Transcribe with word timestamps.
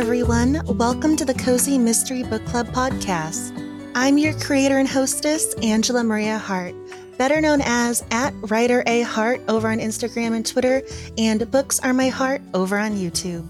everyone. 0.00 0.62
Welcome 0.78 1.14
to 1.16 1.26
the 1.26 1.34
Cozy 1.34 1.76
Mystery 1.76 2.22
Book 2.22 2.42
Club 2.46 2.66
podcast. 2.68 3.52
I'm 3.94 4.16
your 4.16 4.32
creator 4.40 4.78
and 4.78 4.88
hostess, 4.88 5.52
Angela 5.62 6.02
Maria 6.02 6.38
Hart, 6.38 6.74
better 7.18 7.38
known 7.42 7.60
as 7.62 8.02
at 8.10 8.32
Writer 8.50 8.82
A 8.86 9.02
Hart 9.02 9.42
over 9.46 9.68
on 9.68 9.76
Instagram 9.76 10.34
and 10.34 10.46
Twitter, 10.46 10.80
and 11.18 11.50
Books 11.50 11.80
Are 11.80 11.92
My 11.92 12.08
Heart 12.08 12.40
over 12.54 12.78
on 12.78 12.92
YouTube. 12.92 13.46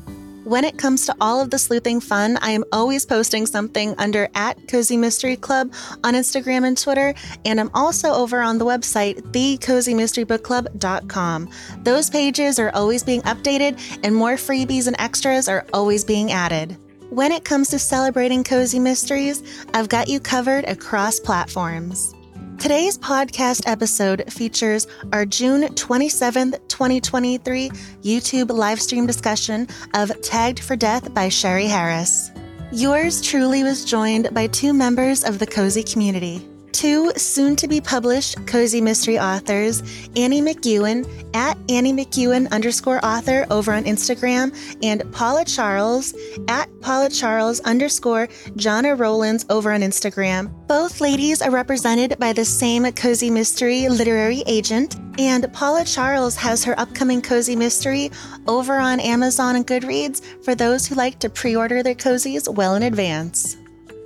When 0.51 0.65
it 0.65 0.77
comes 0.77 1.07
to 1.07 1.15
all 1.21 1.41
of 1.41 1.51
the 1.51 1.61
sleuthing 1.61 2.01
fun, 2.01 2.37
I 2.43 2.51
am 2.51 2.65
always 2.73 3.07
posting 3.07 3.47
something 3.47 3.95
under 3.99 4.29
at 4.35 4.67
Cozy 4.67 4.97
Mystery 4.97 5.37
Club 5.37 5.73
on 6.03 6.15
Instagram 6.15 6.67
and 6.67 6.77
Twitter, 6.77 7.15
and 7.45 7.61
I'm 7.61 7.71
also 7.73 8.13
over 8.13 8.41
on 8.41 8.59
the 8.59 8.65
website, 8.65 9.21
thecozymysterybookclub.com. 9.31 11.51
Those 11.85 12.11
pages 12.11 12.59
are 12.59 12.73
always 12.75 13.05
being 13.05 13.23
updated, 13.23 14.01
and 14.03 14.13
more 14.13 14.33
freebies 14.33 14.89
and 14.89 14.97
extras 14.99 15.49
are 15.49 15.65
always 15.73 16.03
being 16.03 16.33
added. 16.33 16.77
When 17.11 17.31
it 17.31 17.45
comes 17.45 17.69
to 17.69 17.79
celebrating 17.79 18.43
cozy 18.43 18.81
mysteries, 18.81 19.45
I've 19.73 19.89
got 19.89 20.09
you 20.09 20.19
covered 20.19 20.65
across 20.65 21.21
platforms. 21.21 22.13
Today's 22.61 22.99
podcast 22.99 23.63
episode 23.65 24.31
features 24.31 24.87
our 25.15 25.25
June 25.25 25.63
27th, 25.63 26.69
2023 26.69 27.71
YouTube 28.03 28.49
livestream 28.49 29.07
discussion 29.07 29.67
of 29.95 30.13
Tagged 30.21 30.61
for 30.63 30.77
Death 30.77 31.15
by 31.15 31.31
Sherry 31.31 31.65
Harris. 31.65 32.31
Yours 32.71 33.23
truly 33.23 33.63
was 33.63 33.87
joined 33.87 34.35
by 34.35 34.47
two 34.49 34.75
members 34.75 35.25
of 35.25 35.39
the 35.39 35.47
cozy 35.47 35.83
community 35.83 36.47
two 36.73 37.13
soon 37.17 37.57
to 37.57 37.69
be 37.69 37.81
published 37.81 38.47
cozy 38.47 38.81
mystery 38.81 39.19
authors, 39.19 39.83
Annie 40.17 40.41
McEwen 40.41 41.09
at 41.35 41.57
Annie 41.69 41.93
McEwen 41.93 42.51
underscore 42.51 43.05
author 43.05 43.47
over 43.51 43.73
on 43.73 43.85
Instagram, 43.85 44.57
and 44.83 45.11
Paula 45.13 45.45
Charles 45.45 46.15
at 46.49 46.69
Paula 46.81 47.09
Charles 47.11 47.61
underscore 47.61 48.29
Jana 48.57 48.95
Rollins 48.95 49.47
over 49.51 49.73
on 49.73 49.81
Instagram. 49.81 50.51
Both 50.67 51.01
ladies 51.01 51.43
are 51.43 51.51
represented 51.51 52.19
by 52.19 52.33
the 52.33 52.45
same 52.45 52.91
cozy 52.93 53.31
mystery 53.31 53.89
literary 53.89 54.43
agent, 54.47 54.97
and 55.19 55.53
Paula 55.53 55.85
Charles 55.85 56.37
has 56.37 56.65
her 56.65 56.79
upcoming 56.79 57.23
cozy 57.23 57.57
mystery 57.57 58.11
over 58.47 58.79
on 58.79 59.01
Amazon 59.01 59.57
and 59.57 59.67
Goodreads 59.67 60.23
for 60.45 60.55
those 60.55 60.87
who 60.87 60.95
like 60.95 61.19
to 61.21 61.29
pre 61.31 61.57
order 61.57 61.83
their 61.83 61.95
cozies 61.95 62.53
well 62.53 62.75
in 62.75 62.83
advance. 62.83 63.57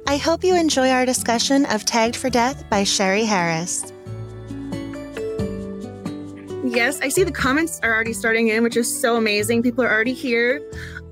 I 0.07 0.19
hope 0.19 0.45
you 0.45 0.55
enjoy 0.55 0.91
our 0.91 1.07
discussion 1.07 1.65
of 1.67 1.87
Tagged 1.87 2.15
for 2.15 2.29
Death 2.29 2.69
by 2.69 2.85
Sherry 2.85 3.25
Harris. 3.25 3.91
Yes, 6.63 7.01
I 7.01 7.09
see 7.09 7.25
the 7.25 7.33
comments 7.33 7.81
are 7.83 7.95
already 7.95 8.13
starting 8.13 8.49
in, 8.49 8.63
which 8.63 8.77
is 8.77 9.01
so 9.01 9.17
amazing. 9.17 9.63
People 9.63 9.83
are 9.83 9.91
already 9.91 10.13
here. 10.13 10.61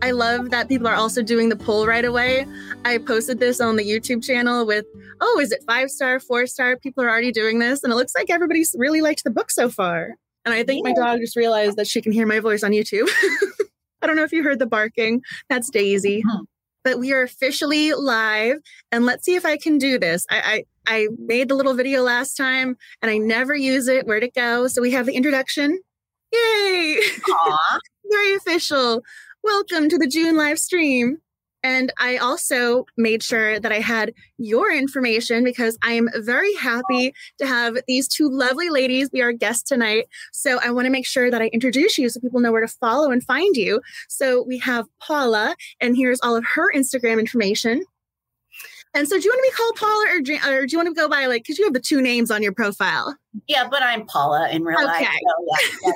I 0.02 0.10
love 0.10 0.50
that 0.50 0.68
people 0.68 0.86
are 0.88 0.94
also 0.94 1.22
doing 1.22 1.48
the 1.48 1.56
poll 1.56 1.86
right 1.86 2.04
away. 2.04 2.46
I 2.84 2.98
posted 2.98 3.40
this 3.40 3.62
on 3.62 3.76
the 3.76 3.84
YouTube 3.84 4.22
channel 4.22 4.66
with, 4.66 4.84
oh, 5.22 5.40
is 5.40 5.52
it 5.52 5.64
five 5.66 5.90
star, 5.90 6.20
four 6.20 6.46
star? 6.46 6.76
People 6.76 7.02
are 7.02 7.08
already 7.08 7.32
doing 7.32 7.60
this. 7.60 7.82
And 7.82 7.94
it 7.94 7.96
looks 7.96 8.14
like 8.14 8.28
everybody's 8.28 8.74
really 8.78 9.00
liked 9.00 9.24
the 9.24 9.30
book 9.30 9.50
so 9.50 9.70
far. 9.70 10.16
And 10.44 10.52
I 10.52 10.64
think 10.64 10.84
yeah. 10.84 10.92
my 10.92 10.94
dog 10.94 11.20
just 11.20 11.36
realized 11.36 11.78
that 11.78 11.86
she 11.86 12.02
can 12.02 12.12
hear 12.12 12.26
my 12.26 12.40
voice 12.40 12.62
on 12.62 12.72
YouTube. 12.72 13.08
I 14.02 14.06
don't 14.06 14.16
know 14.16 14.24
if 14.24 14.32
you 14.32 14.42
heard 14.42 14.58
the 14.58 14.66
barking. 14.66 15.22
That's 15.48 15.70
Daisy. 15.70 16.22
Mm-hmm 16.22 16.42
but 16.84 16.98
we 16.98 17.12
are 17.12 17.22
officially 17.22 17.92
live 17.94 18.56
and 18.90 19.06
let's 19.06 19.24
see 19.24 19.34
if 19.34 19.44
I 19.46 19.56
can 19.56 19.78
do 19.78 19.98
this. 19.98 20.26
I, 20.30 20.64
I, 20.86 20.94
I 20.94 21.08
made 21.18 21.48
the 21.48 21.54
little 21.54 21.74
video 21.74 22.02
last 22.02 22.34
time 22.36 22.76
and 23.00 23.10
I 23.10 23.18
never 23.18 23.54
use 23.54 23.88
it. 23.88 24.06
Where'd 24.06 24.24
it 24.24 24.34
go? 24.34 24.66
So 24.66 24.82
we 24.82 24.90
have 24.90 25.06
the 25.06 25.14
introduction. 25.14 25.80
Yay! 26.32 27.00
Very 28.10 28.34
official. 28.34 29.02
Welcome 29.42 29.88
to 29.88 29.98
the 29.98 30.06
June 30.06 30.36
live 30.36 30.58
stream. 30.58 31.21
And 31.62 31.92
I 31.98 32.16
also 32.16 32.86
made 32.96 33.22
sure 33.22 33.60
that 33.60 33.72
I 33.72 33.78
had 33.78 34.12
your 34.38 34.72
information 34.72 35.44
because 35.44 35.78
I 35.82 35.92
am 35.92 36.08
very 36.16 36.54
happy 36.54 37.14
to 37.38 37.46
have 37.46 37.76
these 37.86 38.08
two 38.08 38.28
lovely 38.28 38.68
ladies 38.68 39.10
be 39.10 39.22
our 39.22 39.32
guests 39.32 39.62
tonight. 39.62 40.06
So 40.32 40.58
I 40.62 40.70
want 40.70 40.86
to 40.86 40.90
make 40.90 41.06
sure 41.06 41.30
that 41.30 41.40
I 41.40 41.46
introduce 41.46 41.98
you 41.98 42.08
so 42.08 42.20
people 42.20 42.40
know 42.40 42.52
where 42.52 42.60
to 42.60 42.68
follow 42.68 43.10
and 43.10 43.22
find 43.22 43.56
you. 43.56 43.80
So 44.08 44.42
we 44.42 44.58
have 44.58 44.86
Paula, 45.00 45.54
and 45.80 45.96
here's 45.96 46.20
all 46.20 46.36
of 46.36 46.44
her 46.54 46.72
Instagram 46.74 47.20
information. 47.20 47.84
And 48.94 49.08
so, 49.08 49.18
do 49.18 49.24
you 49.24 49.30
want 49.30 49.42
to 49.44 49.50
be 49.50 49.56
called 49.56 49.76
Paula, 49.76 50.50
or, 50.52 50.60
or 50.60 50.66
do 50.66 50.72
you 50.72 50.78
want 50.78 50.88
to 50.88 50.94
go 50.94 51.08
by 51.08 51.26
like 51.26 51.42
because 51.42 51.58
you 51.58 51.64
have 51.64 51.72
the 51.72 51.80
two 51.80 52.02
names 52.02 52.30
on 52.30 52.42
your 52.42 52.52
profile? 52.52 53.16
Yeah, 53.48 53.66
but 53.70 53.82
I'm 53.82 54.06
Paula 54.06 54.50
in 54.50 54.64
real 54.64 54.78
okay. 54.78 54.86
life. 54.86 55.08
So 55.08 55.46
yeah, 55.46 55.92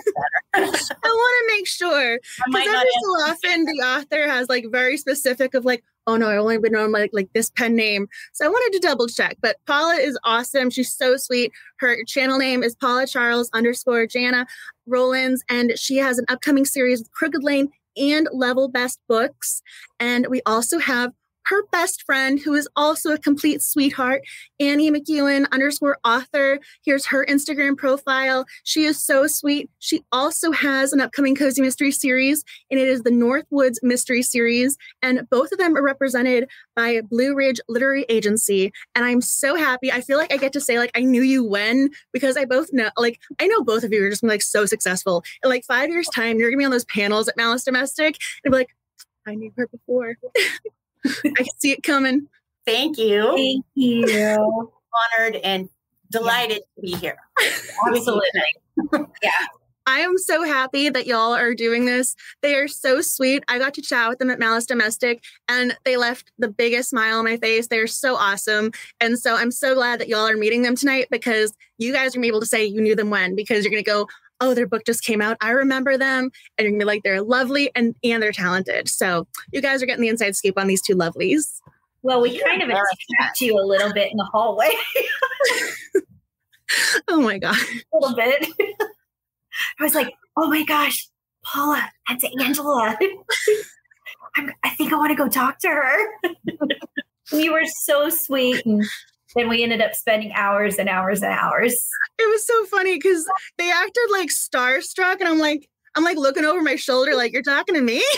that's 0.54 0.82
better. 0.82 0.96
I 1.04 1.08
want 1.08 1.48
to 1.48 1.56
make 1.56 1.66
sure 1.66 2.18
because 2.46 2.66
every 2.66 2.90
so 3.02 3.10
often 3.30 3.64
the 3.66 3.82
author 3.84 4.28
has 4.28 4.48
like 4.48 4.64
very 4.70 4.96
specific 4.96 5.52
of 5.52 5.66
like, 5.66 5.84
oh 6.06 6.16
no, 6.16 6.28
I 6.30 6.38
only 6.38 6.56
been 6.58 6.72
known 6.72 6.90
like 6.92 7.10
like 7.12 7.28
this 7.34 7.50
pen 7.50 7.76
name. 7.76 8.08
So 8.32 8.46
I 8.46 8.48
wanted 8.48 8.80
to 8.80 8.86
double 8.86 9.08
check. 9.08 9.36
But 9.42 9.56
Paula 9.66 9.96
is 9.96 10.18
awesome. 10.24 10.70
She's 10.70 10.94
so 10.94 11.18
sweet. 11.18 11.52
Her 11.78 12.02
channel 12.06 12.38
name 12.38 12.62
is 12.62 12.74
Paula 12.74 13.06
Charles 13.06 13.50
underscore 13.52 14.06
Jana 14.06 14.46
Rollins, 14.86 15.44
and 15.50 15.78
she 15.78 15.98
has 15.98 16.18
an 16.18 16.24
upcoming 16.28 16.64
series 16.64 17.00
with 17.00 17.12
Crooked 17.12 17.44
Lane 17.44 17.68
and 17.98 18.28
Level 18.32 18.68
Best 18.68 19.00
Books. 19.06 19.62
And 20.00 20.26
we 20.28 20.40
also 20.46 20.78
have 20.78 21.12
her 21.46 21.64
best 21.72 22.02
friend, 22.02 22.40
who 22.40 22.54
is 22.54 22.68
also 22.76 23.12
a 23.12 23.18
complete 23.18 23.62
sweetheart, 23.62 24.22
Annie 24.60 24.90
McEwen 24.90 25.50
underscore 25.52 25.98
author. 26.04 26.58
Here's 26.84 27.06
her 27.06 27.24
Instagram 27.26 27.76
profile. 27.76 28.46
She 28.64 28.84
is 28.84 29.00
so 29.00 29.26
sweet. 29.26 29.70
She 29.78 30.02
also 30.12 30.52
has 30.52 30.92
an 30.92 31.00
upcoming 31.00 31.34
Cozy 31.34 31.62
Mystery 31.62 31.92
series, 31.92 32.44
and 32.70 32.80
it 32.80 32.88
is 32.88 33.02
the 33.02 33.10
Northwoods 33.10 33.76
Mystery 33.82 34.22
Series. 34.22 34.76
And 35.02 35.28
both 35.30 35.52
of 35.52 35.58
them 35.58 35.76
are 35.76 35.82
represented 35.82 36.48
by 36.74 37.00
Blue 37.02 37.34
Ridge 37.34 37.60
Literary 37.68 38.04
Agency. 38.08 38.72
And 38.94 39.04
I'm 39.04 39.20
so 39.20 39.54
happy. 39.54 39.92
I 39.92 40.00
feel 40.00 40.18
like 40.18 40.32
I 40.32 40.36
get 40.36 40.52
to 40.54 40.60
say, 40.60 40.78
like, 40.78 40.90
I 40.94 41.00
knew 41.00 41.22
you 41.22 41.44
when, 41.44 41.90
because 42.12 42.36
I 42.36 42.44
both 42.44 42.68
know, 42.72 42.90
like, 42.96 43.20
I 43.40 43.46
know 43.46 43.62
both 43.62 43.84
of 43.84 43.92
you 43.92 44.04
are 44.04 44.10
just 44.10 44.22
like 44.22 44.42
so 44.42 44.66
successful. 44.66 45.22
In 45.42 45.50
like 45.50 45.64
five 45.64 45.90
years' 45.90 46.08
time, 46.08 46.38
you're 46.38 46.50
gonna 46.50 46.58
be 46.58 46.64
on 46.64 46.70
those 46.70 46.84
panels 46.86 47.28
at 47.28 47.36
Malice 47.36 47.64
Domestic 47.64 48.16
and 48.44 48.52
be 48.52 48.58
like, 48.58 48.70
I 49.26 49.34
knew 49.34 49.52
her 49.56 49.66
before. 49.68 50.16
I 51.24 51.44
see 51.58 51.72
it 51.72 51.82
coming. 51.82 52.28
Thank 52.66 52.98
you. 52.98 53.32
Thank 53.34 53.64
you. 53.74 54.70
Honored 55.18 55.36
and 55.36 55.68
delighted 56.10 56.62
yeah. 56.76 56.90
to 56.90 56.94
be 56.94 57.00
here. 57.00 57.16
Absolutely. 57.86 59.10
yeah. 59.22 59.30
I 59.88 60.00
am 60.00 60.18
so 60.18 60.42
happy 60.42 60.88
that 60.88 61.06
y'all 61.06 61.32
are 61.32 61.54
doing 61.54 61.84
this. 61.84 62.16
They 62.42 62.56
are 62.56 62.66
so 62.66 63.00
sweet. 63.00 63.44
I 63.46 63.60
got 63.60 63.72
to 63.74 63.82
chat 63.82 64.08
with 64.08 64.18
them 64.18 64.30
at 64.30 64.40
Malice 64.40 64.66
Domestic 64.66 65.22
and 65.48 65.76
they 65.84 65.96
left 65.96 66.32
the 66.38 66.48
biggest 66.48 66.90
smile 66.90 67.18
on 67.18 67.24
my 67.24 67.36
face. 67.36 67.68
They're 67.68 67.86
so 67.86 68.16
awesome. 68.16 68.72
And 69.00 69.16
so 69.16 69.36
I'm 69.36 69.52
so 69.52 69.74
glad 69.74 70.00
that 70.00 70.08
y'all 70.08 70.26
are 70.26 70.36
meeting 70.36 70.62
them 70.62 70.74
tonight 70.74 71.06
because 71.08 71.54
you 71.78 71.92
guys 71.92 72.08
are 72.08 72.18
going 72.18 72.22
to 72.22 72.22
be 72.22 72.28
able 72.28 72.40
to 72.40 72.46
say 72.46 72.64
you 72.64 72.80
knew 72.80 72.96
them 72.96 73.10
when 73.10 73.36
because 73.36 73.64
you're 73.64 73.70
going 73.70 73.84
to 73.84 73.88
go, 73.88 74.08
oh, 74.40 74.54
their 74.54 74.66
book 74.66 74.84
just 74.84 75.02
came 75.02 75.20
out. 75.20 75.36
I 75.40 75.50
remember 75.50 75.96
them. 75.96 76.30
And 76.56 76.64
you're 76.64 76.70
gonna 76.70 76.78
be 76.78 76.84
like, 76.84 77.02
they're 77.02 77.22
lovely 77.22 77.70
and 77.74 77.94
and 78.04 78.22
they're 78.22 78.32
talented. 78.32 78.88
So 78.88 79.26
you 79.52 79.60
guys 79.60 79.82
are 79.82 79.86
getting 79.86 80.02
the 80.02 80.08
inside 80.08 80.36
scoop 80.36 80.58
on 80.58 80.66
these 80.66 80.82
two 80.82 80.96
lovelies. 80.96 81.60
Well, 82.02 82.20
we 82.20 82.38
kind 82.38 82.62
of 82.62 82.68
attacked 82.68 83.40
you 83.40 83.58
a 83.58 83.64
little 83.64 83.92
bit 83.92 84.10
in 84.10 84.16
the 84.16 84.28
hallway. 84.32 84.70
oh 87.08 87.20
my 87.20 87.38
god. 87.38 87.56
A 87.92 87.98
little 87.98 88.16
bit. 88.16 88.48
I 89.80 89.82
was 89.82 89.94
like, 89.94 90.12
oh 90.36 90.48
my 90.48 90.64
gosh, 90.64 91.08
Paula, 91.44 91.88
that's 92.08 92.24
Angela. 92.40 92.96
i 94.36 94.70
think 94.70 94.92
I 94.92 94.96
want 94.96 95.10
to 95.10 95.16
go 95.16 95.28
talk 95.28 95.58
to 95.60 95.68
her. 95.68 95.98
you 97.32 97.52
were 97.52 97.64
so 97.64 98.10
sweet 98.10 98.64
and 98.66 98.84
then 99.34 99.48
we 99.48 99.62
ended 99.62 99.80
up 99.80 99.94
spending 99.94 100.32
hours 100.32 100.76
and 100.76 100.88
hours 100.88 101.22
and 101.22 101.32
hours. 101.32 101.72
It 102.18 102.30
was 102.30 102.46
so 102.46 102.64
funny 102.66 102.96
because 102.96 103.26
they 103.58 103.70
acted 103.70 104.10
like 104.12 104.28
starstruck, 104.28 105.20
and 105.20 105.28
I'm 105.28 105.38
like, 105.38 105.68
I'm 105.96 106.04
like 106.04 106.18
looking 106.18 106.44
over 106.44 106.62
my 106.62 106.76
shoulder, 106.76 107.14
like, 107.16 107.32
you're 107.32 107.42
talking 107.42 107.74
to 107.74 107.80
me? 107.80 108.04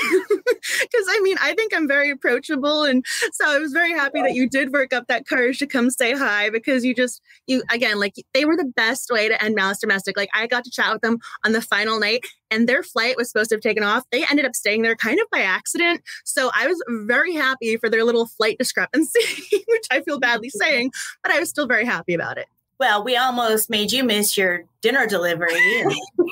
Because 0.80 1.06
I 1.08 1.20
mean, 1.22 1.36
I 1.40 1.54
think 1.54 1.74
I'm 1.74 1.88
very 1.88 2.10
approachable. 2.10 2.84
And 2.84 3.04
so 3.32 3.48
I 3.48 3.58
was 3.58 3.72
very 3.72 3.92
happy 3.92 4.20
that 4.20 4.34
you 4.34 4.48
did 4.48 4.72
work 4.72 4.92
up 4.92 5.06
that 5.06 5.26
courage 5.26 5.58
to 5.58 5.66
come 5.66 5.88
say 5.88 6.12
hi 6.12 6.50
because 6.50 6.84
you 6.84 6.94
just, 6.94 7.22
you, 7.46 7.62
again, 7.70 7.98
like 7.98 8.14
they 8.34 8.44
were 8.44 8.56
the 8.56 8.70
best 8.76 9.10
way 9.10 9.28
to 9.28 9.42
end 9.42 9.54
Malice 9.54 9.78
Domestic. 9.78 10.16
Like 10.16 10.28
I 10.34 10.46
got 10.46 10.64
to 10.64 10.70
chat 10.70 10.92
with 10.92 11.00
them 11.00 11.18
on 11.44 11.52
the 11.52 11.62
final 11.62 11.98
night 11.98 12.24
and 12.50 12.68
their 12.68 12.82
flight 12.82 13.16
was 13.16 13.30
supposed 13.30 13.50
to 13.50 13.56
have 13.56 13.62
taken 13.62 13.82
off. 13.82 14.04
They 14.10 14.24
ended 14.24 14.44
up 14.44 14.54
staying 14.54 14.82
there 14.82 14.96
kind 14.96 15.18
of 15.20 15.26
by 15.30 15.40
accident. 15.40 16.02
So 16.24 16.50
I 16.54 16.66
was 16.66 16.82
very 17.06 17.34
happy 17.34 17.76
for 17.76 17.88
their 17.88 18.04
little 18.04 18.26
flight 18.26 18.56
discrepancy, 18.58 19.20
which 19.68 19.84
I 19.90 20.02
feel 20.02 20.18
badly 20.18 20.50
saying, 20.50 20.92
but 21.22 21.32
I 21.32 21.40
was 21.40 21.48
still 21.48 21.66
very 21.66 21.84
happy 21.84 22.14
about 22.14 22.38
it. 22.38 22.46
Well, 22.78 23.02
we 23.02 23.16
almost 23.16 23.70
made 23.70 23.90
you 23.90 24.04
miss 24.04 24.36
your 24.36 24.64
dinner 24.82 25.06
delivery. 25.06 25.48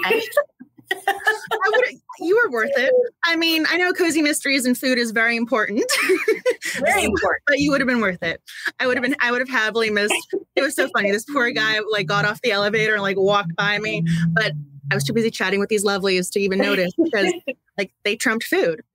I. 0.04 0.22
You 2.19 2.41
were 2.43 2.50
worth 2.50 2.73
it. 2.77 2.93
I 3.25 3.37
mean, 3.37 3.67
I 3.69 3.77
know 3.77 3.93
cozy 3.93 4.23
mysteries 4.23 4.65
and 4.65 4.77
food 4.77 4.99
is 4.99 5.11
very 5.11 5.37
important. 5.37 5.85
very 6.79 7.05
important. 7.05 7.43
but 7.47 7.59
you 7.59 7.71
would 7.71 7.81
have 7.81 7.88
been 7.88 8.00
worth 8.00 8.23
it. 8.23 8.41
I 8.81 8.87
would 8.87 8.97
have 8.97 9.03
been. 9.03 9.17
I 9.21 9.31
would 9.31 9.41
have 9.41 9.49
happily 9.49 9.91
missed. 9.91 10.15
It 10.55 10.62
was 10.62 10.75
so 10.75 10.88
funny. 10.88 11.11
This 11.11 11.25
poor 11.25 11.50
guy 11.50 11.81
like 11.91 12.06
got 12.06 12.25
off 12.25 12.41
the 12.43 12.53
elevator 12.53 12.94
and 12.94 13.03
like 13.03 13.19
walked 13.19 13.55
by 13.56 13.79
me, 13.79 14.03
but 14.33 14.53
I 14.91 14.94
was 14.94 15.05
too 15.05 15.12
busy 15.12 15.31
chatting 15.31 15.61
with 15.61 15.69
these 15.69 15.85
lovelies 15.85 16.31
to 16.33 16.41
even 16.41 16.59
notice 16.59 16.93
because 17.03 17.32
like 17.79 17.93
they 18.05 18.17
trumped 18.17 18.44
food. 18.44 18.82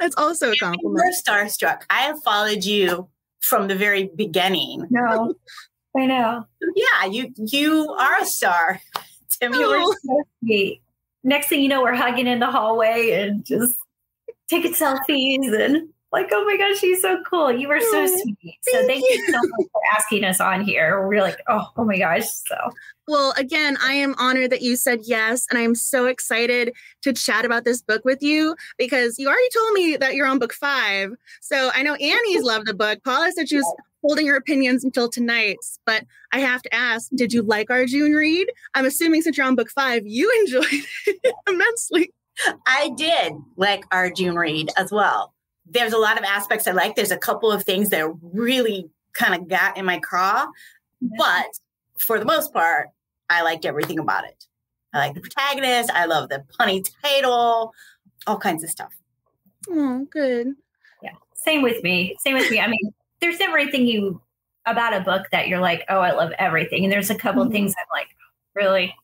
That's 0.00 0.16
also 0.16 0.52
a 0.52 0.56
compliment. 0.56 1.02
You're 1.04 1.12
starstruck. 1.12 1.82
I 1.88 2.00
have 2.02 2.22
followed 2.22 2.64
you 2.64 3.08
from 3.40 3.68
the 3.68 3.76
very 3.76 4.10
beginning. 4.14 4.86
No, 4.90 5.34
I 5.96 6.06
know. 6.06 6.44
Yeah, 6.74 7.06
you 7.06 7.32
you 7.36 7.88
are 7.98 8.20
a 8.20 8.26
star. 8.26 8.80
Tim, 9.42 9.52
you 9.54 9.66
Oh. 9.66 9.70
were 9.70 9.96
So 10.04 10.24
sweet. 10.40 10.82
Next 11.24 11.48
thing 11.48 11.60
you 11.62 11.68
know, 11.68 11.82
we're 11.82 11.94
hugging 11.94 12.26
in 12.26 12.38
the 12.38 12.50
hallway 12.50 13.10
and 13.12 13.44
just 13.44 13.76
taking 14.48 14.72
selfies 14.72 15.52
and 15.58 15.88
like, 16.12 16.28
oh 16.30 16.44
my 16.44 16.56
gosh, 16.56 16.78
she's 16.78 17.00
so 17.00 17.22
cool. 17.28 17.50
You 17.50 17.68
were 17.68 17.80
so 17.80 18.04
Oh, 18.04 18.06
sweet. 18.06 18.58
So 18.62 18.76
thank 18.78 18.88
thank 18.88 19.04
you 19.08 19.24
so 19.32 19.38
much 19.38 19.66
for 19.72 19.80
asking 19.96 20.24
us 20.24 20.40
on 20.40 20.62
here. 20.62 21.06
We're 21.08 21.22
like, 21.22 21.40
oh, 21.48 21.68
oh 21.76 21.84
my 21.84 21.98
gosh. 21.98 22.26
So 22.46 22.56
Well, 23.08 23.32
again, 23.36 23.76
I 23.82 23.94
am 23.94 24.14
honored 24.18 24.50
that 24.50 24.62
you 24.62 24.76
said 24.76 25.00
yes. 25.04 25.46
And 25.48 25.58
I'm 25.58 25.74
so 25.74 26.06
excited 26.06 26.74
to 27.02 27.12
chat 27.12 27.44
about 27.44 27.64
this 27.64 27.80
book 27.82 28.04
with 28.04 28.22
you 28.22 28.54
because 28.78 29.18
you 29.18 29.26
already 29.28 29.48
told 29.56 29.72
me 29.72 29.96
that 29.96 30.14
you're 30.14 30.26
on 30.26 30.38
book 30.38 30.52
five. 30.52 31.12
So 31.40 31.70
I 31.74 31.82
know 31.82 31.94
Annie's 31.94 32.42
loved 32.42 32.66
the 32.66 32.74
book. 32.74 33.02
Paula 33.04 33.32
said 33.32 33.48
she 33.48 33.56
was 33.56 33.74
holding 34.02 34.26
her 34.26 34.36
opinions 34.36 34.84
until 34.84 35.08
tonight. 35.08 35.58
But 35.86 36.04
I 36.32 36.40
have 36.40 36.62
to 36.62 36.74
ask, 36.74 37.10
did 37.14 37.32
you 37.32 37.42
like 37.42 37.70
our 37.70 37.86
June 37.86 38.12
read? 38.12 38.48
I'm 38.74 38.84
assuming 38.84 39.22
since 39.22 39.36
you're 39.36 39.46
on 39.46 39.54
book 39.54 39.70
five, 39.70 40.02
you 40.04 40.30
enjoyed 40.40 40.84
it 41.06 41.34
immensely. 41.48 42.12
I 42.66 42.90
did 42.96 43.34
like 43.56 43.84
our 43.92 44.10
June 44.10 44.36
read 44.36 44.70
as 44.76 44.90
well. 44.90 45.34
There's 45.66 45.92
a 45.92 45.98
lot 45.98 46.18
of 46.18 46.24
aspects 46.24 46.66
I 46.66 46.72
like. 46.72 46.96
There's 46.96 47.10
a 47.10 47.18
couple 47.18 47.50
of 47.50 47.64
things 47.64 47.90
that 47.90 48.06
really 48.22 48.90
kind 49.14 49.34
of 49.34 49.48
got 49.48 49.76
in 49.76 49.84
my 49.84 49.98
craw, 49.98 50.46
but 51.18 51.46
for 51.98 52.18
the 52.18 52.24
most 52.24 52.52
part, 52.52 52.88
I 53.30 53.42
liked 53.42 53.64
everything 53.64 53.98
about 53.98 54.24
it. 54.24 54.46
I 54.92 54.98
like 54.98 55.14
the 55.14 55.20
protagonist. 55.20 55.90
I 55.90 56.06
love 56.06 56.28
the 56.28 56.44
punny 56.58 56.84
title, 57.02 57.72
all 58.26 58.38
kinds 58.38 58.64
of 58.64 58.70
stuff. 58.70 58.92
Oh, 59.70 60.06
good. 60.10 60.48
yeah, 61.02 61.12
same 61.34 61.62
with 61.62 61.82
me. 61.82 62.16
Same 62.20 62.34
with 62.34 62.50
me. 62.50 62.60
I 62.60 62.66
mean, 62.66 62.92
there's 63.22 63.38
never 63.40 63.56
anything 63.56 63.86
you 63.86 64.20
about 64.66 64.92
a 64.94 65.00
book 65.00 65.26
that 65.32 65.48
you're 65.48 65.60
like, 65.60 65.84
oh, 65.88 66.00
I 66.00 66.12
love 66.12 66.32
everything. 66.38 66.84
And 66.84 66.92
there's 66.92 67.10
a 67.10 67.14
couple 67.14 67.44
Mhm. 67.46 67.52
things 67.52 67.74
I'm 67.78 67.86
like, 67.98 68.08
really? 68.54 68.94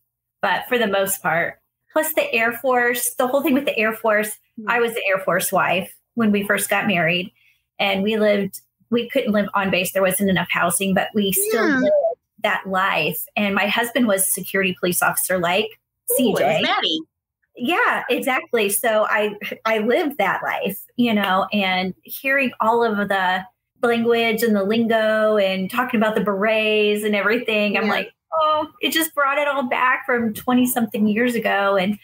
But 0.43 0.67
for 0.69 0.77
the 0.79 0.87
most 0.87 1.23
part, 1.23 1.59
plus 1.93 2.13
the 2.13 2.31
Air 2.33 2.53
Force, 2.53 3.15
the 3.15 3.27
whole 3.27 3.43
thing 3.43 3.55
with 3.55 3.65
the 3.65 3.77
Air 3.79 3.95
Force, 3.95 4.39
I 4.69 4.79
was 4.81 4.93
an 4.93 5.03
Air 5.09 5.19
Force 5.21 5.51
wife 5.51 5.93
when 6.15 6.31
we 6.33 6.43
first 6.45 6.69
got 6.69 6.87
married, 6.87 7.33
and 7.79 8.03
we 8.03 8.19
lived. 8.19 8.61
We 8.91 9.09
couldn't 9.09 9.33
live 9.33 9.49
on 9.55 9.71
base. 9.71 9.93
There 9.93 10.03
wasn't 10.03 10.31
enough 10.31 10.49
housing, 10.51 10.95
but 10.95 11.09
we 11.15 11.31
still 11.33 11.69
Yeah. 11.69 11.77
lived 11.77 11.95
that 12.43 12.63
life. 12.67 13.19
And 13.37 13.55
my 13.55 13.67
husband 13.67 14.07
was 14.07 14.33
security 14.33 14.75
police 14.79 15.03
officer, 15.03 15.39
like 15.39 15.67
Ooh, 16.13 16.15
CJ. 16.37 16.63
Maddie. 16.63 17.01
Yeah, 17.57 18.05
exactly. 18.09 18.69
So 18.71 19.07
I 19.11 19.35
I 19.65 19.79
lived 19.79 20.19
that 20.19 20.43
life, 20.43 20.81
you 20.97 21.13
know, 21.13 21.47
and 21.53 21.95
hearing 22.03 22.53
all 22.61 22.83
of 22.85 23.09
the 23.09 23.45
language 23.83 24.43
and 24.43 24.55
the 24.55 24.65
lingo 24.65 25.37
and 25.37 25.71
talking 25.71 25.99
about 25.99 26.15
the 26.15 26.21
berets 26.21 27.05
and 27.05 27.15
everything, 27.15 27.77
I'm 27.77 27.89
like, 27.89 28.13
oh, 28.33 28.69
it 28.81 28.93
just 28.93 29.15
brought 29.15 29.39
it 29.39 29.49
all 29.49 29.69
back 29.69 30.05
from 30.07 30.35
20 30.35 30.67
something 30.67 31.09
years 31.09 31.35
ago. 31.35 31.77
And 31.77 31.99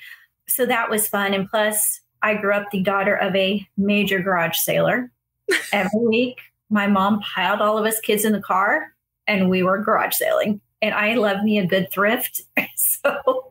so 0.47 0.67
that 0.67 0.91
was 0.91 1.09
fun. 1.09 1.35
And 1.35 1.49
plus, 1.49 2.01
I 2.23 2.35
grew 2.35 2.55
up 2.55 2.71
the 2.71 2.83
daughter 2.83 3.15
of 3.15 3.35
a 3.37 3.67
major 3.77 4.21
garage 4.21 4.59
sailor. 4.59 5.11
Every 5.73 6.01
week, 6.01 6.41
my 6.71 6.87
mom 6.87 7.21
piled 7.21 7.61
all 7.61 7.79
of 7.79 7.85
us 7.85 8.01
kids 8.01 8.25
in 8.25 8.33
the 8.33 8.41
car 8.41 8.93
and 9.27 9.51
we 9.51 9.63
were 9.63 9.79
garage 9.79 10.15
sailing. 10.15 10.61
And 10.83 10.95
I 10.95 11.15
love 11.15 11.43
me 11.43 11.59
a 11.59 11.67
good 11.67 11.91
thrift. 11.91 12.43
so, 12.77 13.51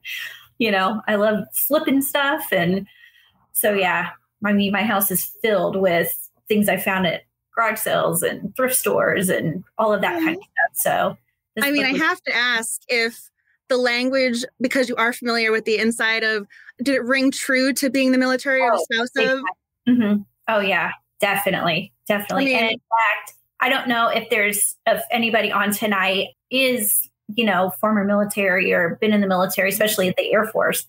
you 0.57 0.71
know, 0.71 1.01
I 1.07 1.15
love 1.15 1.45
flipping 1.53 2.01
stuff. 2.01 2.45
And 2.51 2.87
so, 3.53 3.73
yeah, 3.73 4.09
I 4.45 4.53
mean, 4.53 4.71
my 4.71 4.83
house 4.83 5.09
is 5.09 5.25
filled 5.41 5.75
with 5.75 6.29
things 6.47 6.69
I 6.69 6.77
found 6.77 7.07
at 7.07 7.23
garage 7.55 7.79
sales 7.79 8.23
and 8.23 8.55
thrift 8.55 8.75
stores 8.75 9.29
and 9.29 9.63
all 9.77 9.93
of 9.93 10.01
that 10.01 10.19
kind 10.19 10.37
of 10.37 10.43
stuff. 10.43 11.17
So, 11.55 11.63
I 11.63 11.71
mean, 11.71 11.85
I 11.85 11.95
have 11.97 12.21
to 12.23 12.35
ask 12.35 12.81
if 12.87 13.29
the 13.69 13.77
language, 13.77 14.43
because 14.59 14.89
you 14.89 14.95
are 14.95 15.13
familiar 15.13 15.51
with 15.51 15.65
the 15.65 15.77
inside 15.77 16.23
of, 16.23 16.47
did 16.81 16.95
it 16.95 17.03
ring 17.03 17.31
true 17.31 17.71
to 17.73 17.89
being 17.89 18.11
the 18.11 18.17
military 18.17 18.61
or 18.61 18.71
the 18.71 18.87
spouse 18.91 19.09
Big 19.15 19.27
of? 19.29 19.39
Mhm. 19.87 20.25
Oh 20.47 20.59
yeah, 20.59 20.91
definitely, 21.21 21.93
definitely. 22.07 22.43
I 22.43 22.45
mean- 22.45 22.55
and 22.57 22.71
in 22.71 22.79
fact, 22.79 23.33
I 23.59 23.69
don't 23.69 23.87
know 23.87 24.07
if 24.09 24.29
there's 24.29 24.75
if 24.87 25.01
anybody 25.11 25.51
on 25.51 25.71
tonight 25.71 26.29
is 26.51 27.07
you 27.35 27.45
know 27.45 27.71
former 27.79 28.03
military 28.03 28.73
or 28.73 28.97
been 28.99 29.13
in 29.13 29.21
the 29.21 29.27
military, 29.27 29.69
especially 29.69 30.09
at 30.09 30.17
the 30.17 30.33
Air 30.33 30.45
Force. 30.47 30.85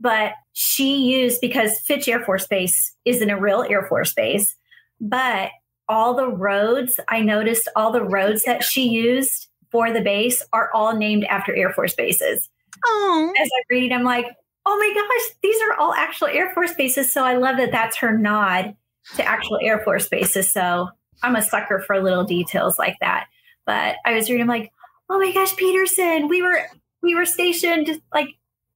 But 0.00 0.32
she 0.52 0.96
used 0.96 1.40
because 1.40 1.78
Fitch 1.80 2.08
Air 2.08 2.24
Force 2.24 2.46
Base 2.46 2.94
isn't 3.04 3.30
a 3.30 3.38
real 3.38 3.64
Air 3.68 3.84
Force 3.86 4.12
base, 4.12 4.54
but 5.00 5.50
all 5.90 6.14
the 6.14 6.28
roads 6.28 6.98
I 7.08 7.20
noticed 7.20 7.68
all 7.76 7.92
the 7.92 8.04
roads 8.04 8.44
that 8.44 8.64
she 8.64 8.88
used 8.88 9.48
for 9.70 9.92
the 9.92 10.00
base 10.00 10.42
are 10.52 10.70
all 10.72 10.96
named 10.96 11.24
after 11.24 11.54
Air 11.54 11.72
Force 11.74 11.94
bases 11.94 12.48
Oh, 12.84 13.32
as 13.38 13.48
I'm 13.58 13.64
reading, 13.68 13.92
I'm 13.92 14.04
like, 14.04 14.26
oh 14.66 14.76
my 14.76 14.92
gosh, 14.94 15.36
these 15.42 15.60
are 15.62 15.74
all 15.78 15.94
actual 15.94 16.28
Air 16.28 16.52
Force 16.54 16.74
bases. 16.74 17.10
So 17.10 17.24
I 17.24 17.36
love 17.36 17.56
that 17.58 17.72
that's 17.72 17.96
her 17.96 18.16
nod 18.16 18.74
to 19.16 19.24
actual 19.24 19.58
Air 19.62 19.80
Force 19.80 20.08
bases. 20.08 20.50
So 20.50 20.88
I'm 21.22 21.36
a 21.36 21.42
sucker 21.42 21.80
for 21.80 22.02
little 22.02 22.24
details 22.24 22.78
like 22.78 22.96
that. 23.00 23.26
But 23.66 23.96
I 24.04 24.14
was 24.14 24.28
reading, 24.28 24.42
I'm 24.42 24.48
like, 24.48 24.72
oh 25.08 25.18
my 25.18 25.32
gosh, 25.32 25.54
Peterson, 25.56 26.28
we 26.28 26.42
were 26.42 26.66
we 27.02 27.14
were 27.14 27.26
stationed 27.26 28.00
like 28.12 28.28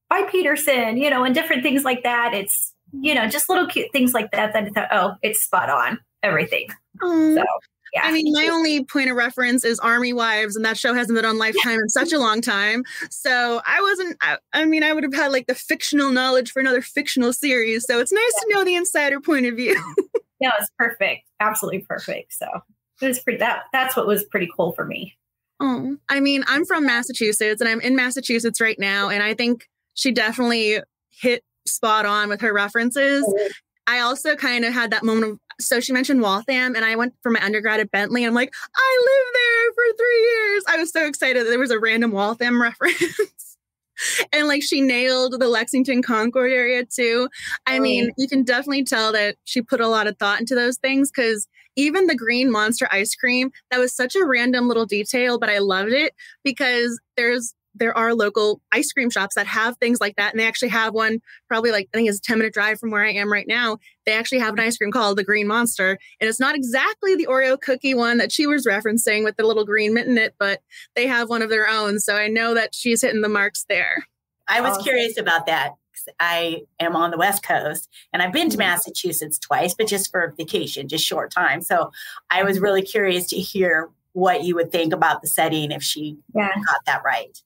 by 0.09 0.23
Peterson, 0.23 0.97
you 0.97 1.09
know, 1.09 1.23
and 1.23 1.33
different 1.33 1.63
things 1.63 1.83
like 1.83 2.03
that. 2.03 2.33
It's 2.33 2.73
you 3.01 3.15
know 3.15 3.27
just 3.27 3.49
little 3.49 3.67
cute 3.67 3.91
things 3.91 4.13
like 4.13 4.31
that. 4.31 4.53
That 4.53 4.65
I 4.65 4.69
thought, 4.69 4.87
oh, 4.91 5.15
it's 5.21 5.43
spot 5.43 5.69
on 5.69 5.99
everything. 6.23 6.67
oh. 7.01 7.35
So 7.35 7.43
yeah, 7.95 8.01
I 8.03 8.11
mean, 8.11 8.33
my 8.33 8.49
only 8.51 8.83
point 8.83 9.09
of 9.09 9.15
reference 9.15 9.63
is 9.63 9.79
Army 9.79 10.11
Wives, 10.11 10.57
and 10.57 10.65
that 10.65 10.77
show 10.77 10.93
hasn't 10.93 11.15
been 11.15 11.23
on 11.23 11.37
Lifetime 11.37 11.79
in 11.79 11.87
such 11.87 12.11
a 12.11 12.19
long 12.19 12.41
time. 12.41 12.83
So 13.09 13.61
I 13.65 13.81
wasn't, 13.81 14.17
I, 14.21 14.37
I 14.51 14.65
mean, 14.65 14.83
I 14.83 14.91
would 14.91 15.03
have 15.03 15.13
had 15.13 15.31
like 15.31 15.47
the 15.47 15.55
fictional 15.55 16.11
knowledge 16.11 16.51
for 16.51 16.59
another 16.59 16.81
fictional 16.81 17.31
series. 17.31 17.85
So 17.85 17.99
it's 17.99 18.11
nice 18.11 18.33
to 18.33 18.47
know 18.49 18.65
the 18.65 18.75
insider 18.75 19.21
point 19.21 19.45
of 19.45 19.55
view. 19.55 19.81
yeah, 20.41 20.49
it 20.49 20.59
was 20.59 20.69
perfect, 20.77 21.23
absolutely 21.39 21.85
perfect. 21.87 22.33
So 22.33 22.47
it 23.01 23.07
was 23.07 23.19
pretty. 23.19 23.39
That 23.39 23.63
that's 23.71 23.95
what 23.95 24.07
was 24.07 24.25
pretty 24.25 24.49
cool 24.53 24.73
for 24.73 24.83
me. 24.83 25.15
Oh, 25.61 25.95
I 26.09 26.19
mean, 26.19 26.43
I'm 26.47 26.65
from 26.65 26.85
Massachusetts 26.85 27.61
and 27.61 27.69
I'm 27.69 27.79
in 27.79 27.95
Massachusetts 27.95 28.59
right 28.59 28.77
now. 28.77 29.07
And 29.07 29.23
I 29.23 29.33
think 29.33 29.69
she 29.93 30.11
definitely 30.11 30.79
hit 31.11 31.43
spot 31.65 32.05
on 32.05 32.27
with 32.27 32.41
her 32.41 32.53
references. 32.53 33.23
Oh. 33.25 33.49
I 33.87 33.99
also 33.99 34.35
kind 34.35 34.65
of 34.65 34.73
had 34.73 34.91
that 34.91 35.03
moment 35.03 35.33
of, 35.33 35.39
so 35.59 35.79
she 35.79 35.93
mentioned 35.93 36.21
Waltham, 36.21 36.75
and 36.75 36.83
I 36.85 36.95
went 36.95 37.13
for 37.23 37.31
my 37.31 37.43
undergrad 37.43 37.79
at 37.79 37.91
Bentley. 37.91 38.23
And 38.23 38.29
I'm 38.29 38.35
like, 38.35 38.53
I 38.75 39.01
lived 39.01 39.35
there 39.35 39.73
for 39.73 39.97
three 39.97 40.21
years. 40.21 40.63
I 40.67 40.77
was 40.77 40.91
so 40.91 41.05
excited 41.05 41.45
that 41.45 41.49
there 41.49 41.59
was 41.59 41.71
a 41.71 41.79
random 41.79 42.11
Waltham 42.11 42.61
reference. 42.61 43.57
and 44.33 44.47
like 44.47 44.61
she 44.61 44.81
nailed 44.81 45.39
the 45.39 45.47
Lexington 45.47 46.01
Concord 46.01 46.51
area 46.51 46.83
too. 46.85 47.29
I 47.65 47.77
Oh, 47.77 47.81
mean, 47.81 48.11
you 48.17 48.27
can 48.27 48.43
definitely 48.43 48.83
tell 48.83 49.11
that 49.13 49.37
she 49.45 49.61
put 49.61 49.79
a 49.79 49.87
lot 49.87 50.07
of 50.07 50.17
thought 50.17 50.39
into 50.39 50.55
those 50.55 50.77
things 50.77 51.09
because 51.09 51.47
even 51.77 52.07
the 52.07 52.15
green 52.15 52.51
monster 52.51 52.87
ice 52.91 53.15
cream, 53.15 53.51
that 53.71 53.79
was 53.79 53.93
such 53.95 54.15
a 54.15 54.25
random 54.25 54.67
little 54.67 54.85
detail, 54.85 55.37
but 55.39 55.49
I 55.49 55.59
loved 55.59 55.91
it 55.91 56.13
because 56.43 56.99
there's 57.17 57.53
there 57.75 57.95
are 57.97 58.13
local 58.13 58.61
ice 58.71 58.91
cream 58.91 59.09
shops 59.09 59.35
that 59.35 59.47
have 59.47 59.77
things 59.77 59.99
like 60.01 60.15
that. 60.15 60.31
And 60.33 60.39
they 60.39 60.47
actually 60.47 60.69
have 60.69 60.93
one 60.93 61.19
probably 61.47 61.71
like 61.71 61.89
I 61.93 61.97
think 61.97 62.09
it's 62.09 62.19
a 62.19 62.21
10 62.21 62.37
minute 62.39 62.53
drive 62.53 62.79
from 62.79 62.91
where 62.91 63.03
I 63.05 63.11
am 63.11 63.31
right 63.31 63.47
now. 63.47 63.77
They 64.05 64.13
actually 64.13 64.39
have 64.39 64.53
an 64.53 64.59
ice 64.59 64.77
cream 64.77 64.91
called 64.91 65.17
the 65.17 65.23
Green 65.23 65.47
Monster. 65.47 65.97
And 66.19 66.29
it's 66.29 66.39
not 66.39 66.55
exactly 66.55 67.15
the 67.15 67.27
Oreo 67.27 67.59
cookie 67.59 67.93
one 67.93 68.17
that 68.17 68.31
she 68.31 68.47
was 68.47 68.65
referencing 68.65 69.23
with 69.23 69.35
the 69.37 69.45
little 69.45 69.65
green 69.65 69.93
mitten 69.93 70.13
in 70.17 70.17
it, 70.17 70.35
but 70.39 70.61
they 70.95 71.07
have 71.07 71.29
one 71.29 71.41
of 71.41 71.49
their 71.49 71.67
own. 71.67 71.99
So 71.99 72.15
I 72.15 72.27
know 72.27 72.53
that 72.53 72.73
she's 72.73 73.01
hitting 73.01 73.21
the 73.21 73.29
marks 73.29 73.65
there. 73.67 74.05
I 74.47 74.61
was 74.61 74.77
curious 74.83 75.17
about 75.17 75.47
that. 75.47 75.71
I 76.19 76.61
am 76.79 76.95
on 76.95 77.09
the 77.09 77.17
West 77.17 77.41
Coast 77.43 77.89
and 78.13 78.21
I've 78.21 78.31
been 78.33 78.49
to 78.49 78.57
Mhm. 78.57 78.59
Massachusetts 78.59 79.39
twice, 79.39 79.73
but 79.73 79.87
just 79.87 80.11
for 80.11 80.35
vacation, 80.37 80.87
just 80.87 81.03
short 81.05 81.31
time. 81.31 81.61
So 81.61 81.89
I 82.29 82.43
was 82.43 82.59
really 82.59 82.83
curious 82.83 83.25
to 83.27 83.37
hear 83.37 83.89
what 84.13 84.43
you 84.43 84.55
would 84.55 84.71
think 84.71 84.93
about 84.93 85.21
the 85.21 85.27
setting 85.27 85.71
if 85.71 85.81
she 85.81 86.17
Yeah. 86.35 86.51
got 86.65 86.85
that 86.85 87.01
right. 87.03 87.41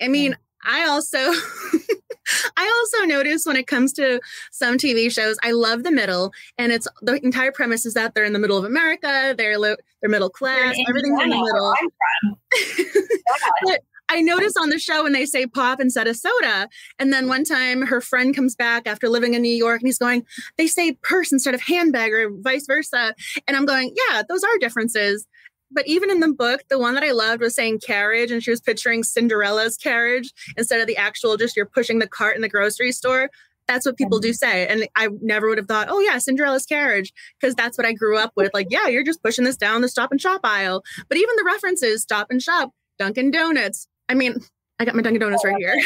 I 0.00 0.08
mean, 0.08 0.36
I 0.64 0.86
also 0.86 1.18
I 2.56 2.84
also 2.94 3.06
notice 3.06 3.46
when 3.46 3.56
it 3.56 3.66
comes 3.66 3.92
to 3.94 4.20
some 4.50 4.76
TV 4.76 5.10
shows, 5.10 5.36
I 5.42 5.52
love 5.52 5.82
the 5.82 5.90
middle, 5.90 6.32
and 6.58 6.72
it's 6.72 6.86
the 7.02 7.14
entire 7.24 7.52
premise 7.52 7.86
is 7.86 7.94
that 7.94 8.14
they're 8.14 8.24
in 8.24 8.32
the 8.32 8.38
middle 8.38 8.58
of 8.58 8.64
America, 8.64 9.34
they're 9.36 9.58
lo- 9.58 9.76
they're 10.00 10.10
middle 10.10 10.30
class, 10.30 10.76
in 10.76 10.84
everything's 10.88 11.20
in 11.22 11.30
the 11.30 11.36
middle. 11.36 11.74
I'm 11.80 11.88
from. 11.90 13.08
But 13.64 13.80
I 14.10 14.22
notice 14.22 14.54
on 14.56 14.70
the 14.70 14.78
show 14.78 15.02
when 15.02 15.12
they 15.12 15.26
say 15.26 15.46
pop 15.46 15.80
instead 15.80 16.06
of 16.06 16.16
soda, 16.16 16.68
and 16.98 17.12
then 17.12 17.28
one 17.28 17.44
time 17.44 17.82
her 17.82 18.00
friend 18.00 18.34
comes 18.34 18.54
back 18.54 18.86
after 18.86 19.08
living 19.08 19.34
in 19.34 19.42
New 19.42 19.54
York, 19.54 19.80
and 19.80 19.88
he's 19.88 19.98
going, 19.98 20.24
they 20.56 20.66
say 20.66 20.92
purse 21.02 21.30
instead 21.30 21.54
of 21.54 21.60
handbag, 21.60 22.12
or 22.12 22.30
vice 22.30 22.66
versa, 22.66 23.14
and 23.46 23.56
I'm 23.56 23.66
going, 23.66 23.94
yeah, 23.94 24.22
those 24.28 24.42
are 24.44 24.58
differences. 24.58 25.26
But 25.70 25.86
even 25.86 26.10
in 26.10 26.20
the 26.20 26.32
book, 26.32 26.62
the 26.68 26.78
one 26.78 26.94
that 26.94 27.04
I 27.04 27.12
loved 27.12 27.42
was 27.42 27.54
saying 27.54 27.80
carriage, 27.80 28.30
and 28.30 28.42
she 28.42 28.50
was 28.50 28.60
picturing 28.60 29.02
Cinderella's 29.02 29.76
carriage 29.76 30.32
instead 30.56 30.80
of 30.80 30.86
the 30.86 30.96
actual 30.96 31.36
just 31.36 31.56
you're 31.56 31.66
pushing 31.66 31.98
the 31.98 32.08
cart 32.08 32.36
in 32.36 32.42
the 32.42 32.48
grocery 32.48 32.92
store. 32.92 33.30
That's 33.66 33.84
what 33.84 33.98
people 33.98 34.18
do 34.18 34.30
mm-hmm. 34.30 34.34
say. 34.34 34.66
And 34.66 34.88
I 34.96 35.08
never 35.20 35.48
would 35.48 35.58
have 35.58 35.68
thought, 35.68 35.88
oh, 35.90 36.00
yeah, 36.00 36.18
Cinderella's 36.18 36.64
carriage, 36.64 37.12
because 37.38 37.54
that's 37.54 37.76
what 37.76 37.86
I 37.86 37.92
grew 37.92 38.16
up 38.16 38.32
with. 38.34 38.50
Like, 38.54 38.68
yeah, 38.70 38.88
you're 38.88 39.04
just 39.04 39.22
pushing 39.22 39.44
this 39.44 39.58
down 39.58 39.82
the 39.82 39.88
stop 39.88 40.10
and 40.10 40.20
shop 40.20 40.40
aisle. 40.42 40.82
But 41.08 41.18
even 41.18 41.36
the 41.36 41.44
references, 41.44 42.02
stop 42.02 42.28
and 42.30 42.42
shop, 42.42 42.72
Dunkin' 42.98 43.30
Donuts. 43.30 43.86
I 44.08 44.14
mean, 44.14 44.36
I 44.78 44.86
got 44.86 44.94
my 44.94 45.02
Dunkin' 45.02 45.20
Donuts 45.20 45.44
right 45.44 45.56
here. 45.58 45.76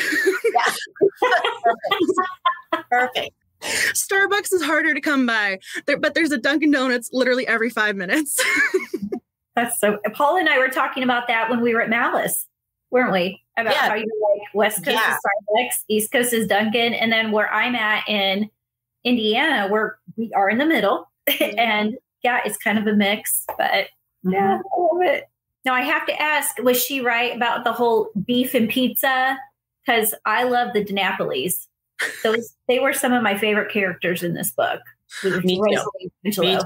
Perfect. 1.21 1.71
Perfect. 2.91 3.31
Starbucks 3.63 4.53
is 4.53 4.63
harder 4.63 4.95
to 4.95 5.01
come 5.01 5.27
by, 5.27 5.59
there, 5.87 5.99
but 5.99 6.15
there's 6.15 6.33
a 6.33 6.39
Dunkin' 6.39 6.71
Donuts 6.71 7.11
literally 7.13 7.47
every 7.47 7.71
five 7.71 7.97
minutes. 7.97 8.39
That's 9.55 9.79
so. 9.79 9.99
Paul 10.15 10.37
and 10.37 10.49
I 10.49 10.59
were 10.59 10.69
talking 10.69 11.03
about 11.03 11.29
that 11.29 11.51
when 11.51 11.61
we 11.61 11.75
were 11.75 11.83
at 11.83 11.91
Malice, 11.91 12.47
weren't 12.91 13.13
we? 13.13 13.43
About 13.57 13.75
Yeah. 13.75 13.89
how 13.89 13.95
you 13.95 14.07
like 14.35 14.55
West 14.55 14.85
Coast 14.85 14.97
Yeah. 14.97 15.15
is 15.15 15.19
Starbucks, 15.19 15.85
East 15.89 16.13
Coast 16.13 16.33
is 16.33 16.47
Dunkin, 16.47 16.95
and 16.95 17.13
then 17.13 17.33
where 17.33 17.53
I'm 17.53 17.75
at 17.75 18.09
in 18.09 18.51
Indiana, 19.05 19.69
where 19.69 19.99
we 20.17 20.33
are 20.33 20.49
in 20.49 20.59
the 20.59 20.67
middle, 20.67 21.11
mm-hmm. 21.29 21.59
and 21.59 21.99
yeah, 22.23 22.41
it's 22.45 22.57
kind 22.57 22.79
of 22.79 22.87
a 22.87 22.95
mix, 22.95 23.45
but 23.59 23.89
yeah, 24.23 24.59
mm-hmm. 24.59 24.81
I 24.81 24.95
love 24.95 25.03
it. 25.03 25.29
Now 25.65 25.75
I 25.75 25.83
have 25.83 26.07
to 26.07 26.21
ask, 26.21 26.59
was 26.63 26.83
she 26.83 27.01
right 27.01 27.35
about 27.37 27.65
the 27.65 27.73
whole 27.73 28.11
beef 28.25 28.55
and 28.55 28.69
pizza? 28.69 29.39
Because 29.85 30.15
I 30.25 30.45
love 30.45 30.73
the 30.73 30.85
DiNapolis. 30.85 31.67
Those 32.23 32.55
they 32.69 32.79
were 32.79 32.93
some 32.93 33.13
of 33.13 33.23
my 33.23 33.37
favorite 33.37 33.71
characters 33.71 34.23
in 34.23 34.35
this 34.35 34.51
book. 34.51 34.81
Me 35.25 35.57
too. 35.57 35.91
Me 36.25 36.31
too. 36.31 36.43
I 36.45 36.57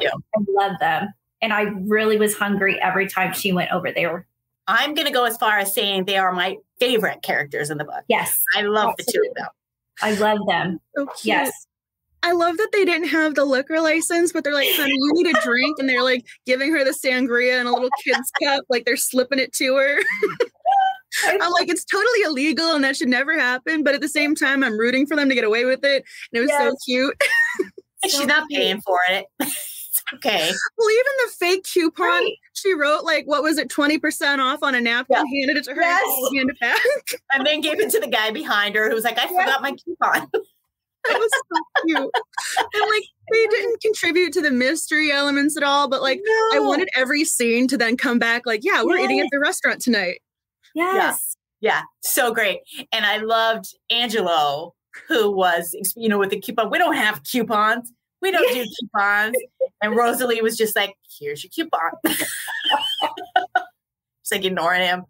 love 0.49 0.79
them. 0.81 1.13
And 1.43 1.53
I 1.53 1.63
really 1.63 2.19
was 2.19 2.35
hungry 2.37 2.81
every 2.81 3.09
time 3.09 3.33
she 3.33 3.53
went 3.53 3.71
over 3.73 3.93
there. 3.93 4.27
I'm 4.67 4.95
going 4.95 5.07
to 5.07 5.13
go 5.13 5.25
as 5.25 5.37
far 5.37 5.59
as 5.59 5.75
saying 5.75 6.07
they 6.07 6.17
are 6.17 6.33
my 6.33 6.57
favorite 6.81 7.23
characters 7.23 7.71
in 7.71 7.79
the 7.79 7.85
book. 7.85 8.03
Yes, 8.09 8.43
I 8.55 8.63
love 8.63 8.95
the 8.99 9.05
two 9.05 9.23
of 9.29 9.35
them. 9.37 9.47
I 10.03 10.13
love 10.13 10.39
them. 10.49 10.81
so 10.97 11.07
cute. 11.07 11.19
Yes. 11.25 11.53
I 12.23 12.33
love 12.33 12.57
that 12.57 12.71
they 12.73 12.85
didn't 12.85 13.09
have 13.09 13.37
the 13.37 13.45
liquor 13.45 13.81
license, 13.81 14.33
but 14.33 14.43
they're 14.43 14.55
like, 14.55 14.69
honey, 14.73 14.91
you 14.93 15.13
need 15.15 15.37
a 15.37 15.41
drink. 15.43 15.79
And 15.79 15.89
they're 15.89 16.03
like 16.03 16.27
giving 16.45 16.73
her 16.73 16.83
the 16.83 16.91
sangria 16.91 17.61
in 17.61 17.67
a 17.69 17.73
little 17.73 17.91
kid's 18.03 18.31
cup, 18.43 18.65
like 18.69 18.85
they're 18.85 18.97
slipping 18.97 19.39
it 19.39 19.53
to 19.55 19.77
her. 19.77 19.99
I'm 21.41 21.53
like, 21.53 21.69
it's 21.69 21.85
totally 21.85 22.23
illegal 22.25 22.75
and 22.75 22.83
that 22.83 22.97
should 22.97 23.09
never 23.09 23.39
happen. 23.39 23.85
But 23.85 23.95
at 23.95 24.01
the 24.01 24.09
same 24.09 24.35
time, 24.35 24.65
I'm 24.65 24.77
rooting 24.77 25.07
for 25.07 25.15
them 25.17 25.29
to 25.29 25.35
get 25.35 25.45
away 25.45 25.65
with 25.65 25.85
it. 25.85 26.05
And 26.33 26.39
it 26.39 26.41
was 26.41 26.51
so 26.51 26.75
cute. 26.85 27.23
And 28.03 28.11
So 28.13 28.19
she's 28.19 28.27
not 28.27 28.49
paying 28.51 28.81
for 28.81 28.99
it. 29.11 29.27
it's 30.13 30.27
okay. 30.27 30.51
Well, 30.79 30.91
even 30.91 31.13
the 31.27 31.33
fake 31.39 31.65
coupon, 31.65 32.07
Right. 32.07 32.33
she 32.55 32.75
wrote 32.75 33.05
like, 33.05 33.27
what 33.27 33.43
was 33.43 33.59
it, 33.59 33.69
20% 33.69 34.39
off 34.41 34.63
on 34.63 34.75
a 34.75 34.81
napkin, 34.81 35.17
handed 35.17 35.57
it 35.57 35.65
to 35.65 35.75
her, 35.75 35.81
Yes. 35.81 36.03
and 36.31 36.39
handed 36.39 36.57
it 36.57 36.61
back. 36.61 37.21
And 37.33 37.47
then 37.47 37.61
gave 37.61 37.81
it 37.81 37.91
to 37.91 38.01
the 38.01 38.07
guy 38.07 38.31
behind 38.31 38.75
her 38.77 38.89
who 38.89 38.95
was 38.95 39.05
like, 39.05 39.19
I 39.19 39.27
forgot 39.29 39.63
my 39.63 39.73
coupon. 39.73 40.29
That 41.09 41.21
was 41.21 41.31
so 41.33 41.63
cute. 41.87 42.11
And 42.75 42.91
like, 42.91 43.05
they 43.33 43.47
didn't 43.47 43.81
contribute 43.81 44.33
to 44.33 44.41
the 44.41 44.51
mystery 44.51 45.13
elements 45.13 45.57
at 45.57 45.63
all, 45.63 45.89
but 45.89 46.03
like, 46.03 46.21
I 46.53 46.59
wanted 46.59 46.89
every 46.97 47.25
scene 47.25 47.69
to 47.69 47.77
then 47.77 47.97
come 47.97 48.19
back 48.19 48.45
like, 48.45 48.65
yeah, 48.65 48.83
we're 48.83 48.99
eating 48.99 49.21
at 49.21 49.29
the 49.31 49.39
restaurant 49.39 49.81
tonight. 49.81 50.21
Yes. 50.75 51.37
Yeah, 51.61 51.83
so 52.03 52.35
great. 52.35 52.59
And 52.91 53.07
I 53.07 53.19
loved 53.19 53.67
Angelo, 53.89 54.75
who 55.07 55.31
was, 55.31 55.77
you 55.95 56.09
know, 56.09 56.19
with 56.19 56.31
the 56.31 56.41
coupon. 56.41 56.71
We 56.71 56.79
don't 56.79 56.97
have 56.97 57.23
coupons. 57.23 57.93
We 58.27 58.33
don't 58.33 58.53
do 58.53 58.65
coupons. 58.81 59.37
And 59.81 59.95
Rosalie 59.97 60.43
was 60.43 60.57
just 60.57 60.75
like, 60.75 60.95
here's 61.19 61.45
your 61.45 61.51
coupon. 61.55 61.93
Just 64.23 64.33
like 64.33 64.45
ignoring 64.45 64.83
him. 64.83 65.05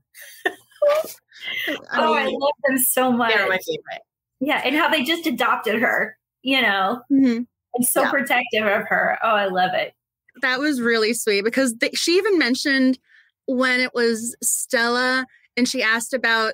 Oh, 1.95 2.15
I 2.15 2.25
love 2.27 2.53
them 2.69 2.79
so 2.79 3.11
much. 3.11 3.35
They 3.35 3.41
were 3.43 3.49
my 3.49 3.59
favorite. 3.59 4.03
Yeah, 4.41 4.61
and 4.65 4.77
how 4.77 4.91
they 4.91 5.03
just 5.05 5.27
adopted 5.27 5.81
her, 5.81 6.19
you 6.43 6.61
know, 6.61 7.01
mhm. 7.11 7.47
and 7.75 7.87
so 7.87 8.03
Yeah. 8.03 8.11
protective 8.11 8.65
of 8.67 8.87
her. 8.89 9.19
Oh, 9.23 9.29
I 9.31 9.47
love 9.47 9.71
it. 9.73 9.95
that 10.43 10.59
was 10.61 10.83
really 10.83 11.15
sweet 11.15 11.43
because 11.45 11.75
they, 11.77 11.89
she 11.95 12.19
even 12.19 12.39
mentioned 12.39 12.99
when 13.47 13.81
it 13.81 13.95
was 13.95 14.37
Stella 14.43 15.25
and 15.57 15.67
she 15.67 15.83
asked 15.83 16.13
about 16.13 16.53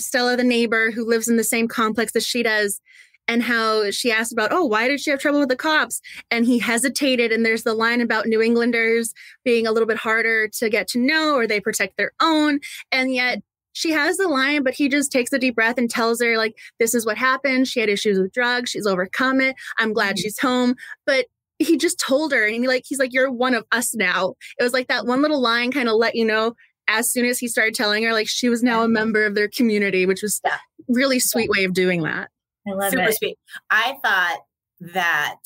Stella, 0.00 0.36
the 0.36 0.42
neighbor 0.42 0.90
who 0.90 1.04
lives 1.06 1.28
in 1.28 1.36
the 1.36 1.44
same 1.44 1.68
complex 1.68 2.16
as 2.16 2.26
she 2.26 2.42
does, 2.42 2.80
and 3.30 3.44
how 3.44 3.92
she 3.92 4.10
asked 4.10 4.32
about, 4.32 4.50
oh, 4.50 4.64
why 4.64 4.88
did 4.88 4.98
she 4.98 5.08
have 5.12 5.20
trouble 5.20 5.38
with 5.38 5.48
the 5.48 5.56
cops? 5.56 6.00
And 6.32 6.44
he 6.44 6.58
hesitated. 6.58 7.30
And 7.30 7.46
there's 7.46 7.62
the 7.62 7.74
line 7.74 8.00
about 8.00 8.26
New 8.26 8.42
Englanders 8.42 9.14
being 9.44 9.68
a 9.68 9.72
little 9.72 9.86
bit 9.86 9.98
harder 9.98 10.48
to 10.48 10.68
get 10.68 10.88
to 10.88 10.98
know 10.98 11.36
or 11.36 11.46
they 11.46 11.60
protect 11.60 11.96
their 11.96 12.10
own. 12.20 12.58
And 12.90 13.14
yet, 13.14 13.40
she 13.72 13.92
has 13.92 14.16
the 14.16 14.26
line, 14.26 14.64
but 14.64 14.74
he 14.74 14.88
just 14.88 15.12
takes 15.12 15.32
a 15.32 15.38
deep 15.38 15.54
breath 15.54 15.78
and 15.78 15.88
tells 15.88 16.20
her, 16.20 16.36
like, 16.36 16.56
this 16.80 16.92
is 16.92 17.06
what 17.06 17.16
happened. 17.16 17.68
She 17.68 17.78
had 17.78 17.88
issues 17.88 18.18
with 18.18 18.32
drugs. 18.32 18.70
She's 18.70 18.84
overcome 18.84 19.40
it. 19.40 19.54
I'm 19.78 19.92
glad 19.92 20.16
mm-hmm. 20.16 20.22
she's 20.22 20.40
home. 20.40 20.74
But 21.06 21.26
he 21.60 21.76
just 21.76 22.00
told 22.00 22.32
her 22.32 22.46
and 22.46 22.56
he 22.56 22.66
like 22.66 22.84
he's 22.86 22.98
like 22.98 23.12
you're 23.12 23.30
one 23.30 23.52
of 23.52 23.66
us 23.70 23.94
now 23.94 24.32
it 24.58 24.62
was 24.62 24.72
like 24.72 24.88
that 24.88 25.04
one 25.04 25.20
little 25.20 25.42
line 25.42 25.70
kind 25.70 25.90
of 25.90 25.94
let 25.96 26.14
you 26.14 26.24
know 26.24 26.54
as 26.88 27.10
soon 27.10 27.26
as 27.26 27.38
he 27.38 27.46
started 27.48 27.74
telling 27.74 28.02
her 28.02 28.14
like 28.14 28.26
she 28.26 28.48
was 28.48 28.62
now 28.62 28.82
a 28.82 28.88
member 28.88 29.26
of 29.26 29.34
their 29.34 29.46
community 29.46 30.06
which 30.06 30.22
was 30.22 30.40
Yeah. 30.42 30.56
really 30.88 31.18
sweet 31.18 31.50
way 31.50 31.64
of 31.64 31.74
doing 31.74 32.02
that 32.02 32.30
I 32.66 32.72
love 32.72 32.90
Super 32.90 33.08
it. 33.08 33.14
sweet. 33.16 33.38
I 33.70 33.96
thought 34.02 34.38
that 34.80 35.36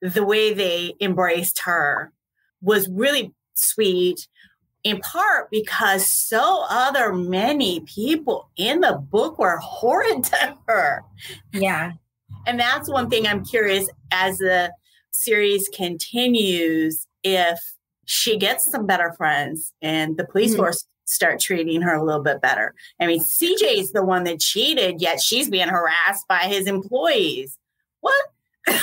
the 0.00 0.24
way 0.24 0.52
they 0.54 0.94
embraced 1.00 1.60
her 1.64 2.12
was 2.62 2.88
really 2.88 3.32
sweet, 3.54 4.28
in 4.84 5.00
part 5.00 5.50
because 5.50 6.10
so 6.10 6.64
other 6.70 7.12
many 7.12 7.80
people 7.80 8.48
in 8.56 8.80
the 8.80 8.92
book 8.94 9.38
were 9.38 9.56
horrid 9.58 10.24
to 10.24 10.56
her. 10.66 11.02
Yeah. 11.52 11.92
And 12.46 12.58
that's 12.60 12.88
one 12.88 13.10
thing 13.10 13.26
I'm 13.26 13.44
curious 13.44 13.88
as 14.12 14.38
the 14.38 14.72
series 15.12 15.68
continues 15.74 17.06
if 17.24 17.58
she 18.04 18.36
gets 18.36 18.70
some 18.70 18.86
better 18.86 19.12
friends 19.16 19.72
and 19.82 20.16
the 20.16 20.24
police 20.24 20.54
Mhm. 20.54 20.58
force 20.58 20.86
start 21.08 21.40
treating 21.40 21.80
her 21.82 21.94
a 21.94 22.04
little 22.04 22.22
bit 22.22 22.40
better. 22.40 22.74
I 23.00 23.06
mean, 23.06 23.20
CJ 23.20 23.78
is 23.78 23.92
the 23.92 24.04
one 24.04 24.24
that 24.24 24.40
cheated, 24.40 25.00
yet 25.00 25.20
she's 25.20 25.48
being 25.48 25.68
harassed 25.68 26.26
by 26.28 26.40
his 26.40 26.66
employees. 26.66 27.56
What? 28.00 28.14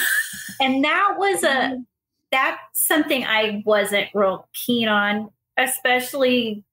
And 0.61 0.85
that 0.85 1.15
was 1.17 1.43
a 1.43 1.83
that's 2.31 2.61
something 2.73 3.25
I 3.25 3.61
wasn't 3.65 4.07
real 4.13 4.47
keen 4.53 4.87
on, 4.87 5.29
especially 5.57 6.63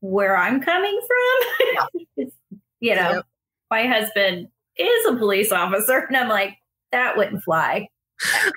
where 0.00 0.36
I'm 0.36 0.60
coming 0.60 1.00
from. 1.06 1.86
you 2.80 2.94
know, 2.96 3.12
Yep. 3.14 3.26
my 3.70 3.86
husband 3.86 4.48
is 4.76 5.06
a 5.06 5.16
police 5.16 5.52
officer, 5.52 5.98
and 6.00 6.16
I'm 6.16 6.28
like, 6.28 6.58
that 6.92 7.16
wouldn't 7.16 7.42
fly. 7.42 7.88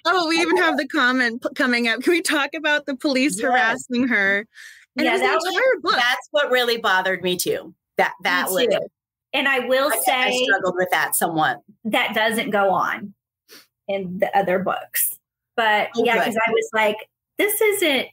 oh 0.06 0.28
we 0.28 0.36
even 0.42 0.58
have 0.58 0.76
the 0.78 0.88
comment 0.88 1.42
p- 1.42 1.50
coming 1.56 1.88
up 1.88 2.02
can 2.02 2.12
we 2.12 2.22
talk 2.22 2.50
about 2.54 2.86
the 2.86 2.98
police 2.98 3.40
Yes. 3.40 3.44
harassing 3.50 4.08
her 4.10 4.46
and 4.98 5.06
Yeah, 5.06 5.18
that 5.18 5.36
was- 5.36 5.82
book 5.82 5.94
That's 5.96 6.28
what 6.32 6.52
really 6.52 6.78
bothered 6.78 7.24
me 7.24 7.38
too. 7.38 7.74
That 7.98 8.14
that 8.24 8.48
Me 8.50 8.54
was 8.68 8.76
too. 8.76 8.88
And 9.34 9.48
I 9.48 9.60
will 9.60 9.92
I, 9.92 10.02
I 10.08 10.32
struggled 10.46 10.76
with 10.78 10.90
that 10.92 11.16
somewhat. 11.16 11.62
that 11.86 12.14
doesn't 12.14 12.52
go 12.52 12.70
on 12.72 13.14
in 13.88 14.20
the 14.20 14.36
other 14.38 14.60
books. 14.60 15.18
But 15.56 15.90
Oh, 15.96 16.04
yeah, 16.04 16.14
because 16.20 16.36
I 16.36 16.52
was 16.52 16.70
like, 16.74 16.98
this 17.38 17.60
isn't, 17.62 18.08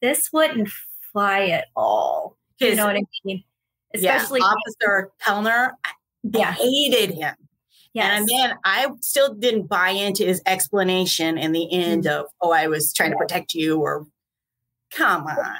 this 0.00 0.30
wouldn't 0.32 0.68
fly 1.12 1.46
at 1.48 1.66
all. 1.76 2.36
You 2.58 2.74
know 2.74 2.86
what 2.86 2.96
I 2.96 3.02
mean? 3.24 3.44
yeah, 3.94 4.16
Especially, 4.16 4.40
Officer 4.40 5.10
Kellner, 5.24 5.76
yeah, 6.22 6.52
hated 6.52 7.14
him. 7.14 7.34
yes. 7.94 8.18
And 8.20 8.28
then 8.28 8.54
I 8.64 8.88
still 9.00 9.32
didn't 9.34 9.66
buy 9.68 9.90
into 9.90 10.24
his 10.24 10.42
explanation 10.46 11.36
in 11.38 11.52
the 11.52 11.70
end 11.72 12.04
Mm-hmm. 12.04 12.20
of, 12.20 12.26
oh, 12.42 12.52
I 12.52 12.66
was 12.68 12.92
trying 12.92 13.10
to 13.12 13.16
protect 13.16 13.54
you, 13.54 13.78
or 13.80 14.06
come 14.90 15.26
on. 15.26 15.56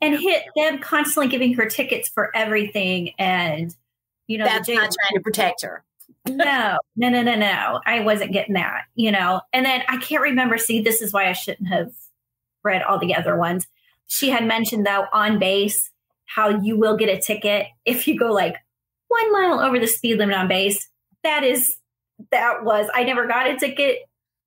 And 0.00 0.18
hit 0.18 0.44
them 0.56 0.78
constantly 0.78 1.28
giving 1.28 1.54
her 1.54 1.66
tickets 1.66 2.08
for 2.08 2.34
everything. 2.34 3.12
And, 3.18 3.74
you 4.26 4.38
know, 4.38 4.44
That's 4.44 4.68
not 4.68 4.76
trying 4.76 5.14
to 5.14 5.20
protect 5.20 5.62
her. 5.62 5.84
no, 6.28 6.78
no, 6.96 7.08
no, 7.08 7.22
no, 7.22 7.34
no. 7.34 7.80
I 7.86 8.00
wasn't 8.00 8.32
getting 8.32 8.54
that, 8.54 8.82
you 8.94 9.10
know. 9.10 9.40
And 9.52 9.64
then 9.64 9.82
I 9.88 9.98
can't 9.98 10.22
remember. 10.22 10.58
See, 10.58 10.80
this 10.80 11.02
is 11.02 11.12
why 11.12 11.28
I 11.28 11.32
shouldn't 11.32 11.68
have 11.68 11.92
read 12.62 12.82
all 12.82 12.98
the 12.98 13.14
other 13.14 13.36
ones. 13.36 13.66
She 14.06 14.30
had 14.30 14.44
mentioned, 14.44 14.86
though, 14.86 15.06
on 15.12 15.38
base, 15.38 15.90
how 16.26 16.48
you 16.48 16.76
will 16.76 16.96
get 16.96 17.08
a 17.08 17.20
ticket 17.20 17.66
if 17.84 18.06
you 18.06 18.18
go 18.18 18.32
like 18.32 18.56
one 19.08 19.32
mile 19.32 19.60
over 19.60 19.78
the 19.78 19.86
speed 19.86 20.18
limit 20.18 20.36
on 20.36 20.48
base. 20.48 20.88
That 21.22 21.44
is, 21.44 21.76
that 22.30 22.64
was, 22.64 22.88
I 22.94 23.04
never 23.04 23.26
got 23.26 23.48
a 23.48 23.56
ticket, 23.56 23.98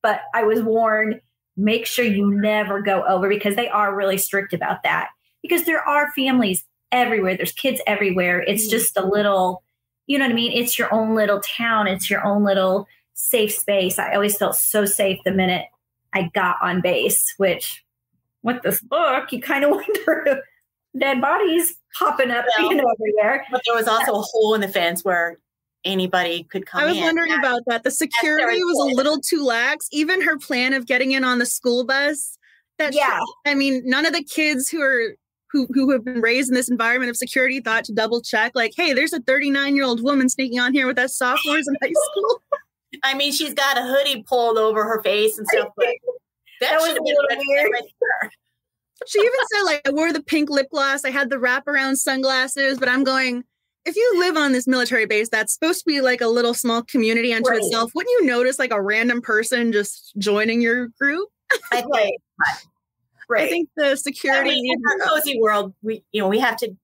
but 0.02 0.22
I 0.34 0.44
was 0.44 0.62
warned 0.62 1.22
make 1.56 1.86
sure 1.86 2.06
you 2.06 2.34
never 2.34 2.82
go 2.82 3.04
over 3.04 3.30
because 3.30 3.56
they 3.56 3.70
are 3.70 3.96
really 3.96 4.18
strict 4.18 4.54
about 4.54 4.84
that. 4.84 5.10
Because 5.44 5.66
there 5.66 5.88
are 5.88 6.12
families 6.14 6.66
everywhere, 6.92 7.38
there's 7.38 7.52
kids 7.52 7.80
everywhere. 7.86 8.42
It's 8.42 8.66
Mhm. 8.68 8.72
just 8.72 8.98
a 8.98 9.06
little, 9.06 9.62
you 10.08 10.18
know 10.18 10.26
what 10.26 10.32
I 10.32 10.36
mean? 10.36 10.52
It's 10.54 10.80
your 10.80 10.92
own 10.94 11.14
little 11.16 11.40
town, 11.42 11.88
it's 11.88 12.10
your 12.10 12.26
own 12.26 12.44
little 12.44 12.88
safe 13.14 13.52
space. 13.54 14.00
I 14.00 14.16
always 14.16 14.38
felt 14.38 14.56
so 14.56 14.86
safe 14.86 15.20
the 15.24 15.32
minute 15.32 15.66
I 16.14 16.30
got 16.34 16.58
on 16.62 16.82
base, 16.82 17.34
which 17.38 17.84
with 18.42 18.62
this 18.64 18.82
book, 18.82 19.32
you 19.32 19.40
kind 19.42 19.64
of 19.64 19.70
wonder 19.72 20.24
if 20.28 20.40
dead 21.00 21.22
bodies 21.22 21.76
popping 21.98 22.32
up, 22.32 22.46
Well- 22.58 22.70
you 22.72 22.76
know, 22.78 22.90
everywhere. 23.00 23.46
But 23.52 23.62
there 23.66 23.76
was 23.76 23.88
also 23.88 24.14
a 24.16 24.22
hole 24.22 24.54
in 24.56 24.62
the 24.62 24.68
fence 24.68 25.04
where 25.04 25.40
anybody 25.86 26.44
could 26.46 26.66
come 26.66 26.82
I 26.82 26.86
was 26.86 26.98
in. 26.98 27.04
wondering 27.04 27.32
That- 27.32 27.40
about 27.40 27.62
that. 27.68 27.84
The 27.84 27.92
security 27.92 28.44
very 28.46 28.60
was 28.64 28.92
a 28.92 28.96
little 28.96 29.20
too 29.20 29.44
lax. 29.44 29.88
Even 29.92 30.22
her 30.22 30.38
plan 30.38 30.74
of 30.74 30.86
getting 30.86 31.12
in 31.12 31.24
on 31.24 31.40
the 31.40 31.46
school 31.46 31.84
bus. 31.84 32.38
That 32.80 32.94
she- 32.94 33.00
Yeah. 33.00 33.20
I 33.46 33.54
mean, 33.54 33.82
none 33.86 34.06
of 34.06 34.14
the 34.14 34.24
kids 34.24 34.70
who 34.70 34.82
are 34.82 35.16
who 35.54 35.68
who 35.74 35.92
have 35.92 36.04
been 36.04 36.20
raised 36.20 36.50
in 36.50 36.56
this 36.56 36.70
environment 36.70 37.10
of 37.12 37.16
security 37.16 37.62
thought 37.62 37.86
to 37.86 37.94
double 37.94 38.22
check. 38.22 38.52
Like, 38.56 38.74
hey, 38.76 38.92
there's 38.92 39.14
a 39.14 39.22
39 39.22 39.76
year 39.76 39.86
old 39.86 40.04
woman 40.04 40.28
sneaking 40.28 40.60
on 40.60 40.74
here 40.74 40.88
with 40.88 41.00
us 41.00 41.16
sophomores 41.16 41.68
in 41.68 41.76
high 41.82 41.94
school. 41.94 42.42
I 43.04 43.14
mean, 43.14 43.32
she's 43.32 43.54
got 43.54 43.78
a 43.78 43.82
hoodie 43.84 44.24
pulled 44.28 44.58
over 44.58 44.84
her 44.84 45.02
face 45.02 45.38
and 45.38 45.48
stuff, 45.48 45.70
but 45.78 45.86
that, 46.62 46.72
That 46.72 46.78
was 46.80 46.88
have 46.90 46.98
a 46.98 47.02
been 47.02 47.16
little 47.30 47.44
weird. 47.48 47.72
there. 47.72 48.32
She 49.08 49.20
even 49.20 49.32
said 49.54 49.62
like 49.64 49.88
I 49.88 49.92
wore 49.92 50.12
the 50.12 50.22
pink 50.24 50.50
lip 50.50 50.68
gloss. 50.72 51.06
I 51.06 51.12
had 51.12 51.30
the 51.30 51.38
wraparound 51.38 51.98
sunglasses, 51.98 52.78
but 52.80 52.90
I'm 52.90 53.04
going. 53.04 53.44
If 53.86 53.98
you 53.98 54.16
live 54.18 54.38
on 54.38 54.54
this 54.54 54.66
military 54.66 55.06
base, 55.06 55.28
that's 55.28 55.54
supposed 55.54 55.80
to 55.80 55.86
be 55.86 56.00
like 56.00 56.22
a 56.22 56.28
little 56.28 56.54
small 56.54 56.84
community 56.84 57.34
unto 57.34 57.50
Right. 57.50 57.60
itself. 57.62 57.92
Wouldn't 57.94 58.12
you 58.22 58.26
notice 58.26 58.58
like 58.58 58.72
a 58.72 58.82
random 58.82 59.22
person 59.22 59.74
just 59.74 60.14
joining 60.18 60.62
your 60.62 60.88
group? 60.98 61.28
I 61.74 61.82
think, 61.94 62.22
Right. 63.30 63.44
I 63.46 63.48
think 63.50 63.70
the 63.76 63.92
I 63.92 63.94
security. 63.96 64.50
mean, 64.52 64.74
in 64.74 64.82
our 65.02 65.08
cozy 65.10 65.40
world, 65.40 65.74
we 65.82 66.04
you 66.12 66.22
know 66.22 66.28
we 66.28 66.40
have 66.40 66.58
to 66.58 66.76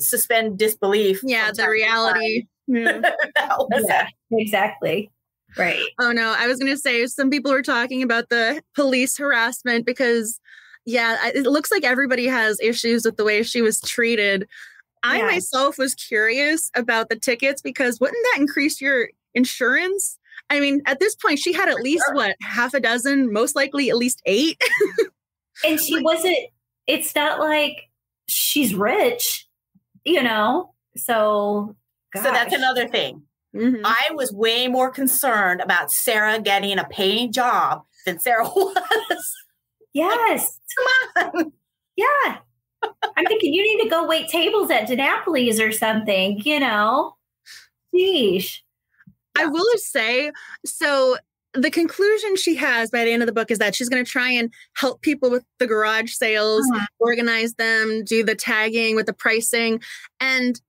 suspend 0.00 0.58
disbelief. 0.58 1.20
yeah, 1.24 1.46
from 1.48 1.56
the 1.56 1.68
reality. 1.68 2.46
Yeah. 2.66 2.92
Hmm. 2.92 3.00
that 3.36 3.56
was 3.58 3.84
Yeah, 3.88 4.08
exactly. 4.32 5.10
Right. 5.56 5.82
Oh 6.00 6.12
no, 6.12 6.34
I 6.36 6.46
was 6.48 6.58
going 6.58 6.70
to 6.72 6.76
say 6.76 7.06
some 7.06 7.30
people 7.30 7.50
were 7.52 7.62
talking 7.62 8.02
about 8.02 8.28
the 8.28 8.60
police 8.74 9.16
harassment 9.16 9.86
because 9.86 10.38
yeah, 10.84 11.16
it 11.28 11.44
looks 11.46 11.70
like 11.72 11.84
everybody 11.84 12.26
has 12.26 12.60
issues 12.60 13.04
with 13.04 13.16
the 13.16 13.24
way 13.24 13.42
she 13.42 13.62
was 13.62 13.80
treated. 13.80 14.46
I 15.02 15.18
Yeah. 15.18 15.26
myself 15.26 15.78
was 15.78 15.94
curious 15.94 16.70
about 16.74 17.08
the 17.08 17.16
tickets 17.16 17.62
because 17.62 18.00
wouldn't 18.00 18.26
that 18.32 18.40
increase 18.40 18.80
your 18.80 19.08
insurance? 19.34 20.18
I 20.50 20.60
mean, 20.60 20.82
at 20.86 20.98
this 21.00 21.14
point 21.14 21.38
she 21.38 21.52
had 21.52 21.68
at 21.68 21.76
least 21.76 22.04
Sure. 22.06 22.14
what, 22.16 22.36
half 22.42 22.74
a 22.74 22.80
dozen, 22.80 23.32
most 23.32 23.56
likely 23.56 23.88
at 23.90 23.96
least 23.96 24.20
8. 24.26 24.60
And 25.64 25.80
she 25.80 26.02
wasn't, 26.02 26.36
it's 26.86 27.14
not 27.14 27.40
like 27.40 27.88
she's 28.28 28.74
rich, 28.74 29.46
you 30.04 30.22
know? 30.22 30.74
So, 30.96 31.76
So 32.14 32.22
that's 32.22 32.54
another 32.54 32.88
thing. 32.88 33.22
Mhm. 33.54 33.80
I 33.84 34.10
was 34.12 34.32
way 34.32 34.68
more 34.68 34.90
concerned 34.90 35.60
about 35.62 35.90
Sarah 35.90 36.40
getting 36.40 36.78
a 36.78 36.84
paying 36.84 37.32
job 37.32 37.84
than 38.04 38.18
Sarah 38.18 38.48
was. 38.56 39.34
Yes. 39.94 40.58
Come 41.16 41.32
on. 41.34 41.52
Yeah. 41.96 42.38
I'm 43.16 43.24
thinking 43.26 43.54
you 43.54 43.62
need 43.62 43.82
to 43.84 43.88
go 43.88 44.06
wait 44.06 44.28
tables 44.28 44.70
at 44.70 44.88
DiNapolis 44.88 45.66
or 45.66 45.72
something, 45.72 46.40
you 46.44 46.60
know? 46.60 47.14
Sheesh. 47.94 48.60
I 49.38 49.46
will 49.46 49.64
say, 49.76 50.32
so 50.64 51.16
the 51.56 51.70
conclusion 51.70 52.36
she 52.36 52.54
has 52.56 52.90
by 52.90 53.04
the 53.04 53.10
end 53.12 53.22
of 53.22 53.26
the 53.26 53.32
book 53.32 53.50
is 53.50 53.58
that 53.58 53.74
she's 53.74 53.88
going 53.88 54.04
to 54.04 54.10
try 54.10 54.30
and 54.30 54.52
help 54.76 55.00
people 55.02 55.30
with 55.30 55.44
the 55.58 55.66
garage 55.66 56.12
sales, 56.12 56.66
Mhm. 56.70 56.86
organize 56.98 57.54
them, 57.54 58.04
do 58.04 58.22
the 58.24 58.34
tagging 58.34 58.94
with 58.96 59.06
the 59.06 59.12
pricing. 59.12 59.80
And 60.20 60.60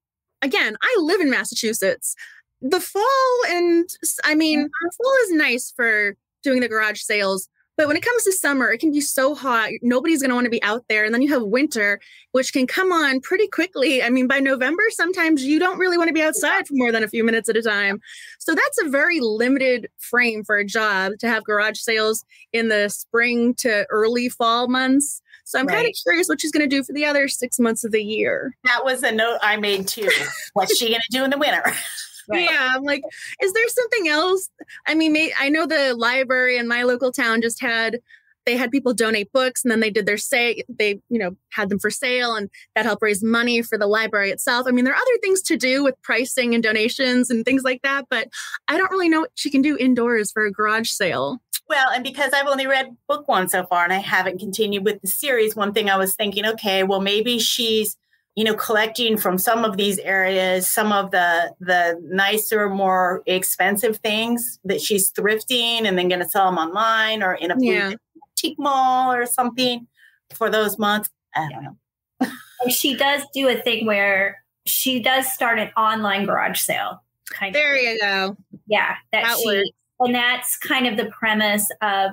again, 0.41 0.77
I 0.81 0.95
live 0.99 1.21
in 1.21 1.29
Massachusetts. 1.29 2.15
The 2.61 2.79
fall 2.79 3.45
and 3.49 3.87
I 4.23 4.33
mean, 4.35 4.69
fall 4.97 5.13
is 5.23 5.31
nice 5.31 5.71
for 5.75 6.15
doing 6.43 6.61
the 6.61 6.67
garage 6.69 7.01
sales. 7.01 7.49
But 7.77 7.87
when 7.87 7.95
it 7.95 8.03
comes 8.03 8.23
to 8.23 8.31
summer, 8.31 8.71
it 8.71 8.79
can 8.79 8.91
be 8.91 9.01
so 9.01 9.35
hot. 9.35 9.69
Nobody's 9.83 10.21
going 10.21 10.29
to 10.29 10.35
want 10.35 10.45
to 10.45 10.51
be 10.51 10.63
out 10.63 10.83
there. 10.89 11.05
And 11.05 11.13
then 11.13 11.21
you 11.21 11.31
have 11.31 11.43
winter, 11.43 11.99
which 12.31 12.51
can 12.51 12.65
come 12.65 12.91
on 12.91 13.21
pretty 13.21 13.47
quickly. 13.47 14.01
I 14.01 14.09
mean, 14.09 14.27
by 14.27 14.39
November, 14.39 14.81
sometimes 14.89 15.43
you 15.43 15.59
don't 15.59 15.77
really 15.77 15.97
want 15.97 16.07
to 16.07 16.13
be 16.13 16.23
outside 16.23 16.67
for 16.67 16.73
more 16.73 16.91
than 16.91 17.03
a 17.03 17.07
few 17.07 17.23
minutes 17.23 17.49
at 17.49 17.55
a 17.55 17.61
time. 17.61 18.01
So 18.39 18.55
that's 18.55 18.81
a 18.83 18.89
very 18.89 19.19
limited 19.19 19.89
frame 19.99 20.43
for 20.43 20.57
a 20.57 20.65
job 20.65 21.13
to 21.19 21.29
have 21.29 21.43
garage 21.43 21.77
sales 21.79 22.25
in 22.51 22.69
the 22.69 22.89
spring 22.89 23.53
to 23.59 23.85
early 23.91 24.27
fall 24.27 24.67
months. 24.67 25.21
So 25.43 25.59
I'm 25.59 25.67
kind 25.67 25.87
of 25.87 25.93
curious 26.03 26.27
what 26.27 26.41
she's 26.41 26.51
going 26.51 26.67
to 26.69 26.75
do 26.75 26.83
for 26.83 26.91
the 26.91 27.05
other 27.05 27.29
six 27.29 27.57
months 27.57 27.85
of 27.85 27.93
the 27.93 28.03
year. 28.03 28.57
That 28.65 28.83
was 28.83 29.01
a 29.03 29.13
note 29.13 29.37
I 29.41 29.55
made 29.55 29.87
too. 29.87 30.09
What's 30.53 30.77
she 30.77 30.89
going 30.89 30.99
to 30.99 31.17
do 31.17 31.23
in 31.23 31.29
the 31.29 31.37
winter? 31.37 31.63
Yeah, 32.31 32.73
I'm 32.75 32.83
like, 32.83 33.01
is 33.41 33.53
there 33.53 33.67
something 33.69 34.07
else? 34.07 34.49
I 34.85 34.95
mean, 34.95 35.13
may, 35.13 35.33
I 35.39 35.49
know 35.49 35.65
the 35.65 35.95
library 35.95 36.57
in 36.57 36.67
my 36.67 36.83
local 36.83 37.11
town 37.11 37.41
just 37.41 37.61
had 37.61 37.99
they 38.47 38.55
had 38.55 38.71
people 38.71 38.93
donate 38.93 39.31
books 39.33 39.63
and 39.63 39.69
then 39.69 39.81
they 39.81 39.91
did 39.91 40.05
their 40.05 40.17
say 40.17 40.63
they 40.69 41.01
you 41.09 41.19
know 41.19 41.35
had 41.49 41.67
them 41.67 41.77
for 41.77 41.89
sale 41.89 42.33
and 42.33 42.49
that 42.75 42.85
helped 42.85 43.01
raise 43.01 43.21
money 43.21 43.61
for 43.61 43.77
the 43.77 43.87
library 43.87 44.31
itself. 44.31 44.65
I 44.67 44.71
mean, 44.71 44.85
there 44.85 44.93
are 44.93 45.01
other 45.01 45.17
things 45.21 45.41
to 45.43 45.57
do 45.57 45.83
with 45.83 46.01
pricing 46.01 46.55
and 46.55 46.63
donations 46.63 47.29
and 47.29 47.43
things 47.43 47.63
like 47.63 47.81
that, 47.83 48.05
but 48.09 48.29
I 48.69 48.77
don't 48.77 48.89
really 48.89 49.09
know 49.09 49.21
what 49.21 49.31
she 49.35 49.51
can 49.51 49.61
do 49.61 49.77
indoors 49.77 50.31
for 50.31 50.45
a 50.45 50.51
garage 50.51 50.89
sale. 50.89 51.41
Well, 51.69 51.89
and 51.93 52.03
because 52.03 52.31
I've 52.31 52.47
only 52.47 52.65
read 52.65 52.95
book 53.09 53.27
one 53.27 53.49
so 53.49 53.65
far 53.65 53.83
and 53.83 53.91
I 53.91 53.97
haven't 53.97 54.39
continued 54.39 54.85
with 54.85 55.01
the 55.01 55.07
series, 55.07 55.55
one 55.55 55.73
thing 55.73 55.89
I 55.89 55.97
was 55.97 56.15
thinking, 56.15 56.45
okay, 56.45 56.83
well, 56.83 57.01
maybe 57.01 57.39
she's 57.39 57.97
you 58.37 58.43
know 58.43 58.53
collecting 58.53 59.17
from 59.17 59.37
some 59.39 59.65
of 59.65 59.75
these 59.77 59.97
areas 59.99 60.69
some 60.69 60.91
of 60.93 61.09
the 61.11 61.51
the 61.59 61.99
nicer 62.03 62.69
more 62.69 63.23
expensive 63.25 63.97
things 63.97 64.59
that 64.63 64.79
she's 64.79 65.11
thrifting 65.11 65.85
and 65.87 65.97
then 65.97 66.07
going 66.07 66.21
to 66.21 66.29
sell 66.29 66.45
them 66.45 66.57
online 66.59 67.23
or 67.23 67.33
in 67.33 67.49
a 67.51 67.55
Yeah. 67.59 67.93
boutique 68.35 68.59
mall 68.59 69.11
or 69.11 69.25
something 69.25 69.87
for 70.35 70.49
those 70.51 70.77
months 70.77 71.09
i 71.35 71.49
don't 71.49 71.63
know 71.63 72.29
she 72.69 72.95
does 72.95 73.23
do 73.33 73.47
a 73.49 73.55
thing 73.55 73.85
where 73.87 74.43
she 74.65 74.99
does 75.01 75.31
start 75.33 75.59
an 75.59 75.69
online 75.77 76.25
garage 76.25 76.59
sale. 76.59 77.01
Kind 77.29 77.55
There 77.55 77.73
of. 77.75 77.81
you 77.81 77.99
go. 78.01 78.35
Yeah. 78.67 78.95
That, 79.13 79.23
That 79.23 79.37
she, 79.37 79.45
works. 79.47 79.69
and 80.01 80.13
that's 80.13 80.57
kind 80.57 80.85
of 80.87 80.97
the 80.97 81.05
premise 81.05 81.69
of 81.81 82.11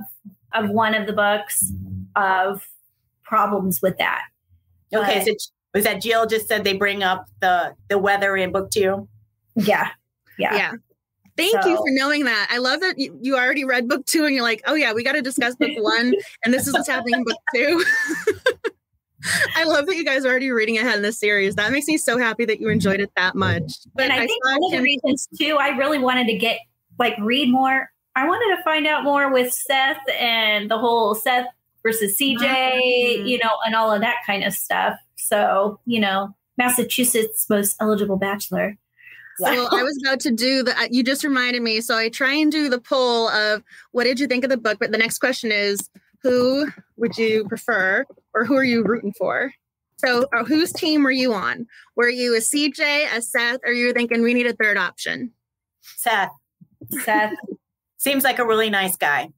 of 0.53 0.71
one 0.71 0.95
of 0.95 1.07
the 1.09 1.13
books 1.13 1.65
of 2.15 2.65
problems 3.25 3.83
with 3.83 3.99
that. 3.99 4.23
okay 4.95 5.25
But- 5.27 5.41
so 5.41 5.51
was 5.75 5.85
that 5.85 6.01
jill 6.01 6.25
just 6.27 6.47
said 6.49 6.65
they 6.65 6.77
bring 6.77 7.03
up 7.03 7.27
the 7.41 7.75
the 7.89 7.99
weather 7.99 8.37
in 8.37 8.53
book 8.53 8.71
two 8.71 9.09
Yeah. 9.57 9.91
Yeah. 10.39 10.55
Yeah. 10.57 10.73
Thank 11.37 11.65
you 11.65 11.77
for 11.77 11.85
knowing 11.89 12.25
that. 12.27 12.47
I 12.51 12.59
love 12.59 12.81
that 12.81 12.97
you, 12.97 13.19
you 13.21 13.37
already 13.37 13.65
read 13.65 13.89
book 13.89 14.07
two 14.07 14.25
and 14.25 14.33
you're 14.37 14.45
like, 14.45 14.63
oh, 14.67 14.75
yeah, 14.75 14.93
we 14.93 15.03
got 15.03 15.13
to 15.15 15.23
discuss 15.23 15.57
book 15.57 15.71
one. 15.79 16.15
and 16.45 16.55
this 16.55 16.69
is 16.69 16.73
what's 16.73 16.89
happening 16.89 17.15
in 17.15 17.25
book 17.25 17.39
two. 17.53 17.85
I 19.57 19.65
love 19.65 19.87
that 19.87 19.97
you 19.97 20.05
guys 20.05 20.25
are 20.25 20.29
already 20.29 20.51
reading 20.51 20.77
ahead 20.79 20.97
in 20.97 21.03
this 21.03 21.19
series. 21.19 21.55
That 21.57 21.73
makes 21.73 21.87
me 21.87 21.97
so 21.97 22.19
happy 22.19 22.45
that 22.45 22.61
you 22.61 22.69
enjoyed 22.69 23.01
it 23.01 23.11
that 23.17 23.35
much. 23.35 23.73
But 23.95 24.05
and 24.05 24.13
I, 24.13 24.27
think 24.27 24.45
saw 24.45 24.59
one 24.59 24.75
of 24.75 24.79
the 24.79 24.83
reasons 24.83 25.29
too, 25.39 25.57
I 25.59 25.69
really 25.71 25.99
wanted 25.99 26.27
to 26.29 26.37
get 26.37 26.59
like 26.99 27.15
read 27.19 27.51
more. 27.51 27.91
I 28.15 28.29
wanted 28.29 28.55
to 28.57 28.63
find 28.63 28.87
out 28.87 29.03
more 29.03 29.33
with 29.33 29.53
Seth 29.53 29.99
and 30.21 30.71
the 30.71 30.79
whole 30.79 31.15
Seth 31.17 31.47
versus 31.83 32.17
CJ, 32.17 32.39
Mhm. 32.39 33.29
you 33.29 33.39
know, 33.39 33.51
and 33.67 33.75
all 33.75 33.91
of 33.93 34.01
that 34.03 34.19
kind 34.27 34.45
of 34.45 34.53
stuff. 34.53 34.95
So, 35.25 35.81
you 35.85 36.01
know, 36.01 36.35
Massachusetts 36.57 37.47
most 37.49 37.77
eligible 37.81 38.17
bachelor. 38.17 38.77
So 39.39 39.47
I 39.47 39.83
was 39.83 39.99
about 40.05 40.21
to 40.21 40.31
do 40.31 40.63
the, 40.63 40.79
uh, 40.79 40.89
you 40.91 41.03
just 41.03 41.25
reminded 41.25 41.61
me. 41.61 41.81
So 41.81 41.97
I 41.97 42.09
try 42.09 42.35
and 42.35 42.53
do 42.53 42.69
the 42.69 42.81
poll 42.81 43.29
of 43.29 43.65
what 43.91 44.05
did 44.05 44.21
you 44.21 44.29
think 44.29 44.45
of 44.45 44.51
the 44.51 44.57
book? 44.57 44.79
But 44.79 44.93
the 44.93 44.99
next 44.99 45.19
question 45.19 45.51
is 45.51 45.91
who 46.23 46.69
would 46.97 47.19
you 47.19 47.45
prefer 47.49 48.07
or 48.33 48.45
who 48.45 48.55
are 48.55 48.65
you 48.65 48.85
rooting 48.85 49.13
for? 49.13 49.53
So 49.97 50.27
uh, 50.33 50.45
whose 50.45 50.73
team 50.73 51.03
were 51.03 51.11
you 51.11 51.35
on? 51.35 51.67
Were 51.97 52.09
you 52.09 52.37
a 52.37 52.39
CJ, 52.39 53.13
a 53.13 53.21
Seth, 53.21 53.61
or 53.65 53.73
you 53.73 53.89
were 53.89 53.93
thinking 53.93 54.23
we 54.23 54.35
need 54.35 54.47
a 54.47 54.53
third 54.53 54.77
option? 54.77 55.33
seth 55.81 56.31
Seth, 57.03 57.35
seems 57.99 58.25
like 58.25 58.39
a 58.39 58.47
really 58.47 58.71
nice 58.71 58.97
guy 58.97 59.29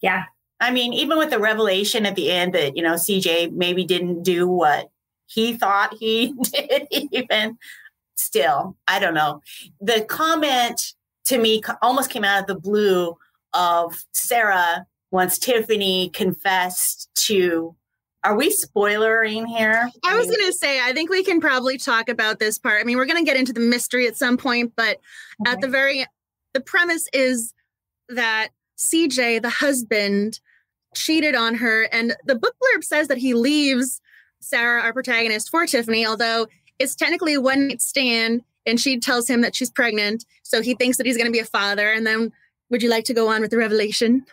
yeah. 0.00 0.24
I 0.60 0.70
mean, 0.70 0.92
even 0.92 1.18
with 1.18 1.30
the 1.30 1.38
revelation 1.38 2.06
at 2.06 2.16
the 2.16 2.30
end 2.30 2.54
that, 2.54 2.76
you 2.76 2.82
know, 2.82 2.94
CJ 2.94 3.52
maybe 3.52 3.84
didn't 3.84 4.22
do 4.22 4.48
what 4.48 4.90
he 5.28 5.54
thought 5.54 5.94
he 5.98 6.34
did, 6.42 6.88
even 6.90 7.58
still, 8.16 8.76
I 8.88 8.98
don't 8.98 9.14
know. 9.14 9.42
The 9.80 10.04
comment 10.04 10.94
to 11.26 11.38
me 11.38 11.62
almost 11.82 12.10
came 12.10 12.24
out 12.24 12.40
of 12.40 12.46
the 12.46 12.60
blue 12.60 13.16
of 13.54 14.04
Sarah 14.12 14.86
once 15.10 15.38
Tiffany 15.38 16.10
confessed 16.10 17.08
to. 17.26 17.74
Are 18.24 18.36
we 18.36 18.50
spoilering 18.50 19.46
here? 19.46 19.88
I 20.04 20.16
was 20.16 20.26
going 20.26 20.44
to 20.44 20.52
say, 20.52 20.80
I 20.80 20.92
think 20.92 21.08
we 21.08 21.22
can 21.22 21.40
probably 21.40 21.78
talk 21.78 22.08
about 22.08 22.40
this 22.40 22.58
part. 22.58 22.80
I 22.80 22.84
mean, 22.84 22.96
we're 22.96 23.06
going 23.06 23.24
to 23.24 23.24
get 23.24 23.36
into 23.36 23.52
the 23.52 23.60
mystery 23.60 24.08
at 24.08 24.16
some 24.16 24.36
point, 24.36 24.72
but 24.76 24.98
at 25.46 25.60
the 25.60 25.68
very 25.68 26.04
the 26.52 26.60
premise 26.60 27.06
is 27.12 27.54
that 28.08 28.48
CJ, 28.76 29.42
the 29.42 29.50
husband, 29.50 30.40
cheated 30.94 31.36
on 31.36 31.54
her, 31.54 31.84
and 31.92 32.16
the 32.24 32.34
book 32.34 32.56
blurb 32.60 32.82
says 32.82 33.06
that 33.08 33.18
he 33.18 33.34
leaves 33.34 34.00
Sarah, 34.40 34.82
our 34.82 34.92
protagonist, 34.92 35.50
for 35.50 35.66
Tiffany, 35.66 36.06
although 36.06 36.46
it's 36.78 36.94
technically 36.94 37.34
a 37.34 37.40
one 37.40 37.68
night 37.68 37.82
stand, 37.82 38.42
and 38.66 38.78
she 38.80 38.98
tells 39.00 39.28
him 39.28 39.40
that 39.40 39.54
she's 39.54 39.70
pregnant, 39.70 40.24
so 40.42 40.62
he 40.62 40.74
thinks 40.74 40.96
that 40.98 41.06
he's 41.06 41.16
going 41.16 41.26
to 41.26 41.32
be 41.32 41.38
a 41.38 41.44
father. 41.44 41.90
And 41.90 42.06
then, 42.06 42.32
would 42.70 42.82
you 42.82 42.90
like 42.90 43.04
to 43.06 43.14
go 43.14 43.28
on 43.28 43.40
with 43.40 43.50
the 43.50 43.56
revelation? 43.56 44.24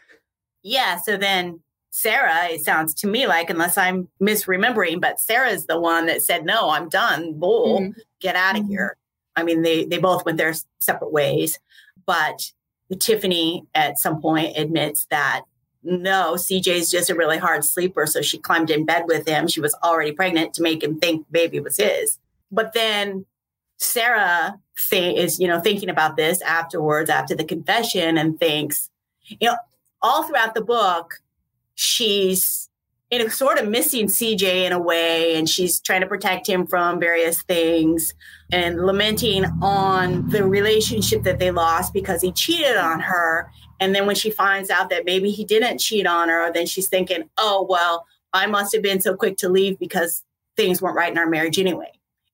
Yeah. 0.62 1.00
So 1.00 1.16
then 1.18 1.62
Sarah, 1.92 2.48
it 2.50 2.62
sounds 2.64 2.94
to 2.96 3.08
me 3.08 3.26
like, 3.28 3.50
unless 3.50 3.78
I'm 3.78 4.10
misremembering, 4.22 5.00
but 5.00 5.20
Sarah's 5.20 5.66
the 5.66 5.80
one 5.80 6.08
that 6.08 6.22
said, 6.22 6.44
no, 6.46 6.70
I'm 6.70 6.90
done. 6.90 7.40
Bull, 7.40 7.80
Mhm. 7.80 7.96
get 8.20 8.36
out 8.36 8.58
of 8.58 8.66
Mhm. 8.66 8.70
here. 8.70 8.98
I 9.38 9.44
mean, 9.44 9.62
they 9.62 9.86
they 9.86 9.98
both 9.98 10.26
went 10.26 10.38
their 10.38 10.54
separate 10.80 11.14
ways, 11.14 11.60
but 12.06 12.52
Tiffany 13.00 13.66
at 13.74 13.98
some 13.98 14.22
point 14.22 14.58
admits 14.58 15.06
that 15.10 15.44
no, 15.86 16.34
CJ's 16.34 16.90
just 16.90 17.10
a 17.10 17.16
really 17.16 17.38
hard 17.38 17.64
sleeper. 17.64 18.06
So 18.08 18.22
she 18.22 18.38
climbed 18.38 18.70
in 18.70 18.86
bed 18.86 19.04
with 19.08 19.28
him. 19.28 19.48
She 19.48 19.62
was 19.62 19.76
already 19.84 20.12
pregnant 20.12 20.54
to 20.56 20.62
make 20.62 20.84
him 20.84 21.00
think 21.00 21.26
baby 21.32 21.60
was 21.60 21.78
his. 21.78 22.18
But 22.52 22.74
then 22.74 23.26
Sarah 23.78 24.60
th- 24.90 25.18
is, 25.18 25.40
you 25.40 25.48
know, 25.48 25.60
thinking 25.60 25.90
about 25.90 26.18
this 26.18 26.42
afterwards, 26.42 27.10
after 27.10 27.36
the 27.36 27.44
confession, 27.44 28.18
and 28.18 28.40
thinks, 28.40 28.90
you 29.28 29.50
know, 29.50 29.58
all 30.02 30.24
throughout 30.24 30.56
the 30.56 30.62
book, 30.62 31.22
she's 31.76 32.70
in 33.12 33.22
a 33.22 33.30
sort 33.30 33.60
of 33.60 33.68
missing 33.68 34.08
CJ 34.08 34.66
in 34.66 34.72
a 34.72 34.80
way, 34.80 35.36
and 35.36 35.50
she's 35.50 35.80
trying 35.80 36.02
to 36.02 36.08
protect 36.08 36.48
him 36.48 36.66
from 36.66 37.00
various 37.00 37.42
things 37.44 38.14
and 38.52 38.86
lamenting 38.86 39.46
on 39.62 40.28
the 40.30 40.44
relationship 40.44 41.24
that 41.24 41.40
they 41.40 41.52
lost 41.52 41.94
because 41.94 42.22
he 42.22 42.32
cheated 42.32 42.78
on 42.78 43.00
her. 43.00 43.52
And 43.80 43.94
then 43.94 44.06
when 44.06 44.16
she 44.16 44.30
finds 44.30 44.70
out 44.70 44.90
that 44.90 45.06
maybe 45.06 45.32
he 45.32 45.44
didn't 45.44 45.80
cheat 45.80 46.08
on 46.08 46.30
her, 46.30 46.52
then 46.52 46.66
she's 46.66 46.88
thinking, 46.88 47.30
oh, 47.38 47.66
well, 47.70 48.06
I 48.34 48.48
must 48.48 48.74
have 48.74 48.84
been 48.84 49.02
so 49.02 49.16
quick 49.16 49.38
to 49.38 49.50
leave 49.50 49.80
because 49.80 50.24
things 50.56 50.82
weren't 50.82 50.96
right 50.96 51.12
in 51.12 51.18
our 51.18 51.28
marriage 51.28 51.60
anyway. 51.60 51.92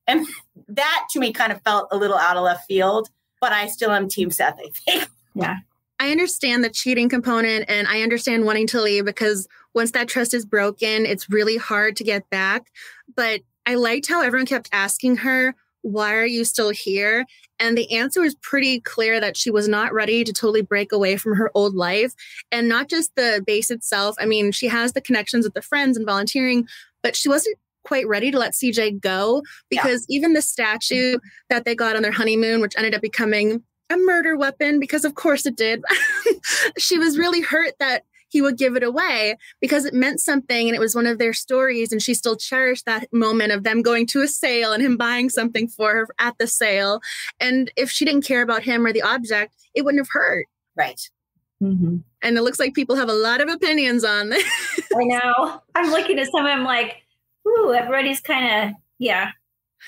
And 0.07 0.25
that 0.67 1.07
to 1.11 1.19
me 1.19 1.33
kind 1.33 1.51
of 1.51 1.61
felt 1.63 1.87
a 1.91 1.97
little 1.97 2.17
out 2.17 2.37
of 2.37 2.43
left 2.43 2.65
field, 2.67 3.09
but 3.39 3.51
I 3.51 3.67
still 3.67 3.91
am 3.91 4.07
Team 4.07 4.31
Seth, 4.31 4.59
I 4.59 4.69
think. 4.69 5.09
Yeah. 5.33 5.59
I 5.97 6.11
understand 6.11 6.61
the 6.61 6.69
cheating 6.69 7.07
component 7.07 7.69
and 7.69 7.87
I 7.87 8.01
understand 8.01 8.43
wanting 8.43 8.67
to 8.67 8.81
leave 8.81 9.05
because 9.05 9.47
once 9.73 9.91
that 9.91 10.09
trust 10.09 10.33
is 10.33 10.45
broken, 10.45 11.05
it's 11.05 11.29
really 11.29 11.55
hard 11.55 11.95
to 11.95 12.03
get 12.03 12.29
back. 12.29 12.69
But 13.15 13.39
I 13.65 13.75
liked 13.75 14.09
how 14.09 14.21
everyone 14.21 14.45
kept 14.45 14.67
asking 14.73 15.17
her, 15.17 15.55
why 15.83 16.15
are 16.15 16.25
you 16.25 16.43
still 16.43 16.71
here? 16.71 17.25
And 17.61 17.77
the 17.77 17.95
answer 17.95 18.21
was 18.21 18.33
pretty 18.35 18.81
clear 18.81 19.21
that 19.21 19.37
she 19.37 19.51
was 19.51 19.67
not 19.67 19.93
ready 19.93 20.23
to 20.23 20.33
totally 20.33 20.63
break 20.63 20.91
away 20.91 21.15
from 21.15 21.35
her 21.35 21.51
old 21.53 21.75
life. 21.75 22.13
And 22.51 22.67
not 22.67 22.89
just 22.89 23.15
the 23.15 23.43
base 23.45 23.69
itself. 23.69 24.15
I 24.19 24.25
mean, 24.25 24.51
she 24.51 24.67
has 24.67 24.93
the 24.93 25.01
connections 25.01 25.45
with 25.45 25.53
the 25.53 25.61
friends 25.61 25.95
and 25.95 26.05
volunteering, 26.05 26.67
but 27.03 27.15
she 27.15 27.29
wasn't 27.29 27.57
quite 27.83 28.07
ready 28.07 28.31
to 28.31 28.39
let 28.39 28.53
CJ 28.53 28.99
go 28.99 29.43
because 29.69 30.05
yeah. 30.09 30.17
even 30.17 30.33
the 30.33 30.41
statue 30.41 31.17
that 31.49 31.65
they 31.65 31.75
got 31.75 31.95
on 31.95 32.01
their 32.01 32.11
honeymoon, 32.11 32.61
which 32.61 32.75
ended 32.75 32.95
up 32.95 33.01
becoming 33.01 33.63
a 33.91 33.97
murder 33.97 34.35
weapon, 34.35 34.79
because 34.79 35.05
of 35.05 35.15
course 35.15 35.45
it 35.45 35.55
did, 35.55 35.83
she 36.77 36.97
was 36.97 37.17
really 37.17 37.41
hurt 37.41 37.73
that 37.79 38.03
he 38.31 38.41
would 38.41 38.57
give 38.57 38.75
it 38.75 38.83
away 38.83 39.37
because 39.59 39.85
it 39.85 39.93
meant 39.93 40.21
something 40.21 40.67
and 40.67 40.75
it 40.75 40.79
was 40.79 40.95
one 40.95 41.05
of 41.05 41.17
their 41.17 41.33
stories. 41.33 41.91
And 41.91 42.01
she 42.01 42.13
still 42.13 42.37
cherished 42.37 42.85
that 42.85 43.11
moment 43.11 43.51
of 43.51 43.63
them 43.63 43.81
going 43.81 44.07
to 44.07 44.21
a 44.21 44.27
sale 44.27 44.71
and 44.71 44.81
him 44.81 44.95
buying 44.95 45.29
something 45.29 45.67
for 45.67 45.93
her 45.93 46.07
at 46.17 46.37
the 46.37 46.47
sale. 46.47 47.01
And 47.39 47.69
if 47.75 47.91
she 47.91 48.05
didn't 48.05 48.25
care 48.25 48.41
about 48.41 48.63
him 48.63 48.85
or 48.85 48.93
the 48.93 49.01
object, 49.01 49.53
it 49.75 49.83
wouldn't 49.83 49.99
have 49.99 50.11
hurt. 50.11 50.47
Right. 50.75 51.09
Mm-hmm. 51.61 51.97
And 52.21 52.37
it 52.37 52.41
looks 52.41 52.59
like 52.59 52.73
people 52.73 52.95
have 52.95 53.09
a 53.09 53.13
lot 53.13 53.41
of 53.41 53.49
opinions 53.49 54.03
on 54.03 54.29
this. 54.29 54.43
I 54.95 55.03
know. 55.03 55.61
I'm 55.75 55.91
looking 55.91 56.17
at 56.17 56.31
some, 56.31 56.45
I'm 56.45 56.63
like, 56.63 57.03
ooh, 57.47 57.73
everybody's 57.73 58.21
kind 58.21 58.69
of, 58.69 58.75
yeah, 58.97 59.31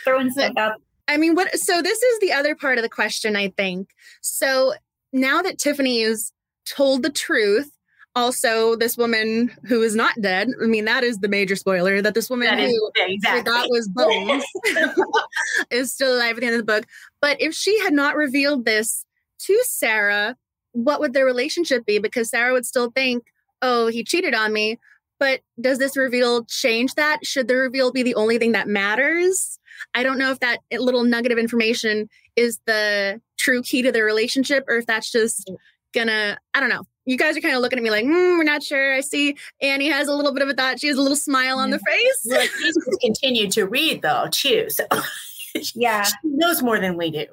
throwing 0.04 0.30
stuff 0.30 0.54
out. 0.58 0.82
I 1.08 1.18
mean, 1.18 1.36
what? 1.36 1.58
So 1.58 1.82
this 1.82 2.02
is 2.02 2.20
the 2.20 2.34
other 2.34 2.56
part 2.56 2.78
of 2.78 2.84
the 2.84 2.90
question, 2.90 3.36
I 3.36 3.50
think. 3.50 3.90
So 4.22 4.74
now 5.12 5.42
that 5.42 5.58
Tiffany 5.58 6.02
is 6.02 6.32
told 6.66 7.04
the 7.04 7.10
truth 7.10 7.72
also 8.16 8.76
this 8.76 8.98
woman 8.98 9.52
who 9.66 9.82
is 9.82 9.96
not 9.96 10.14
dead 10.22 10.48
i 10.62 10.68
mean 10.68 10.86
that 10.86 11.04
is 11.04 11.20
the 11.20 11.28
major 11.28 11.56
spoiler 11.56 12.02
that 12.02 12.14
this 12.14 12.30
woman 12.30 12.48
that 12.48 12.60
who 12.60 12.66
is, 12.66 12.82
exactly. 12.96 13.40
forgot 13.40 13.68
was 13.70 13.88
bones 13.90 14.44
is 15.72 15.92
still 15.92 16.16
alive 16.16 16.36
at 16.36 16.42
the 16.42 16.46
end 16.46 16.56
of 16.56 16.60
the 16.60 16.72
book. 16.72 16.86
But 17.22 17.42
if 17.42 17.54
she 17.54 17.80
had 17.80 17.94
not 17.94 18.16
revealed 18.16 18.66
this 18.66 19.06
to 19.40 19.64
sarah 19.66 20.36
what 20.74 21.00
would 21.00 21.14
their 21.14 21.26
relationship 21.26 21.86
be? 21.86 22.00
Because 22.00 22.30
sarah 22.30 22.54
would 22.54 22.66
still 22.66 22.92
think 22.92 23.26
oh 23.62 23.88
he 23.88 24.04
cheated 24.04 24.36
on 24.36 24.54
me. 24.54 24.80
But 25.20 25.42
does 25.62 25.78
this 25.78 25.96
reveal 25.96 26.44
change 26.46 26.96
that? 26.96 27.26
Should 27.26 27.48
the 27.48 27.56
reveal 27.56 27.92
be 27.92 28.04
the 28.04 28.16
only 28.16 28.38
thing 28.38 28.52
that 28.52 28.68
matters? 28.68 29.58
I 29.94 30.04
don't 30.04 30.18
know 30.18 30.32
if 30.32 30.40
that 30.40 30.60
little 30.72 31.04
nugget 31.04 31.32
of 31.32 31.38
information 31.38 32.10
is 32.36 32.60
the 32.66 33.22
true 33.38 33.62
key 33.62 33.82
to 33.84 33.92
their 33.92 34.06
relationship 34.06 34.66
or 34.68 34.78
if 34.78 34.86
that's 34.86 35.12
just 35.12 35.50
gonna 35.94 36.38
i 36.54 36.60
don't 36.60 36.70
know 36.70 36.84
you 37.06 37.18
guys 37.18 37.36
are 37.38 37.42
kind 37.42 37.56
of 37.56 37.62
looking 37.62 37.78
at 37.78 37.84
me 37.84 37.92
like, 37.92 38.06
mm, 38.06 38.38
we're 38.38 38.44
not 38.44 38.64
sure. 38.64 38.94
I 38.94 39.02
see 39.02 39.36
Annie 39.62 39.90
has 39.90 40.08
a 40.08 40.14
little 40.14 40.34
bit 40.34 40.42
of 40.42 40.50
a 40.50 40.54
thought. 40.54 40.80
She 40.80 40.88
has 40.88 40.98
a 40.98 41.02
little 41.02 41.18
smile 41.18 41.60
on 41.60 41.70
the 41.70 41.80
face. 41.80 42.26
Well, 42.26 42.48
she's 42.48 42.78
continued 43.02 43.52
to 43.52 43.66
read 43.66 44.02
though, 44.02 44.28
too. 44.32 44.70
So 44.70 44.86
yeah, 45.76 46.04
she 46.04 46.14
knows 46.24 46.62
more 46.62 46.80
than 46.80 46.98
we 46.98 47.12
do. 47.12 47.26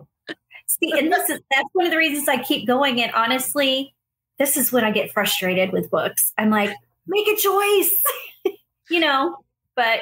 See, 0.67 0.93
and 0.97 1.13
this 1.13 1.29
is 1.29 1.41
that's 1.51 1.69
one 1.73 1.87
of 1.87 1.93
the 1.93 1.99
reasons 1.99 2.29
I 2.29 2.43
keep 2.43 2.67
going. 2.67 3.03
And 3.03 3.13
honestly, 3.13 3.95
this 4.39 4.57
is 4.57 4.73
when 4.73 4.85
I 4.85 4.91
get 4.91 5.13
frustrated 5.13 5.73
with 5.73 5.91
books. 5.91 6.33
I'm 6.39 6.51
like, 6.51 6.75
make 7.07 7.27
a 7.27 7.37
choice, 7.37 8.03
you 8.91 9.01
know. 9.01 9.37
But 9.75 10.01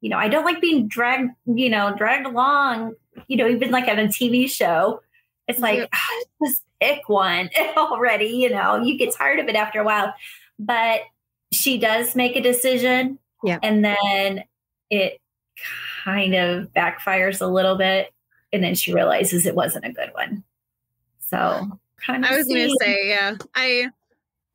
you 0.00 0.10
know, 0.10 0.18
I 0.18 0.28
don't 0.28 0.44
like 0.44 0.60
being 0.60 0.88
dragged, 0.88 1.30
you 1.46 1.70
know, 1.70 1.94
dragged 1.96 2.26
along. 2.26 2.94
You 3.28 3.36
know, 3.36 3.48
even 3.48 3.70
like 3.70 3.88
on 3.88 3.98
a 3.98 4.08
TV 4.08 4.48
show, 4.48 5.00
it's 5.48 5.58
like 5.58 5.78
yeah. 5.78 5.86
oh, 5.92 6.24
just 6.44 6.62
pick 6.80 7.08
one 7.08 7.50
already. 7.76 8.26
You 8.26 8.50
know, 8.50 8.82
you 8.82 8.98
get 8.98 9.14
tired 9.14 9.38
of 9.38 9.48
it 9.48 9.56
after 9.56 9.80
a 9.80 9.84
while. 9.84 10.14
But 10.58 11.02
she 11.52 11.78
does 11.78 12.14
make 12.14 12.36
a 12.36 12.40
decision. 12.40 13.18
Yeah. 13.42 13.58
And 13.62 13.84
then 13.84 14.44
it 14.90 15.20
kind 16.04 16.34
of 16.34 16.72
backfires 16.72 17.40
a 17.40 17.46
little 17.46 17.76
bit. 17.76 18.12
And 18.52 18.62
then 18.62 18.74
she 18.74 18.92
realizes 18.92 19.46
it 19.46 19.54
wasn't 19.54 19.86
a 19.86 19.92
good 19.92 20.10
one. 20.12 20.44
So 21.20 21.78
kind 22.04 22.24
of 22.24 22.30
I 22.30 22.36
was 22.36 22.46
gonna 22.46 22.68
say, 22.80 23.08
yeah. 23.08 23.36
I 23.54 23.88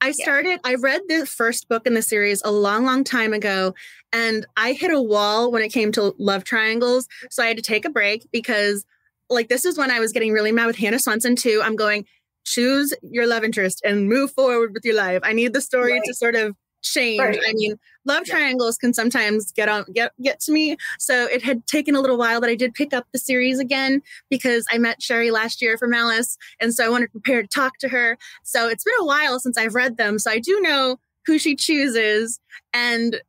I 0.01 0.11
started. 0.11 0.59
I 0.63 0.75
read 0.75 1.01
the 1.07 1.25
first 1.25 1.69
book 1.69 1.87
in 1.87 1.93
the 1.93 2.01
series 2.01 2.41
a 2.43 2.51
long, 2.51 2.85
long 2.85 3.03
time 3.03 3.33
ago, 3.33 3.73
and 4.13 4.45
I 4.57 4.73
hit 4.73 4.91
a 4.91 5.01
wall 5.01 5.51
when 5.51 5.63
it 5.63 5.71
came 5.71 5.91
to 5.93 6.13
love 6.19 6.43
triangles. 6.43 7.07
So 7.31 7.41
I 7.41 7.47
had 7.47 7.57
to 7.57 7.63
take 7.63 7.85
a 7.85 7.89
break 7.89 8.27
because, 8.31 8.85
like, 9.29 9.49
this 9.49 9.65
is 9.65 9.77
when 9.77 9.91
I 9.91 9.99
was 9.99 10.11
getting 10.11 10.31
really 10.31 10.51
mad 10.51 10.67
with 10.67 10.77
Hannah 10.77 10.97
Swensen 10.97 11.37
too. 11.37 11.61
I'm 11.63 11.75
going, 11.75 12.05
choose 12.45 12.93
your 13.01 13.27
love 13.27 13.43
interest 13.43 13.81
and 13.83 14.07
move 14.07 14.31
forward 14.31 14.73
with 14.73 14.85
your 14.85 14.95
life. 14.95 15.21
I 15.23 15.33
need 15.33 15.53
the 15.53 15.61
story 15.61 15.93
right. 15.93 16.03
to 16.05 16.13
sort 16.13 16.35
of 16.35 16.55
change. 16.83 17.19
Right. 17.19 17.39
I 17.47 17.53
mean, 17.53 17.75
love 18.05 18.25
triangles 18.25 18.77
can 18.77 18.93
sometimes 18.93 19.51
get 19.51 19.67
on 19.67 19.85
get 19.93 20.11
get 20.21 20.39
to 20.41 20.51
me. 20.51 20.77
So 20.99 21.25
it 21.25 21.41
had 21.41 21.65
taken 21.65 21.95
a 21.95 21.99
little 21.99 22.17
while, 22.17 22.39
but 22.39 22.49
I 22.49 22.55
did 22.55 22.75
pick 22.75 22.93
up 22.93 23.07
the 23.11 23.17
series 23.19 23.59
again 23.59 24.03
because 24.29 24.65
I 24.69 24.77
met 24.77 25.01
Sherry 25.01 25.31
last 25.31 25.61
year 25.61 25.77
from 25.77 25.89
Malice, 25.89 26.37
and 26.61 26.73
so 26.73 26.85
I 26.85 26.89
wanted 26.89 27.07
to 27.07 27.11
prepare 27.13 27.41
to 27.41 27.47
talk 27.47 27.79
to 27.79 27.89
her. 27.89 28.17
So 28.43 28.69
it's 28.69 28.83
been 28.83 28.93
a 28.99 29.05
while 29.05 29.39
since 29.39 29.57
I've 29.57 29.73
read 29.73 29.97
them, 29.97 30.19
so 30.19 30.29
I 30.29 30.39
do 30.39 30.61
know 30.61 30.97
who 31.25 31.39
she 31.39 31.55
chooses, 31.55 32.39
and 32.71 33.19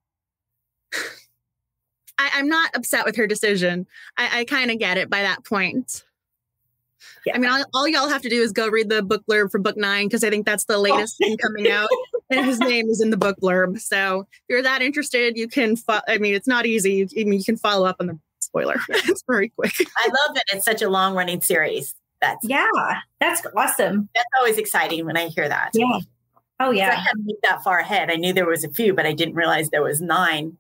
I, 2.19 2.39
am 2.39 2.49
not 2.49 2.71
upset 2.75 3.05
with 3.05 3.17
her 3.17 3.27
decision. 3.27 3.87
I, 4.17 4.41
I 4.41 4.45
kind 4.45 4.71
of 4.71 4.79
get 4.79 4.99
it 4.99 5.11
by 5.11 5.23
that 5.23 5.45
point. 5.45 6.05
Yeah. 7.25 7.35
I 7.35 7.39
mean, 7.39 7.51
all, 7.51 7.65
all, 7.75 7.89
y'all 7.89 8.09
have 8.09 8.23
to 8.23 8.29
do 8.29 8.41
is 8.41 8.53
go 8.53 8.69
read 8.69 8.89
the 8.89 9.03
book 9.03 9.25
blurb 9.29 9.51
for 9.51 9.59
book 9.59 9.77
nine 9.77 10.07
because 10.07 10.25
I 10.25 10.31
think 10.31 10.47
that's 10.47 10.65
the 10.65 10.79
latest 10.79 11.17
oh. 11.23 11.27
thing 11.27 11.39
coming 11.39 11.71
out, 11.71 11.89
and 12.31 12.47
his 12.47 12.59
name 12.61 12.89
is 12.89 13.01
in 13.01 13.11
the 13.11 13.17
book 13.17 13.37
blurb. 13.41 13.81
So 13.81 14.27
if 14.33 14.39
you're 14.49 14.63
that 14.63 14.81
interested, 14.81 15.37
you 15.37 15.49
can. 15.49 15.77
Fo- 15.77 16.01
I 16.09 16.19
mean, 16.19 16.35
it's 16.35 16.47
not 16.47 16.67
easy. 16.67 16.95
You, 16.95 17.09
I 17.19 17.25
mean, 17.25 17.39
you 17.39 17.45
can 17.45 17.57
follow 17.57 17.87
up 17.87 17.97
on 18.01 18.07
the 18.07 18.19
spoiler. 18.39 18.77
it's 18.89 19.23
very 19.27 19.51
quick. 19.51 19.75
I 19.81 20.07
love 20.07 20.35
that 20.37 20.45
it's 20.53 20.65
such 20.65 20.83
a 20.83 20.89
long 20.89 21.15
running 21.15 21.41
series. 21.41 21.95
That's 22.21 22.47
yeah, 22.49 22.67
that's 23.21 23.45
awesome. 23.57 24.09
That's 24.15 24.29
always 24.39 24.57
exciting 24.57 25.05
when 25.05 25.17
I 25.17 25.29
hear 25.29 25.49
that. 25.49 25.71
Yeah. 25.75 25.99
Oh 26.61 26.71
yeah. 26.71 26.91
I 26.91 26.95
hadn't 26.95 27.27
looked 27.27 27.43
that 27.43 27.63
far 27.63 27.79
ahead. 27.79 28.11
I 28.11 28.17
knew 28.17 28.33
there 28.33 28.47
was 28.47 28.65
a 28.65 28.71
few, 28.71 28.95
but 28.95 29.05
I 29.05 29.13
didn't 29.13 29.35
realize 29.35 29.69
there 29.69 29.83
was 29.83 30.01
nine. 30.01 30.57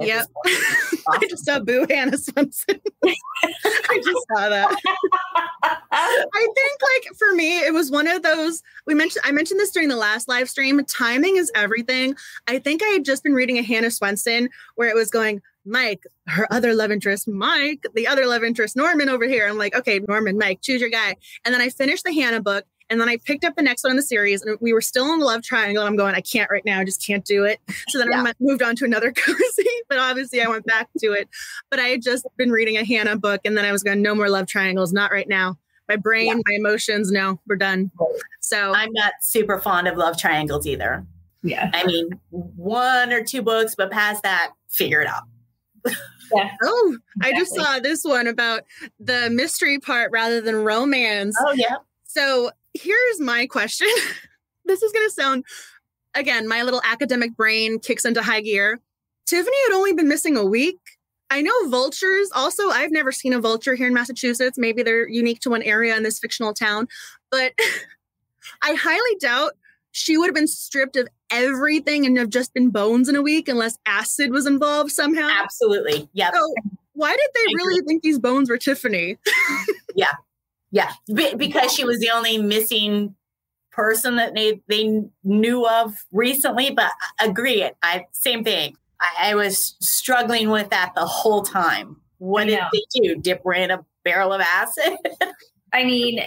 Yep. 0.00 0.26
Awesome. 0.46 0.98
I 1.10 1.26
just 1.28 1.44
saw 1.44 1.58
Boo 1.58 1.86
Hannah 1.88 2.16
Swensen. 2.16 2.80
I 3.04 4.02
just 4.04 4.26
saw 4.34 4.48
that. 4.48 4.76
I 5.92 6.26
think 6.54 6.80
like 6.82 7.16
for 7.18 7.34
me, 7.34 7.58
it 7.60 7.72
was 7.72 7.90
one 7.90 8.06
of 8.06 8.22
those 8.22 8.62
we 8.86 8.94
mentioned 8.94 9.24
I 9.24 9.32
mentioned 9.32 9.60
this 9.60 9.70
during 9.70 9.88
the 9.88 9.96
last 9.96 10.28
live 10.28 10.48
stream. 10.48 10.84
Timing 10.84 11.36
is 11.36 11.50
everything. 11.54 12.14
I 12.48 12.58
think 12.58 12.82
I 12.82 12.88
had 12.88 13.04
just 13.04 13.22
been 13.22 13.34
reading 13.34 13.58
a 13.58 13.62
Hannah 13.62 13.88
Swensen 13.88 14.48
where 14.76 14.88
it 14.88 14.94
was 14.94 15.10
going, 15.10 15.42
Mike, 15.64 16.04
her 16.26 16.50
other 16.52 16.74
love 16.74 16.90
interest, 16.90 17.28
Mike, 17.28 17.84
the 17.94 18.06
other 18.06 18.26
love 18.26 18.42
interest, 18.42 18.76
Norman 18.76 19.08
over 19.08 19.26
here. 19.26 19.46
I'm 19.46 19.58
like, 19.58 19.74
okay, 19.76 20.00
Norman, 20.08 20.38
Mike, 20.38 20.60
choose 20.62 20.80
your 20.80 20.90
guy. 20.90 21.16
And 21.44 21.52
then 21.54 21.60
I 21.60 21.68
finished 21.68 22.04
the 22.04 22.12
Hannah 22.14 22.40
book 22.40 22.64
and 22.90 23.00
then 23.00 23.08
I 23.08 23.16
picked 23.18 23.44
up 23.44 23.54
the 23.54 23.62
next 23.62 23.84
one 23.84 23.92
in 23.92 23.96
the 23.96 24.02
series 24.02 24.42
and 24.42 24.58
we 24.60 24.72
were 24.72 24.80
still 24.80 25.12
in 25.12 25.20
the 25.20 25.24
love 25.24 25.42
triangle. 25.42 25.84
I'm 25.84 25.94
going, 25.94 26.16
I 26.16 26.20
can't 26.20 26.50
right 26.50 26.64
now. 26.64 26.80
I 26.80 26.84
just 26.84 27.04
can't 27.04 27.24
do 27.24 27.44
it. 27.44 27.60
So 27.88 27.98
then 27.98 28.10
yeah. 28.10 28.22
I 28.22 28.32
moved 28.40 28.62
on 28.62 28.74
to 28.76 28.84
another 28.84 29.12
cozy, 29.16 29.70
but 29.88 29.98
obviously 29.98 30.42
I 30.42 30.48
went 30.48 30.66
back 30.66 30.88
to 30.98 31.12
it. 31.12 31.28
But 31.70 31.78
I 31.78 31.84
had 31.84 32.02
just 32.02 32.26
been 32.36 32.50
reading 32.50 32.76
a 32.76 32.84
Hannah 32.84 33.16
book 33.16 33.42
and 33.44 33.56
then 33.56 33.64
I 33.64 33.70
was 33.70 33.84
going, 33.84 34.02
no 34.02 34.14
more 34.14 34.28
love 34.28 34.48
triangles, 34.48 34.92
not 34.92 35.12
right 35.12 35.28
now. 35.28 35.56
My 35.88 35.96
brain, 35.96 36.26
yeah. 36.26 36.34
my 36.34 36.56
emotions, 36.56 37.10
no, 37.10 37.40
we're 37.46 37.56
done. 37.56 37.90
So 38.40 38.72
I'm 38.74 38.92
not 38.92 39.12
super 39.20 39.58
fond 39.58 39.88
of 39.88 39.96
love 39.96 40.18
triangles 40.18 40.66
either. 40.66 41.06
Yeah. 41.42 41.70
I 41.72 41.84
mean, 41.86 42.10
one 42.30 43.12
or 43.12 43.22
two 43.22 43.42
books, 43.42 43.74
but 43.76 43.90
past 43.90 44.22
that, 44.24 44.52
figure 44.68 45.00
it 45.00 45.06
out. 45.06 45.22
Yeah. 45.84 45.94
Oh, 46.62 46.96
I 47.22 47.32
just 47.32 47.52
saw 47.52 47.80
this 47.80 48.04
one 48.04 48.28
about 48.28 48.62
the 49.00 49.28
mystery 49.30 49.80
part 49.80 50.12
rather 50.12 50.40
than 50.40 50.54
romance. 50.54 51.36
Oh 51.44 51.52
yeah. 51.54 51.78
So 52.04 52.52
here's 52.74 53.20
my 53.20 53.46
question. 53.46 53.88
this 54.64 54.82
is 54.82 54.92
going 54.92 55.06
to 55.06 55.12
sound, 55.12 55.44
again, 56.14 56.48
my 56.48 56.62
little 56.62 56.82
academic 56.84 57.36
brain 57.36 57.78
kicks 57.78 58.04
into 58.04 58.22
high 58.22 58.40
gear. 58.40 58.80
Tiffany 59.26 59.56
had 59.68 59.76
only 59.76 59.92
been 59.92 60.08
missing 60.08 60.36
a 60.36 60.44
week. 60.44 60.78
I 61.30 61.42
know 61.42 61.68
vultures. 61.68 62.30
Also, 62.34 62.70
I've 62.70 62.90
never 62.90 63.12
seen 63.12 63.32
a 63.32 63.40
vulture 63.40 63.76
here 63.76 63.86
in 63.86 63.94
Massachusetts. 63.94 64.58
Maybe 64.58 64.82
they're 64.82 65.08
unique 65.08 65.40
to 65.40 65.50
one 65.50 65.62
area 65.62 65.96
in 65.96 66.02
this 66.02 66.18
fictional 66.18 66.52
town, 66.52 66.88
but 67.30 67.52
I 68.62 68.74
highly 68.74 69.16
doubt 69.20 69.52
she 69.92 70.18
would 70.18 70.26
have 70.26 70.34
been 70.34 70.48
stripped 70.48 70.96
of 70.96 71.08
everything 71.30 72.04
and 72.06 72.16
have 72.18 72.30
just 72.30 72.52
been 72.52 72.70
bones 72.70 73.08
in 73.08 73.16
a 73.16 73.22
week 73.22 73.48
unless 73.48 73.78
acid 73.86 74.32
was 74.32 74.46
involved 74.46 74.90
somehow. 74.90 75.28
Absolutely. 75.30 76.08
Yep. 76.12 76.34
So, 76.34 76.54
why 76.94 77.10
did 77.10 77.30
they 77.34 77.40
I 77.40 77.52
really 77.54 77.82
think 77.86 78.02
these 78.02 78.18
bones 78.18 78.50
were 78.50 78.58
Tiffany? 78.58 79.16
Yeah. 79.96 80.06
Be- 81.12 81.34
because 81.34 81.72
she 81.72 81.84
was 81.84 81.98
the 81.98 82.10
only 82.10 82.38
missing 82.38 83.14
person 83.72 84.16
that 84.16 84.34
they 84.34 84.60
they 84.68 85.02
knew 85.24 85.66
of 85.66 86.04
recently. 86.12 86.70
But 86.70 86.92
I 87.18 87.26
agree. 87.26 87.68
I 87.82 88.06
same 88.12 88.44
thing. 88.44 88.76
I, 89.00 89.30
I 89.30 89.34
was 89.34 89.76
struggling 89.80 90.50
with 90.50 90.70
that 90.70 90.92
the 90.94 91.06
whole 91.06 91.42
time. 91.42 91.96
What 92.18 92.46
did 92.46 92.60
they 92.72 93.00
do? 93.00 93.16
Dip 93.16 93.42
her 93.44 93.54
in 93.54 93.70
a 93.70 93.84
barrel 94.04 94.32
of 94.32 94.42
acid? 94.42 94.96
I 95.72 95.84
mean, 95.84 96.20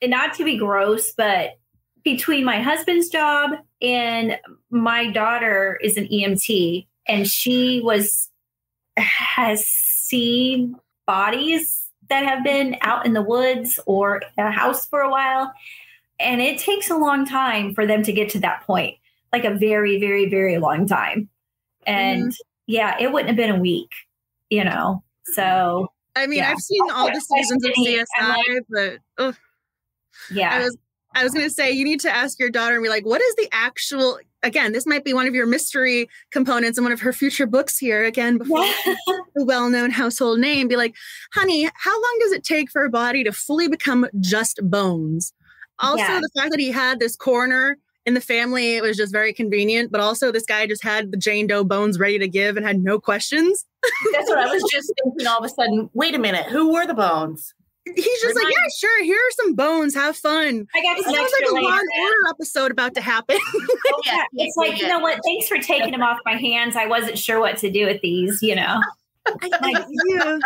and 0.00 0.10
not 0.10 0.34
to 0.34 0.44
be 0.44 0.56
gross, 0.56 1.12
but 1.12 1.58
between 2.04 2.44
my 2.44 2.62
husband's 2.62 3.08
job 3.08 3.50
and 3.82 4.38
my 4.70 5.10
daughter 5.10 5.78
is 5.82 5.96
an 5.96 6.06
EMT, 6.06 6.86
and 7.06 7.26
she 7.26 7.80
was 7.82 8.28
has 8.96 9.64
seen 9.64 10.76
bodies 11.06 11.79
that 12.10 12.24
have 12.24 12.44
been 12.44 12.76
out 12.82 13.06
in 13.06 13.14
the 13.14 13.22
woods 13.22 13.80
or 13.86 14.20
in 14.36 14.46
a 14.46 14.50
house 14.50 14.86
for 14.86 15.00
a 15.00 15.10
while. 15.10 15.52
And 16.18 16.42
it 16.42 16.58
takes 16.58 16.90
a 16.90 16.96
long 16.96 17.24
time 17.24 17.74
for 17.74 17.86
them 17.86 18.02
to 18.02 18.12
get 18.12 18.28
to 18.30 18.40
that 18.40 18.66
point, 18.66 18.96
like 19.32 19.44
a 19.44 19.54
very, 19.54 19.98
very, 19.98 20.28
very 20.28 20.58
long 20.58 20.86
time. 20.86 21.30
And 21.86 22.24
mm-hmm. 22.24 22.30
yeah, 22.66 22.96
it 23.00 23.10
wouldn't 23.10 23.28
have 23.28 23.36
been 23.36 23.50
a 23.50 23.60
week, 23.60 23.88
you 24.50 24.64
know. 24.64 25.02
So 25.24 25.88
I 26.14 26.26
mean, 26.26 26.40
Yeah. 26.40 26.50
I've 26.50 26.58
seen 26.58 26.90
all 26.90 27.06
the 27.06 27.20
seasons 27.20 27.64
of 27.64 27.72
CSI, 27.72 28.60
but 28.68 28.98
ugh. 29.18 29.36
yeah. 30.30 30.54
I 30.54 30.58
was 30.58 30.76
I 31.14 31.24
was 31.24 31.32
gonna 31.32 31.50
say 31.50 31.72
you 31.72 31.84
need 31.84 32.00
to 32.00 32.14
ask 32.14 32.38
your 32.38 32.50
daughter 32.50 32.74
and 32.74 32.82
be 32.82 32.88
like, 32.88 33.06
what 33.06 33.20
is 33.20 33.34
the 33.36 33.48
actual 33.52 34.18
again, 34.42 34.72
this 34.72 34.86
might 34.86 35.04
be 35.04 35.12
one 35.12 35.26
of 35.26 35.34
your 35.34 35.46
mystery 35.46 36.08
components 36.30 36.78
in 36.78 36.84
one 36.84 36.92
of 36.92 37.00
her 37.00 37.12
future 37.12 37.46
books 37.46 37.78
here 37.78 38.04
again 38.04 38.38
before 38.38 38.64
the 39.34 39.44
well-known 39.44 39.90
household 39.90 40.38
name. 40.40 40.68
Be 40.68 40.76
like, 40.76 40.94
honey, 41.32 41.68
how 41.74 41.92
long 41.92 42.18
does 42.20 42.32
it 42.32 42.44
take 42.44 42.70
for 42.70 42.84
a 42.84 42.90
body 42.90 43.24
to 43.24 43.32
fully 43.32 43.68
become 43.68 44.06
just 44.20 44.58
bones? 44.62 45.32
Also, 45.78 46.02
Yeah. 46.02 46.20
the 46.20 46.40
fact 46.40 46.50
that 46.50 46.60
he 46.60 46.70
had 46.70 47.00
this 47.00 47.16
corner 47.16 47.78
in 48.06 48.14
the 48.14 48.20
family, 48.20 48.76
it 48.76 48.82
was 48.82 48.96
just 48.96 49.12
very 49.12 49.32
convenient. 49.32 49.92
But 49.92 50.00
also, 50.00 50.32
this 50.32 50.46
guy 50.46 50.66
just 50.66 50.82
had 50.82 51.10
the 51.12 51.16
Jane 51.16 51.46
Doe 51.46 51.64
bones 51.64 51.98
ready 51.98 52.18
to 52.18 52.28
give 52.28 52.56
and 52.56 52.66
had 52.66 52.82
no 52.82 52.98
questions. 52.98 53.66
That's 54.12 54.28
what 54.28 54.38
I 54.38 54.46
was 54.52 54.62
just 54.72 54.92
thinking. 55.02 55.26
All 55.26 55.38
of 55.38 55.44
a 55.44 55.48
sudden, 55.48 55.90
wait 55.94 56.14
a 56.14 56.18
minute. 56.18 56.46
Who 56.46 56.72
were 56.72 56.86
the 56.86 56.94
bones? 56.94 57.54
He's 57.86 58.20
just 58.20 58.36
like, 58.36 58.44
yeah, 58.44 58.64
sure. 58.78 59.04
Here 59.04 59.16
are 59.16 59.30
some 59.32 59.54
bones. 59.54 59.94
Have 59.94 60.16
fun. 60.16 60.66
I 60.74 60.82
got 60.82 60.98
It 60.98 61.04
some 61.04 61.14
sounds 61.14 61.32
extra 61.32 61.54
like 61.54 61.62
a 61.62 61.66
Law 61.66 61.78
and 61.78 61.88
Order 62.02 62.16
episode 62.30 62.70
about 62.70 62.94
to 62.94 63.00
happen. 63.00 63.38
Oh, 63.92 64.02
Yeah, 64.06 64.22
it's 64.34 64.56
like, 64.56 64.80
you 64.80 64.86
know 64.86 65.00
what? 65.00 65.18
Thanks 65.24 65.48
for 65.48 65.58
taking 65.58 65.90
them 65.90 66.02
off 66.02 66.18
my 66.24 66.36
hands. 66.36 66.76
I 66.76 66.86
wasn't 66.86 67.18
sure 67.18 67.40
what 67.40 67.56
to 67.58 67.70
do 67.70 67.86
with 67.86 68.00
these, 68.02 68.42
you 68.42 68.54
know. 68.54 68.80
Like, 69.60 69.84
yeah. 70.06 70.38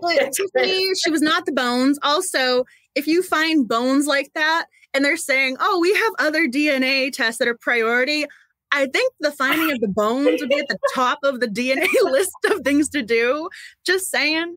But 0.00 0.32
Tiffany, 0.32 0.94
she 1.04 1.10
was 1.10 1.22
not 1.22 1.46
the 1.46 1.52
bones. 1.52 1.98
Also, 2.02 2.64
if 2.94 3.06
you 3.06 3.22
find 3.22 3.66
bones 3.66 4.06
like 4.06 4.30
that 4.34 4.66
and 4.92 5.04
they're 5.04 5.16
saying, 5.16 5.56
oh, 5.60 5.78
we 5.80 5.92
have 5.94 6.12
other 6.18 6.46
DNA 6.46 7.12
tests 7.12 7.38
that 7.38 7.48
are 7.48 7.56
priority, 7.56 8.26
I 8.72 8.86
think 8.86 9.12
the 9.20 9.32
finding 9.32 9.72
of 9.72 9.80
the 9.80 9.88
bones 9.88 10.40
would 10.40 10.50
be 10.50 10.58
at 10.58 10.68
the 10.68 10.78
top 10.94 11.20
of 11.22 11.40
the 11.40 11.48
DNA 11.48 11.88
list 12.02 12.32
of 12.50 12.60
things 12.60 12.88
to 12.90 13.02
do. 13.02 13.48
Just 13.86 14.10
saying. 14.10 14.56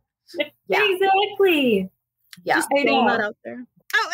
Yeah. 0.68 0.84
Exactly. 0.84 1.90
Yeah. 2.44 2.56
Just 2.56 2.70
I 2.76 2.84
throwing 2.84 3.08
that 3.08 3.22
out 3.22 3.38
there. 3.44 3.66
Oh, 3.96 4.12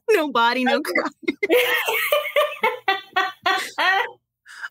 no 0.10 0.30
body, 0.30 0.64
no 0.64 0.80
crime. 0.80 1.12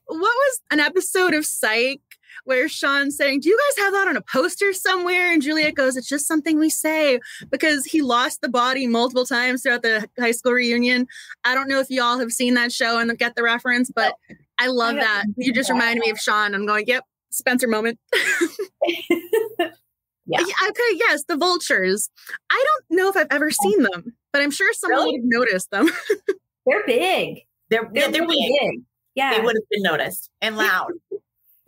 What 0.06 0.20
was 0.20 0.62
an 0.72 0.80
episode 0.80 1.34
of 1.36 1.46
Psych 1.46 2.02
where 2.44 2.68
Shawn's 2.68 3.16
saying, 3.16 3.42
Do 3.42 3.50
you 3.50 3.58
guys 3.58 3.84
have 3.84 3.94
that 3.94 4.08
on 4.08 4.18
a 4.18 4.22
poster 4.22 4.74
somewhere? 4.74 5.32
And 5.32 5.42
Juliet 5.42 5.76
goes, 5.76 5.96
It's 5.96 6.10
just 6.10 6.28
something 6.28 6.58
we 6.58 6.72
say 6.72 7.20
because 7.52 7.86
he 7.86 8.02
lost 8.02 8.42
the 8.42 8.50
body 8.50 8.88
multiple 8.88 9.26
times 9.26 9.62
throughout 9.62 9.84
the 9.84 10.08
high 10.18 10.32
school 10.32 10.54
reunion. 10.54 11.08
I 11.44 11.54
don't 11.54 11.68
know 11.68 11.80
if 11.80 11.92
y'all 11.92 12.18
have 12.18 12.32
seen 12.32 12.56
that 12.56 12.72
show 12.72 12.98
and 13.00 13.16
get 13.20 13.36
the 13.36 13.44
reference, 13.44 13.92
but 13.92 14.16
I 14.58 14.68
love 14.68 14.96
I 14.96 15.02
that. 15.02 15.26
You 15.38 15.54
just 15.54 15.68
that. 15.70 15.74
reminded 15.76 16.02
me 16.02 16.10
of 16.10 16.20
Sean. 16.20 16.56
I'm 16.56 16.66
going, 16.66 16.86
Yep, 16.88 17.06
Spencer 17.30 17.68
moment. 17.68 18.00
Yeah. 20.30 20.42
Okay, 20.70 20.92
yes, 20.96 21.24
the 21.28 21.36
vultures. 21.38 22.10
I 22.50 22.64
don't 22.68 22.98
know 22.98 23.10
if 23.10 23.18
I've 23.18 23.28
ever 23.32 23.50
seen 23.52 23.84
them, 23.84 24.16
but 24.32 24.42
I'm 24.42 24.52
sure 24.52 24.72
someone 24.74 25.00
Really? 25.06 25.12
would 25.20 25.22
have 25.22 25.40
noticed 25.50 25.72
them. 25.72 25.90
They're 26.66 26.86
big. 26.86 27.40
They're, 27.70 27.90
They're, 27.94 28.12
they're, 28.12 28.22
really 28.22 28.58
big. 28.60 28.72
big. 28.72 28.82
Yeah. 29.16 29.34
They 29.36 29.42
would 29.42 29.56
have 29.56 29.70
been 29.72 29.82
noticed 29.84 30.30
and 30.42 30.56
loud. 30.58 30.92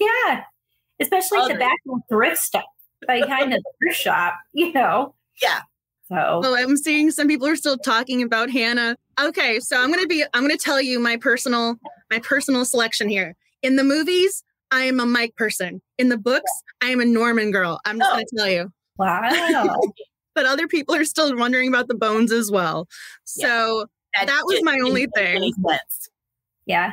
yeah. 0.00 0.42
Especially 1.00 1.38
Other- 1.38 1.58
the 1.58 2.00
thrift 2.08 2.38
stuff 2.38 2.64
behind 3.06 3.52
the 3.52 3.62
thrift 3.78 3.98
shop, 4.00 4.34
you 4.52 4.72
know. 4.72 5.14
Yeah. 5.42 5.60
So 6.08 6.40
Oh, 6.44 6.54
I'm 6.56 6.76
seeing 6.76 7.10
some 7.10 7.28
people 7.28 7.46
are 7.48 7.56
still 7.56 7.76
talking 7.78 8.22
about 8.22 8.50
Hannah. 8.50 8.96
Okay, 9.20 9.58
so 9.60 9.82
I'm 9.82 9.90
gonna 9.90 10.06
be 10.06 10.24
I'm 10.34 10.42
gonna 10.42 10.56
tell 10.56 10.80
you 10.80 11.00
my 11.00 11.16
personal 11.16 11.76
my 12.10 12.20
personal 12.20 12.64
selection 12.64 13.08
here. 13.08 13.34
In 13.62 13.76
the 13.76 13.82
movies, 13.84 14.44
I 14.70 14.82
am 14.84 15.00
a 15.00 15.06
Mike 15.06 15.34
person. 15.36 15.80
In 15.98 16.08
the 16.08 16.18
books, 16.18 16.50
I 16.82 16.88
am 16.88 17.00
a 17.00 17.04
Norman 17.04 17.50
girl. 17.50 17.80
I'm 17.84 17.98
just 17.98 18.10
Oh. 18.10 18.14
gonna 18.14 18.24
tell 18.36 18.48
you. 18.50 18.72
wow. 18.98 19.80
But 20.34 20.44
other 20.44 20.68
people 20.68 20.94
are 20.94 21.04
still 21.06 21.34
wondering 21.34 21.68
about 21.68 21.88
the 21.88 21.94
bones 21.94 22.30
as 22.30 22.50
well. 22.50 22.86
So 23.24 23.86
That 24.22 24.42
was 24.44 24.62
my 24.62 24.78
only 24.84 25.06
thing. 25.14 25.50
sense. 25.66 26.10
yeah. 26.66 26.92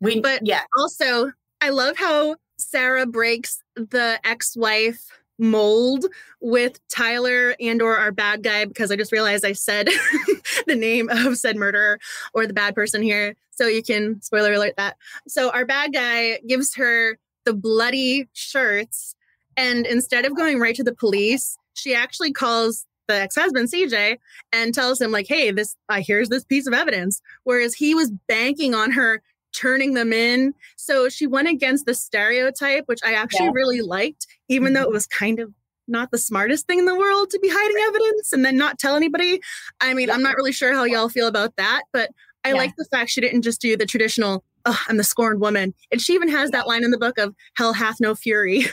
We, 0.00 0.20
But- 0.20 0.46
yeah, 0.46 0.62
also, 0.78 1.32
I 1.60 1.68
love 1.70 1.96
how 1.98 2.36
Sarah 2.58 3.04
breaks 3.06 3.62
the 3.76 4.18
ex-wife 4.24 4.98
mold 5.38 6.06
with 6.40 6.80
Tyler 6.88 7.54
and 7.60 7.82
or 7.82 7.96
our 7.96 8.12
bad 8.12 8.42
guy 8.42 8.64
because 8.64 8.90
I 8.90 8.96
just 8.96 9.12
realized 9.12 9.44
I 9.44 9.52
said 9.52 9.88
the 10.66 10.76
name 10.76 11.08
of 11.10 11.36
said 11.36 11.56
murderer 11.56 11.98
or 12.34 12.46
the 12.46 12.54
bad 12.54 12.74
person 12.74 13.02
here. 13.02 13.34
So 13.50 13.66
you 13.66 13.82
can 13.82 14.20
spoiler 14.22 14.52
alert 14.52 14.74
that. 14.76 14.96
So 15.28 15.50
our 15.50 15.64
bad 15.64 15.92
guy 15.92 16.40
gives 16.46 16.74
her 16.74 17.18
the 17.44 17.54
bloody 17.54 18.28
shirts 18.32 19.14
and 19.56 19.86
instead 19.86 20.24
of 20.24 20.36
going 20.36 20.58
right 20.58 20.74
to 20.74 20.84
the 20.84 20.94
police, 20.94 21.56
she 21.74 21.94
actually 21.94 22.32
calls 22.32 22.86
the 23.08 23.14
ex-husband 23.14 23.70
CJ 23.70 24.18
and 24.52 24.74
tells 24.74 25.00
him 25.00 25.12
like, 25.12 25.26
"Hey, 25.28 25.50
this 25.50 25.76
uh, 25.88 26.02
here's 26.04 26.28
this 26.28 26.44
piece 26.44 26.66
of 26.66 26.74
evidence." 26.74 27.22
Whereas 27.44 27.74
he 27.74 27.94
was 27.94 28.10
banking 28.28 28.74
on 28.74 28.92
her 28.92 29.22
turning 29.56 29.94
them 29.94 30.12
in. 30.12 30.54
So 30.76 31.08
she 31.08 31.26
went 31.26 31.48
against 31.48 31.86
the 31.86 31.94
stereotype, 31.94 32.84
which 32.86 33.00
I 33.04 33.14
actually 33.14 33.46
Yeah. 33.46 33.52
really 33.54 33.80
liked, 33.80 34.26
even 34.48 34.72
though 34.74 34.82
it 34.82 34.84
mm-hmm. 34.84 34.92
was 34.92 35.06
kind 35.06 35.40
of 35.40 35.52
not 35.88 36.10
the 36.10 36.18
smartest 36.18 36.66
thing 36.66 36.78
in 36.80 36.84
the 36.84 36.96
world 36.96 37.30
to 37.30 37.38
be 37.38 37.48
hiding 37.50 37.76
evidence 37.88 38.32
and 38.32 38.44
then 38.44 38.56
not 38.56 38.78
tell 38.78 38.96
anybody. 38.96 39.40
I 39.80 39.94
mean, 39.94 40.10
I'm 40.10 40.22
not 40.22 40.36
really 40.36 40.52
sure 40.52 40.74
how 40.74 40.84
y'all 40.84 41.08
feel 41.08 41.28
about 41.28 41.54
that, 41.56 41.82
but 41.92 42.10
I 42.44 42.50
Yeah. 42.50 42.54
like 42.56 42.72
the 42.76 42.84
fact 42.86 43.10
she 43.10 43.20
didn't 43.20 43.42
just 43.42 43.60
do 43.60 43.76
the 43.76 43.86
traditional, 43.86 44.44
oh, 44.64 44.78
I'm 44.88 44.96
the 44.96 45.04
scorned 45.04 45.40
woman. 45.40 45.74
And 45.92 46.00
she 46.00 46.12
even 46.14 46.28
has 46.28 46.50
that 46.50 46.66
line 46.66 46.84
in 46.84 46.90
the 46.90 46.98
book 46.98 47.18
of 47.18 47.34
hell 47.54 47.72
hath 47.72 48.00
no 48.00 48.14
fury. 48.14 48.66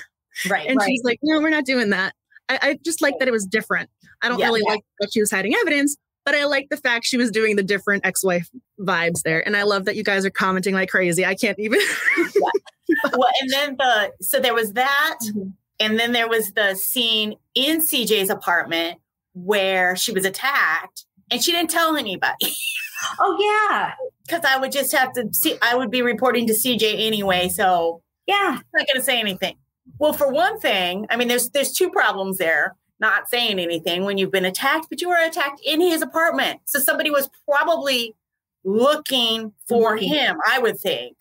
right. 0.50 0.68
And 0.68 0.78
Right. 0.78 0.88
she's 0.88 1.04
like, 1.04 1.20
no, 1.22 1.40
we're 1.40 1.50
not 1.50 1.66
doing 1.66 1.92
that. 1.92 2.14
I, 2.50 2.60
I 2.62 2.80
just 2.84 3.02
like 3.02 3.20
that 3.20 3.28
it 3.28 3.32
was 3.32 3.46
different. 3.46 3.90
I 4.22 4.28
don't 4.30 4.40
Yeah. 4.40 4.48
really 4.48 4.62
like 4.68 4.82
that 5.00 5.12
she 5.14 5.20
was 5.20 5.30
hiding 5.32 5.54
evidence, 5.56 5.96
but 6.26 6.36
I 6.36 6.46
like 6.46 6.68
the 6.70 6.78
fact 6.78 7.06
she 7.06 7.18
was 7.18 7.32
doing 7.32 7.56
the 7.56 7.64
different 7.64 8.06
ex-wife 8.06 8.50
vibes 8.80 9.22
there. 9.24 9.46
And 9.46 9.56
I 9.58 9.64
love 9.64 9.86
that 9.86 9.96
you 9.96 10.04
guys 10.04 10.26
are 10.26 10.30
commenting 10.30 10.74
like 10.74 10.90
crazy. 10.90 11.26
I 11.26 11.36
can't 11.36 11.60
even. 11.60 11.80
well, 13.14 13.30
and 13.42 13.50
then 13.52 13.76
the 13.78 14.12
so 14.22 14.40
there 14.40 14.54
was 14.54 14.74
that, 14.74 15.20
Mhm. 15.24 15.54
and 15.80 16.00
then 16.00 16.12
there 16.12 16.28
was 16.28 16.52
the 16.54 16.76
scene 16.76 17.36
in 17.56 17.80
CJ's 17.82 18.30
apartment 18.30 19.00
where 19.34 19.96
she 19.96 20.12
was 20.12 20.26
attacked, 20.26 21.06
and 21.32 21.44
she 21.44 21.52
didn't 21.52 21.70
tell 21.72 21.96
anybody 21.96 22.54
Oh 23.20 23.38
yeah. 23.40 23.94
because 24.26 24.46
I 24.46 24.58
would 24.58 24.72
just 24.72 24.92
have 24.94 25.12
to 25.14 25.28
see. 25.34 25.58
I 25.62 25.76
would 25.76 25.92
be 25.92 26.02
reporting 26.02 26.48
to 26.48 26.54
CJ 26.54 27.06
anyway, 27.06 27.50
so 27.50 28.02
Yeah. 28.28 28.36
I'm 28.60 28.64
not 28.74 28.88
going 28.88 28.96
to 28.98 29.02
say 29.04 29.20
anything. 29.20 29.56
Well, 30.00 30.14
for 30.14 30.30
one 30.30 30.60
thing, 30.60 31.06
I 31.10 31.18
mean, 31.18 31.28
there's 31.28 31.50
there's 31.50 31.74
two 31.74 31.90
problems 31.92 32.38
there. 32.38 32.76
Not 33.04 33.30
saying 33.30 33.60
anything 33.60 34.06
when 34.06 34.18
you've 34.18 34.32
been 34.32 34.46
attacked, 34.46 34.88
but 34.90 35.02
you 35.02 35.10
were 35.10 35.18
attacked 35.22 35.60
in 35.66 35.82
his 35.82 36.02
apartment, 36.02 36.62
so 36.64 36.80
somebody 36.80 37.10
was 37.12 37.30
probably 37.46 38.16
looking 38.64 39.52
for 39.68 39.96
Looking. 39.96 40.08
him. 40.14 40.38
I 40.50 40.60
would 40.60 40.80
think. 40.80 41.18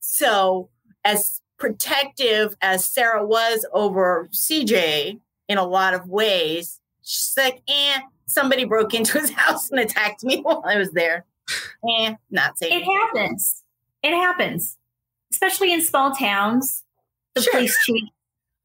So, 0.00 0.68
as 1.06 1.40
protective 1.58 2.54
as 2.60 2.84
Sarah 2.84 3.24
was 3.26 3.64
over 3.72 4.28
CJ 4.30 5.18
in 5.48 5.56
a 5.58 5.64
lot 5.64 5.94
of 5.94 6.06
ways, 6.06 6.80
she's 7.02 7.32
like, 7.36 7.62
eh, 7.66 8.00
somebody 8.26 8.64
broke 8.64 8.92
into 8.92 9.18
his 9.18 9.30
house 9.42 9.70
and 9.70 9.80
attacked 9.80 10.22
me 10.24 10.40
while 10.42 10.62
I 10.66 10.76
was 10.76 10.90
there. 10.92 11.24
Eh, 11.98 12.14
not 12.30 12.58
safe. 12.58 12.72
It 12.72 12.84
happens. 12.84 13.62
It 14.02 14.10
happens, 14.14 14.76
especially 15.32 15.72
in 15.72 15.80
small 15.80 16.12
towns. 16.14 16.84
The 17.34 17.40
Sure. 17.40 17.52
police 17.54 17.78
chief, 17.86 18.04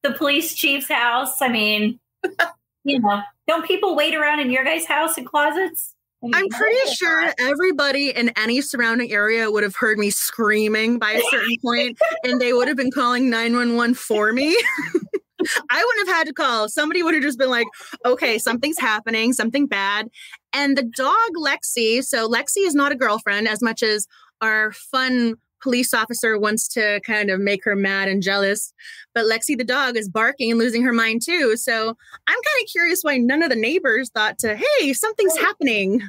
the 0.04 0.12
police 0.12 0.54
chief's 0.54 0.90
house. 0.90 1.42
I 1.42 1.48
mean, 1.48 2.00
you 2.88 3.00
know, 3.00 3.22
don't 3.48 3.66
people 3.66 3.96
wait 3.96 4.16
around 4.16 4.40
in 4.40 4.50
your 4.50 4.64
guys' 4.64 4.86
house 4.86 5.18
and 5.18 5.28
closets? 5.28 5.94
I 6.24 6.26
mean, 6.26 6.36
I'm 6.36 6.50
pretty 6.50 6.92
sure 6.96 7.32
everybody 7.38 8.10
in 8.10 8.32
any 8.38 8.62
surrounding 8.62 9.12
area 9.12 9.52
would 9.52 9.64
have 9.64 9.76
heard 9.76 10.00
me 10.00 10.10
screaming 10.10 10.98
by 10.98 11.12
a 11.12 11.22
certain 11.30 11.56
point 11.64 12.00
and 12.24 12.42
they 12.42 12.54
would 12.54 12.68
have 12.68 12.78
been 12.78 12.92
calling 12.92 13.30
911 13.30 13.94
for 13.94 14.34
me. 14.34 14.58
I 15.70 15.86
wouldn't 15.86 16.08
have 16.08 16.18
had 16.18 16.28
to 16.28 16.34
call. 16.34 16.68
Somebody 16.70 17.04
would 17.04 17.14
have 17.14 17.22
just 17.22 17.38
been 17.38 17.52
like, 17.52 17.68
okay, 18.04 18.40
something's 18.40 18.80
happening, 18.80 19.34
something 19.34 19.68
bad. 19.68 20.08
And 20.54 20.76
the 20.76 20.84
dog, 20.84 21.30
Lexi, 21.38 22.04
so 22.04 22.28
Lexi 22.28 22.66
is 22.66 22.74
not 22.74 22.92
a 22.92 22.96
girlfriend 22.96 23.48
as 23.48 23.62
much 23.62 23.84
as 23.84 24.08
our 24.42 24.72
fun 24.72 25.36
police 25.62 25.94
officer 25.94 26.38
wants 26.38 26.68
to 26.70 27.00
kind 27.06 27.30
of 27.30 27.40
make 27.40 27.64
her 27.64 27.76
mad 27.76 28.08
and 28.08 28.22
jealous. 28.22 28.74
But 29.14 29.26
Lexi, 29.26 29.58
the 29.58 29.64
dog, 29.64 29.98
is 29.98 30.08
barking 30.10 30.52
and 30.52 30.60
losing 30.60 30.84
her 30.84 30.94
mind 30.94 31.22
too. 31.24 31.58
So 31.58 31.90
I'm 32.28 32.36
kind 32.36 32.64
of 32.64 32.70
curious 32.72 33.02
why 33.02 33.18
none 33.18 33.42
of 33.44 33.50
the 33.50 33.56
neighbors 33.56 34.10
thought 34.10 34.38
to, 34.40 34.56
hey, 34.56 34.94
something's 34.94 35.34
Right. 35.36 35.46
happening. 35.46 36.02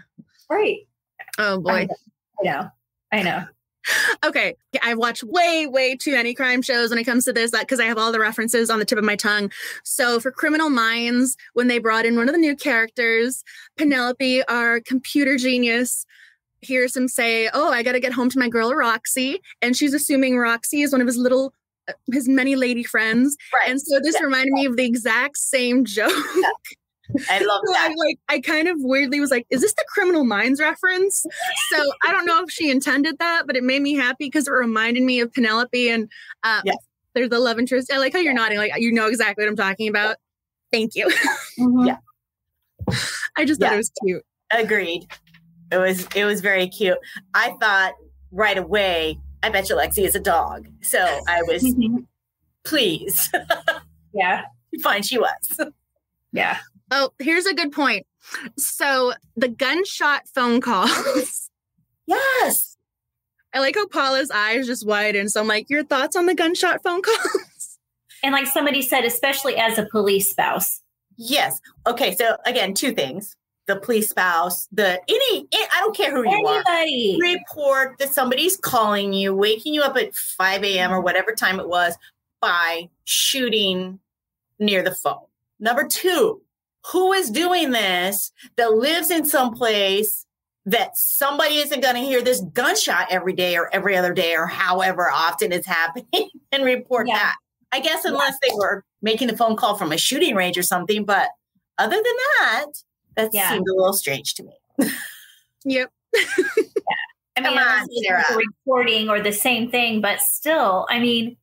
right. 0.51 0.79
Oh 1.39 1.61
boy. 1.61 1.89
I 2.41 2.45
know. 2.45 2.71
I 3.13 3.23
know. 3.23 3.45
Okay, 4.23 4.55
I've 4.83 4.99
watched 4.99 5.23
way, 5.25 5.67
way 5.67 5.97
too 5.97 6.13
many 6.13 6.35
crime 6.35 6.61
shows 6.61 6.91
when 6.91 6.99
it 6.99 7.05
comes 7.05 7.25
to 7.25 7.33
this 7.33 7.53
that 7.53 7.61
because 7.63 7.81
I 7.81 7.87
have 7.87 7.97
all 7.97 8.13
the 8.13 8.21
references 8.21 8.69
on 8.69 8.79
the 8.79 8.85
tip 8.85 8.99
of 8.99 9.05
my 9.05 9.17
tongue. 9.17 9.51
So, 9.83 10.21
for 10.21 10.31
Criminal 10.31 10.69
Minds, 10.69 11.37
when 11.55 11.69
they 11.69 11.79
brought 11.79 12.05
in 12.05 12.17
one 12.17 12.29
of 12.29 12.35
the 12.35 12.41
new 12.41 12.55
characters, 12.55 13.43
Penelope, 13.79 14.43
our 14.45 14.81
computer 14.81 15.39
genius, 15.39 16.05
hears 16.61 16.97
him 16.97 17.09
say, 17.09 17.49
"Oh, 17.53 17.71
I 17.71 17.83
got 17.83 17.93
to 17.93 18.01
get 18.01 18.13
home 18.13 18.31
to 18.31 18.39
my 18.39 18.49
girl 18.49 18.73
Roxy," 18.75 19.41
and 19.63 19.77
she's 19.77 19.95
assuming 19.95 20.37
Roxy 20.39 20.83
is 20.83 20.93
one 20.93 21.01
of 21.01 21.07
his 21.07 21.17
little, 21.17 21.53
uh, 21.89 21.93
his 22.13 22.29
many 22.29 22.57
lady 22.57 22.83
friends, 22.85 23.37
right. 23.55 23.71
and 23.71 23.81
so 23.81 24.01
this 24.01 24.21
reminded 24.21 24.53
me 24.53 24.67
of 24.67 24.77
the 24.77 24.85
exact 24.85 25.37
same 25.39 25.85
joke. 25.85 26.13
I 27.31 27.39
love 27.45 27.61
So 27.67 27.75
I 27.77 27.95
like 27.97 28.19
I 28.29 28.41
kind 28.41 28.69
of 28.69 28.77
weirdly 28.81 29.21
was 29.21 29.31
like, 29.31 29.47
is 29.51 29.61
this 29.63 29.73
the 29.73 29.85
Criminal 29.89 30.25
Minds 30.25 30.61
reference? 30.61 31.25
So 31.71 31.91
I 32.07 32.11
don't 32.13 32.27
know 32.27 32.43
if 32.43 32.51
she 32.51 32.71
intended 32.71 33.19
that, 33.19 33.47
but 33.47 33.57
it 33.57 33.65
made 33.65 33.81
me 33.83 33.95
happy 33.95 34.27
because 34.27 34.47
it 34.47 34.51
reminded 34.53 35.03
me 35.03 35.21
of 35.21 35.33
Penelope 35.33 35.89
and 35.89 36.11
uh 36.43 36.61
Yes. 36.65 36.77
there's 37.15 37.31
the 37.31 37.39
love 37.41 37.59
interest. 37.59 37.91
I 37.93 37.97
like 37.99 38.13
how 38.13 38.19
you're 38.19 38.35
nodding, 38.35 38.59
like 38.59 38.73
you 38.77 38.93
know 38.93 39.07
exactly 39.07 39.45
what 39.45 39.49
I'm 39.51 39.57
talking 39.57 39.89
about. 39.89 40.17
Thank 40.71 40.95
you. 40.95 41.09
Mhm. 41.59 41.87
Yeah. 41.87 41.97
I 43.37 43.45
just 43.47 43.61
thought 43.61 43.69
Yeah. 43.71 43.75
it 43.75 43.79
was 43.79 43.91
cute. 44.05 44.23
Agreed. 44.51 45.07
It 45.71 45.77
was 45.77 46.07
it 46.15 46.25
was 46.25 46.41
very 46.41 46.69
cute. 46.69 46.99
I 47.35 47.55
thought 47.61 47.95
right 48.31 48.59
away, 48.59 49.19
I 49.43 49.49
bet 49.51 49.69
you 49.69 49.77
Lexi 49.77 50.05
is 50.05 50.15
a 50.15 50.21
dog. 50.21 50.69
So 50.83 50.99
I 51.29 51.43
was 51.43 51.75
pleased. 52.65 53.35
Yeah. 54.15 54.45
Fine, 54.83 55.03
she 55.03 55.19
was. 55.19 55.61
Yeah. 56.33 56.57
Oh, 56.91 57.11
here's 57.19 57.45
a 57.47 57.55
good 57.55 57.73
point. 57.73 58.07
So 58.57 59.13
the 59.37 59.49
gunshot 59.49 60.23
phone 60.35 60.61
calls. 60.61 61.51
Yes. 62.07 62.79
I 63.53 63.61
like 63.61 63.75
how 63.75 63.87
Paula's 63.87 64.31
eyes 64.31 64.67
just 64.67 64.87
widen. 64.87 65.29
So 65.29 65.43
I'm 65.43 65.47
like, 65.47 65.69
your 65.69 65.85
thoughts 65.85 66.17
on 66.17 66.25
the 66.25 66.35
gunshot 66.35 66.83
phone 66.83 67.03
calls? 67.03 67.79
And 68.23 68.33
like 68.33 68.47
somebody 68.47 68.81
said, 68.81 69.05
especially 69.05 69.57
as 69.57 69.77
a 69.77 69.85
police 69.85 70.31
spouse. 70.31 70.81
Yes. 71.19 71.61
Okay. 71.87 72.15
So 72.17 72.39
again, 72.47 72.73
two 72.73 72.93
things: 72.93 73.37
the 73.69 73.77
police 73.77 74.09
spouse, 74.11 74.67
the 74.73 75.01
any. 75.09 75.47
Eh, 75.53 75.67
I 75.75 75.81
don't 75.81 75.97
care 75.97 76.11
who 76.11 76.29
you 76.29 76.47
are. 76.47 76.65
Anybody. 76.67 77.19
report 77.21 77.99
that 77.99 78.13
somebody's 78.13 78.57
calling 78.57 79.13
you, 79.13 79.35
waking 79.35 79.75
you 79.75 79.83
up 79.83 79.97
at 79.97 80.15
5 80.17 80.65
a.m. 80.65 80.91
or 80.93 81.01
whatever 81.01 81.33
time 81.33 81.61
it 81.61 81.69
was 81.69 81.95
by 82.41 82.89
shooting 83.05 84.01
near 84.59 84.83
the 84.83 84.95
phone. 84.95 85.25
Number 85.61 85.87
two, 85.87 86.41
who 86.87 87.13
is 87.13 87.31
doing 87.31 87.71
this 87.71 88.33
that 88.57 88.73
lives 88.75 89.11
in 89.11 89.25
some 89.25 89.53
place 89.55 90.25
that 90.67 90.97
somebody 90.97 91.57
isn't 91.57 91.81
going 91.83 91.95
to 91.95 92.01
hear 92.01 92.23
this 92.23 92.41
gunshot 92.53 93.07
every 93.11 93.33
day 93.33 93.57
or 93.57 93.73
every 93.75 93.97
other 93.97 94.13
day 94.13 94.35
or 94.35 94.47
however 94.47 95.11
often 95.11 95.51
it's 95.53 95.67
happening 95.67 96.07
and 96.53 96.65
report 96.65 97.07
Yeah. 97.09 97.15
that? 97.19 97.37
I 97.73 97.81
guess 97.81 98.05
unless 98.05 98.39
they 98.41 98.49
were 98.55 98.83
making 99.03 99.29
a 99.31 99.37
phone 99.37 99.57
call 99.57 99.77
from 99.77 99.93
a 99.93 99.99
shooting 99.99 100.35
range 100.35 100.57
or 100.57 100.63
something, 100.63 101.05
but 101.05 101.29
other 101.79 101.97
than 101.97 102.05
that, 102.41 102.67
that 103.19 103.35
Yeah. 103.35 103.51
seemed 103.51 103.67
a 103.69 103.75
little 103.75 103.93
strange 103.93 104.35
to 104.35 104.43
me. 104.45 104.91
Yep. 105.65 105.91
I 106.17 107.41
mean, 107.41 107.45
Come 107.45 107.47
on, 107.47 107.59
unless 107.59 107.89
a 107.89 108.03
Sarah. 108.05 108.25
recording 108.37 109.09
or 109.11 109.21
the 109.21 109.33
same 109.33 109.71
thing, 109.71 110.01
but 110.01 110.21
still, 110.21 110.87
I 110.89 110.99
mean, 110.99 111.37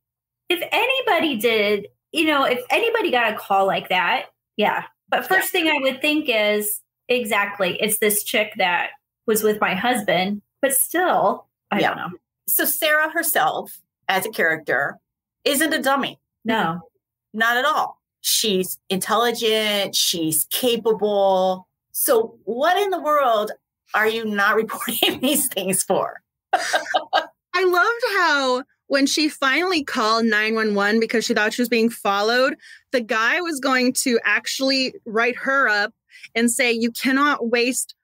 if 0.48 0.60
anybody 0.72 1.36
did, 1.36 1.86
you 2.12 2.24
know, 2.26 2.44
if 2.44 2.60
anybody 2.70 3.10
got 3.10 3.32
a 3.32 3.36
call 3.36 3.66
like 3.66 3.88
that, 3.90 4.26
yeah. 4.56 4.84
But 5.08 5.26
first 5.26 5.50
thing 5.52 5.68
I 5.68 5.78
would 5.80 6.00
think 6.02 6.26
is 6.28 6.80
exactly, 7.08 7.76
it's 7.80 7.98
this 7.98 8.24
chick 8.24 8.52
that 8.58 8.90
was 9.26 9.42
with 9.42 9.60
my 9.60 9.74
husband, 9.74 10.42
but 10.60 10.72
still, 10.72 11.46
I 11.70 11.80
Yeah. 11.80 11.88
don't 11.94 11.96
know. 11.98 12.18
So 12.48 12.64
Sarah 12.64 13.10
herself, 13.10 13.78
as 14.08 14.26
a 14.26 14.30
character, 14.30 14.98
isn't 15.44 15.72
a 15.72 15.80
dummy. 15.82 16.18
No. 16.44 16.80
Not 17.32 17.56
at 17.56 17.64
all. 17.64 17.95
She's 18.26 18.80
intelligent, 18.88 19.94
she's 19.94 20.46
capable. 20.50 21.68
So 21.92 22.38
what 22.42 22.76
in 22.76 22.90
the 22.90 23.00
world 23.00 23.52
are 23.94 24.08
you 24.08 24.24
not 24.24 24.56
reporting 24.62 25.20
these 25.20 25.46
things 25.46 25.84
for? 25.84 26.22
I 26.52 27.64
loved 27.64 28.18
how 28.18 28.64
when 28.88 29.06
she 29.06 29.28
finally 29.28 29.84
called 29.84 30.24
911 30.24 30.98
because 30.98 31.24
she 31.24 31.34
thought 31.34 31.52
she 31.52 31.62
was 31.62 31.68
being 31.68 31.88
followed, 31.88 32.56
the 32.90 33.00
guy 33.00 33.40
was 33.40 33.60
going 33.60 33.92
to 33.92 34.18
actually 34.24 34.94
write 35.04 35.36
her 35.36 35.68
up 35.68 35.94
and 36.34 36.50
say, 36.50 36.72
You 36.72 36.90
cannot 36.90 37.48
waste 37.48 37.94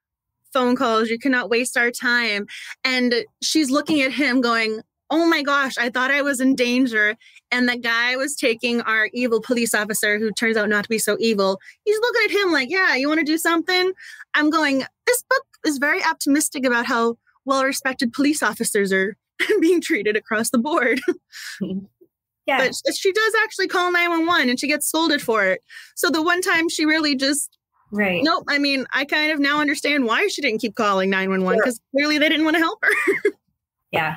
phone 0.52 0.76
calls. 0.76 1.08
You 1.08 1.18
cannot 1.18 1.50
waste 1.50 1.76
our 1.76 1.90
time. 1.90 2.46
And 2.84 3.24
she's 3.42 3.70
looking 3.70 4.02
at 4.02 4.12
him 4.12 4.40
going, 4.40 4.82
Oh 5.10 5.26
my 5.26 5.42
gosh, 5.42 5.76
I 5.78 5.90
thought 5.90 6.12
I 6.12 6.22
was 6.22 6.40
in 6.40 6.54
danger. 6.54 7.16
And 7.52 7.68
the 7.68 7.76
guy 7.76 8.16
was 8.16 8.34
taking 8.34 8.80
our 8.82 9.08
evil 9.12 9.40
police 9.40 9.74
officer, 9.74 10.18
who 10.18 10.32
turns 10.32 10.56
out 10.56 10.68
not 10.68 10.84
to 10.84 10.90
be 10.90 10.98
so 10.98 11.16
evil. 11.20 11.60
He's 11.84 11.98
looking 12.00 12.22
at 12.24 12.42
him 12.42 12.52
like, 12.52 12.70
Yeah, 12.70 12.96
you 12.96 13.08
want 13.08 13.20
to 13.20 13.26
do 13.26 13.38
something? 13.38 13.92
I'm 14.34 14.50
going, 14.50 14.84
This 15.06 15.22
book 15.28 15.44
is 15.66 15.78
very 15.78 16.02
optimistic 16.02 16.64
about 16.66 16.86
how 16.86 17.16
well 17.44 17.64
respected 17.64 18.12
police 18.12 18.42
officers 18.42 18.92
are 18.92 19.16
being 19.60 19.80
treated 19.80 20.16
across 20.16 20.50
the 20.50 20.58
board. 20.58 21.00
Yeah. 22.46 22.58
But 22.58 22.74
she 22.94 23.12
does 23.12 23.32
actually 23.44 23.68
call 23.68 23.92
911 23.92 24.50
and 24.50 24.58
she 24.58 24.66
gets 24.66 24.88
scolded 24.88 25.22
for 25.22 25.44
it. 25.44 25.62
So 25.94 26.10
the 26.10 26.22
one 26.22 26.40
time 26.42 26.68
she 26.68 26.84
really 26.84 27.14
just, 27.14 27.56
right. 27.92 28.22
nope, 28.22 28.44
I 28.48 28.58
mean, 28.58 28.86
I 28.92 29.04
kind 29.04 29.30
of 29.30 29.38
now 29.38 29.60
understand 29.60 30.06
why 30.06 30.26
she 30.26 30.42
didn't 30.42 30.60
keep 30.60 30.74
calling 30.74 31.10
911 31.10 31.60
because 31.60 31.80
clearly 31.92 32.18
they 32.18 32.28
didn't 32.28 32.44
want 32.44 32.56
to 32.56 32.60
help 32.60 32.78
her. 32.82 33.30
Yeah. 33.92 34.16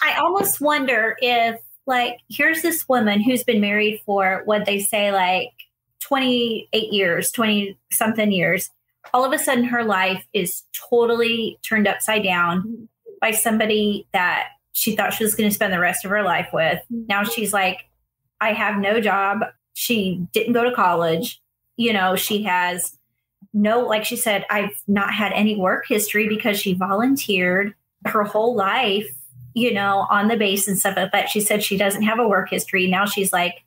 I 0.00 0.14
almost 0.14 0.60
wonder 0.60 1.16
if, 1.20 1.60
like, 1.90 2.20
here's 2.30 2.62
this 2.62 2.88
woman 2.88 3.20
who's 3.20 3.44
been 3.44 3.60
married 3.60 4.00
for 4.06 4.42
what 4.46 4.64
they 4.64 4.78
say, 4.78 5.12
like 5.12 5.50
28 6.00 6.92
years, 6.92 7.30
20 7.30 7.76
something 7.92 8.32
years. 8.32 8.70
All 9.12 9.24
of 9.24 9.32
a 9.32 9.38
sudden, 9.38 9.64
her 9.64 9.84
life 9.84 10.26
is 10.32 10.62
totally 10.72 11.58
turned 11.62 11.86
upside 11.86 12.22
down 12.22 12.62
mm-hmm. 12.62 12.84
by 13.20 13.32
somebody 13.32 14.06
that 14.12 14.48
she 14.72 14.96
thought 14.96 15.12
she 15.12 15.24
was 15.24 15.34
going 15.34 15.48
to 15.48 15.54
spend 15.54 15.72
the 15.72 15.78
rest 15.78 16.04
of 16.04 16.10
her 16.10 16.22
life 16.22 16.48
with. 16.52 16.80
Mm-hmm. 16.92 17.06
Now 17.08 17.24
she's 17.24 17.52
like, 17.52 17.86
I 18.40 18.52
have 18.52 18.78
no 18.78 19.00
job. 19.00 19.40
She 19.74 20.26
didn't 20.32 20.54
go 20.54 20.64
to 20.64 20.74
college. 20.74 21.42
You 21.76 21.92
know, 21.92 22.16
she 22.16 22.42
has 22.44 22.96
no, 23.52 23.80
like 23.80 24.04
she 24.04 24.16
said, 24.16 24.46
I've 24.50 24.82
not 24.86 25.12
had 25.12 25.32
any 25.32 25.56
work 25.56 25.84
history 25.88 26.28
because 26.28 26.58
she 26.58 26.74
volunteered 26.74 27.74
her 28.04 28.22
whole 28.22 28.54
life, 28.54 29.08
you 29.60 29.74
know, 29.74 30.06
on 30.08 30.28
the 30.28 30.38
base 30.38 30.66
and 30.66 30.78
stuff 30.78 30.94
that. 30.94 31.28
She 31.28 31.40
said 31.40 31.62
she 31.62 31.76
doesn't 31.76 32.02
have 32.02 32.18
a 32.18 32.26
work 32.26 32.48
history. 32.48 32.86
Now 32.86 33.04
she's 33.04 33.30
like, 33.30 33.62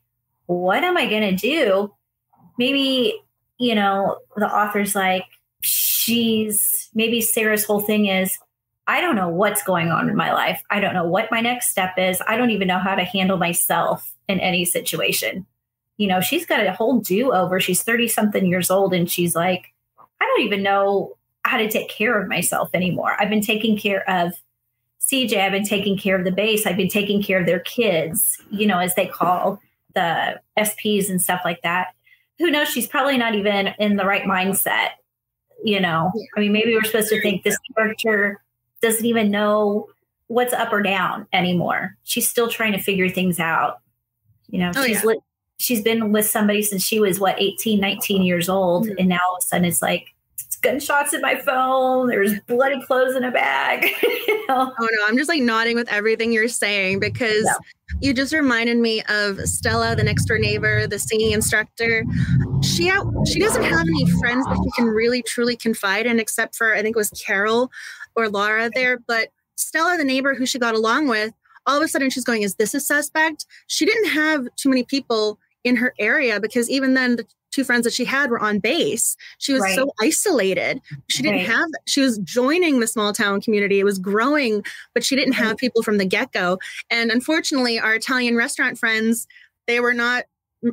what 0.46 0.82
am 0.82 0.96
I 0.96 1.06
going 1.06 1.22
to 1.22 1.36
do? 1.36 1.94
Maybe, 2.58 3.14
you 3.58 3.76
know, 3.76 4.18
the 4.36 4.52
author's 4.52 4.96
like, 4.96 5.24
she's 5.60 6.90
maybe 6.94 7.20
Sarah's 7.20 7.64
whole 7.64 7.80
thing 7.80 8.06
is, 8.06 8.36
I 8.88 9.00
don't 9.00 9.14
know 9.14 9.28
what's 9.28 9.62
going 9.62 9.90
on 9.90 10.10
in 10.10 10.16
my 10.16 10.32
life. 10.32 10.60
I 10.68 10.80
don't 10.80 10.94
know 10.94 11.06
what 11.06 11.30
my 11.30 11.40
next 11.40 11.70
step 11.70 11.94
is. 11.96 12.20
I 12.26 12.36
don't 12.36 12.50
even 12.50 12.66
know 12.66 12.80
how 12.80 12.96
to 12.96 13.04
handle 13.04 13.38
myself 13.38 14.12
in 14.28 14.40
any 14.40 14.64
situation. 14.64 15.46
You 15.96 16.08
know, 16.08 16.20
she's 16.20 16.44
got 16.44 16.66
a 16.66 16.72
whole 16.72 16.98
do 16.98 17.32
over. 17.32 17.60
She's 17.60 17.82
30 17.82 18.08
something 18.08 18.46
years 18.46 18.68
old 18.68 18.92
and 18.92 19.08
she's 19.08 19.36
like, 19.36 19.72
I 20.20 20.24
don't 20.24 20.44
even 20.44 20.64
know 20.64 21.16
how 21.44 21.56
to 21.58 21.70
take 21.70 21.88
care 21.88 22.20
of 22.20 22.28
myself 22.28 22.70
anymore. 22.74 23.14
I've 23.18 23.30
been 23.30 23.40
taking 23.40 23.78
care 23.78 24.08
of 24.10 24.34
CJ, 25.10 25.38
I've 25.38 25.52
been 25.52 25.64
taking 25.64 25.98
care 25.98 26.16
of 26.18 26.24
the 26.24 26.32
base. 26.32 26.66
I've 26.66 26.76
been 26.76 26.88
taking 26.88 27.22
care 27.22 27.40
of 27.40 27.46
their 27.46 27.60
kids, 27.60 28.40
you 28.50 28.66
know, 28.66 28.78
as 28.78 28.94
they 28.94 29.06
call 29.06 29.60
the 29.94 30.40
SPs 30.58 31.08
and 31.10 31.20
stuff 31.20 31.42
like 31.44 31.62
that. 31.62 31.88
Who 32.38 32.50
knows? 32.50 32.68
She's 32.68 32.86
probably 32.86 33.16
not 33.18 33.34
even 33.34 33.68
in 33.78 33.96
the 33.96 34.04
right 34.04 34.24
mindset. 34.24 34.90
You 35.62 35.80
know, 35.80 36.10
I 36.36 36.40
mean, 36.40 36.52
maybe 36.52 36.74
we're 36.74 36.82
supposed 36.84 37.08
to 37.10 37.20
think 37.22 37.42
this 37.42 37.56
character 37.76 38.42
doesn't 38.82 39.04
even 39.06 39.30
know 39.30 39.88
what's 40.26 40.52
up 40.52 40.72
or 40.72 40.82
down 40.82 41.26
anymore. 41.32 41.96
She's 42.02 42.28
still 42.28 42.48
trying 42.48 42.72
to 42.72 42.78
figure 42.80 43.08
things 43.08 43.38
out. 43.38 43.78
You 44.48 44.58
know, 44.58 44.72
Oh, 44.76 44.84
she's 44.84 44.96
yeah. 45.02 45.10
li- 45.10 45.20
she's 45.58 45.80
been 45.82 46.12
with 46.12 46.26
somebody 46.26 46.62
since 46.62 46.82
she 46.82 46.98
was 46.98 47.20
what 47.20 47.40
18, 47.40 47.78
19 47.80 48.22
years 48.22 48.48
old, 48.48 48.86
Mhm. 48.88 48.94
and 48.98 49.08
now 49.08 49.20
all 49.28 49.36
of 49.36 49.42
a 49.42 49.46
sudden 49.46 49.64
it's 49.64 49.80
like 49.80 50.13
gunshots 50.64 51.12
in 51.12 51.20
my 51.20 51.36
phone. 51.36 52.08
There's 52.08 52.40
bloody 52.40 52.80
clothes 52.86 53.14
in 53.14 53.22
a 53.22 53.30
bag. 53.30 53.84
you 54.02 54.46
know? 54.48 54.72
Oh 54.78 54.88
no, 54.92 55.06
I'm 55.06 55.16
just 55.16 55.28
like 55.28 55.42
nodding 55.42 55.76
with 55.76 55.88
everything 55.88 56.32
you're 56.32 56.48
saying 56.48 56.98
because 56.98 57.44
Yeah. 57.44 57.54
you 58.00 58.14
just 58.14 58.32
reminded 58.32 58.78
me 58.78 59.02
of 59.08 59.38
Stella, 59.40 59.94
the 59.94 60.02
next 60.02 60.24
door 60.24 60.38
neighbor, 60.38 60.86
the 60.86 60.98
singing 60.98 61.32
instructor. 61.32 62.04
She 62.62 62.90
out, 62.90 63.06
she 63.28 63.38
doesn't 63.38 63.62
have 63.62 63.80
any 63.86 64.10
friends 64.18 64.46
that 64.46 64.58
she 64.64 64.70
can 64.82 64.88
really 64.90 65.22
truly 65.22 65.56
confide 65.56 66.06
in, 66.06 66.18
except 66.18 66.56
for 66.56 66.74
I 66.74 66.82
think 66.82 66.96
it 66.96 66.98
was 66.98 67.10
Carol 67.10 67.70
or 68.16 68.28
Laura 68.28 68.70
there. 68.74 68.98
But 69.06 69.28
Stella, 69.56 69.96
the 69.96 70.04
neighbor 70.04 70.34
who 70.34 70.46
she 70.46 70.58
got 70.58 70.74
along 70.74 71.08
with, 71.08 71.32
all 71.66 71.76
of 71.76 71.82
a 71.82 71.88
sudden 71.88 72.10
she's 72.10 72.24
going, 72.24 72.42
"Is 72.42 72.54
this 72.56 72.74
a 72.74 72.80
suspect?" 72.80 73.46
She 73.68 73.84
didn't 73.86 74.10
have 74.10 74.48
too 74.56 74.68
many 74.70 74.82
people 74.84 75.38
in 75.62 75.76
her 75.76 75.94
area 75.98 76.40
because 76.40 76.68
even 76.68 76.94
then 76.94 77.16
the 77.16 77.24
two 77.54 77.64
friends 77.64 77.84
that 77.84 77.92
she 77.92 78.04
had 78.04 78.30
were 78.30 78.40
on 78.40 78.58
base. 78.58 79.16
She 79.38 79.52
was 79.52 79.62
Right. 79.62 79.76
so 79.76 79.92
isolated. 80.00 80.80
She 81.08 81.22
didn't 81.22 81.38
Right. 81.38 81.46
have 81.46 81.68
she 81.86 82.00
was 82.00 82.18
joining 82.18 82.80
the 82.80 82.86
small 82.86 83.12
town 83.12 83.40
community. 83.40 83.78
It 83.78 83.84
was 83.84 83.98
growing, 83.98 84.64
but 84.92 85.04
she 85.04 85.14
didn't 85.14 85.34
have 85.34 85.56
people 85.56 85.82
from 85.82 85.98
the 85.98 86.04
get-go. 86.04 86.58
And 86.90 87.10
unfortunately, 87.10 87.78
our 87.78 87.94
Italian 87.94 88.36
restaurant 88.36 88.78
friends, 88.78 89.26
they 89.66 89.78
were 89.80 89.94
not 89.94 90.24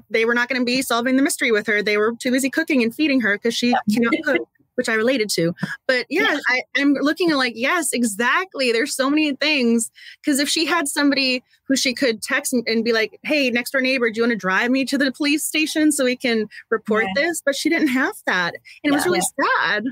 they 0.09 0.23
were 0.23 0.33
not 0.33 0.47
going 0.47 0.61
to 0.61 0.65
be 0.65 0.81
solving 0.81 1.17
the 1.17 1.21
mystery 1.21 1.51
with 1.51 1.67
her. 1.67 1.83
They 1.83 1.97
were 1.97 2.13
too 2.17 2.31
busy 2.31 2.49
cooking 2.49 2.81
and 2.81 2.95
feeding 2.95 3.19
her 3.21 3.35
because 3.37 3.53
she 3.53 3.75
cannot 3.93 4.13
cook, 4.23 4.37
which 4.75 4.89
I 4.89 4.93
related 4.93 5.29
to. 5.31 5.53
But 5.87 6.05
yeah, 6.09 6.37
I, 6.49 6.61
I'm 6.77 6.93
looking 6.93 7.31
at 7.31 7.37
like, 7.37 7.53
yes, 7.55 7.93
exactly. 7.93 8.71
There's 8.71 8.95
so 8.95 9.09
many 9.09 9.35
things. 9.35 9.91
Because 10.23 10.39
if 10.39 10.49
she 10.49 10.65
had 10.65 10.87
somebody 10.87 11.43
who 11.65 11.75
she 11.75 11.93
could 11.93 12.21
text 12.21 12.53
and, 12.53 12.83
be 12.83 12.93
like, 12.93 13.19
hey, 13.23 13.49
next 13.49 13.71
door 13.71 13.81
neighbor, 13.81 14.09
do 14.09 14.17
you 14.17 14.23
want 14.23 14.31
to 14.31 14.37
drive 14.37 14.71
me 14.71 14.85
to 14.85 14.97
the 14.97 15.11
police 15.11 15.43
station 15.43 15.91
so 15.91 16.05
we 16.05 16.15
can 16.15 16.47
report 16.69 17.05
this? 17.15 17.41
But 17.45 17.55
she 17.55 17.69
didn't 17.69 17.89
have 17.89 18.15
that. 18.25 18.55
And 18.83 18.91
it 18.91 18.95
was 18.95 19.05
Yeah. 19.05 19.11
really 19.11 19.21
sad. 19.21 19.83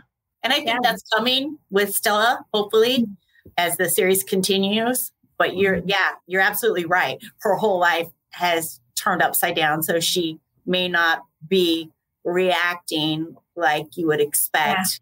And 0.43 0.53
I 0.53 0.57
think 0.57 0.67
Yeah. 0.67 0.79
that's 0.81 1.03
coming 1.15 1.57
with 1.69 1.93
Stella, 1.93 2.45
hopefully, 2.53 2.99
mm. 2.99 3.15
as 3.57 3.77
the 3.77 3.89
series 3.89 4.23
continues. 4.23 5.11
But 5.37 5.55
you're, 5.55 5.77
mm-hmm. 5.77 5.89
yeah, 5.89 6.11
you're 6.27 6.41
absolutely 6.41 6.85
right. 6.85 7.17
Her 7.39 7.55
whole 7.55 7.79
life 7.79 8.09
has 8.31 8.79
turned 8.95 9.21
upside 9.21 9.55
down. 9.55 9.83
So 9.83 9.99
she 9.99 10.39
may 10.65 10.87
not 10.87 11.23
be 11.47 11.89
reacting 12.25 13.35
like 13.59 13.97
you 13.97 14.07
would 14.07 14.21
expect. 14.21 15.01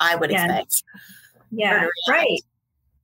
I 0.00 0.16
would 0.16 0.30
Yeah. 0.30 0.44
expect. 0.44 0.82
Yeah, 1.50 1.86
right. 2.08 2.40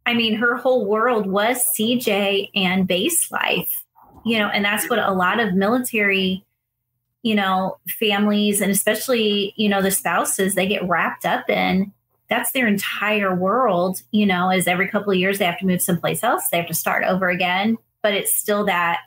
I 0.06 0.14
mean, 0.14 0.34
her 0.34 0.56
whole 0.56 0.86
world 0.86 1.26
was 1.26 1.64
CJ 1.76 2.50
and 2.54 2.86
base 2.86 3.30
life, 3.30 3.84
you 4.24 4.38
know, 4.38 4.48
and 4.48 4.64
that's 4.64 4.88
what 4.90 4.98
a 4.98 5.12
lot 5.12 5.38
of 5.38 5.54
military, 5.54 6.44
you 7.22 7.34
know, 7.34 7.78
families 7.98 8.60
and 8.60 8.72
especially, 8.72 9.52
you 9.56 9.68
know, 9.68 9.82
the 9.82 9.90
spouses, 9.90 10.54
they 10.54 10.66
get 10.66 10.88
wrapped 10.88 11.24
up 11.24 11.48
in. 11.48 11.92
That's 12.28 12.52
their 12.52 12.66
entire 12.66 13.34
world, 13.34 14.02
you 14.10 14.24
know, 14.26 14.50
as 14.50 14.66
every 14.66 14.88
couple 14.88 15.12
of 15.12 15.18
years 15.18 15.38
they 15.38 15.44
have 15.44 15.58
to 15.58 15.66
move 15.66 15.82
someplace 15.82 16.24
else, 16.24 16.48
they 16.48 16.56
have 16.56 16.68
to 16.68 16.74
start 16.74 17.04
over 17.04 17.28
again. 17.28 17.76
But 18.02 18.14
it's 18.14 18.34
still 18.34 18.64
that, 18.64 19.00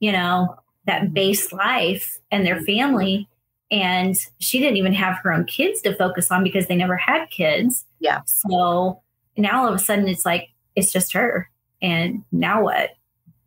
you 0.00 0.12
know, 0.12 0.56
that 0.86 1.02
mm-hmm. 1.02 1.14
base 1.14 1.52
life 1.52 2.18
and 2.30 2.44
their 2.44 2.56
mm-hmm. 2.56 2.64
family. 2.66 3.28
And 3.70 4.16
she 4.40 4.58
didn't 4.58 4.78
even 4.78 4.92
have 4.94 5.18
her 5.22 5.32
own 5.32 5.44
kids 5.44 5.80
to 5.82 5.94
focus 5.94 6.30
on 6.30 6.42
because 6.42 6.66
they 6.66 6.76
never 6.76 6.96
had 6.96 7.26
kids. 7.30 7.84
Yeah. 8.00 8.22
So 8.26 9.00
now 9.36 9.62
all 9.62 9.68
of 9.68 9.74
a 9.74 9.78
sudden 9.78 10.08
it's 10.08 10.26
like 10.26 10.48
it's 10.74 10.92
just 10.92 11.12
her. 11.12 11.48
And 11.80 12.24
now 12.32 12.62
what? 12.62 12.90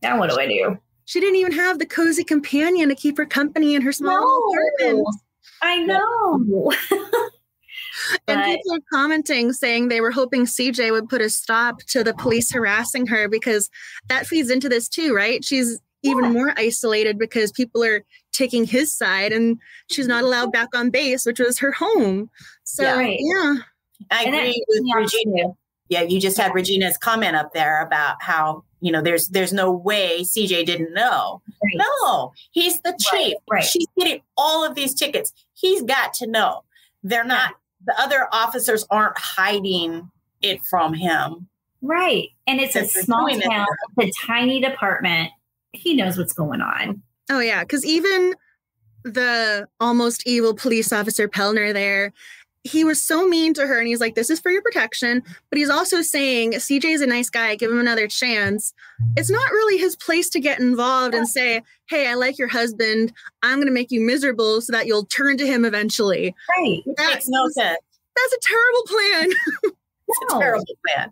Now 0.02 0.18
what 0.20 0.30
do 0.30 0.40
I 0.40 0.48
do? 0.48 0.78
She 1.06 1.20
didn't 1.20 1.36
even 1.36 1.52
have 1.52 1.80
the 1.80 1.86
cozy 1.86 2.24
companion 2.24 2.88
to 2.90 2.96
keep 2.96 3.18
her 3.18 3.26
company 3.26 3.76
in 3.76 3.82
her 3.82 3.92
small 3.92 4.42
apartment. 4.80 5.08
I 5.62 5.78
know. 5.80 6.74
And 8.28 8.40
But- 8.40 8.46
people 8.46 8.76
are 8.76 8.80
commenting 8.92 9.54
saying 9.54 9.88
they 9.88 10.02
were 10.02 10.12
hoping 10.12 10.46
CJ 10.46 10.92
would 10.92 11.10
put 11.10 11.22
a 11.22 11.30
stop 11.30 11.80
to 11.90 12.04
the 12.04 12.14
police 12.14 12.52
harassing 12.52 13.06
her 13.08 13.28
because 13.28 13.70
that 14.08 14.26
feeds 14.28 14.50
into 14.50 14.68
this 14.68 14.90
too, 14.90 15.14
right? 15.14 15.44
She's 15.44 15.80
even 16.04 16.26
Yeah. 16.26 16.30
more 16.32 16.54
isolated 16.58 17.18
because 17.18 17.52
people 17.52 17.84
are 17.84 18.04
taking 18.32 18.66
his 18.66 18.94
side 18.94 19.32
and 19.32 19.58
she's 19.90 20.08
not 20.08 20.24
allowed 20.24 20.52
back 20.52 20.70
on 20.76 20.90
base, 20.90 21.26
which 21.26 21.40
was 21.40 21.60
her 21.60 21.72
home. 21.72 22.30
So, 22.64 22.84
Yeah. 22.84 22.98
Right. 22.98 23.18
yeah. 23.20 23.56
I 24.12 24.24
And 24.26 24.36
agree 24.36 24.66
with 24.68 24.84
Regina. 24.96 25.44
too. 25.44 25.58
Yeah, 25.90 26.02
you 26.02 26.20
just 26.20 26.38
had 26.38 26.54
Regina's 26.56 26.98
comment 26.98 27.36
up 27.36 27.54
there 27.54 27.82
about 27.82 28.16
how, 28.22 28.64
you 28.82 28.92
know, 28.92 29.02
there's 29.02 29.28
there's 29.30 29.54
no 29.54 29.72
way 29.72 30.24
CJ 30.24 30.66
didn't 30.66 30.94
know. 30.94 31.42
Right. 31.64 31.86
No, 32.02 32.34
he's 32.52 32.82
the 32.82 32.98
chief. 33.12 33.36
right. 33.50 33.64
She's 33.64 33.86
getting 33.98 34.22
all 34.38 34.66
of 34.66 34.76
these 34.76 34.94
tickets. 34.94 35.32
He's 35.54 35.84
got 35.84 36.14
to 36.16 36.28
know. 36.28 36.64
They're 37.04 37.24
not, 37.26 37.56
the 37.86 38.00
other 38.00 38.28
officers 38.32 38.86
aren't 38.90 39.18
hiding 39.18 40.10
it 40.42 40.62
from 40.70 40.94
him. 40.94 41.48
Right. 41.82 42.30
And 42.48 42.60
it's 42.60 42.76
a 42.78 42.86
small 42.86 43.28
town, 43.30 43.68
it's 43.98 44.18
a 44.24 44.26
tiny 44.26 44.60
department. 44.62 45.32
He 45.74 45.94
knows 45.94 46.18
what's 46.18 46.34
going 46.34 46.62
on. 46.62 47.02
Oh, 47.30 47.40
yeah. 47.40 47.62
Because 47.64 47.86
even 47.86 48.36
the 49.04 49.68
almost 49.80 50.26
evil 50.26 50.54
police 50.54 50.94
officer 50.94 51.28
Pellner 51.28 51.74
there, 51.74 52.14
he 52.64 52.86
was 52.86 53.02
so 53.02 53.28
mean 53.28 53.54
to 53.56 53.68
her 53.68 53.78
and 53.78 53.88
he's 53.88 54.00
like, 54.00 54.16
This 54.16 54.30
is 54.30 54.40
for 54.40 54.50
your 54.50 54.62
protection. 54.62 55.22
But 55.50 55.58
he's 55.58 55.70
also 55.70 56.02
saying, 56.02 56.54
CJ's 56.54 57.02
a 57.02 57.08
nice 57.08 57.30
guy, 57.30 57.56
give 57.56 57.70
him 57.70 57.80
another 57.80 58.08
chance. 58.08 58.74
It's 59.18 59.30
not 59.30 59.52
really 59.52 59.78
his 59.78 59.98
place 59.98 60.30
to 60.30 60.40
get 60.40 60.60
involved 60.60 61.14
and 61.14 61.28
say, 61.28 61.62
Hey, 61.88 62.08
I 62.08 62.14
like 62.14 62.38
your 62.38 62.48
husband. 62.48 63.12
I'm 63.42 63.58
going 63.58 63.68
to 63.68 63.74
make 63.74 63.92
you 63.92 64.00
miserable 64.00 64.62
so 64.62 64.72
that 64.72 64.88
you'll 64.88 65.06
turn 65.06 65.38
to 65.38 65.46
him 65.46 65.66
eventually. 65.66 66.34
Right. 66.58 66.82
That 66.98 67.14
makes 67.16 67.28
no 67.28 67.50
sense. 67.50 67.80
That's 68.16 68.34
a 68.34 68.40
terrible 68.42 68.84
plan. 68.88 69.72
It's 70.06 70.34
a 70.34 70.40
terrible 70.40 70.66
plan. 70.86 71.12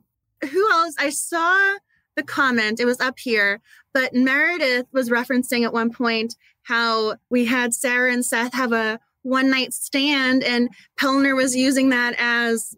who 0.51 0.71
else? 0.71 0.95
I 0.99 1.09
saw 1.09 1.77
the 2.21 2.31
comment, 2.31 2.79
it 2.79 2.85
was 2.85 2.99
up 2.99 3.19
here, 3.19 3.59
but 3.93 4.13
Meredith 4.13 4.87
was 4.91 5.09
referencing 5.09 5.63
at 5.63 5.73
one 5.73 5.91
point 5.91 6.35
how 6.63 7.15
we 7.29 7.45
had 7.45 7.73
Sarah 7.73 8.11
and 8.13 8.23
Seth 8.25 8.53
have 8.53 8.71
a 8.71 8.99
one 9.23 9.49
night 9.49 9.73
stand, 9.73 10.43
and 10.43 10.69
Pellner 10.99 11.35
was 11.35 11.55
using 11.55 11.89
that 11.89 12.15
as 12.17 12.75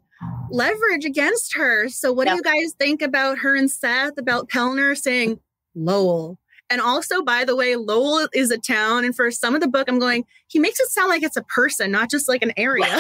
leverage 0.50 1.06
against 1.06 1.56
her. 1.56 1.88
So, 1.90 2.12
what 2.12 2.28
Yep. 2.28 2.34
do 2.34 2.38
you 2.38 2.44
guys 2.62 2.74
think 2.74 3.02
about 3.02 3.40
her 3.40 3.56
and 3.56 3.70
Seth, 3.70 4.18
about 4.18 4.50
Pellner 4.50 4.98
saying 4.98 5.40
Lowell? 5.76 6.38
And 6.70 6.82
also, 6.82 7.22
by 7.22 7.46
the 7.46 7.56
way, 7.56 7.76
Lowell 7.76 8.28
is 8.34 8.50
a 8.50 8.58
town. 8.58 9.06
And 9.06 9.16
for 9.16 9.30
some 9.30 9.54
of 9.54 9.62
the 9.62 9.68
book, 9.68 9.88
I'm 9.88 10.00
going, 10.00 10.26
he 10.48 10.60
makes 10.60 10.80
it 10.80 10.88
sound 10.90 11.10
like 11.10 11.22
it's 11.22 11.38
a 11.38 11.44
person, 11.44 11.92
not 11.92 12.10
just 12.10 12.28
like 12.28 12.42
an 12.42 12.54
area. 12.58 12.86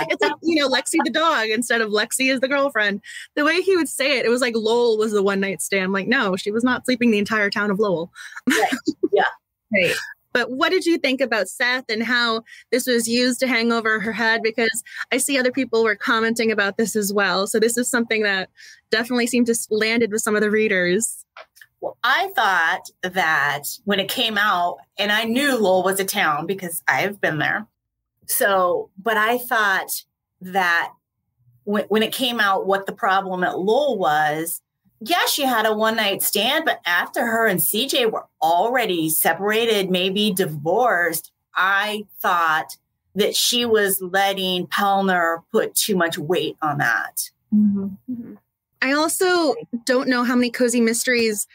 Yeah. 0.00 0.04
it's 0.08 0.22
like, 0.22 0.32
you 0.42 0.60
know, 0.60 0.68
Lexi 0.68 0.98
the 1.04 1.10
dog 1.10 1.48
instead 1.48 1.80
of 1.80 1.90
Lexi 1.90 2.32
is 2.32 2.40
the 2.40 2.48
girlfriend. 2.48 3.00
The 3.36 3.44
way 3.44 3.60
he 3.60 3.76
would 3.76 3.88
say 3.88 4.18
it, 4.18 4.26
it 4.26 4.30
was 4.30 4.40
like 4.40 4.54
Lowell 4.56 4.98
was 4.98 5.12
the 5.12 5.22
one 5.22 5.40
night 5.40 5.62
stand. 5.62 5.84
I'm 5.84 5.92
like, 5.92 6.08
no, 6.08 6.36
she 6.36 6.50
was 6.50 6.64
not 6.64 6.84
sleeping 6.84 7.10
the 7.10 7.18
entire 7.18 7.50
town 7.50 7.70
of 7.70 7.78
Lowell. 7.78 8.12
Yeah. 9.14 9.24
Right. 9.70 9.94
But 10.32 10.50
what 10.50 10.70
did 10.70 10.86
you 10.86 10.96
think 10.96 11.20
about 11.20 11.48
Seth 11.48 11.84
and 11.90 12.02
how 12.02 12.42
this 12.70 12.86
was 12.86 13.06
used 13.06 13.40
to 13.40 13.46
hang 13.46 13.70
over 13.70 14.00
her 14.00 14.12
head? 14.12 14.42
Because 14.42 14.82
I 15.12 15.18
see 15.18 15.38
other 15.38 15.52
people 15.52 15.84
were 15.84 15.94
commenting 15.94 16.50
about 16.50 16.78
this 16.78 16.96
as 16.96 17.12
well. 17.12 17.46
So 17.46 17.60
this 17.60 17.76
is 17.76 17.88
something 17.88 18.22
that 18.22 18.48
definitely 18.90 19.26
seemed 19.26 19.46
to 19.48 19.56
landed 19.70 20.10
with 20.10 20.22
some 20.22 20.34
of 20.34 20.40
the 20.40 20.50
readers. 20.50 21.24
Well, 21.80 21.98
I 22.02 22.30
thought 22.34 22.88
that 23.02 23.64
when 23.84 24.00
it 24.00 24.08
came 24.08 24.38
out, 24.38 24.78
and 24.98 25.12
I 25.12 25.24
knew 25.24 25.58
Lowell 25.58 25.82
was 25.82 26.00
a 26.00 26.04
town 26.04 26.46
because 26.46 26.82
I've 26.88 27.20
been 27.20 27.38
there. 27.38 27.66
So, 28.26 28.90
but 29.00 29.16
I 29.16 29.38
thought 29.38 30.04
that 30.40 30.92
when, 31.64 31.84
when 31.84 32.02
it 32.02 32.12
came 32.12 32.40
out, 32.40 32.66
what 32.66 32.86
the 32.86 32.92
problem 32.92 33.44
at 33.44 33.58
Lowell 33.58 33.98
was, 33.98 34.60
yeah, 35.00 35.26
she 35.26 35.42
had 35.42 35.66
a 35.66 35.74
one 35.74 35.96
night 35.96 36.22
stand, 36.22 36.64
but 36.64 36.80
after 36.86 37.26
her 37.26 37.46
and 37.46 37.60
CJ 37.60 38.10
were 38.10 38.26
already 38.40 39.10
separated, 39.10 39.90
maybe 39.90 40.32
divorced, 40.32 41.32
I 41.54 42.04
thought 42.20 42.76
that 43.14 43.34
she 43.34 43.64
was 43.64 44.00
letting 44.00 44.66
Pellner 44.68 45.42
put 45.50 45.74
too 45.74 45.96
much 45.96 46.18
weight 46.18 46.56
on 46.62 46.78
that. 46.78 47.30
Mhm. 47.54 47.96
I 48.80 48.92
also 48.92 49.54
don't 49.84 50.08
know 50.08 50.24
how 50.24 50.34
many 50.34 50.50
cozy 50.50 50.80
mysteries 50.80 51.46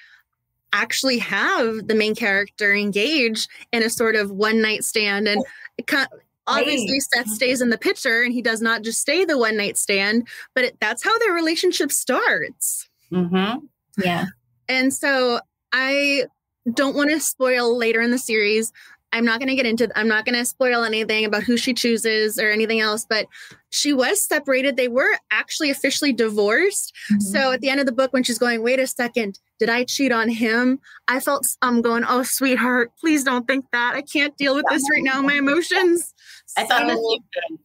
actually 0.74 1.18
have 1.18 1.88
the 1.88 1.95
main 1.95 2.15
character 2.15 2.74
engage 2.74 3.47
in 3.72 3.82
a 3.82 3.89
sort 3.89 4.15
of 4.15 4.32
one 4.32 4.61
night 4.61 4.84
stand 4.84 5.28
and 5.28 5.43
it 5.78 5.88
ki- 5.88 6.05
obviously 6.47 6.93
Right. 6.93 7.25
Seth 7.25 7.33
stays 7.33 7.61
in 7.61 7.69
the 7.69 7.77
picture 7.77 8.23
and 8.23 8.33
he 8.33 8.41
does 8.41 8.61
not 8.61 8.81
just 8.81 8.99
stay 8.99 9.25
the 9.25 9.37
one 9.37 9.57
night 9.57 9.77
stand, 9.77 10.27
but 10.55 10.63
it, 10.63 10.77
that's 10.79 11.03
how 11.03 11.17
their 11.19 11.33
relationship 11.33 11.91
starts. 11.91 12.89
Mm-hmm. 13.11 13.65
Yeah. 14.03 14.25
And 14.67 14.93
so 14.93 15.39
I 15.71 16.25
don't 16.73 16.95
want 16.95 17.09
to 17.11 17.19
spoil 17.19 17.77
later 17.77 18.01
in 18.01 18.11
the 18.11 18.17
series. 18.17 18.71
I'm 19.14 19.26
not 19.26 19.39
going 19.39 19.49
to 19.49 19.55
get 19.55 19.66
into 19.66 19.89
I'm 19.95 20.08
not 20.08 20.26
going 20.26 20.38
to 20.38 20.45
spoil 20.45 20.84
anything 20.84 21.26
about 21.26 21.43
who 21.43 21.58
she 21.58 21.74
chooses 21.74 22.38
or 22.38 22.49
anything 22.49 22.80
else, 22.82 23.05
but 23.10 23.26
she 23.70 23.93
was 23.93 24.22
separated. 24.22 24.76
They 24.76 24.88
were 24.88 25.18
actually 25.32 25.70
officially 25.70 26.14
divorced. 26.14 26.93
Mm-hmm. 27.12 27.22
So 27.22 27.51
at 27.51 27.62
the 27.62 27.70
end 27.70 27.80
of 27.80 27.86
the 27.86 27.91
book 27.91 28.14
when 28.14 28.24
she's 28.24 28.38
going, 28.38 28.62
"Wait 28.62 28.80
a 28.80 28.88
second, 28.88 29.39
did 29.60 29.70
I 29.70 29.86
cheat 29.86 30.12
on 30.12 30.30
him?" 30.30 30.80
I 31.08 31.20
felt 31.20 31.47
I'm 31.62 31.82
going, 31.82 32.03
"Oh, 32.08 32.24
sweetheart, 32.24 32.91
please 32.99 33.24
don't 33.24 33.47
think 33.47 33.66
that. 33.72 33.93
I 33.95 34.01
can't 34.01 34.36
deal 34.38 34.55
with 34.55 34.66
this 34.70 34.84
right 34.91 35.03
now. 35.03 35.22
My 35.22 35.36
emotions." 35.36 36.14
I 36.58 36.66
thought 36.66 36.88
the 36.88 36.95
So- 36.95 37.10
same 37.10 37.24
thing. 37.34 37.60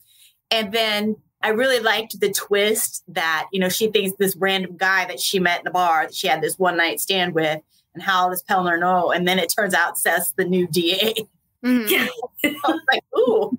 And 0.51 0.73
then 0.73 1.17
I 1.43 1.49
really 1.49 1.81
liked 1.81 2.21
the 2.21 2.31
twist 2.31 3.03
that, 3.09 3.49
you 3.53 3.59
know, 3.59 3.69
she 3.69 3.89
thinks 3.89 4.17
this 4.19 4.37
random 4.37 4.77
guy 4.77 5.07
that 5.07 5.19
she 5.19 5.41
met 5.41 5.61
in 5.61 5.65
the 5.65 5.71
bar 5.71 6.05
that 6.07 6.15
she 6.15 6.29
had 6.29 6.41
this 6.41 6.59
one 6.59 6.77
night 6.77 7.01
stand 7.01 7.35
with, 7.35 7.61
and 7.95 8.03
how 8.03 8.29
does 8.29 8.43
Pellner 8.43 8.79
know? 8.79 9.11
And 9.13 9.27
then 9.27 9.39
it 9.39 9.53
turns 9.57 9.75
out 9.75 9.99
Seth's 9.99 10.33
the 10.33 10.45
new 10.45 10.67
DA. 10.67 11.15
Mhm. 11.65 11.89
Yeah. 11.89 12.09
I 12.45 12.57
was 12.69 12.81
like, 12.93 13.05
ooh. 13.19 13.57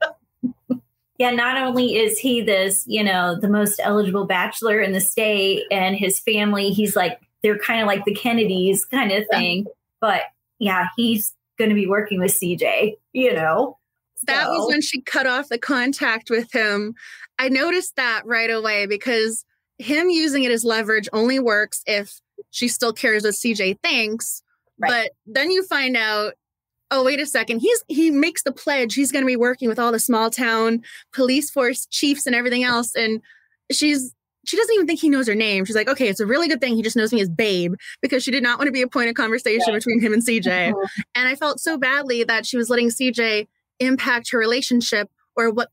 Yeah, 1.19 1.31
not 1.31 1.57
only 1.57 1.95
is 1.95 2.17
he 2.17 2.41
this, 2.41 2.83
you 2.87 3.03
know, 3.03 3.39
the 3.39 3.47
most 3.47 3.79
eligible 3.83 4.25
bachelor 4.25 4.81
in 4.81 4.91
the 4.93 4.99
state 4.99 5.63
and 5.71 5.95
his 5.95 6.19
family, 6.19 6.71
he's 6.71 6.95
like, 6.95 7.19
they're 7.43 7.57
kind 7.57 7.81
of 7.81 7.87
like 7.87 8.03
the 8.05 8.15
Kennedys 8.15 8.85
kind 8.85 9.11
of 9.11 9.25
thing. 9.29 9.65
But 10.01 10.23
yeah, 10.59 10.87
he's 10.97 11.33
going 11.57 11.69
to 11.69 11.75
be 11.75 11.87
working 11.87 12.19
with 12.19 12.31
CJ, 12.31 12.97
you 13.13 13.33
know. 13.33 13.77
That 14.25 14.49
was 14.49 14.69
when 14.69 14.81
she 14.81 15.01
cut 15.01 15.27
off 15.27 15.49
the 15.49 15.57
contact 15.57 16.29
with 16.29 16.51
him. 16.51 16.95
I 17.39 17.49
noticed 17.49 17.95
that 17.97 18.23
right 18.25 18.49
away 18.49 18.85
because 18.85 19.45
him 19.77 20.09
using 20.09 20.43
it 20.43 20.51
as 20.51 20.63
leverage 20.63 21.09
only 21.13 21.39
works 21.39 21.83
if 21.85 22.21
she 22.51 22.67
still 22.67 22.93
cares 22.93 23.23
what 23.23 23.33
CJ 23.33 23.79
thinks. 23.81 24.41
Right. 24.79 24.89
But 24.89 25.11
then 25.25 25.51
you 25.51 25.63
find 25.63 25.95
out, 25.95 26.33
oh, 26.91 27.03
wait 27.03 27.19
a 27.19 27.25
second, 27.25 27.59
he's 27.59 27.83
he 27.87 28.11
makes 28.11 28.43
the 28.43 28.51
pledge 28.51 28.93
he's 28.93 29.11
gonna 29.11 29.25
be 29.25 29.35
working 29.35 29.69
with 29.69 29.79
all 29.79 29.91
the 29.91 29.99
small 29.99 30.29
town 30.29 30.83
police 31.13 31.49
force 31.49 31.85
chiefs 31.87 32.25
and 32.25 32.35
everything 32.35 32.63
else. 32.63 32.95
And 32.95 33.21
she's 33.71 34.13
she 34.45 34.57
doesn't 34.57 34.73
even 34.73 34.87
think 34.87 34.99
he 34.99 35.09
knows 35.09 35.27
her 35.27 35.35
name. 35.35 35.65
She's 35.65 35.75
like, 35.75 35.87
okay, 35.87 36.09
it's 36.09 36.19
a 36.19 36.25
really 36.25 36.47
good 36.47 36.59
thing 36.59 36.75
he 36.75 36.81
just 36.81 36.97
knows 36.97 37.13
me 37.13 37.21
as 37.21 37.29
Babe 37.29 37.75
because 38.01 38.23
she 38.23 38.31
did 38.31 38.43
not 38.43 38.59
want 38.59 38.67
to 38.67 38.73
be 38.73 38.81
a 38.81 38.87
point 38.87 39.09
of 39.09 39.15
conversation 39.15 39.73
between 39.73 40.01
him 40.01 40.13
and 40.13 40.21
CJ. 40.21 40.71
Mm-hmm. 40.71 41.01
And 41.15 41.27
I 41.27 41.35
felt 41.35 41.59
so 41.59 41.77
badly 41.77 42.23
that 42.23 42.45
she 42.45 42.57
was 42.57 42.69
letting 42.69 42.89
CJ 42.89 43.47
impact 43.79 44.31
her 44.31 44.37
relationship 44.37 45.09
or 45.35 45.49
what, 45.49 45.69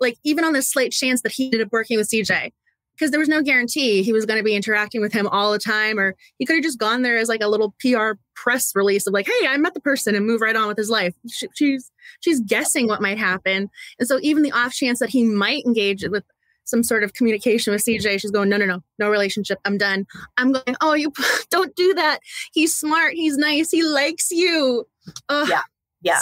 like, 0.00 0.16
even 0.24 0.44
on 0.44 0.54
the 0.54 0.62
slight 0.62 0.92
chance 0.92 1.22
that 1.22 1.32
he 1.32 1.46
ended 1.46 1.60
up 1.60 1.72
working 1.72 1.98
with 1.98 2.08
CJ. 2.08 2.52
Because 2.96 3.10
there 3.10 3.20
was 3.20 3.28
no 3.28 3.42
guarantee 3.42 4.02
he 4.02 4.12
was 4.12 4.24
going 4.24 4.38
to 4.38 4.44
be 4.44 4.54
interacting 4.54 5.00
with 5.00 5.12
him 5.12 5.26
all 5.28 5.52
the 5.52 5.58
time, 5.58 5.98
or 5.98 6.14
he 6.38 6.46
could 6.46 6.56
have 6.56 6.62
just 6.62 6.78
gone 6.78 7.02
there 7.02 7.18
as 7.18 7.28
like 7.28 7.42
a 7.42 7.48
little 7.48 7.74
PR 7.80 8.12
press 8.34 8.72
release 8.74 9.06
of 9.06 9.12
like, 9.12 9.26
"Hey, 9.26 9.46
I 9.46 9.56
met 9.56 9.74
the 9.74 9.80
person," 9.80 10.14
and 10.14 10.26
move 10.26 10.40
right 10.40 10.56
on 10.56 10.68
with 10.68 10.76
his 10.76 10.90
life. 10.90 11.14
She, 11.28 11.48
she's 11.54 11.90
she's 12.20 12.40
guessing 12.40 12.86
what 12.86 13.02
might 13.02 13.18
happen, 13.18 13.68
and 13.98 14.08
so 14.08 14.18
even 14.22 14.42
the 14.42 14.52
off 14.52 14.72
chance 14.72 14.98
that 15.00 15.10
he 15.10 15.24
might 15.24 15.64
engage 15.64 16.04
with 16.08 16.24
some 16.64 16.82
sort 16.82 17.04
of 17.04 17.14
communication 17.14 17.72
with 17.72 17.84
CJ, 17.84 18.20
she's 18.20 18.30
going, 18.30 18.48
"No, 18.48 18.56
no, 18.56 18.66
no, 18.66 18.82
no 18.98 19.10
relationship. 19.10 19.58
I'm 19.64 19.78
done." 19.78 20.06
I'm 20.36 20.52
going, 20.52 20.76
"Oh, 20.80 20.94
you 20.94 21.12
don't 21.50 21.74
do 21.76 21.94
that. 21.94 22.20
He's 22.52 22.74
smart. 22.74 23.14
He's 23.14 23.36
nice. 23.36 23.70
He 23.70 23.82
likes 23.82 24.30
you." 24.30 24.86
Ugh. 25.28 25.48
Yeah. 25.48 25.62
Yeah. 26.02 26.20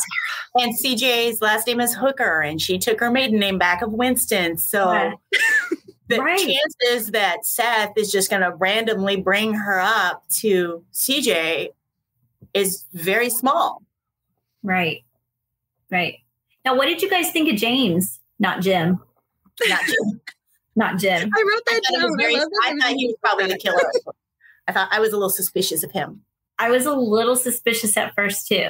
And 0.54 0.72
CJ's 0.72 1.42
last 1.42 1.66
name 1.66 1.80
is 1.80 1.94
Hooker, 1.94 2.40
and 2.40 2.60
she 2.60 2.78
took 2.78 3.00
her 3.00 3.10
maiden 3.10 3.38
name 3.38 3.58
back 3.58 3.82
of 3.82 3.92
Winston. 3.92 4.56
So. 4.56 5.12
the 6.08 6.18
Right. 6.18 6.38
chances 6.38 7.10
that 7.12 7.44
Seth 7.46 7.92
is 7.96 8.10
just 8.12 8.30
going 8.30 8.42
to 8.42 8.54
randomly 8.56 9.16
bring 9.16 9.54
her 9.54 9.80
up 9.80 10.22
to 10.40 10.84
CJ 10.92 11.70
is 12.52 12.84
very 12.92 13.30
small. 13.30 13.82
Right. 14.62 15.04
Right. 15.90 16.18
Now, 16.64 16.76
what 16.76 16.86
did 16.86 17.02
you 17.02 17.10
guys 17.10 17.30
think 17.30 17.50
of 17.50 17.56
James? 17.56 18.20
Not 18.38 18.60
Jim. 18.62 19.00
Not 19.68 19.80
Jim. 19.86 20.20
Not 20.76 20.98
Jim. 20.98 21.30
I 21.36 21.42
wrote 21.42 21.62
that 21.66 21.82
thought, 21.88 21.94
it 21.94 22.00
down. 22.00 22.10
was 22.10 22.16
I 22.20 22.32
that 22.34 22.50
I 22.64 22.78
thought 22.88 22.96
he 22.96 23.06
was 23.06 23.16
probably 23.22 23.46
the 23.46 23.58
killer. 23.58 23.78
I 24.68 24.72
thought 24.72 24.88
I 24.90 24.98
was 25.00 25.10
a 25.12 25.16
little 25.16 25.30
suspicious 25.30 25.84
of 25.84 25.92
him. 25.92 26.22
I 26.58 26.70
was 26.70 26.86
a 26.86 26.92
little 26.94 27.36
suspicious 27.36 27.96
at 27.96 28.14
first, 28.14 28.48
too. 28.48 28.68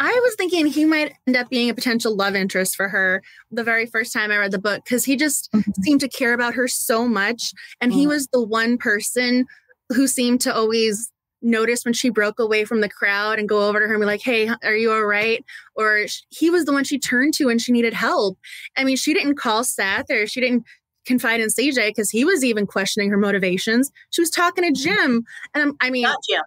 I 0.00 0.12
was 0.24 0.34
thinking 0.36 0.66
he 0.66 0.84
might 0.84 1.12
end 1.26 1.36
up 1.36 1.48
being 1.48 1.70
a 1.70 1.74
potential 1.74 2.14
love 2.16 2.34
interest 2.34 2.74
for 2.76 2.88
her 2.88 3.22
the 3.50 3.64
very 3.64 3.86
first 3.86 4.12
time 4.12 4.30
I 4.30 4.38
read 4.38 4.50
the 4.50 4.58
book 4.58 4.82
because 4.84 5.04
he 5.04 5.16
just 5.16 5.50
seemed 5.82 6.00
to 6.00 6.08
care 6.08 6.32
about 6.34 6.54
her 6.54 6.66
so 6.68 7.06
much. 7.06 7.52
And 7.80 7.92
he 7.92 8.04
Mm. 8.04 8.08
was 8.08 8.26
the 8.32 8.42
one 8.42 8.76
person 8.78 9.46
who 9.90 10.06
seemed 10.06 10.40
to 10.42 10.54
always 10.54 11.10
notice 11.42 11.84
when 11.84 11.92
she 11.94 12.08
broke 12.08 12.38
away 12.38 12.64
from 12.64 12.80
the 12.80 12.88
crowd 12.88 13.38
and 13.38 13.48
go 13.48 13.68
over 13.68 13.78
to 13.78 13.86
her 13.86 13.94
and 13.94 14.00
be 14.00 14.06
like, 14.06 14.22
Hey, 14.22 14.48
are 14.62 14.74
you 14.74 14.90
all 14.90 15.04
right? 15.04 15.44
Or 15.76 16.06
he 16.30 16.48
was 16.50 16.64
the 16.64 16.72
one 16.72 16.84
she 16.84 16.98
turned 16.98 17.34
to 17.34 17.46
when 17.46 17.58
she 17.58 17.70
needed 17.70 17.92
help. 17.94 18.38
I 18.76 18.84
mean, 18.84 18.96
she 18.96 19.12
didn't 19.14 19.34
call 19.36 19.62
Seth 19.62 20.10
or 20.10 20.26
she 20.26 20.40
didn't 20.40 20.64
confide 21.06 21.40
in 21.40 21.48
CJ 21.50 21.88
because 21.90 22.08
he 22.10 22.24
was 22.24 22.42
even 22.42 22.66
questioning 22.66 23.10
her 23.10 23.18
motivations. 23.18 23.92
She 24.10 24.22
was 24.22 24.30
talking 24.30 24.64
to 24.64 24.72
Jim. 24.80 25.24
And 25.54 25.74
I 25.80 25.90
mean, 25.90 26.04
Not 26.04 26.16
Jim. 26.28 26.42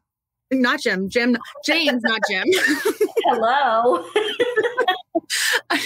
not 0.61 0.79
Jim, 0.81 1.09
Jim, 1.09 1.37
James, 1.63 2.01
not 2.03 2.21
Jim. 2.29 2.45
Hello. 3.27 4.05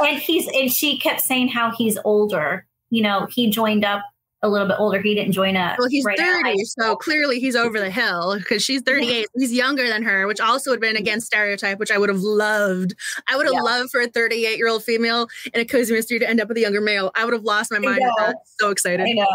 and 0.00 0.18
he's 0.18 0.48
and 0.48 0.72
she 0.72 0.98
kept 0.98 1.20
saying 1.20 1.48
how 1.48 1.70
he's 1.70 1.98
older. 2.04 2.66
You 2.90 3.02
know, 3.02 3.26
he 3.30 3.50
joined 3.50 3.84
up 3.84 4.02
a 4.42 4.48
little 4.48 4.68
bit 4.68 4.76
older. 4.78 5.00
He 5.00 5.14
didn't 5.14 5.32
join 5.32 5.56
up. 5.56 5.78
Well, 5.78 5.88
he's 5.88 6.04
right 6.04 6.18
30, 6.18 6.64
so 6.64 6.94
clearly 6.96 7.40
he's 7.40 7.56
over 7.56 7.80
the 7.80 7.90
hill 7.90 8.36
because 8.38 8.62
she's 8.62 8.82
38. 8.82 9.26
He's 9.36 9.52
younger 9.52 9.88
than 9.88 10.02
her, 10.04 10.26
which 10.26 10.40
also 10.40 10.70
would 10.70 10.76
have 10.76 10.80
been 10.80 10.94
mm-hmm. 10.94 11.02
against 11.02 11.26
stereotype, 11.26 11.78
which 11.78 11.90
I 11.90 11.98
would 11.98 12.08
have 12.08 12.20
loved. 12.20 12.94
I 13.28 13.36
would 13.36 13.46
have 13.46 13.54
Yeah. 13.54 13.62
loved 13.62 13.90
for 13.90 14.00
a 14.00 14.06
38 14.06 14.56
year 14.56 14.68
old 14.68 14.84
female 14.84 15.28
in 15.52 15.60
a 15.60 15.64
cozy 15.64 15.92
mystery 15.92 16.18
to 16.20 16.28
end 16.28 16.40
up 16.40 16.48
with 16.48 16.56
a 16.56 16.60
younger 16.60 16.80
male. 16.80 17.10
I 17.14 17.24
would 17.24 17.34
have 17.34 17.44
lost 17.44 17.72
my 17.72 17.78
mind. 17.78 17.96
with 17.96 18.04
know. 18.04 18.26
that. 18.26 18.36
So 18.60 18.70
excited. 18.70 19.00
I 19.00 19.12
know. 19.12 19.26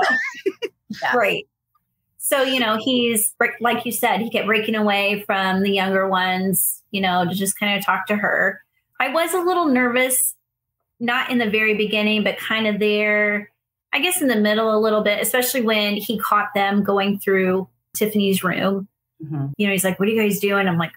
Yeah. 1.02 1.16
Right. 1.16 1.48
So, 2.26 2.42
you 2.42 2.62
know, 2.62 2.78
he's 2.80 3.36
like 3.60 3.86
you 3.86 3.92
said, 3.92 4.22
he 4.22 4.30
kept 4.30 4.48
breaking 4.48 4.76
away 4.76 5.24
from 5.26 5.62
the 5.62 5.70
younger 5.72 6.08
ones, 6.08 6.82
you 6.90 7.02
know, 7.02 7.26
to 7.26 7.36
just 7.36 7.60
kind 7.60 7.78
of 7.78 7.86
talk 7.86 8.08
to 8.08 8.16
her. 8.16 8.62
I 8.98 9.10
was 9.10 9.34
a 9.34 9.42
little 9.42 9.66
nervous, 9.66 10.34
not 11.02 11.30
in 11.32 11.38
the 11.38 11.50
very 11.50 11.76
beginning, 11.76 12.24
but 12.24 12.38
kind 12.38 12.66
of 12.66 12.80
there, 12.80 13.52
I 13.92 14.00
guess 14.00 14.22
in 14.22 14.30
the 14.30 14.38
middle 14.38 14.74
a 14.74 14.80
little 14.80 15.02
bit, 15.02 15.22
especially 15.22 15.64
when 15.64 15.98
he 15.98 16.18
caught 16.18 16.54
them 16.56 16.82
going 16.82 17.20
through 17.20 17.68
Tiffany's 17.94 18.42
room. 18.42 18.88
Mhm. 19.22 19.52
You 19.58 19.68
know, 19.68 19.74
he's 19.74 19.84
like, 19.84 20.00
What 20.00 20.08
are 20.08 20.12
you 20.14 20.22
guys 20.22 20.40
doing? 20.40 20.66
I'm 20.66 20.78
like, 20.78 20.94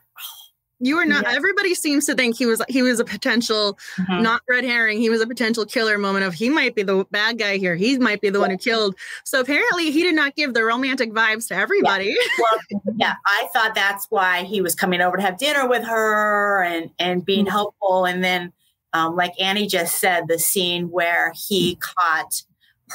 You 0.79 0.97
were 0.97 1.07
not. 1.07 1.22
Yeah. 1.24 1.33
Everybody 1.35 1.74
seems 1.74 2.05
to 2.07 2.14
think 2.14 2.37
he 2.37 2.45
was 2.45 2.61
he 2.68 2.83
was 2.83 3.01
a 3.01 3.05
potential, 3.05 3.79
Mhm. 3.99 4.20
not 4.22 4.43
red 4.49 4.62
herring. 4.64 5.01
He 5.01 5.09
was 5.09 5.22
a 5.22 5.27
potential 5.27 5.64
killer 5.64 5.97
moment 5.97 6.24
of 6.27 6.35
he 6.35 6.51
might 6.51 6.74
be 6.74 6.83
the 6.83 7.07
bad 7.11 7.39
guy 7.39 7.57
here. 7.57 7.77
He 7.77 7.97
might 7.99 8.20
be 8.20 8.29
the 8.29 8.41
one 8.41 8.51
who 8.51 8.59
killed. 8.59 8.95
So 9.24 9.41
apparently 9.41 9.91
he 9.91 10.03
did 10.03 10.14
not 10.14 10.35
give 10.37 10.53
the 10.53 10.64
romantic 10.64 11.12
vibes 11.12 11.49
to 11.49 11.55
everybody. 11.55 12.14
Well, 12.39 12.81
yeah, 12.99 13.14
I 13.27 13.49
thought 13.55 13.74
that's 13.74 14.07
why 14.11 14.43
he 14.45 14.61
was 14.61 14.74
coming 14.74 15.01
over 15.01 15.16
to 15.16 15.22
have 15.22 15.39
dinner 15.39 15.66
with 15.66 15.83
her 15.85 16.62
and 16.62 16.91
and 16.99 17.24
being 17.24 17.47
Mhm. 17.47 17.51
helpful. 17.51 18.05
And 18.05 18.22
then, 18.22 18.53
um, 18.93 19.16
like 19.16 19.33
Annie 19.41 19.66
just 19.66 19.99
said, 19.99 20.24
the 20.29 20.39
scene 20.39 20.91
where 20.91 21.33
he 21.35 21.77
caught 21.77 22.43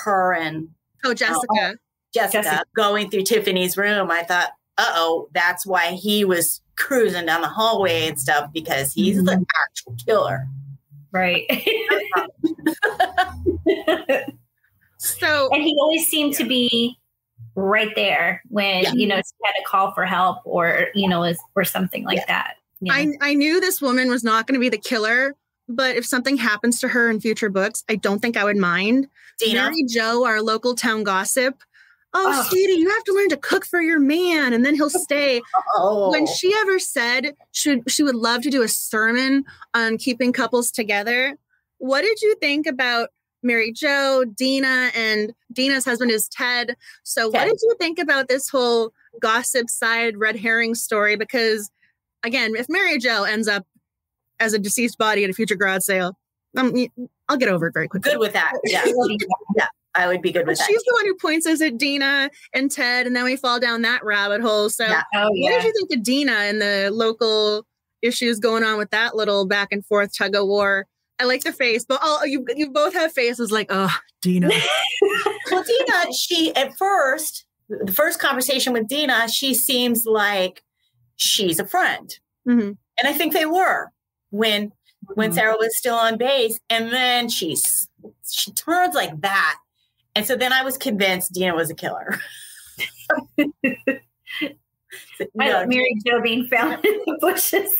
her 0.03 0.33
and 0.33 0.69
Oh, 1.03 1.15
Jessica. 1.15 1.77
Jessica, 2.13 2.43
Jessica. 2.43 2.63
going 2.75 3.09
through 3.09 3.23
Tiffany's 3.23 3.75
room, 3.75 4.11
I 4.11 4.21
thought, 4.23 4.51
uh 4.77 4.91
oh, 4.95 5.29
that's 5.33 5.65
why 5.65 5.91
he 5.93 6.23
was 6.25 6.61
cruising 6.81 7.25
down 7.25 7.41
the 7.41 7.47
hallway 7.47 8.07
and 8.07 8.19
stuff 8.19 8.51
because 8.53 8.93
he's 8.93 9.23
the 9.23 9.31
mm-hmm. 9.31 9.43
actual 9.63 9.95
killer. 10.05 10.47
Right. 11.11 11.47
So 15.01 15.49
and 15.51 15.63
he 15.63 15.75
always 15.79 16.07
seemed 16.07 16.35
to 16.35 16.43
be 16.43 16.99
right 17.55 17.89
there 17.95 18.43
when 18.49 18.83
Yeah. 18.83 18.91
you 18.93 19.07
know 19.07 19.15
she 19.15 19.33
had 19.43 19.53
a 19.59 19.67
call 19.67 19.93
for 19.93 20.05
help 20.05 20.39
or 20.45 20.87
you 20.93 21.09
know 21.09 21.23
is- 21.23 21.39
or 21.55 21.63
something 21.63 22.05
like 22.05 22.19
Yeah. 22.19 22.25
that 22.27 22.55
you 22.81 22.91
know? 22.91 23.17
I, 23.21 23.31
I 23.31 23.33
knew 23.33 23.59
this 23.59 23.81
woman 23.81 24.09
was 24.09 24.23
not 24.23 24.45
going 24.45 24.53
to 24.53 24.59
be 24.59 24.69
the 24.69 24.77
killer, 24.77 25.35
but 25.67 25.95
if 25.95 26.05
something 26.05 26.37
happens 26.37 26.79
to 26.81 26.87
her 26.87 27.09
in 27.09 27.19
future 27.19 27.49
books, 27.49 27.83
I 27.89 27.95
don't 27.95 28.19
think 28.19 28.37
I 28.37 28.43
would 28.43 28.57
mind. 28.57 29.07
Dina, 29.39 29.63
Mary 29.63 29.83
Jo, 29.87 30.25
our 30.25 30.41
local 30.41 30.75
town 30.75 31.03
gossip. 31.03 31.61
Oh, 32.13 32.27
Oh. 32.33 32.43
sweetie, 32.49 32.73
you 32.73 32.89
have 32.89 33.03
to 33.05 33.13
learn 33.13 33.29
to 33.29 33.37
cook 33.37 33.65
for 33.65 33.81
your 33.81 33.99
man, 33.99 34.51
and 34.53 34.65
then 34.65 34.75
he'll 34.75 34.89
stay. 34.89 35.41
oh, 35.77 36.11
When 36.11 36.27
she 36.27 36.53
ever 36.59 36.77
said 36.79 37.35
she 37.51 37.81
she 37.87 38.03
would 38.03 38.15
love 38.15 38.41
to 38.43 38.49
do 38.49 38.61
a 38.61 38.67
sermon 38.67 39.45
on 39.73 39.97
keeping 39.97 40.33
couples 40.33 40.71
together, 40.71 41.37
what 41.77 42.01
did 42.01 42.21
you 42.21 42.35
think 42.41 42.67
about 42.67 43.09
Mary 43.43 43.71
Jo, 43.71 44.25
Dina, 44.35 44.91
and 44.93 45.33
Dina's 45.53 45.85
husband 45.85 46.11
is 46.11 46.27
Ted? 46.29 46.75
So, 47.03 47.29
what 47.29 47.45
did 47.45 47.57
you 47.63 47.75
think 47.79 47.97
about 47.97 48.27
this 48.27 48.49
whole 48.49 48.91
gossip 49.21 49.69
side 49.69 50.17
red 50.17 50.35
herring 50.35 50.75
story? 50.75 51.15
Because 51.15 51.71
again, 52.23 52.55
if 52.55 52.67
Mary 52.69 52.97
Jo 52.99 53.23
ends 53.23 53.47
up 53.47 53.65
as 54.39 54.53
a 54.53 54.59
deceased 54.59 54.97
body 54.97 55.23
at 55.23 55.29
a 55.29 55.33
future 55.33 55.55
garage 55.55 55.83
sale, 55.83 56.17
um, 56.57 56.75
I'll 57.29 57.37
get 57.37 57.47
over 57.49 57.67
it 57.67 57.73
very 57.73 57.87
quickly. 57.87 58.11
Good 58.11 58.19
with 58.19 58.33
that. 58.33 58.51
Yeah. 58.65 58.83
yeah. 59.55 59.67
I 59.95 60.07
would 60.07 60.21
be 60.21 60.31
good 60.31 60.47
with 60.47 60.57
She's 60.57 60.67
that. 60.67 60.71
She's 60.71 60.83
the 60.83 60.93
one 60.93 61.05
who 61.05 61.15
points 61.15 61.45
us 61.45 61.61
at 61.61 61.77
Dina 61.77 62.29
and 62.53 62.71
Ted, 62.71 63.07
and 63.07 63.15
then 63.15 63.25
we 63.25 63.35
fall 63.35 63.59
down 63.59 63.81
that 63.81 64.03
rabbit 64.05 64.41
hole. 64.41 64.69
So, 64.69 64.85
Yeah. 64.85 65.03
Oh 65.15 65.27
what 65.29 65.35
yeah. 65.37 65.49
did 65.61 65.65
you 65.65 65.73
think 65.73 65.91
of 65.99 66.03
Dina 66.03 66.31
and 66.31 66.61
the 66.61 66.89
local 66.93 67.65
issues 68.01 68.39
going 68.39 68.63
on 68.63 68.77
with 68.77 68.89
that 68.91 69.15
little 69.15 69.45
back 69.45 69.67
and 69.71 69.85
forth 69.85 70.15
tug 70.17 70.35
of 70.35 70.47
war? 70.47 70.87
I 71.19 71.25
like 71.25 71.43
the 71.43 71.51
face, 71.53 71.85
but 71.85 71.99
all 72.01 72.25
you 72.25 72.45
you 72.55 72.69
both 72.71 72.93
have 72.93 73.11
faces 73.11 73.51
like, 73.51 73.67
oh, 73.69 73.95
Dina. 74.21 74.49
Well, 75.51 75.63
Dina, 75.63 76.13
she 76.13 76.55
at 76.55 76.77
first, 76.77 77.45
the 77.67 77.91
first 77.91 78.19
conversation 78.19 78.71
with 78.73 78.87
Dina, 78.87 79.27
she 79.27 79.53
seems 79.53 80.05
like 80.05 80.63
she's 81.17 81.59
a 81.59 81.67
friend. 81.67 82.17
Mhm. 82.47 82.77
And 82.99 83.07
I 83.07 83.11
think 83.13 83.33
they 83.33 83.45
were 83.45 83.89
when 84.29 84.71
when 85.15 85.31
Mhm. 85.31 85.35
Sarah 85.35 85.57
was 85.59 85.77
still 85.77 85.95
on 85.95 86.17
base. 86.17 86.59
And 86.69 86.91
then 86.93 87.27
she's 87.27 87.87
she 88.29 88.51
turns 88.53 88.95
like 88.95 89.19
that. 89.21 89.57
And 90.15 90.25
so 90.25 90.35
then 90.35 90.51
I 90.53 90.63
was 90.63 90.77
convinced 90.77 91.33
Dina 91.33 91.55
was 91.55 91.69
a 91.69 91.75
killer. 91.75 92.19
I 93.39 95.29
No, 95.35 95.51
love 95.51 95.67
Mary 95.67 95.95
Jo 96.05 96.21
being 96.21 96.47
found 96.47 96.83
in 96.85 96.99
the 97.05 97.17
bushes. 97.21 97.75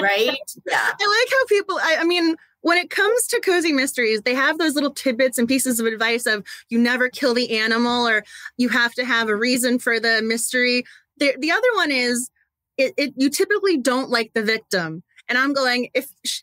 right? 0.00 0.38
Yeah. 0.66 0.92
I 1.00 1.24
like 1.24 1.30
how 1.32 1.46
people, 1.48 1.78
I, 1.82 1.96
I 2.00 2.04
mean, 2.04 2.36
when 2.60 2.78
it 2.78 2.90
comes 2.90 3.26
to 3.28 3.40
cozy 3.40 3.72
mysteries, 3.72 4.22
they 4.22 4.34
have 4.34 4.58
those 4.58 4.74
little 4.74 4.92
tidbits 4.92 5.38
and 5.38 5.48
pieces 5.48 5.80
of 5.80 5.86
advice 5.86 6.26
of 6.26 6.44
you 6.68 6.78
never 6.78 7.08
kill 7.08 7.34
the 7.34 7.58
animal 7.58 8.06
or 8.06 8.24
you 8.56 8.68
have 8.68 8.92
to 8.94 9.04
have 9.04 9.28
a 9.28 9.36
reason 9.36 9.78
for 9.78 9.98
the 9.98 10.22
mystery. 10.22 10.84
The, 11.18 11.34
the 11.38 11.50
other 11.50 11.68
one 11.76 11.90
is 11.90 12.30
it, 12.76 12.94
it 12.96 13.14
you 13.16 13.30
typically 13.30 13.76
don't 13.76 14.10
like 14.10 14.32
the 14.34 14.42
victim. 14.42 15.02
And 15.28 15.38
I'm 15.38 15.52
going, 15.54 15.88
if 15.94 16.08
sh- 16.24 16.40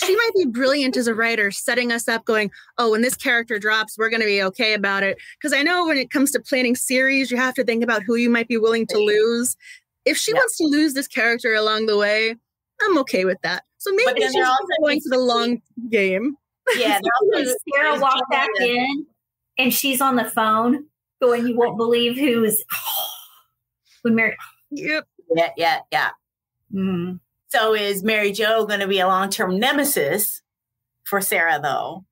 she 0.00 0.14
might 0.16 0.30
be 0.36 0.46
brilliant 0.46 0.96
as 0.96 1.06
a 1.06 1.14
writer, 1.14 1.50
setting 1.50 1.92
us 1.92 2.08
up, 2.08 2.24
going, 2.24 2.50
oh, 2.78 2.90
when 2.92 3.02
this 3.02 3.16
character 3.16 3.58
drops, 3.58 3.96
we're 3.98 4.10
going 4.10 4.20
to 4.20 4.26
be 4.26 4.42
okay 4.42 4.74
about 4.74 5.02
it. 5.02 5.18
Because 5.40 5.52
I 5.52 5.62
know 5.62 5.86
when 5.86 5.96
it 5.98 6.10
comes 6.10 6.30
to 6.32 6.40
planning 6.40 6.74
series, 6.76 7.30
you 7.30 7.36
have 7.36 7.54
to 7.54 7.64
think 7.64 7.82
about 7.82 8.02
who 8.02 8.14
you 8.16 8.30
might 8.30 8.48
be 8.48 8.56
willing 8.58 8.86
to 8.88 8.98
lose. 8.98 9.56
If 10.04 10.16
she 10.16 10.32
Yeah. 10.32 10.38
wants 10.38 10.56
to 10.58 10.64
lose 10.64 10.94
this 10.94 11.06
character 11.08 11.54
along 11.54 11.86
the 11.86 11.96
way, 11.96 12.34
I'm 12.80 12.98
okay 12.98 13.24
with 13.24 13.38
that. 13.42 13.64
So 13.78 13.90
maybe 13.94 14.20
she's 14.22 14.34
also 14.36 14.64
going 14.80 15.00
for 15.00 15.10
the 15.16 15.22
long 15.22 15.60
game. 15.90 16.36
Yeah. 16.76 17.00
there 17.02 17.10
When 17.22 17.46
also- 17.46 17.54
Sarah 17.74 17.98
walked 18.00 18.30
back 18.30 18.48
in 18.60 19.06
and 19.56 19.72
she's 19.72 20.00
on 20.02 20.16
the 20.16 20.24
phone 20.24 20.84
going, 21.22 21.46
You 21.48 21.56
won't 21.56 21.76
believe 21.78 22.16
who's 22.16 22.62
Mary 24.04 24.36
Yep. 24.70 25.06
Yeah, 25.34 25.50
yeah, 25.56 25.78
yeah. 25.92 26.10
Mm. 26.74 27.20
So 27.48 27.74
is 27.74 28.02
Mary 28.02 28.32
Jo 28.32 28.66
going 28.66 28.80
to 28.80 28.86
be 28.86 29.00
a 29.00 29.06
long-term 29.06 29.58
nemesis 29.58 30.42
for 31.04 31.20
Sarah 31.20 31.60
though? 31.62 32.04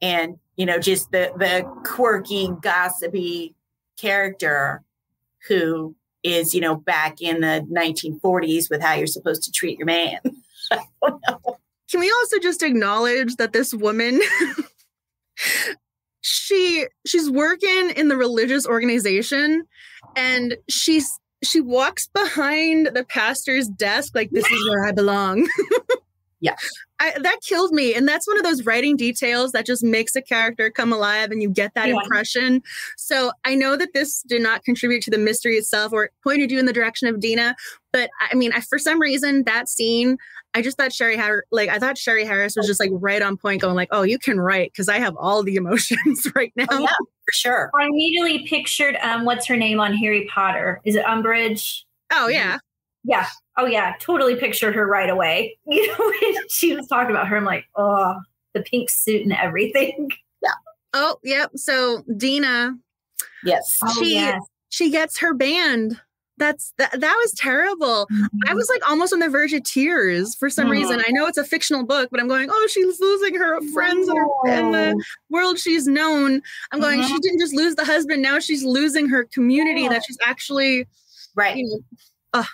And 0.00 0.38
you 0.56 0.66
know, 0.66 0.78
just 0.78 1.10
the 1.12 1.32
the 1.36 1.64
quirky, 1.84 2.50
gossipy 2.60 3.54
character 3.98 4.82
who 5.46 5.94
is, 6.22 6.54
you 6.54 6.60
know, 6.60 6.74
back 6.74 7.20
in 7.20 7.40
the 7.40 7.66
1940s 7.70 8.70
with 8.70 8.82
how 8.82 8.94
you're 8.94 9.06
supposed 9.06 9.42
to 9.44 9.52
treat 9.52 9.78
your 9.78 9.86
man. 9.86 10.18
Can 11.90 12.00
we 12.00 12.10
also 12.10 12.38
just 12.38 12.62
acknowledge 12.62 13.36
that 13.36 13.52
this 13.52 13.72
woman 13.72 14.20
she 16.20 16.86
she's 17.06 17.30
working 17.30 17.90
in 17.90 18.08
the 18.08 18.16
religious 18.16 18.66
organization 18.66 19.64
and 20.16 20.56
she's 20.68 21.18
she 21.42 21.60
walks 21.60 22.08
behind 22.08 22.90
the 22.94 23.04
pastor's 23.04 23.68
desk 23.68 24.14
like 24.14 24.30
this 24.30 24.50
is 24.50 24.68
where 24.68 24.84
I 24.86 24.92
belong. 24.92 25.48
Yeah. 26.40 26.54
I, 27.00 27.14
that 27.20 27.38
killed 27.42 27.72
me. 27.72 27.94
And 27.94 28.06
that's 28.06 28.26
one 28.26 28.36
of 28.36 28.44
those 28.44 28.64
writing 28.64 28.96
details 28.96 29.52
that 29.52 29.66
just 29.66 29.82
makes 29.82 30.14
a 30.14 30.22
character 30.22 30.70
come 30.70 30.92
alive 30.92 31.30
and 31.30 31.42
you 31.42 31.50
get 31.50 31.74
that 31.74 31.88
Yeah. 31.88 31.96
impression. 32.00 32.62
So 32.96 33.32
I 33.44 33.54
know 33.54 33.76
that 33.76 33.92
this 33.92 34.22
did 34.22 34.42
not 34.42 34.64
contribute 34.64 35.02
to 35.02 35.10
the 35.10 35.18
mystery 35.18 35.56
itself 35.56 35.92
or 35.92 36.04
it 36.04 36.12
pointed 36.22 36.50
you 36.52 36.58
in 36.58 36.66
the 36.66 36.72
direction 36.72 37.08
of 37.08 37.18
Dina. 37.20 37.56
But 37.92 38.10
I 38.20 38.34
mean, 38.36 38.52
I, 38.52 38.60
for 38.60 38.78
some 38.78 39.00
reason, 39.00 39.44
that 39.44 39.68
scene, 39.68 40.16
I 40.54 40.62
just 40.62 40.76
thought 40.76 40.92
Sherry 40.92 41.16
Harris, 41.16 41.44
like, 41.50 41.68
I 41.68 41.78
thought 41.78 41.98
Sherry 41.98 42.24
Harris 42.24 42.56
was 42.56 42.66
just 42.66 42.80
like 42.80 42.90
right 42.92 43.20
on 43.22 43.36
point, 43.36 43.60
going 43.60 43.76
like, 43.76 43.88
oh, 43.92 44.02
you 44.02 44.18
can 44.18 44.40
write 44.40 44.72
because 44.72 44.88
I 44.88 44.98
have 44.98 45.14
all 45.16 45.42
the 45.42 45.56
emotions 45.56 46.26
right 46.34 46.52
now. 46.56 46.66
Oh, 46.70 46.78
yeah, 46.80 46.88
for 46.88 47.32
sure. 47.32 47.70
I 47.78 47.84
immediately 47.86 48.46
pictured 48.46 48.96
um 49.02 49.24
what's 49.24 49.46
her 49.46 49.56
name 49.56 49.78
on 49.80 49.94
Harry 49.94 50.26
Potter? 50.32 50.80
Is 50.84 50.94
it 50.96 51.04
Umbridge? 51.04 51.82
Oh, 52.12 52.28
yeah. 52.28 52.58
Yeah. 53.04 53.26
Oh 53.56 53.66
yeah, 53.66 53.94
totally 54.00 54.36
pictured 54.36 54.74
her 54.74 54.86
right 54.86 55.10
away. 55.10 55.58
You 55.66 55.86
know, 55.88 56.12
when 56.20 56.48
she 56.48 56.74
was 56.74 56.86
talking 56.86 57.10
about 57.10 57.28
her, 57.28 57.36
I'm 57.36 57.44
like, 57.44 57.66
oh, 57.76 58.16
the 58.54 58.62
pink 58.62 58.90
suit 58.90 59.22
and 59.22 59.32
everything. 59.32 60.10
Yeah. 60.42 60.50
Oh, 60.94 61.16
yep. 61.24 61.50
So 61.56 62.04
Dina, 62.16 62.74
Yes. 63.44 63.78
Oh, 63.82 63.92
She- 64.00 64.14
yes. 64.14 64.40
she 64.68 64.90
gets 64.90 65.18
her 65.18 65.34
banned. 65.34 66.00
That's 66.38 66.72
that, 66.78 66.92
that 66.92 67.14
was 67.22 67.32
terrible. 67.32 68.06
I 68.10 68.14
mm-hmm. 68.14 68.56
was 68.56 68.68
like 68.68 68.88
almost 68.88 69.12
on 69.12 69.18
the 69.18 69.28
verge 69.28 69.52
of 69.52 69.64
tears 69.64 70.34
for 70.34 70.48
some 70.48 70.70
reason. 70.70 70.96
Uh-huh. 70.96 71.04
I 71.08 71.12
know 71.12 71.26
it's 71.26 71.38
a 71.38 71.44
fictional 71.44 71.84
book, 71.84 72.08
but 72.10 72.20
I'm 72.20 72.28
going, 72.28 72.48
oh, 72.50 72.68
she's 72.70 73.00
losing 73.00 73.34
her 73.34 73.60
friends 73.72 74.08
and, 74.08 74.18
her, 74.18 74.48
and 74.48 74.74
the 74.74 75.04
world 75.30 75.58
she's 75.58 75.86
known. 75.86 76.40
I'm 76.72 76.80
going, 76.80 77.00
she 77.00 77.06
uh-huh. 77.06 77.18
didn't 77.22 77.40
just 77.40 77.54
lose 77.54 77.74
the 77.74 77.84
husband, 77.84 78.22
now 78.22 78.38
she's 78.38 78.64
losing 78.64 79.08
her 79.08 79.24
community 79.24 79.82
Yeah. 79.82 79.90
that 79.90 80.04
she's 80.06 80.18
actually, 80.24 80.86
Right. 81.34 81.56
you 81.56 81.82
know, 82.34 82.44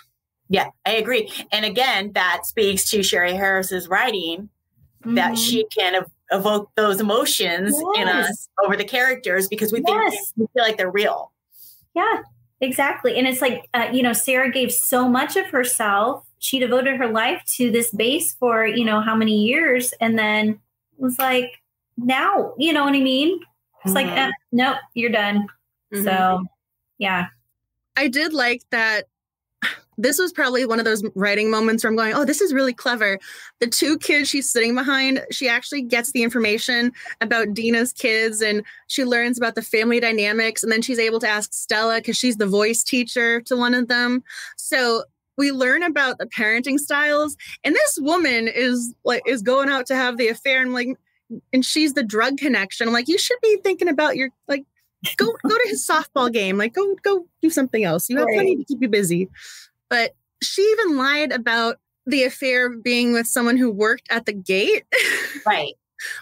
Yeah, 0.49 0.67
I 0.85 0.91
agree. 0.93 1.31
And 1.51 1.65
again, 1.65 2.11
that 2.13 2.45
speaks 2.45 2.89
to 2.91 3.01
Sherry 3.01 3.33
Harris's 3.33 3.87
writing 3.87 4.49
that 5.03 5.33
Mhm. 5.33 5.37
she 5.37 5.65
can 5.75 5.95
ev- 5.95 6.11
evoke 6.31 6.69
those 6.75 6.99
emotions 6.99 7.75
in 7.95 8.07
us 8.07 8.49
over 8.63 8.75
the 8.75 8.83
characters 8.83 9.47
because 9.47 9.71
we 9.71 9.81
think 9.81 10.13
we 10.35 10.45
feel 10.53 10.63
like 10.63 10.77
they're 10.77 10.91
real. 10.91 11.31
Yeah, 11.95 12.21
exactly. 12.61 13.17
And 13.17 13.27
it's 13.27 13.41
like, 13.41 13.67
uh, 13.73 13.89
you 13.91 14.03
know, 14.03 14.13
Sarah 14.13 14.51
gave 14.51 14.71
so 14.71 15.07
much 15.07 15.35
of 15.35 15.47
herself. 15.47 16.25
She 16.39 16.59
devoted 16.59 16.97
her 16.97 17.07
life 17.07 17.41
to 17.57 17.71
this 17.71 17.91
base 17.91 18.33
for, 18.35 18.65
you 18.65 18.85
know, 18.85 19.01
how 19.01 19.15
many 19.15 19.43
years. 19.45 19.93
And 19.99 20.17
then 20.17 20.49
it 20.49 21.01
was 21.01 21.17
like, 21.19 21.51
now, 21.97 22.53
you 22.57 22.73
know 22.73 22.83
what 22.83 22.93
I 22.95 22.99
mean? 23.01 23.39
It's 23.83 23.93
like, 23.93 24.07
Mhm. 24.07 24.17
eh, 24.17 24.31
nope, 24.51 24.77
you're 24.93 25.11
done. 25.11 25.47
mhm. 25.93 26.03
So, 26.03 26.43
yeah. 26.97 27.27
I 27.95 28.07
did 28.07 28.33
like 28.33 28.63
that. 28.71 29.05
This 29.97 30.19
was 30.19 30.33
probably 30.33 30.65
one 30.65 30.79
of 30.79 30.85
those 30.85 31.03
writing 31.15 31.49
moments 31.49 31.83
where 31.83 31.89
I'm 31.91 31.95
going, 31.95 32.13
oh, 32.13 32.25
this 32.25 32.41
is 32.41 32.53
really 32.53 32.73
clever. 32.73 33.19
The 33.59 33.67
two 33.67 33.97
kids 33.97 34.29
she's 34.29 34.49
sitting 34.49 34.75
behind, 34.75 35.25
she 35.31 35.47
actually 35.47 35.81
gets 35.81 36.11
the 36.11 36.23
information 36.23 36.91
about 37.21 37.53
Dina's 37.53 37.93
kids 37.93 38.41
and 38.41 38.63
she 38.87 39.05
learns 39.05 39.37
about 39.37 39.55
the 39.55 39.61
family 39.61 39.99
dynamics. 39.99 40.63
And 40.63 40.71
then 40.71 40.81
she's 40.81 40.99
able 40.99 41.19
to 41.21 41.27
ask 41.27 41.53
Stella 41.53 41.97
because 41.97 42.17
she's 42.17 42.37
the 42.37 42.47
voice 42.47 42.83
teacher 42.83 43.41
to 43.41 43.55
one 43.55 43.73
of 43.73 43.87
them. 43.87 44.23
So 44.57 45.03
we 45.37 45.51
learn 45.51 45.83
about 45.83 46.17
the 46.17 46.27
parenting 46.27 46.79
styles. 46.79 47.35
And 47.63 47.75
this 47.75 47.99
woman 48.01 48.47
is 48.47 48.93
like, 49.03 49.21
is 49.25 49.41
going 49.41 49.69
out 49.69 49.85
to 49.87 49.95
have 49.95 50.17
the 50.17 50.27
affair. 50.29 50.61
And 50.61 50.73
like, 50.73 50.97
and 51.51 51.65
she's 51.65 51.93
the 51.93 52.03
drug 52.03 52.37
connection. 52.37 52.87
I'm 52.87 52.93
like, 52.93 53.07
you 53.07 53.17
should 53.17 53.39
be 53.41 53.57
thinking 53.63 53.87
about 53.87 54.15
your, 54.15 54.29
like, 54.47 54.63
go 55.17 55.27
go 55.43 55.49
to 55.49 55.65
his 55.65 55.87
softball 55.87 56.31
game. 56.31 56.57
Like 56.57 56.73
go 56.73 56.95
go 57.03 57.27
do 57.41 57.49
something 57.49 57.83
else. 57.83 58.09
You 58.09 58.17
have 58.17 58.25
Right. 58.25 58.35
plenty 58.35 58.55
to 58.57 58.63
keep 58.63 58.81
you 58.81 58.89
busy. 58.89 59.29
But 59.89 60.15
she 60.41 60.61
even 60.61 60.97
lied 60.97 61.31
about 61.31 61.77
the 62.05 62.23
affair 62.23 62.69
being 62.69 63.13
with 63.13 63.27
someone 63.27 63.57
who 63.57 63.71
worked 63.71 64.07
at 64.09 64.25
the 64.25 64.33
gate. 64.33 64.83
Right. 65.45 65.73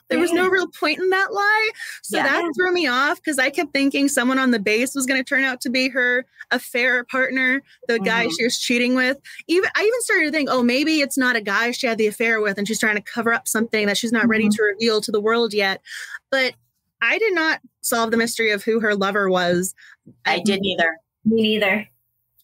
there 0.09 0.20
was 0.20 0.32
no 0.34 0.47
real 0.49 0.68
point 0.68 0.99
in 0.99 1.09
that 1.11 1.34
lie. 1.34 1.70
So 2.03 2.18
Yeah. 2.18 2.24
that 2.24 2.51
threw 2.55 2.72
me 2.74 2.88
off 2.88 3.18
because 3.18 3.39
I 3.39 3.49
kept 3.49 3.72
thinking 3.74 4.07
someone 4.09 4.38
on 4.38 4.51
the 4.51 4.59
base 4.59 4.93
was 4.93 5.05
going 5.05 5.20
to 5.20 5.24
turn 5.24 5.43
out 5.45 5.61
to 5.61 5.70
be 5.70 5.88
her 5.89 6.26
affair 6.51 7.03
partner, 7.05 7.64
the 7.88 7.99
guy 7.99 8.26
Mhm. 8.28 8.32
she 8.38 8.43
was 8.43 8.59
cheating 8.59 8.95
with. 8.95 9.18
Even 9.47 9.70
I 9.76 9.82
even 9.82 10.01
started 10.01 10.26
to 10.26 10.32
think, 10.32 10.49
oh, 10.51 10.61
maybe 10.61 10.99
it's 11.01 11.18
not 11.18 11.36
a 11.38 11.41
guy 11.41 11.72
she 11.72 11.88
had 11.88 11.97
the 11.97 12.07
affair 12.07 12.39
with 12.41 12.57
and 12.57 12.68
she's 12.68 12.80
trying 12.80 12.97
to 12.97 13.01
cover 13.01 13.34
up 13.34 13.47
something 13.47 13.88
that 13.88 13.97
she's 13.97 14.11
not 14.11 14.28
ready 14.28 14.45
Mhm. 14.47 14.55
to 14.57 14.64
reveal 14.64 14.99
to 15.01 15.11
the 15.11 15.22
world 15.22 15.53
yet. 15.53 15.82
But 16.30 16.53
I 17.01 17.18
did 17.18 17.34
not 17.34 17.61
solve 17.82 18.11
the 18.11 18.18
mystery 18.18 18.51
of 18.51 18.64
who 18.64 18.80
her 18.82 18.93
lover 18.95 19.30
was. 19.30 19.74
I 20.26 20.39
didn't 20.39 20.66
either. 20.66 20.97
Me 21.26 21.41
neither. 21.41 21.88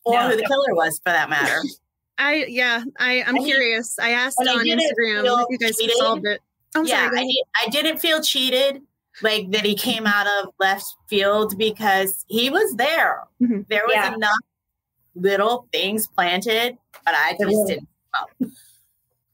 Or 0.09 0.29
who 0.29 0.35
the 0.35 0.43
killer 0.43 0.73
was 0.75 0.97
for 1.05 1.11
that 1.11 1.29
matter. 1.29 1.59
I 2.17 2.45
yeah, 2.49 2.83
I 2.99 3.21
I'm 3.23 3.29
I 3.29 3.31
mean- 3.33 3.45
curious. 3.45 3.97
I 3.97 4.11
asked 4.11 4.37
I 4.45 4.51
on 4.51 4.63
didn't 4.65 4.81
Instagram 4.81 5.23
if 5.41 5.45
you 5.49 5.57
guys 5.57 5.77
cheated. 5.77 5.95
solved 5.97 6.25
it. 6.25 6.41
I'm 6.75 6.85
yeah, 6.85 7.07
sorry. 7.07 7.19
I, 7.19 7.23
did, 7.23 7.35
I 7.65 7.69
didn't 7.69 7.97
feel 7.99 8.21
cheated 8.21 8.81
like 9.21 9.49
that 9.51 9.65
he 9.65 9.73
came 9.75 10.05
out 10.05 10.27
of 10.27 10.53
left 10.59 10.95
field 11.07 11.57
because 11.57 12.25
he 12.27 12.49
was 12.49 12.75
there. 12.75 13.23
Mhm. 13.41 13.65
There 13.69 13.83
was 13.85 13.93
Yeah. 13.95 14.13
enough 14.13 14.35
little 15.15 15.67
things 15.71 16.07
planted, 16.07 16.77
but 17.05 17.15
I 17.15 17.35
just 17.39 17.67
didn't. 17.67 17.87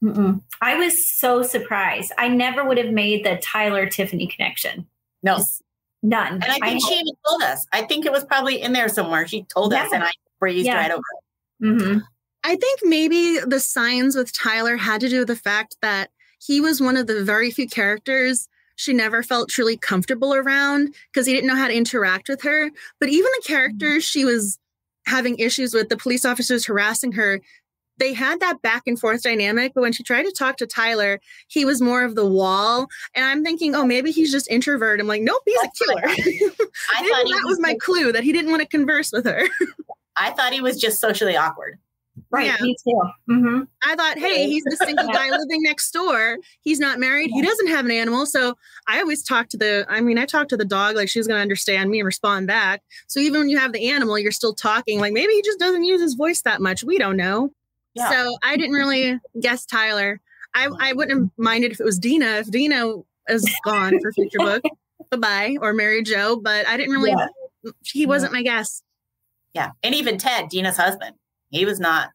Mm-mm. 0.02 0.40
I 0.60 0.76
was 0.76 1.10
so 1.12 1.42
surprised. 1.42 2.12
I 2.18 2.28
never 2.28 2.64
would 2.64 2.78
have 2.78 2.90
made 2.92 3.24
the 3.24 3.36
Tyler 3.38 3.86
Tiffany 3.86 4.26
connection. 4.26 4.86
No. 5.22 5.38
Just 5.38 5.62
none. 6.02 6.34
And 6.34 6.44
I 6.44 6.58
think 6.60 6.86
she 6.86 6.94
even 6.94 7.14
told 7.26 7.42
us. 7.42 7.66
I 7.72 7.82
think 7.82 8.06
it 8.06 8.12
was 8.12 8.24
probably 8.24 8.60
in 8.60 8.72
there 8.72 8.88
somewhere. 8.88 9.26
She 9.26 9.44
told 9.44 9.72
us, 9.72 9.90
and 9.92 10.02
I 10.04 10.10
breezed 10.38 10.66
Yeah. 10.66 10.76
right 10.76 10.90
over 10.90 11.02
it. 11.02 11.64
Mhm. 11.66 12.02
I 12.44 12.56
think 12.56 12.80
maybe 12.84 13.38
the 13.44 13.58
signs 13.60 14.14
with 14.14 14.32
Tyler 14.32 14.76
had 14.76 15.00
to 15.00 15.08
do 15.08 15.20
with 15.20 15.28
the 15.28 15.36
fact 15.36 15.76
that 15.82 16.10
he 16.38 16.60
was 16.60 16.80
one 16.80 16.96
of 16.96 17.06
the 17.06 17.24
very 17.24 17.50
few 17.50 17.66
characters 17.68 18.48
she 18.76 18.92
never 18.92 19.22
felt 19.22 19.48
truly 19.48 19.76
comfortable 19.76 20.34
around 20.34 20.94
because 21.10 21.26
he 21.26 21.32
didn't 21.32 21.48
know 21.48 21.56
how 21.56 21.66
to 21.66 21.74
interact 21.74 22.28
with 22.28 22.42
her. 22.42 22.70
But 23.00 23.08
even 23.08 23.30
the 23.38 23.44
characters 23.46 24.04
she 24.04 24.24
was 24.24 24.58
having 25.06 25.38
issues 25.38 25.72
with, 25.72 25.88
the 25.88 25.96
police 25.96 26.24
officers 26.26 26.66
harassing 26.66 27.12
her, 27.12 27.40
they 27.98 28.12
had 28.12 28.40
that 28.40 28.62
back 28.62 28.82
and 28.86 28.98
forth 28.98 29.22
dynamic. 29.22 29.72
But 29.74 29.82
when 29.82 29.92
she 29.92 30.02
tried 30.02 30.24
to 30.24 30.32
talk 30.32 30.56
to 30.58 30.66
Tyler, 30.66 31.20
he 31.48 31.64
was 31.64 31.80
more 31.80 32.04
of 32.04 32.14
the 32.14 32.26
wall. 32.26 32.88
And 33.14 33.24
I'm 33.24 33.44
thinking, 33.44 33.74
oh, 33.74 33.84
maybe 33.84 34.10
he's 34.10 34.32
just 34.32 34.50
introvert. 34.50 35.00
I'm 35.00 35.06
like, 35.06 35.22
nope, 35.22 35.42
he's 35.44 35.60
That's 35.60 35.80
a 35.80 35.84
killer. 35.84 36.02
I 36.06 36.10
thought 36.10 37.24
that 37.24 37.42
was, 37.44 37.56
was 37.56 37.60
my 37.60 37.74
clue 37.74 38.12
that 38.12 38.24
he 38.24 38.32
didn't 38.32 38.50
want 38.50 38.62
to 38.62 38.68
converse 38.68 39.12
with 39.12 39.24
her. 39.24 39.42
I 40.16 40.30
thought 40.30 40.52
he 40.52 40.60
was 40.60 40.80
just 40.80 41.00
socially 41.00 41.36
awkward. 41.36 41.78
Right, 42.30 42.46
yeah. 42.46 42.56
me 42.60 42.74
too. 42.82 43.00
Mm-hmm. 43.30 43.62
I 43.84 43.94
thought, 43.94 44.18
hey, 44.18 44.46
he's 44.46 44.64
the 44.64 44.76
single 44.76 45.06
guy 45.08 45.30
living 45.30 45.62
next 45.62 45.90
door. 45.90 46.38
He's 46.62 46.80
not 46.80 46.98
married. 46.98 47.30
He 47.30 47.42
doesn't 47.42 47.68
have 47.68 47.84
an 47.84 47.90
animal. 47.90 48.26
So 48.26 48.54
I 48.88 49.00
always 49.00 49.22
talk 49.22 49.48
to 49.50 49.56
the, 49.56 49.86
I 49.88 50.00
mean, 50.00 50.18
I 50.18 50.24
talk 50.24 50.48
to 50.48 50.56
the 50.56 50.64
dog 50.64 50.96
like 50.96 51.08
she's 51.08 51.26
going 51.26 51.38
to 51.38 51.42
understand 51.42 51.90
me 51.90 52.00
and 52.00 52.06
respond 52.06 52.46
back. 52.46 52.82
So 53.06 53.20
even 53.20 53.40
when 53.40 53.48
you 53.48 53.58
have 53.58 53.72
the 53.72 53.90
animal, 53.90 54.18
you're 54.18 54.32
still 54.32 54.54
talking. 54.54 54.98
Like 54.98 55.12
maybe 55.12 55.32
he 55.34 55.42
just 55.42 55.58
doesn't 55.58 55.84
use 55.84 56.00
his 56.00 56.14
voice 56.14 56.42
that 56.42 56.60
much. 56.60 56.82
We 56.82 56.98
don't 56.98 57.16
know. 57.16 57.52
Yeah. 57.96 58.10
So 58.10 58.36
I 58.42 58.56
didn't 58.56 58.74
really 58.74 59.18
guess 59.40 59.66
Tyler. 59.66 60.20
I, 60.54 60.68
I 60.78 60.92
wouldn't 60.92 61.20
have 61.20 61.30
minded 61.36 61.72
if 61.72 61.80
it 61.80 61.84
was 61.84 61.98
Dina. 61.98 62.26
If 62.36 62.50
Dina 62.50 62.94
is 63.28 63.44
gone 63.64 63.98
for 64.00 64.12
future 64.12 64.38
book, 64.38 64.62
bye 65.10 65.16
bye, 65.16 65.56
or 65.60 65.72
Mary 65.72 66.02
Jo, 66.02 66.36
But 66.36 66.66
I 66.68 66.76
didn't 66.76 66.92
really, 66.92 67.10
yeah. 67.10 67.70
he 67.84 68.06
wasn't 68.06 68.32
my 68.32 68.42
guess. 68.42 68.82
Yeah. 69.54 69.70
And 69.82 69.94
even 69.94 70.18
Ted, 70.18 70.48
Dina's 70.48 70.76
husband 70.76 71.16
he 71.50 71.64
was 71.64 71.80
not 71.80 72.10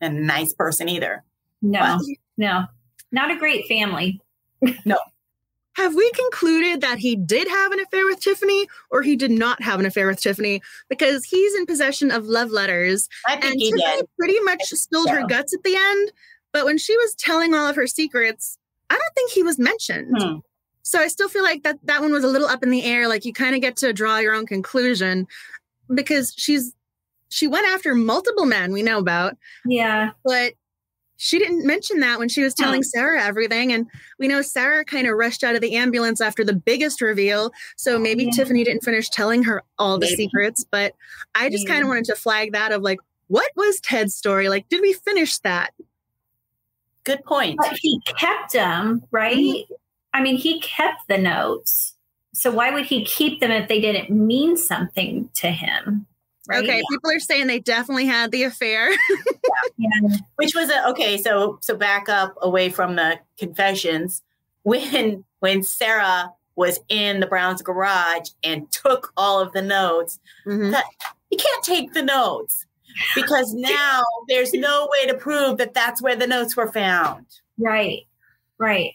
a 0.00 0.08
nice 0.08 0.52
person 0.52 0.88
either. 0.88 1.24
No, 1.62 1.80
but, 1.80 2.00
no, 2.36 2.64
not 3.12 3.30
a 3.30 3.36
great 3.36 3.66
family. 3.66 4.20
no. 4.84 4.98
Have 5.76 5.94
we 5.94 6.10
concluded 6.12 6.80
that 6.80 6.98
he 6.98 7.16
did 7.16 7.48
have 7.48 7.72
an 7.72 7.80
affair 7.80 8.06
with 8.06 8.20
Tiffany 8.20 8.66
or 8.90 9.02
he 9.02 9.14
did 9.14 9.30
not 9.30 9.62
have 9.62 9.78
an 9.78 9.84
affair 9.84 10.06
with 10.06 10.20
Tiffany? 10.20 10.62
Because 10.88 11.24
he's 11.24 11.54
in 11.54 11.66
possession 11.66 12.10
of 12.10 12.24
love 12.24 12.50
letters. 12.50 13.10
I 13.26 13.32
think 13.32 13.44
and 13.44 13.60
he 13.60 13.70
Tiffany 13.72 13.96
did. 13.98 14.08
pretty 14.18 14.40
much 14.40 14.64
spilled 14.64 15.08
so. 15.08 15.14
her 15.14 15.26
guts 15.26 15.52
at 15.54 15.62
the 15.64 15.76
end. 15.76 16.12
But 16.52 16.64
when 16.64 16.78
she 16.78 16.96
was 16.96 17.14
telling 17.14 17.52
all 17.52 17.66
of 17.66 17.76
her 17.76 17.86
secrets, 17.86 18.56
I 18.88 18.94
don't 18.94 19.14
think 19.14 19.32
he 19.32 19.42
was 19.42 19.58
mentioned. 19.58 20.16
Hmm. 20.18 20.36
So 20.80 20.98
I 20.98 21.08
still 21.08 21.28
feel 21.28 21.42
like 21.42 21.62
that 21.64 21.78
that 21.84 22.00
one 22.00 22.12
was 22.12 22.24
a 22.24 22.28
little 22.28 22.48
up 22.48 22.62
in 22.62 22.70
the 22.70 22.84
air. 22.84 23.06
Like 23.06 23.26
you 23.26 23.34
kind 23.34 23.54
of 23.54 23.60
get 23.60 23.76
to 23.78 23.92
draw 23.92 24.18
your 24.18 24.32
own 24.32 24.46
conclusion 24.46 25.26
because 25.92 26.32
she's 26.36 26.72
she 27.28 27.48
went 27.48 27.66
after 27.66 27.94
multiple 27.94 28.46
men 28.46 28.72
we 28.72 28.82
know 28.82 28.98
about. 28.98 29.36
Yeah. 29.66 30.12
But 30.24 30.54
she 31.16 31.38
didn't 31.38 31.66
mention 31.66 32.00
that 32.00 32.18
when 32.18 32.28
she 32.28 32.42
was 32.42 32.54
telling 32.54 32.82
Sarah 32.82 33.22
everything. 33.22 33.72
And 33.72 33.86
we 34.18 34.28
know 34.28 34.42
Sarah 34.42 34.84
kind 34.84 35.06
of 35.06 35.16
rushed 35.16 35.42
out 35.42 35.54
of 35.54 35.60
the 35.60 35.74
ambulance 35.76 36.20
after 36.20 36.44
the 36.44 36.54
biggest 36.54 37.00
reveal. 37.00 37.52
So 37.76 37.98
maybe 37.98 38.24
yeah. 38.24 38.30
Tiffany 38.32 38.64
didn't 38.64 38.84
finish 38.84 39.08
telling 39.08 39.42
her 39.44 39.62
all 39.78 39.98
the 39.98 40.06
maybe. 40.06 40.16
secrets. 40.16 40.64
But 40.70 40.94
I 41.34 41.48
just 41.48 41.66
kind 41.66 41.82
of 41.82 41.88
wanted 41.88 42.04
to 42.06 42.14
flag 42.14 42.52
that 42.52 42.72
of 42.72 42.82
like, 42.82 42.98
what 43.28 43.50
was 43.56 43.80
Ted's 43.80 44.14
story? 44.14 44.48
Like, 44.48 44.68
did 44.68 44.80
we 44.80 44.92
finish 44.92 45.38
that? 45.38 45.72
Good 47.04 47.24
point. 47.24 47.58
But 47.58 47.78
he 47.80 48.00
kept 48.06 48.52
them, 48.52 49.02
right? 49.10 49.36
Mm-hmm. 49.36 49.74
I 50.12 50.22
mean, 50.22 50.36
he 50.36 50.60
kept 50.60 51.08
the 51.08 51.18
notes. 51.18 51.94
So 52.34 52.50
why 52.50 52.70
would 52.70 52.86
he 52.86 53.04
keep 53.04 53.40
them 53.40 53.50
if 53.50 53.68
they 53.68 53.80
didn't 53.80 54.10
mean 54.10 54.56
something 54.56 55.30
to 55.34 55.50
him? 55.50 56.06
Right? 56.48 56.62
Okay, 56.62 56.82
people 56.90 57.10
are 57.10 57.20
saying 57.20 57.46
they 57.46 57.60
definitely 57.60 58.06
had 58.06 58.30
the 58.30 58.44
affair. 58.44 58.90
yeah. 59.76 60.16
Which 60.36 60.54
was 60.54 60.70
a 60.70 60.88
okay, 60.90 61.16
so 61.18 61.58
so 61.60 61.76
back 61.76 62.08
up 62.08 62.34
away 62.40 62.68
from 62.68 62.96
the 62.96 63.18
confessions. 63.38 64.22
When 64.62 65.24
when 65.40 65.62
Sarah 65.62 66.32
was 66.56 66.80
in 66.88 67.20
the 67.20 67.26
Browns 67.26 67.62
garage 67.62 68.30
and 68.42 68.70
took 68.72 69.12
all 69.16 69.40
of 69.40 69.52
the 69.52 69.62
notes, 69.62 70.18
mm-hmm. 70.46 70.70
that, 70.70 70.84
you 71.30 71.36
can't 71.36 71.64
take 71.64 71.92
the 71.92 72.02
notes 72.02 72.66
because 73.14 73.52
now 73.54 74.02
there's 74.28 74.52
no 74.52 74.88
way 74.90 75.06
to 75.06 75.14
prove 75.14 75.58
that 75.58 75.74
that's 75.74 76.00
where 76.00 76.16
the 76.16 76.26
notes 76.26 76.56
were 76.56 76.72
found. 76.72 77.26
Right. 77.58 78.02
Right. 78.58 78.94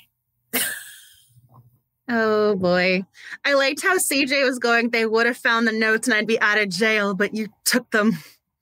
Oh 2.10 2.56
boy. 2.56 3.06
I 3.46 3.54
liked 3.54 3.82
how 3.82 3.98
CJ 3.98 4.44
was 4.46 4.60
going. 4.60 4.90
They 4.90 5.06
would 5.06 5.26
have 5.26 5.38
found 5.38 5.68
the 5.68 5.72
notes 5.72 6.08
and 6.08 6.14
I'd 6.14 6.28
be 6.28 6.40
out 6.42 6.58
of 6.58 6.70
jail, 6.70 7.14
but 7.14 7.34
you 7.34 7.48
took 7.66 7.90
them. 7.92 8.18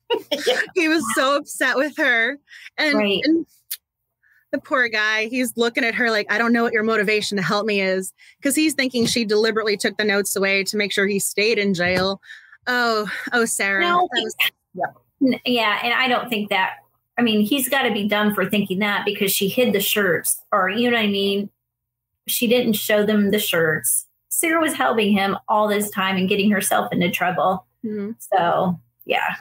yeah. 0.48 0.62
He 0.76 0.88
was 0.88 1.04
so 1.14 1.36
upset 1.36 1.76
with 1.76 1.96
her. 1.98 2.40
And, 2.78 2.98
right. 2.98 3.22
and, 3.24 3.46
the 4.52 4.60
poor 4.60 4.88
guy, 4.88 5.28
he's 5.28 5.56
looking 5.58 5.84
at 5.84 5.94
her 5.96 6.10
like, 6.10 6.32
I 6.32 6.38
don't 6.38 6.54
know 6.54 6.64
what 6.64 6.74
your 6.74 6.84
motivation 6.84 7.38
to 7.38 7.44
help 7.44 7.66
me 7.66 7.82
is. 7.82 8.14
Because 8.40 8.56
he's 8.56 8.74
thinking 8.74 9.06
she 9.06 9.26
deliberately 9.26 9.78
took 9.78 9.98
the 9.98 10.04
notes 10.04 10.36
away 10.36 10.64
to 10.64 10.78
make 10.78 10.92
sure 10.92 11.06
he 11.06 11.20
stayed 11.20 11.60
in 11.60 11.74
jail. 11.74 12.22
Oh, 12.66 13.10
oh, 13.32 13.46
Sarah. 13.46 13.82
No, 13.82 14.10
was, 14.12 14.36
yeah. 14.74 15.38
yeah. 15.46 15.80
And 15.84 15.94
I 15.94 16.08
don't 16.08 16.30
think 16.30 16.50
that, 16.50 16.78
I 17.18 17.22
mean, 17.22 17.42
he's 17.42 17.70
got 17.70 17.84
to 17.84 17.92
be 17.92 18.08
dumb 18.08 18.34
for 18.34 18.50
thinking 18.50 18.80
that 18.80 19.06
because 19.06 19.32
she 19.32 19.50
hid 19.50 19.74
the 19.74 19.80
shirts 19.80 20.42
or, 20.52 20.70
you 20.70 20.90
know 20.90 20.98
what 20.98 21.04
I 21.04 21.08
mean? 21.08 21.50
She 22.28 22.48
didn't 22.48 22.74
show 22.74 23.06
them 23.06 23.32
the 23.32 23.40
shirts. 23.40 24.06
Sarah 24.30 24.62
was 24.62 24.74
helping 24.74 25.12
him 25.12 25.38
all 25.48 25.68
this 25.68 25.90
time 25.90 26.16
and 26.16 26.30
getting 26.30 26.52
herself 26.52 26.92
into 26.94 27.10
trouble. 27.10 27.66
Mm-hmm. 27.86 28.12
So, 28.20 28.80
yeah. 29.06 29.36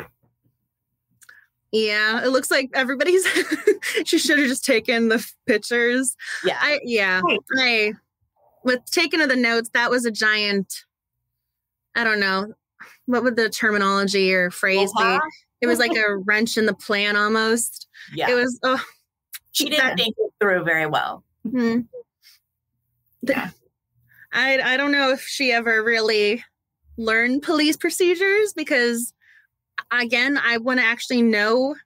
Yeah, 1.71 2.25
it 2.25 2.29
looks 2.29 2.51
like 2.51 2.71
everybody's. 2.75 3.27
she 4.05 4.19
should 4.19 4.39
have 4.39 4.49
just 4.49 4.65
taken 4.65 5.09
the 5.09 5.25
pictures. 5.47 6.17
Yeah, 6.43 6.57
I 6.59 6.81
yeah. 6.83 7.21
Right. 7.21 7.41
I 7.59 7.93
with 8.65 8.91
taking 8.91 9.21
of 9.21 9.29
the 9.29 9.37
notes. 9.37 9.71
That 9.75 9.91
was 9.91 10.07
a 10.07 10.11
giant. 10.11 10.85
I 11.95 12.05
don't 12.05 12.21
know 12.21 12.55
what 13.05 13.23
would 13.23 13.37
the 13.37 13.51
terminology 13.51 14.33
or 14.33 14.51
phrase 14.51 14.91
uh-huh. 14.97 15.21
be. 15.23 15.29
It 15.61 15.67
was 15.67 15.79
like 15.79 15.95
a 15.95 16.17
wrench 16.25 16.57
in 16.57 16.65
the 16.65 16.75
plan 16.75 17.17
almost. 17.17 17.87
Yeah, 18.15 18.31
it 18.31 18.35
was. 18.35 18.59
Oh, 18.63 18.83
she 19.53 19.69
didn't 19.69 19.85
that, 19.85 19.99
think 19.99 20.17
it 20.19 20.33
through 20.41 20.65
very 20.65 20.87
well. 20.87 21.23
Mm-hmm 21.47 21.81
yeah. 23.29 23.51
I 24.33 24.61
I 24.61 24.77
don't 24.77 24.93
know 24.93 25.11
if 25.11 25.23
she 25.23 25.53
ever 25.53 25.83
really 25.83 26.45
learned 26.97 27.43
police 27.43 27.77
procedures 27.77 28.53
because 28.53 29.13
again, 29.91 30.39
I 30.39 30.59
want 30.59 30.81
to 30.81 30.87
actually 30.87 31.23
know 31.23 31.77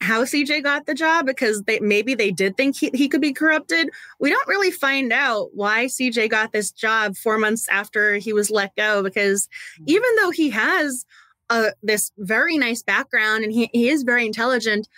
how 0.00 0.24
CJ 0.24 0.62
got 0.62 0.84
the 0.84 0.94
job 0.94 1.24
because 1.24 1.62
they 1.62 1.80
maybe 1.80 2.14
they 2.14 2.30
did 2.30 2.56
think 2.56 2.76
he, 2.76 2.90
he 2.92 3.08
could 3.08 3.22
be 3.22 3.32
corrupted. 3.32 3.88
We 4.20 4.28
don't 4.28 4.46
really 4.46 4.70
find 4.70 5.12
out 5.12 5.50
why 5.54 5.86
CJ 5.86 6.30
got 6.30 6.52
this 6.52 6.70
job 6.70 7.16
four 7.16 7.38
months 7.38 7.68
after 7.68 8.16
he 8.16 8.32
was 8.32 8.50
let 8.50 8.76
go 8.76 9.02
because 9.02 9.48
mm. 9.80 9.84
even 9.86 10.08
though 10.20 10.30
he 10.30 10.50
has 10.50 11.06
uh, 11.50 11.70
this 11.82 12.12
very 12.18 12.58
nice 12.58 12.82
background 12.82 13.44
and 13.44 13.52
he, 13.52 13.70
he 13.72 13.88
is 13.88 14.02
very 14.02 14.26
intelligent, 14.26 14.88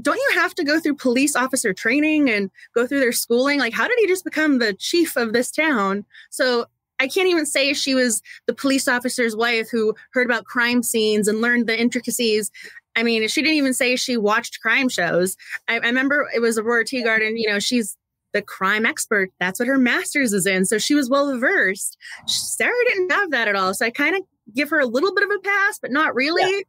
don't 0.00 0.16
you 0.16 0.30
have 0.34 0.54
to 0.54 0.64
go 0.64 0.78
through 0.78 0.96
police 0.96 1.34
officer 1.34 1.72
training 1.72 2.28
and 2.30 2.50
go 2.74 2.86
through 2.86 3.00
their 3.00 3.12
schooling? 3.12 3.58
Like, 3.58 3.72
how 3.72 3.88
did 3.88 3.98
he 3.98 4.06
just 4.06 4.24
become 4.24 4.58
the 4.58 4.74
chief 4.74 5.16
of 5.16 5.32
this 5.32 5.50
town? 5.50 6.04
So 6.30 6.66
I 6.98 7.08
can't 7.08 7.28
even 7.28 7.46
say 7.46 7.72
she 7.72 7.94
was 7.94 8.22
the 8.46 8.54
police 8.54 8.88
officer's 8.88 9.36
wife 9.36 9.68
who 9.70 9.94
heard 10.12 10.26
about 10.26 10.44
crime 10.44 10.82
scenes 10.82 11.28
and 11.28 11.40
learned 11.40 11.66
the 11.66 11.78
intricacies. 11.78 12.50
I 12.94 13.02
mean, 13.02 13.26
she 13.28 13.42
didn't 13.42 13.56
even 13.56 13.74
say 13.74 13.96
she 13.96 14.16
watched 14.16 14.60
crime 14.60 14.88
shows. 14.88 15.36
I, 15.68 15.74
I 15.74 15.86
remember 15.86 16.28
it 16.34 16.40
was 16.40 16.58
Aurora 16.58 16.84
Teagarden, 16.84 17.32
you 17.36 17.48
know, 17.48 17.58
she's 17.58 17.96
the 18.32 18.42
crime 18.42 18.84
expert. 18.84 19.30
That's 19.40 19.58
what 19.58 19.68
her 19.68 19.78
master's 19.78 20.32
is 20.32 20.46
in. 20.46 20.64
So 20.66 20.78
she 20.78 20.94
was 20.94 21.08
well 21.08 21.38
versed. 21.38 21.96
Sarah 22.26 22.72
didn't 22.88 23.10
have 23.12 23.30
that 23.30 23.48
at 23.48 23.56
all. 23.56 23.72
So 23.72 23.86
I 23.86 23.90
kind 23.90 24.16
of 24.16 24.22
give 24.54 24.70
her 24.70 24.78
a 24.78 24.86
little 24.86 25.14
bit 25.14 25.24
of 25.24 25.30
a 25.30 25.38
pass, 25.40 25.78
but 25.78 25.90
not 25.90 26.14
really. 26.14 26.42
Yeah. 26.42 26.60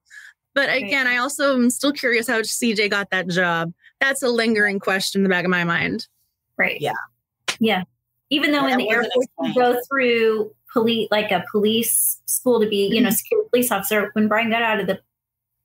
But 0.57 0.73
again, 0.73 1.05
I 1.05 1.17
also 1.17 1.53
am 1.53 1.69
still 1.69 1.91
curious 1.91 2.27
how 2.27 2.41
CJ 2.41 2.89
got 2.89 3.11
that 3.11 3.27
job. 3.27 3.71
That's 4.01 4.23
a 4.23 4.27
lingering 4.27 4.79
question 4.79 5.19
in 5.19 5.23
the 5.23 5.29
back 5.29 5.45
of 5.45 5.51
my 5.51 5.63
mind. 5.63 6.07
Right. 6.57 6.81
Yeah. 6.81 6.93
Yeah. 7.59 7.83
Even 8.31 8.53
though 8.53 8.65
yeah, 8.65 8.73
in 8.73 8.77
the 8.79 8.89
Air 8.89 9.03
Force 9.03 9.27
you 9.43 9.53
go 9.53 9.79
through 9.87 10.51
police 10.73 11.09
like 11.11 11.29
a 11.29 11.45
police 11.51 12.19
school 12.25 12.59
to 12.59 12.67
be, 12.67 12.87
you 12.87 12.99
know, 12.99 13.09
mm-hmm. 13.09 13.15
security 13.17 13.49
police 13.51 13.71
officer, 13.71 14.09
when 14.13 14.27
Brian 14.27 14.49
got 14.49 14.63
out 14.63 14.79
of 14.79 14.87
the 14.87 14.99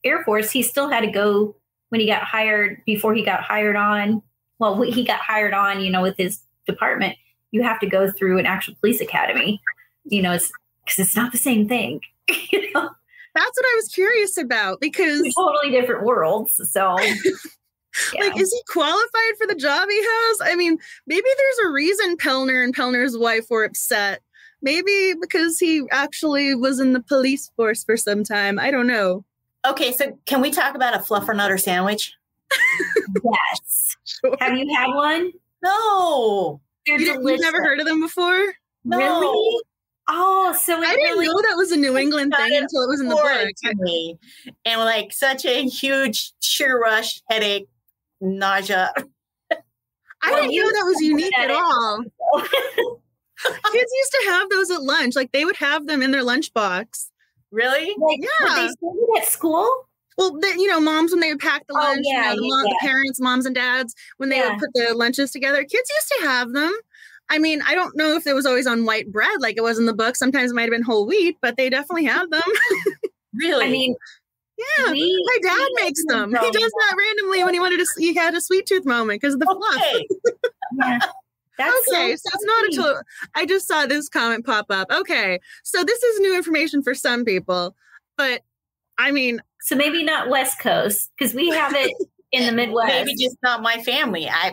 Air 0.04 0.22
Force, 0.24 0.50
he 0.50 0.60
still 0.60 0.90
had 0.90 1.00
to 1.00 1.10
go 1.10 1.56
when 1.88 2.02
he 2.02 2.06
got 2.06 2.24
hired 2.24 2.82
before 2.84 3.14
he 3.14 3.24
got 3.24 3.40
hired 3.40 3.76
on. 3.76 4.20
Well, 4.58 4.78
he 4.82 5.04
got 5.04 5.20
hired 5.20 5.54
on, 5.54 5.80
you 5.80 5.90
know, 5.90 6.02
with 6.02 6.18
his 6.18 6.42
department. 6.66 7.16
You 7.50 7.62
have 7.62 7.80
to 7.80 7.86
go 7.86 8.10
through 8.10 8.40
an 8.40 8.44
actual 8.44 8.74
police 8.74 9.00
academy. 9.00 9.58
You 10.04 10.20
know, 10.20 10.32
it's 10.32 10.52
because 10.84 10.98
it's 10.98 11.16
not 11.16 11.32
the 11.32 11.38
same 11.38 11.66
thing. 11.66 12.02
you 12.50 12.70
know. 12.74 12.90
That's 13.34 13.56
what 13.56 13.66
I 13.66 13.76
was 13.76 13.88
curious 13.88 14.36
about 14.36 14.80
because 14.80 15.22
totally 15.34 15.70
different 15.70 16.04
worlds. 16.04 16.60
So 16.70 16.96
Yeah. 18.14 18.24
Like, 18.24 18.40
is 18.40 18.52
he 18.52 18.60
qualified 18.68 19.36
for 19.38 19.46
the 19.46 19.54
job 19.54 19.88
he 19.88 19.98
has? 20.00 20.40
I 20.42 20.56
mean, 20.56 20.78
maybe 21.06 21.22
there's 21.22 21.68
a 21.68 21.72
reason 21.72 22.16
Pellner 22.16 22.64
and 22.64 22.74
Pellner's 22.74 23.16
wife 23.18 23.46
were 23.50 23.64
upset. 23.64 24.22
Maybe 24.62 25.14
because 25.20 25.58
he 25.58 25.82
actually 25.90 26.54
was 26.54 26.78
in 26.78 26.92
the 26.92 27.02
police 27.02 27.50
force 27.56 27.84
for 27.84 27.96
some 27.96 28.22
time. 28.22 28.58
I 28.58 28.70
don't 28.70 28.86
know. 28.86 29.24
Okay, 29.66 29.92
so 29.92 30.16
can 30.24 30.40
we 30.40 30.50
talk 30.50 30.74
about 30.74 30.94
a 30.94 30.98
fluffernutter 30.98 31.60
sandwich? 31.60 32.12
yes. 33.24 33.96
Sure. 34.04 34.36
Have 34.40 34.56
you 34.56 34.72
had 34.74 34.88
one? 34.94 35.32
No. 35.62 36.60
They're 36.86 36.98
you 36.98 37.12
delicious. 37.12 37.30
You've 37.30 37.52
never 37.52 37.62
heard 37.62 37.80
of 37.80 37.86
them 37.86 38.00
before? 38.00 38.54
No. 38.84 38.98
Really? 38.98 39.62
Oh, 40.08 40.52
so 40.60 40.76
I 40.78 40.80
didn't 40.90 41.02
really 41.02 41.26
know 41.26 41.40
that 41.48 41.56
was 41.56 41.70
a 41.72 41.76
New 41.76 41.96
England 41.96 42.34
thing 42.36 42.56
until 42.56 42.82
it 42.82 42.88
was 42.88 43.00
in 43.00 43.08
the 43.08 43.14
book. 43.14 43.48
to 43.64 43.74
me. 43.82 44.18
And 44.64 44.80
like 44.80 45.12
such 45.12 45.44
a 45.46 45.64
huge 45.64 46.32
sugar 46.40 46.78
rush, 46.78 47.22
headache, 47.30 47.68
nausea. 48.20 48.92
I 50.24 50.30
Well, 50.30 50.42
didn't 50.42 50.56
know 50.56 50.68
that 50.72 50.84
was 50.86 51.00
unique 51.00 51.36
at 51.38 51.50
all. 51.50 52.04
Kids 53.72 53.92
used 53.96 54.12
to 54.12 54.22
have 54.30 54.50
those 54.50 54.70
at 54.70 54.82
lunch. 54.82 55.16
Like 55.16 55.32
they 55.32 55.44
would 55.44 55.56
have 55.56 55.86
them 55.86 56.02
in 56.02 56.10
their 56.10 56.22
lunchbox. 56.22 57.08
Really? 57.50 57.94
like, 57.98 58.20
Yeah. 58.20 58.68
at 59.18 59.28
school? 59.28 59.68
Well, 60.18 60.32
the, 60.38 60.48
you 60.58 60.68
know, 60.68 60.80
moms 60.80 61.10
when 61.10 61.20
they 61.20 61.30
would 61.32 61.40
pack 61.40 61.66
the 61.66 61.74
Oh, 61.74 61.80
lunch, 61.82 62.04
you 62.04 62.14
know, 62.14 62.34
the, 62.34 62.40
yeah, 62.42 62.62
the 62.70 62.76
parents, 62.80 63.18
moms 63.20 63.46
and 63.46 63.54
dads, 63.54 63.94
when 64.18 64.28
they 64.28 64.36
Yeah. 64.38 64.50
would 64.50 64.58
put 64.58 64.68
the 64.74 64.94
lunches 64.94 65.30
together, 65.30 65.64
kids 65.64 65.90
used 65.90 66.12
to 66.20 66.28
have 66.28 66.52
them. 66.52 66.72
I 67.32 67.38
mean, 67.38 67.62
I 67.66 67.74
don't 67.74 67.96
know 67.96 68.14
if 68.14 68.26
it 68.26 68.34
was 68.34 68.44
always 68.44 68.66
on 68.66 68.84
white 68.84 69.10
bread 69.10 69.40
like 69.40 69.56
it 69.56 69.62
was 69.62 69.78
in 69.78 69.86
the 69.86 69.94
book. 69.94 70.16
Sometimes 70.16 70.50
it 70.50 70.54
might 70.54 70.62
have 70.62 70.70
been 70.70 70.82
whole 70.82 71.06
wheat, 71.06 71.38
but 71.40 71.56
they 71.56 71.70
definitely 71.70 72.04
have 72.04 72.30
them. 72.30 72.42
Really? 73.34 73.64
I 73.64 73.70
mean, 73.70 73.94
yeah. 74.58 74.90
we, 74.92 75.24
My 75.24 75.38
dad 75.42 75.68
makes 75.82 76.04
them. 76.06 76.28
He 76.28 76.50
does 76.50 76.70
that 76.70 76.96
randomly 76.98 77.42
when 77.44 77.54
he 77.54 77.60
wanted 77.60 77.78
to. 77.78 77.86
He 77.96 78.12
had 78.14 78.34
a 78.34 78.42
sweet 78.42 78.66
tooth 78.66 78.84
moment 78.84 79.22
because 79.22 79.32
of 79.32 79.40
the 79.40 79.46
fluff. 79.46 79.82
okay. 79.82 80.06
Yeah. 80.84 80.98
That's 81.56 81.88
okay, 81.88 82.14
so, 82.16 82.28
it's 82.34 82.44
not 82.44 82.64
a 82.64 82.64
funny. 82.64 82.76
total. 82.76 83.02
I 83.34 83.46
just 83.46 83.66
saw 83.66 83.86
this 83.86 84.10
comment 84.10 84.44
pop 84.44 84.66
up. 84.68 84.90
Okay, 84.90 85.40
so 85.62 85.82
this 85.82 86.02
is 86.02 86.20
new 86.20 86.36
information 86.36 86.82
for 86.82 86.94
some 86.94 87.24
people, 87.24 87.74
but 88.18 88.42
I 88.98 89.12
mean, 89.12 89.40
So 89.62 89.76
maybe 89.76 90.02
not 90.04 90.28
West 90.28 90.58
Coast 90.58 91.10
because 91.18 91.34
we 91.34 91.48
have 91.48 91.74
it 91.74 91.90
in 92.32 92.46
the 92.46 92.52
Midwest. 92.56 92.88
Maybe 92.88 93.14
just 93.14 93.36
not 93.42 93.62
my 93.62 93.82
family. 93.82 94.28
I 94.28 94.52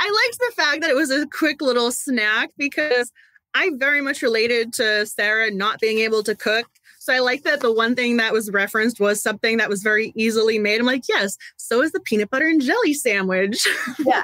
I 0.00 0.10
liked 0.26 0.38
the 0.38 0.52
fact 0.62 0.80
that 0.82 0.90
it 0.90 0.96
was 0.96 1.10
a 1.10 1.26
quick 1.26 1.60
little 1.62 1.90
snack 1.92 2.50
because 2.58 3.12
I 3.54 3.70
very 3.76 4.00
much 4.00 4.22
related 4.22 4.72
to 4.74 5.06
Sarah 5.06 5.50
not 5.50 5.80
being 5.80 5.98
able 6.00 6.22
to 6.24 6.34
cook. 6.34 6.66
So 6.98 7.12
I 7.12 7.18
like 7.20 7.42
that 7.42 7.60
the 7.60 7.72
one 7.72 7.94
thing 7.94 8.16
that 8.16 8.32
was 8.32 8.50
referenced 8.50 8.98
was 8.98 9.22
something 9.22 9.58
that 9.58 9.68
was 9.68 9.82
very 9.82 10.12
easily 10.16 10.58
made. 10.58 10.80
I'm 10.80 10.86
like, 10.86 11.04
yes, 11.08 11.36
so 11.56 11.82
is 11.82 11.92
the 11.92 12.00
peanut 12.00 12.30
butter 12.30 12.46
and 12.46 12.60
jelly 12.62 12.94
sandwich. 12.94 13.66
Yeah. 14.06 14.22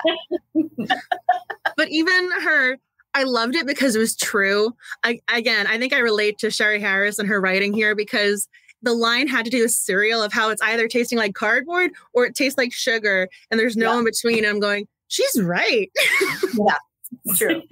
but 1.76 1.88
even 1.88 2.30
her, 2.42 2.78
I 3.14 3.24
loved 3.24 3.54
it 3.54 3.66
because 3.66 3.96
it 3.96 3.98
was 3.98 4.16
true. 4.16 4.74
I 5.04 5.20
again, 5.32 5.66
I 5.66 5.78
think 5.78 5.92
I 5.92 5.98
relate 5.98 6.38
to 6.38 6.50
Sherry 6.50 6.80
Harris 6.80 7.18
and 7.18 7.28
her 7.28 7.40
writing 7.40 7.72
here 7.72 7.94
because 7.94 8.48
the 8.82 8.92
line 8.94 9.28
had 9.28 9.44
to 9.44 9.50
do 9.50 9.62
with 9.62 9.72
cereal 9.72 10.22
of 10.22 10.32
how 10.32 10.48
it's 10.50 10.62
either 10.62 10.88
tasting 10.88 11.18
like 11.18 11.34
cardboard 11.34 11.90
or 12.14 12.24
it 12.24 12.34
tastes 12.34 12.56
like 12.58 12.72
sugar, 12.72 13.28
and 13.50 13.60
there's 13.60 13.76
no 13.76 13.92
Yeah. 13.92 13.98
in 13.98 14.04
between. 14.04 14.44
I'm 14.46 14.60
going, 14.60 14.86
she's 15.10 15.42
right. 15.42 15.90
Yeah, 16.54 16.76
it's 17.24 17.38
true. 17.38 17.62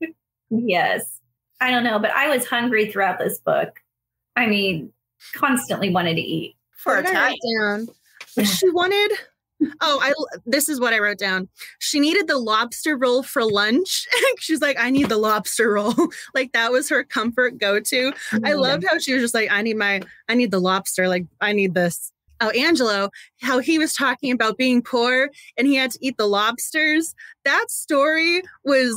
yes. 0.50 1.20
I 1.60 1.70
don't 1.70 1.84
know, 1.84 1.98
but 1.98 2.10
I 2.12 2.28
was 2.28 2.46
hungry 2.46 2.90
throughout 2.90 3.18
this 3.18 3.38
book. 3.38 3.80
I 4.36 4.46
mean, 4.46 4.92
constantly 5.34 5.90
wanted 5.90 6.14
to 6.14 6.20
eat. 6.20 6.54
For 6.76 6.98
a 6.98 7.02
What 7.02 7.14
I 7.14 7.28
time. 7.30 7.36
down? 7.58 7.88
She 8.44 8.70
wanted. 8.70 9.10
Oh, 9.80 9.98
I. 10.00 10.12
This 10.46 10.68
is 10.68 10.78
what 10.78 10.94
I 10.94 11.00
wrote 11.00 11.18
down. 11.18 11.48
She 11.80 11.98
needed 11.98 12.28
the 12.28 12.38
lobster 12.38 12.96
roll 12.96 13.24
for 13.24 13.44
lunch. 13.44 14.06
She's 14.38 14.60
like, 14.60 14.76
I 14.78 14.90
need 14.90 15.08
the 15.08 15.16
lobster 15.16 15.72
roll. 15.72 15.94
like 16.34 16.52
that 16.52 16.70
was 16.70 16.88
her 16.88 17.02
comfort 17.02 17.58
go 17.58 17.80
to. 17.80 18.12
I 18.44 18.52
loved 18.52 18.84
how 18.88 18.98
she 18.98 19.12
was 19.14 19.22
just 19.22 19.34
like, 19.34 19.50
I 19.50 19.62
need 19.62 19.76
my, 19.76 20.02
I 20.28 20.34
need 20.34 20.52
the 20.52 20.60
lobster. 20.60 21.08
Like 21.08 21.26
I 21.40 21.52
need 21.52 21.74
this. 21.74 22.12
Oh, 22.40 22.50
Angelo, 22.50 23.10
how 23.40 23.58
he 23.58 23.78
was 23.78 23.94
talking 23.94 24.30
about 24.32 24.56
being 24.56 24.82
poor 24.82 25.30
and 25.56 25.66
he 25.66 25.74
had 25.74 25.90
to 25.92 25.98
eat 26.00 26.16
the 26.16 26.26
lobsters. 26.26 27.14
That 27.44 27.70
story 27.70 28.42
was 28.64 28.96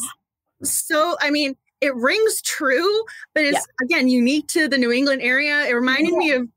so. 0.64 1.16
I 1.20 1.32
mean, 1.32 1.56
it 1.82 1.96
rings 1.96 2.42
true, 2.44 3.04
but 3.34 3.44
it's 3.44 3.66
again 3.82 4.08
unique 4.08 4.48
to 4.50 4.68
the 4.68 4.78
New 4.78 4.92
England 4.92 5.22
area. 5.24 5.66
It 5.66 5.74
reminded 5.74 6.14
me 6.14 6.32
of 6.32 6.48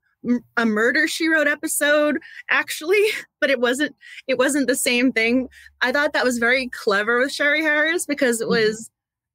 a 0.57 0.65
murder 0.65 1.07
she 1.07 1.27
wrote 1.27 1.47
episode 1.47 2.17
actually 2.49 3.03
but 3.39 3.49
it 3.49 3.59
wasn't 3.59 3.95
it 4.27 4.37
wasn't 4.37 4.67
the 4.67 4.75
same 4.75 5.11
thing 5.11 5.47
i 5.81 5.91
thought 5.91 6.13
that 6.13 6.23
was 6.23 6.37
very 6.37 6.67
clever 6.69 7.19
with 7.19 7.31
sherry 7.31 7.61
harris 7.61 8.05
because 8.05 8.41
it 8.41 8.45
mm-hmm. 8.45 8.67
was 8.67 8.89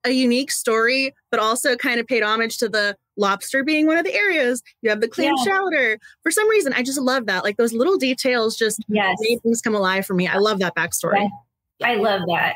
a 0.05 0.11
unique 0.11 0.51
story 0.51 1.14
but 1.30 1.38
also 1.38 1.76
kind 1.76 2.01
of 2.01 2.07
paid 2.07 2.22
homage 2.22 2.59
to 2.59 2.68
the 2.68 2.96
lobster 3.20 3.62
being 3.62 3.86
one 3.86 3.96
of 3.98 4.04
the 4.04 4.14
areas 4.14 4.62
you 4.82 4.90
have 4.90 5.00
the 5.00 5.08
clam 5.08 5.34
Yeah. 5.38 5.44
chowder 5.44 5.98
for 6.22 6.30
some 6.32 6.48
reason 6.48 6.72
i 6.72 6.82
just 6.82 6.98
love 7.00 7.26
that 7.26 7.44
like 7.44 7.56
those 7.58 7.72
little 7.72 7.96
details 7.98 8.56
just 8.56 8.80
Yes. 8.88 9.16
made 9.20 9.40
things 9.42 9.60
come 9.60 9.74
alive 9.74 10.06
for 10.06 10.14
me 10.14 10.26
i 10.26 10.38
love 10.38 10.58
that 10.60 10.74
backstory 10.74 11.28
Yeah. 11.78 11.88
I 11.88 11.94
love 11.96 12.20
that. 12.28 12.54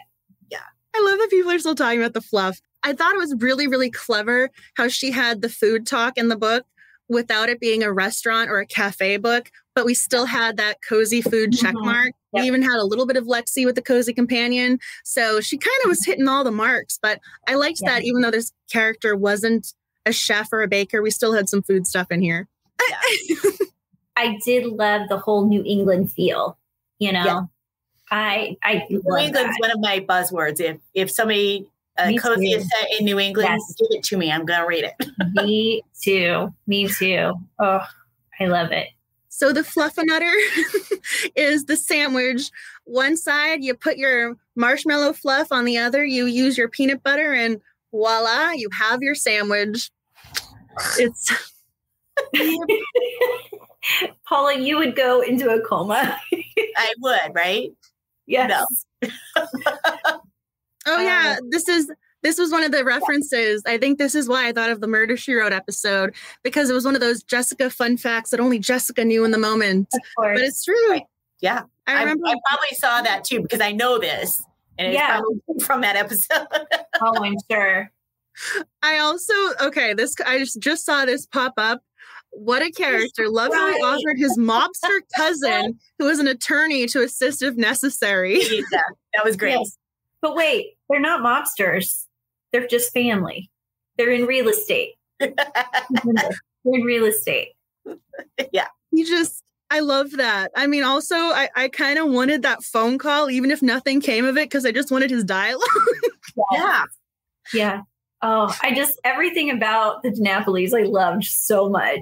Yeah. 0.51 0.59
I 0.95 1.01
love 1.09 1.19
that 1.19 1.31
people 1.31 1.51
are 1.51 1.59
still 1.59 1.75
talking 1.75 1.99
about 1.99 2.13
the 2.13 2.21
fluff. 2.21 2.61
I 2.83 2.93
thought 2.93 3.15
it 3.15 3.19
was 3.19 3.35
really, 3.39 3.67
really 3.67 3.91
clever 3.91 4.51
how 4.77 4.89
she 4.89 5.11
had 5.11 5.41
the 5.41 5.49
food 5.49 5.87
talk 5.87 6.19
in 6.19 6.29
the 6.29 6.37
book 6.37 6.67
without 7.09 7.49
it 7.49 7.59
being 7.59 7.83
a 7.83 7.91
restaurant 7.91 8.51
or 8.51 8.59
a 8.61 8.67
cafe 8.67 9.17
book, 9.17 9.51
but 9.75 9.87
we 9.87 9.95
still 9.95 10.27
had 10.27 10.59
that 10.59 10.77
cozy 10.87 11.23
food 11.23 11.55
check 11.55 11.75
Mhm. 11.75 11.85
mark. 11.87 12.13
Yep. 12.35 12.43
We 12.43 12.47
even 12.49 12.61
had 12.63 12.77
a 12.77 12.85
little 12.85 13.07
bit 13.07 13.17
of 13.17 13.25
Lexi 13.25 13.65
with 13.65 13.77
the 13.77 13.83
cozy 13.83 14.13
companion. 14.13 14.79
So 15.05 15.41
she 15.41 15.57
kind 15.57 15.77
of 15.85 15.89
was 15.89 16.05
hitting 16.05 16.29
all 16.29 16.45
the 16.45 16.51
marks, 16.51 16.99
but 17.01 17.19
I 17.49 17.55
liked 17.55 17.81
Yeah. 17.83 17.93
that 17.95 18.05
even 18.05 18.21
though 18.21 18.31
this 18.31 18.53
character 18.71 19.17
wasn't 19.17 19.73
a 20.07 20.13
chef 20.13 20.53
or 20.53 20.63
a 20.63 20.69
baker, 20.69 21.03
we 21.03 21.11
still 21.11 21.33
had 21.33 21.49
some 21.49 21.63
food 21.63 21.87
stuff 21.87 22.09
in 22.11 22.21
here. 22.23 22.49
I 24.17 24.39
did 24.45 24.67
love 24.67 25.09
the 25.09 25.19
whole 25.19 25.47
New 25.47 25.63
England 25.67 26.13
feel. 26.13 26.57
You 26.99 27.13
know, 27.13 27.25
Yeah. 27.25 27.41
I 28.11 28.57
I 28.63 28.87
New 28.89 29.03
love 29.07 29.21
England's 29.23 29.57
that. 29.57 29.61
one 29.61 29.71
of 29.73 29.81
my 29.81 30.01
buzzwords. 30.01 30.61
If 30.61 30.79
if 30.95 31.11
somebody 31.11 31.67
uh, 31.99 32.09
Me 32.09 32.19
cozy 32.19 32.53
too. 32.53 32.59
is 32.59 32.69
set 32.71 32.89
in 32.99 33.05
New 33.05 33.19
England, 33.19 33.49
Yes. 33.51 33.75
give 33.79 33.89
it 33.91 34.03
to 34.05 34.17
me. 34.17 34.31
I'm 34.31 34.45
gonna 34.45 34.67
read 34.67 34.85
it. 34.85 34.95
Me 35.45 35.83
too. 36.01 36.53
Me 36.67 36.89
too. 36.89 37.33
Oh, 37.59 37.81
I 38.41 38.47
love 38.47 38.71
it. 38.73 38.89
So 39.29 39.53
the 39.53 39.63
fluffernutter 39.63 40.33
is 41.37 41.65
the 41.65 41.77
sandwich. 41.77 42.51
One 42.85 43.17
side 43.17 43.65
you 43.65 43.75
put 43.75 43.97
your 43.97 44.37
marshmallow 44.55 45.15
fluff, 45.15 45.51
on 45.51 45.65
the 45.65 45.79
other 45.79 46.05
you 46.05 46.27
use 46.27 46.57
your 46.57 46.69
peanut 46.69 47.03
butter, 47.03 47.33
and 47.33 47.61
voila, 47.91 48.53
you 48.53 48.69
have 48.79 49.03
your 49.03 49.17
sandwich. 49.17 49.91
It's 50.99 51.33
Paula, 54.29 54.59
you 54.59 54.77
would 54.79 54.97
go 54.97 55.21
into 55.21 55.51
a 55.51 55.61
coma. 55.61 56.19
I 56.77 56.93
would, 57.01 57.35
right? 57.35 57.71
yes. 58.27 58.65
oh 59.37 60.21
yeah, 60.87 61.37
Um, 61.41 61.51
this 61.51 61.69
is 61.69 61.91
this 62.23 62.39
was 62.39 62.51
one 62.51 62.63
of 62.65 62.73
the 62.73 62.85
references. 62.85 63.63
I 63.67 63.77
think 63.77 63.99
this 63.99 64.15
is 64.15 64.29
why 64.29 64.49
I 64.49 64.53
thought 64.53 64.71
of 64.71 64.81
the 64.81 64.87
Murder 64.87 65.15
She 65.17 65.35
Wrote 65.35 65.53
episode 65.53 66.15
because 66.43 66.71
it 66.71 66.73
was 66.73 66.87
one 66.87 66.95
of 66.95 67.03
those 67.03 67.23
Jessica 67.23 67.69
fun 67.69 67.99
facts 67.99 68.31
that 68.31 68.41
only 68.41 68.59
Jessica 68.59 69.05
knew 69.05 69.25
in 69.25 69.31
the 69.31 69.39
moment. 69.39 69.89
But 70.17 70.39
it's 70.39 70.65
true. 70.65 71.01
Yeah. 71.41 71.63
I 71.87 71.97
I, 71.97 72.01
remember. 72.01 72.27
I 72.27 72.35
probably 72.49 72.77
saw 72.79 73.03
that 73.03 73.25
too 73.25 73.43
because 73.43 73.61
I 73.61 73.73
know 73.73 73.99
this, 73.99 74.43
and 74.79 74.89
it's 74.89 74.95
Yeah. 74.97 75.19
probably 75.21 75.37
from 75.65 75.83
that 75.83 75.97
episode. 75.97 76.47
oh, 77.03 77.23
I'm 77.23 77.37
sure. 77.51 77.91
I 78.83 78.99
also 78.99 79.35
okay. 79.63 79.95
This 79.95 80.15
I 80.27 80.39
just 80.39 80.61
just 80.61 80.85
saw 80.85 81.05
this 81.05 81.27
pop 81.27 81.55
up. 81.57 81.83
What 82.31 82.63
a 82.63 82.71
character! 82.71 83.29
Love 83.29 83.53
how 83.53 83.73
he 83.73 83.81
offered 83.81 84.19
his 84.19 84.37
mobster 84.37 85.01
cousin, 85.17 85.79
who 85.99 86.09
is 86.09 86.19
an 86.19 86.27
attorney, 86.27 86.87
to 86.87 87.03
assist 87.03 87.43
if 87.43 87.55
necessary. 87.55 88.43
yeah, 88.43 88.81
that 89.15 89.25
was 89.25 89.37
great. 89.37 89.53
Yes. 89.53 89.79
But 90.21 90.35
wait, 90.35 90.77
they're 90.89 91.01
not 91.01 91.21
mobsters. 91.21 92.07
They're 92.51 92.67
just 92.67 92.93
family. 92.93 93.51
They're 93.97 94.11
in 94.11 94.27
real 94.27 94.49
estate. 94.49 94.95
They're 95.19 95.35
in 96.65 96.83
real 96.83 97.05
estate. 97.05 97.49
Yeah. 98.53 98.69
He 98.91 99.05
just, 99.05 99.43
I 99.71 99.81
love 99.81 100.13
that. 100.13 100.51
I 100.57 100.67
mean, 100.67 100.83
also, 100.83 101.15
I, 101.17 101.49
I 101.55 101.69
kind 101.69 101.99
of 101.99 102.09
wanted 102.09 102.43
that 102.43 102.63
phone 102.63 102.97
call, 102.99 103.31
even 103.31 103.51
if 103.51 103.63
nothing 103.63 104.01
came 104.01 104.25
of 104.25 104.37
it, 104.37 104.49
because 104.49 104.65
I 104.65 104.73
just 104.73 104.91
wanted 104.91 105.11
his 105.11 105.25
dialogue. 105.25 105.63
yeah. 106.53 106.85
Yeah. 107.53 107.81
Oh, 108.27 108.57
I 108.63 108.73
just 108.75 108.99
everything 109.05 109.51
about 109.51 110.03
the 110.03 110.09
DiNapolis 110.11 110.73
I 110.73 110.85
loved 110.85 111.25
so 111.25 111.69
much. 111.69 112.01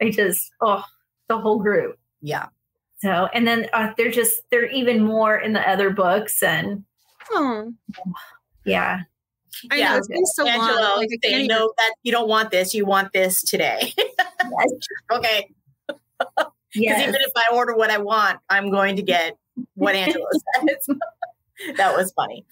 I 0.00 0.10
just 0.10 0.52
oh 0.60 0.84
the 1.28 1.36
whole 1.38 1.58
group. 1.58 1.98
Yeah. 2.20 2.46
So 2.98 3.28
and 3.34 3.46
then 3.46 3.66
uh, 3.72 3.92
they're 3.96 4.12
just 4.12 4.40
they're 4.50 4.66
even 4.70 5.02
more 5.02 5.36
in 5.36 5.54
the 5.54 5.68
other 5.68 5.90
books 5.90 6.42
and 6.44 6.84
oh, 7.32 7.72
yeah. 8.64 9.00
I 9.72 9.76
Yeah. 9.78 9.92
know 9.92 9.96
it's 9.98 10.06
been 10.08 10.26
so 10.26 10.46
Angelo 10.46 10.80
long. 10.80 10.96
Like, 10.98 11.08
I 11.12 11.26
can't 11.26 11.34
even- 11.42 11.46
no, 11.48 11.72
that 11.76 11.94
you 12.04 12.12
don't 12.12 12.28
want 12.28 12.52
this. 12.52 12.72
You 12.72 12.86
want 12.86 13.12
this 13.12 13.42
today. 13.42 13.92
Yes. 14.44 14.70
okay. 15.10 15.50
Because 16.28 16.52
Yes. 16.74 17.02
even 17.08 17.14
if 17.14 17.32
I 17.34 17.54
order 17.54 17.74
what 17.74 17.90
I 17.90 17.96
want, 17.98 18.38
I'm 18.50 18.70
going 18.70 18.94
to 18.96 19.02
get 19.02 19.36
what 19.74 19.96
Angelo 19.96 20.26
says. 20.60 20.96
that 21.78 21.96
was 21.96 22.12
funny. 22.12 22.44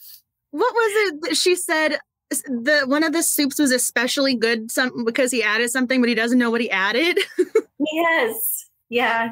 What 0.52 0.72
was 0.74 1.12
it 1.14 1.20
that 1.22 1.36
she 1.36 1.54
said? 1.54 1.98
S- 2.33 2.43
The 2.43 2.83
one 2.87 3.03
of 3.05 3.12
the 3.12 3.22
soups 3.22 3.59
was 3.59 3.70
especially 3.72 4.35
good, 4.35 4.70
some 4.70 5.05
because 5.05 5.31
he 5.31 5.43
added 5.43 5.70
something, 5.70 6.01
but 6.01 6.09
he 6.09 6.14
doesn't 6.14 6.39
know 6.39 6.51
what 6.51 6.61
he 6.61 6.70
added. 6.70 7.18
yes. 7.93 8.66
Yeah. 8.89 9.31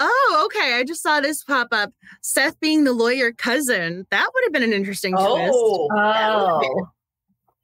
Oh, 0.00 0.42
okay. 0.46 0.74
I 0.74 0.84
just 0.84 1.02
saw 1.02 1.20
this 1.20 1.44
pop 1.44 1.68
up. 1.72 1.92
Seth 2.22 2.58
being 2.60 2.84
the 2.84 2.92
lawyer 2.92 3.32
cousin. 3.32 4.06
That 4.10 4.28
would 4.34 4.44
have 4.44 4.52
been 4.52 4.62
an 4.64 4.72
interesting 4.72 5.12
twist. 5.12 5.52
Oh, 5.54 5.88
that 5.94 6.34
would've 6.36 6.60
been- 6.60 6.70
Oh, 6.84 6.88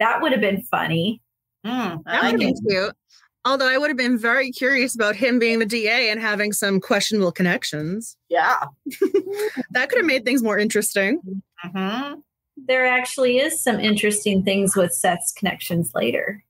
that 0.01 0.23
would 0.23 0.33
have 0.33 0.41
been 0.41 0.63
funny. 0.63 1.21
Mm, 1.67 2.05
That 2.05 2.23
would 2.23 2.31
have 2.31 2.39
been 2.41 2.55
cute. 2.69 2.93
Although 3.45 3.67
I 3.69 3.79
would 3.79 3.89
have 3.91 3.97
been 3.97 4.19
very 4.19 4.51
curious 4.53 4.95
about 4.95 5.17
him 5.17 5.39
being 5.41 5.59
the 5.59 5.67
DA 5.67 6.11
and 6.11 6.21
having 6.21 6.53
some 6.53 6.81
questionable 6.81 7.33
connections. 7.33 8.17
Yeah. 8.29 8.57
That 9.73 9.89
could 9.89 9.99
have 9.99 10.07
made 10.07 10.25
things 10.25 10.43
more 10.43 10.59
interesting. 10.59 11.21
hmm 11.63 12.15
There 12.67 12.87
actually 12.87 13.39
is 13.39 13.63
some 13.63 13.79
interesting 13.81 14.43
things 14.43 14.75
with 14.77 14.93
Seth's 14.93 15.33
connections 15.33 15.93
later. 15.95 16.43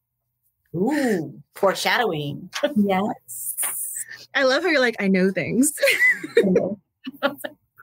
Ooh, 0.74 1.40
foreshadowing. 1.54 2.50
Yes. 2.76 3.54
I 4.34 4.42
love 4.44 4.62
how 4.62 4.68
you're 4.68 4.80
like, 4.80 4.96
I 5.00 5.08
know 5.08 5.30
things. 5.30 5.72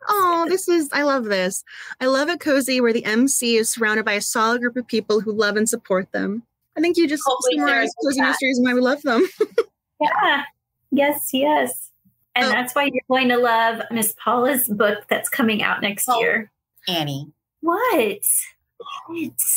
Oh, 0.08 0.46
this 0.48 0.68
is, 0.68 0.88
I 0.94 1.02
love 1.02 1.24
this. 1.26 1.64
I 2.00 2.06
love 2.06 2.30
a 2.30 2.38
cozy 2.38 2.80
where 2.80 2.94
the 2.94 3.04
MC 3.06 3.56
is 3.58 3.72
surrounded 3.72 4.06
by 4.06 4.14
a 4.14 4.22
solid 4.22 4.62
group 4.62 4.78
of 4.78 4.86
people 4.86 5.20
who 5.20 5.32
love 5.32 5.58
and 5.58 5.68
support 5.68 6.12
them. 6.12 6.44
I 6.78 6.82
think 6.82 6.96
you 6.96 7.08
just 7.08 7.24
Hopefully 7.26 7.58
summarized 7.58 7.96
cozy 8.04 8.22
that. 8.22 8.28
mysteries 8.30 8.60
and 8.60 8.66
why 8.68 8.76
we 8.76 8.82
love 8.82 9.02
them. 9.02 9.28
yeah. 10.00 10.44
Yes, 10.92 11.30
yes. 11.34 11.90
And 12.36 12.46
Oh. 12.46 12.50
that's 12.50 12.76
why 12.76 12.84
you're 12.84 13.02
going 13.08 13.30
to 13.30 13.38
love 13.38 13.82
Miss 13.90 14.14
Paula's 14.24 14.68
book 14.68 15.06
that's 15.10 15.28
coming 15.28 15.64
out 15.64 15.82
next 15.82 16.08
Oh. 16.08 16.20
year. 16.20 16.52
Annie. 16.88 17.32
What? 17.66 17.96
It's 18.00 18.46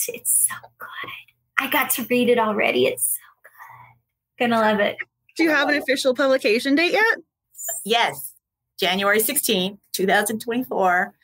it's 0.09 0.49
so 0.49 0.55
good. 0.79 1.11
I 1.59 1.69
got 1.69 1.91
to 1.91 2.05
read 2.05 2.31
it 2.31 2.39
already. 2.39 2.87
It's 2.87 3.15
so 3.17 3.21
good. 3.43 4.49
Gonna 4.51 4.61
love 4.63 4.81
it. 4.81 4.97
Do 5.37 5.43
you 5.45 5.51
have 5.51 5.69
an 5.69 5.77
official 5.77 6.15
publication 6.15 6.75
date 6.75 6.93
yet? 6.93 7.19
Yes, 7.85 8.35
January 8.81 9.19
16th, 9.21 9.79
2024. 9.93 11.15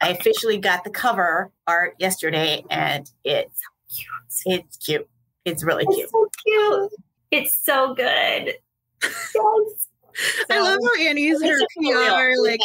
I 0.00 0.08
officially 0.10 0.58
got 0.58 0.84
the 0.84 0.90
cover 0.90 1.50
art 1.66 1.94
yesterday 1.98 2.64
and 2.70 3.10
it's 3.24 3.60
Cute. 3.90 4.62
it's 4.62 4.76
cute. 4.78 5.08
It's 5.44 5.62
really 5.62 5.84
It's 5.86 5.96
cute. 5.96 6.10
so 6.10 6.28
cute. 6.44 6.92
It's 7.30 7.58
so 7.64 7.94
good. 7.94 8.54
Yes. 9.34 9.88
I 10.50 10.60
love 10.60 10.78
how 10.82 11.02
Annie's 11.02 11.42
her 11.42 11.52
It's 11.52 11.62
a 11.62 11.80
real 11.80 12.14
PR, 12.14 12.42
like, 12.42 12.60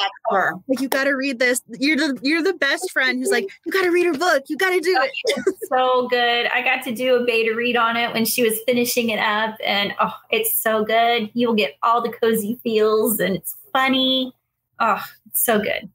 like 0.67 0.81
you 0.81 0.89
gotta 0.89 1.15
read 1.15 1.39
this. 1.39 1.61
You're 1.79 1.97
the 1.97 2.19
you're 2.21 2.43
the 2.43 2.53
best 2.53 2.91
friend 2.91 3.19
who's 3.19 3.31
like, 3.31 3.49
you 3.65 3.71
gotta 3.71 3.91
read 3.91 4.05
her 4.05 4.17
book. 4.17 4.43
You 4.47 4.57
gotta 4.57 4.79
do 4.79 4.97
it. 5.01 5.11
It's 5.25 5.69
so 5.69 6.07
good. 6.07 6.47
I 6.47 6.61
got 6.61 6.83
to 6.85 6.93
do 6.93 7.15
a 7.15 7.25
beta 7.25 7.53
read 7.55 7.77
on 7.77 7.97
it 7.97 8.13
when 8.13 8.25
she 8.25 8.43
was 8.43 8.59
finishing 8.65 9.09
it 9.09 9.19
up, 9.19 9.55
and 9.65 9.93
oh, 9.99 10.13
it's 10.31 10.55
so 10.55 10.83
good. 10.83 11.29
You'll 11.33 11.55
get 11.55 11.75
all 11.83 12.01
the 12.01 12.11
cozy 12.11 12.59
feels, 12.63 13.19
and 13.19 13.35
it's 13.35 13.55
funny. 13.73 14.33
Oh, 14.79 15.03
it's 15.27 15.43
so 15.43 15.59
good. 15.59 15.89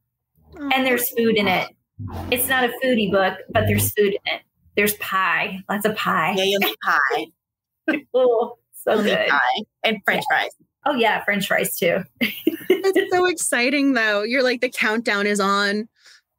And 0.58 0.86
there's 0.86 1.08
food 1.10 1.36
in 1.36 1.48
it. 1.48 1.68
It's 2.30 2.48
not 2.48 2.64
a 2.64 2.72
foodie 2.82 3.10
book, 3.10 3.38
but 3.50 3.64
there's 3.66 3.92
food 3.92 4.08
in 4.08 4.34
it. 4.34 4.42
There's 4.76 4.94
pie, 4.94 5.60
lots 5.68 5.84
of 5.84 5.96
pie. 5.96 6.34
Yeah, 6.36 6.44
you'll 6.44 6.74
pie. 6.84 7.26
Oh, 8.14 8.58
so 8.74 9.02
good. 9.02 9.28
pie 9.28 9.62
and 9.84 9.98
French 10.04 10.24
fries. 10.28 10.50
Oh 10.84 10.94
yeah, 10.94 11.22
French 11.24 11.46
fries 11.46 11.76
too. 11.78 11.98
That's 12.20 13.00
so 13.12 13.26
exciting 13.26 13.92
though. 13.92 14.22
You're 14.22 14.42
like 14.42 14.60
the 14.60 14.68
countdown 14.68 15.26
is 15.26 15.40
on. 15.40 15.88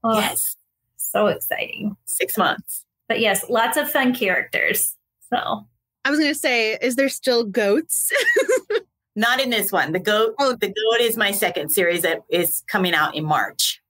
Oh, 0.03 0.19
Yes, 0.19 0.55
so 0.97 1.27
exciting. 1.27 1.95
six 2.05 2.37
months. 2.37 2.85
But 3.07 3.19
yes, 3.19 3.49
lots 3.49 3.77
of 3.77 3.89
fun 3.89 4.13
characters. 4.13 4.95
So 5.29 5.65
I 6.05 6.09
was 6.09 6.19
gonna 6.19 6.35
say, 6.35 6.77
is 6.81 6.95
there 6.95 7.09
still 7.09 7.43
goats? 7.45 8.11
Not 9.15 9.39
in 9.39 9.49
this 9.51 9.71
one. 9.71 9.91
The 9.93 9.99
goat. 9.99 10.33
Oh. 10.39 10.53
the 10.55 10.67
goat 10.67 11.01
is 11.01 11.15
my 11.17 11.31
second 11.31 11.69
series 11.69 12.01
that 12.01 12.23
is 12.29 12.63
coming 12.67 12.93
out 12.95 13.15
in 13.15 13.23
March. 13.23 13.81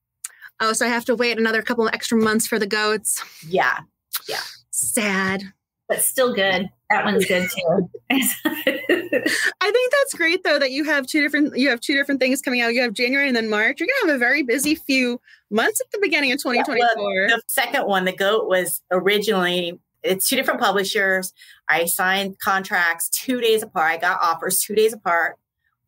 oh, 0.60 0.74
so 0.74 0.86
I 0.86 0.90
have 0.90 1.06
to 1.06 1.16
wait 1.16 1.38
another 1.40 1.62
couple 1.62 1.88
of 1.88 1.94
extra 1.94 2.18
months 2.18 2.46
for 2.46 2.60
the 2.60 2.68
goats. 2.68 3.24
Yeah. 3.48 3.80
Yeah, 4.30 4.42
Sad. 4.70 5.44
but 5.90 6.02
still 6.04 6.34
good. 6.36 6.70
That 6.92 7.04
one's 7.06 7.26
good 7.26 7.50
too. 7.50 7.90
I 9.62 9.72
think 9.72 9.94
that's 9.94 10.14
great 10.14 10.44
though 10.44 10.60
that 10.60 10.72
you 10.72 10.84
have 10.86 11.08
two 11.08 11.22
different 11.22 11.58
you 11.58 11.70
have 11.70 11.80
two 11.80 11.94
different 11.94 12.20
things 12.20 12.42
coming 12.42 12.62
out. 12.62 12.74
You 12.74 12.82
have 12.82 12.94
January 12.94 13.28
and 13.28 13.36
then 13.36 13.50
March. 13.50 13.80
You're 13.80 13.88
gonna 14.02 14.12
have 14.12 14.16
a 14.16 14.20
very 14.20 14.44
busy 14.44 14.76
few 14.76 15.20
months 15.50 15.82
at 15.82 15.92
the 15.92 16.00
beginning 16.02 16.32
of 16.32 16.40
2024. 16.40 17.28
the 17.30 17.42
second 17.48 17.88
one, 17.88 18.06
the 18.06 18.12
goat, 18.12 18.48
was 18.48 18.82
originally 18.92 19.80
it's 20.04 20.28
two 20.28 20.36
different 20.36 20.60
publishers. 20.60 21.34
I 21.70 21.86
signed 21.86 22.40
contracts 22.40 23.10
two 23.10 23.40
days 23.40 23.64
apart. 23.64 23.94
I 23.94 23.98
got 23.98 24.22
offers 24.22 24.60
two 24.60 24.76
days 24.76 24.94
apart 24.94 25.38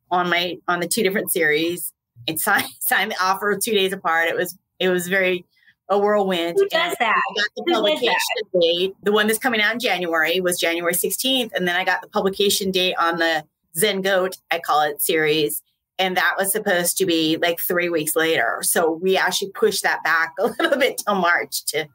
on 0.09 0.29
my 0.29 0.57
on 0.67 0.79
the 0.79 0.87
two 0.87 1.03
different 1.03 1.31
series. 1.31 1.93
It 2.27 2.39
signed 2.39 2.67
signed 2.79 3.11
the 3.11 3.23
offer 3.23 3.57
two 3.57 3.73
days 3.73 3.93
apart. 3.93 4.29
It 4.29 4.35
was 4.35 4.57
it 4.79 4.89
was 4.89 5.07
very 5.07 5.45
a 5.89 5.97
whirlwind. 5.99 6.57
Who 6.57 6.67
does 6.69 6.95
that? 6.99 7.15
I 7.15 7.41
got 7.41 7.47
the 7.55 7.63
Who 7.65 7.71
does 7.71 7.81
publication 7.81 8.61
date. 8.61 8.95
The 9.03 9.11
one 9.11 9.27
that's 9.27 9.39
coming 9.39 9.61
out 9.61 9.73
in 9.73 9.79
January 9.79 10.39
was 10.41 10.59
January 10.59 10.93
16th. 10.93 11.51
And 11.53 11.67
then 11.67 11.75
I 11.75 11.83
got 11.83 12.01
the 12.01 12.07
publication 12.07 12.71
date 12.71 12.95
on 12.99 13.17
the 13.17 13.43
Zen 13.77 14.01
Goat, 14.01 14.37
I 14.51 14.59
call 14.59 14.81
it 14.81 15.01
series. 15.01 15.61
And 15.99 16.17
that 16.17 16.33
was 16.37 16.51
supposed 16.51 16.97
to 16.97 17.05
be 17.05 17.37
like 17.37 17.59
three 17.59 17.89
weeks 17.89 18.15
later. 18.15 18.59
So 18.63 18.91
we 18.91 19.15
actually 19.15 19.51
pushed 19.51 19.83
that 19.83 20.03
back 20.03 20.33
a 20.39 20.47
little 20.47 20.77
bit 20.77 20.97
till 21.05 21.15
March 21.15 21.63
to 21.65 21.87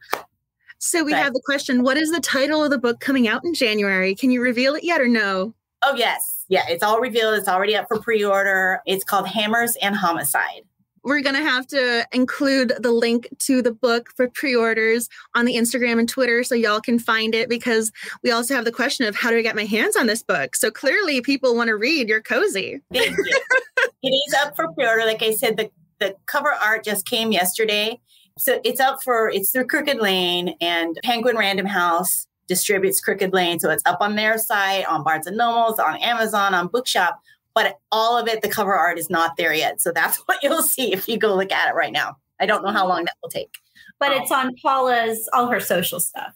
so 0.82 1.04
we 1.04 1.12
Right. 1.12 1.22
have 1.22 1.34
the 1.34 1.42
question: 1.44 1.82
What 1.82 1.98
is 1.98 2.10
the 2.10 2.20
title 2.20 2.64
of 2.64 2.70
the 2.70 2.78
book 2.78 3.00
coming 3.00 3.28
out 3.28 3.44
in 3.44 3.52
January? 3.52 4.14
Can 4.14 4.30
you 4.30 4.40
reveal 4.40 4.74
it 4.74 4.82
yet 4.82 4.98
or 4.98 5.08
no? 5.08 5.52
Oh 5.84 5.94
yes. 5.94 6.46
Yeah, 6.48 6.62
it's 6.70 6.82
all 6.82 7.00
revealed. 7.00 7.34
It's 7.34 7.48
already 7.48 7.76
up 7.76 7.86
for 7.86 8.00
pre-order. 8.00 8.80
It's 8.86 9.04
called 9.04 9.28
Hammers 9.28 9.76
and 9.82 9.94
Homicide. 9.94 10.62
We're 11.02 11.22
gonna 11.22 11.42
have 11.42 11.66
to 11.68 12.06
include 12.12 12.72
the 12.80 12.92
link 12.92 13.28
to 13.40 13.62
the 13.62 13.72
book 13.72 14.10
for 14.16 14.28
pre-orders 14.28 15.08
on 15.34 15.44
the 15.44 15.56
Instagram 15.56 15.98
and 15.98 16.08
Twitter 16.08 16.42
so 16.44 16.54
y'all 16.54 16.80
can 16.80 16.98
find 16.98 17.34
it 17.34 17.48
because 17.48 17.90
we 18.22 18.30
also 18.30 18.54
have 18.54 18.64
the 18.64 18.72
question 18.72 19.06
of 19.06 19.16
how 19.16 19.30
do 19.30 19.38
I 19.38 19.42
get 19.42 19.56
my 19.56 19.64
hands 19.64 19.96
on 19.96 20.06
this 20.06 20.22
book? 20.22 20.56
So 20.56 20.70
clearly 20.70 21.20
people 21.20 21.56
want 21.56 21.68
to 21.68 21.76
read 21.76 22.08
your 22.08 22.20
cozy. 22.20 22.80
Thank 22.92 23.16
you. 23.16 23.40
it 24.02 24.08
is 24.08 24.34
up 24.42 24.54
for 24.56 24.72
pre-order. 24.72 25.04
Like 25.04 25.22
I 25.22 25.32
said, 25.32 25.56
the, 25.56 25.70
the 25.98 26.16
cover 26.26 26.52
art 26.52 26.84
just 26.84 27.06
came 27.06 27.32
yesterday. 27.32 28.00
So 28.38 28.60
it's 28.64 28.80
up 28.80 29.02
for 29.02 29.28
it's 29.30 29.50
through 29.50 29.66
Crooked 29.66 29.98
Lane 29.98 30.54
and 30.60 30.98
Penguin 31.04 31.36
Random 31.36 31.66
House 31.66 32.26
distributes 32.50 33.00
Crooked 33.00 33.32
Lane. 33.32 33.60
So 33.60 33.70
it's 33.70 33.82
up 33.86 33.98
on 34.00 34.16
their 34.16 34.36
site, 34.36 34.84
on 34.86 35.04
Barnes 35.04 35.26
and 35.26 35.36
Nobles, 35.36 35.78
on 35.78 35.96
Amazon, 35.98 36.52
on 36.52 36.66
Bookshop. 36.66 37.20
But 37.54 37.78
all 37.90 38.18
of 38.18 38.28
it, 38.28 38.42
the 38.42 38.48
cover 38.48 38.74
art 38.74 38.98
is 38.98 39.10
not 39.10 39.36
there 39.36 39.54
yet. 39.54 39.80
So 39.80 39.92
that's 39.92 40.16
what 40.26 40.38
you'll 40.42 40.62
see 40.62 40.92
if 40.92 41.08
you 41.08 41.18
go 41.18 41.34
look 41.34 41.52
at 41.52 41.68
it 41.68 41.74
right 41.74 41.92
now. 41.92 42.16
I 42.40 42.46
don't 42.46 42.64
know 42.64 42.72
how 42.72 42.86
long 42.86 43.04
that 43.04 43.16
will 43.22 43.30
take. 43.30 43.52
But 43.98 44.12
oh. 44.12 44.16
it's 44.16 44.32
on 44.32 44.54
Paula's 44.62 45.28
all 45.32 45.48
her 45.48 45.60
social 45.60 46.00
stuff. 46.00 46.32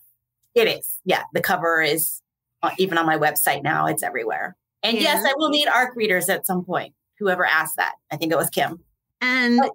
It 0.54 0.68
is. 0.68 0.98
Yeah. 1.04 1.22
The 1.32 1.40
cover 1.40 1.80
is 1.80 2.20
even 2.78 2.98
on 2.98 3.06
my 3.06 3.18
website 3.18 3.62
now. 3.62 3.86
It's 3.86 4.02
everywhere. 4.02 4.56
And 4.82 4.98
yes, 4.98 5.24
I 5.26 5.32
will 5.36 5.48
need 5.48 5.66
ARC 5.68 5.96
readers 5.96 6.28
at 6.28 6.46
some 6.46 6.64
point. 6.64 6.94
Whoever 7.18 7.46
asked 7.46 7.76
that. 7.76 7.94
I 8.10 8.16
think 8.16 8.32
it 8.32 8.36
was 8.36 8.50
Kim. 8.50 8.80
And 9.20 9.60
Oh, 9.62 9.72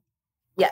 yeah. 0.58 0.70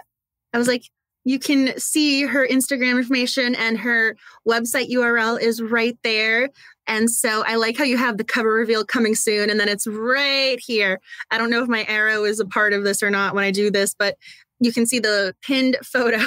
I 0.53 0.57
was 0.57 0.67
like, 0.67 0.83
you 1.23 1.39
can 1.39 1.77
see 1.77 2.21
her 2.21 2.47
Instagram 2.47 2.97
information 2.97 3.55
and 3.55 3.77
her 3.79 4.15
website 4.47 4.89
URL 4.89 5.39
is 5.41 5.61
right 5.61 5.97
there. 6.03 6.49
And 6.87 7.09
so 7.11 7.43
I 7.45 7.55
like 7.55 7.77
how 7.77 7.83
you 7.83 7.97
have 7.97 8.17
the 8.17 8.23
cover 8.23 8.51
reveal 8.53 8.85
coming 8.85 9.13
soon 9.13 9.49
and 9.49 9.59
then 9.59 9.67
it's 9.69 9.85
right 9.87 10.57
here. 10.59 10.99
I 11.31 11.37
don't 11.37 11.49
know 11.49 11.61
if 11.61 11.67
my 11.67 11.85
arrow 11.85 12.23
is 12.23 12.39
a 12.39 12.45
part 12.45 12.73
of 12.73 12.83
this 12.83 13.03
or 13.03 13.09
not 13.09 13.35
when 13.35 13.43
I 13.43 13.51
do 13.51 13.69
this, 13.69 13.93
but 13.97 14.17
you 14.59 14.71
can 14.71 14.85
see 14.85 14.99
the 14.99 15.35
pinned 15.41 15.77
photo. 15.83 16.19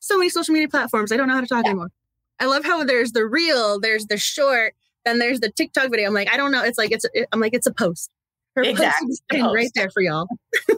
so 0.00 0.16
many 0.16 0.30
social 0.30 0.52
media 0.54 0.68
platforms. 0.68 1.12
I 1.12 1.16
don't 1.16 1.28
know 1.28 1.34
how 1.34 1.40
to 1.42 1.46
talk 1.46 1.64
anymore. 1.66 1.90
I 2.40 2.46
love 2.46 2.64
how 2.64 2.82
there's 2.84 3.12
the 3.12 3.26
reel, 3.26 3.78
there's 3.78 4.06
the 4.06 4.16
short, 4.16 4.74
then 5.04 5.18
there's 5.18 5.40
the 5.40 5.50
TikTok 5.50 5.90
video. 5.90 6.08
I'm 6.08 6.14
like, 6.14 6.32
I 6.32 6.36
don't 6.38 6.50
know. 6.52 6.62
It's 6.64 6.78
like 6.78 6.90
it's 6.92 7.04
it, 7.12 7.28
I'm 7.32 7.40
like 7.40 7.52
it's 7.54 7.66
a 7.66 7.72
post. 7.74 8.10
Her 8.56 8.62
post 8.64 8.70
Exactly, 8.72 9.10
is 9.10 9.22
a 9.30 9.34
pinned 9.34 9.52
right 9.54 9.70
there 9.74 9.90
for 9.90 10.02
y'all. 10.02 10.26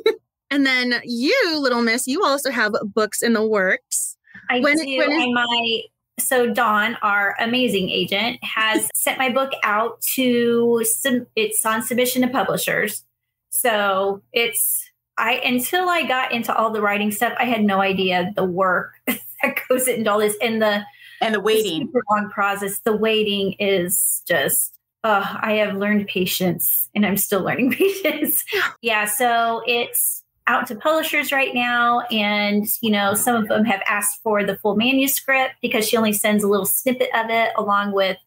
and 0.50 0.66
then 0.66 1.00
you, 1.04 1.58
little 1.60 1.80
miss, 1.82 2.06
you 2.08 2.22
also 2.24 2.50
have 2.50 2.74
books 2.94 3.22
in 3.22 3.32
the 3.32 3.46
works. 3.46 4.16
I 4.50 4.60
When- 4.60 4.76
do. 4.76 4.98
when 4.98 5.12
is- 5.12 5.22
and 5.22 5.32
my 5.34 5.82
so 6.22 6.52
Dawn, 6.52 6.96
our 7.02 7.34
amazing 7.40 7.90
agent, 7.90 8.38
has 8.42 8.88
sent 8.94 9.18
my 9.18 9.28
book 9.30 9.52
out 9.62 10.00
to 10.14 10.84
some. 10.84 11.26
It's 11.36 11.64
on 11.66 11.82
submission 11.82 12.22
to 12.22 12.28
publishers. 12.28 13.04
So 13.50 14.22
it's 14.32 14.88
I 15.18 15.34
until 15.44 15.88
I 15.88 16.06
got 16.06 16.32
into 16.32 16.54
all 16.54 16.70
the 16.70 16.80
writing 16.80 17.10
stuff, 17.10 17.34
I 17.38 17.44
had 17.44 17.62
no 17.64 17.80
idea 17.80 18.32
the 18.34 18.44
work 18.44 18.92
that 19.06 19.58
goes 19.68 19.88
into 19.88 20.10
all 20.10 20.18
this 20.18 20.36
and 20.42 20.60
the 20.62 20.82
And 21.20 21.34
the 21.34 21.38
the 21.38 21.40
waiting. 21.40 21.82
super 21.86 22.02
long 22.10 22.30
process. 22.30 22.78
The 22.80 22.96
waiting 22.96 23.54
is 23.58 24.22
just. 24.26 24.74
Uh, 25.04 25.36
I 25.40 25.54
have 25.54 25.76
learned 25.76 26.06
patience, 26.06 26.88
and 26.94 27.04
I'm 27.04 27.16
still 27.16 27.40
learning 27.42 27.72
patience. 27.76 28.44
yeah, 28.82 29.04
so 29.04 29.60
it's 29.66 30.21
out 30.46 30.66
to 30.66 30.74
publishers 30.74 31.32
right 31.32 31.54
now, 31.54 32.00
and 32.10 32.66
you 32.80 32.90
know 32.90 33.14
some 33.14 33.36
of 33.36 33.48
them 33.48 33.64
have 33.64 33.82
asked 33.86 34.20
for 34.22 34.44
the 34.44 34.56
full 34.58 34.76
manuscript 34.76 35.54
because 35.62 35.88
she 35.88 35.96
only 35.96 36.12
sends 36.12 36.42
a 36.44 36.48
little 36.48 36.66
snippet 36.66 37.08
of 37.14 37.30
it 37.30 37.52
along 37.56 37.92
with 37.92 38.18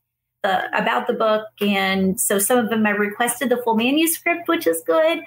the 0.43 0.77
about 0.77 1.07
the 1.07 1.13
book, 1.13 1.47
and 1.61 2.19
so 2.19 2.39
some 2.39 2.57
of 2.57 2.69
them 2.69 2.85
have 2.85 2.99
requested 2.99 3.49
the 3.49 3.57
full 3.57 3.75
manuscript, 3.75 4.47
which 4.47 4.67
is 4.67 4.81
good. 4.85 5.19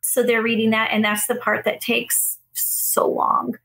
So 0.00 0.22
they're 0.22 0.42
reading 0.42 0.70
that, 0.70 0.90
and 0.92 1.04
that's 1.04 1.26
the 1.26 1.34
part 1.34 1.64
that 1.64 1.80
takes 1.80 2.38
so 2.52 3.08
long. 3.08 3.56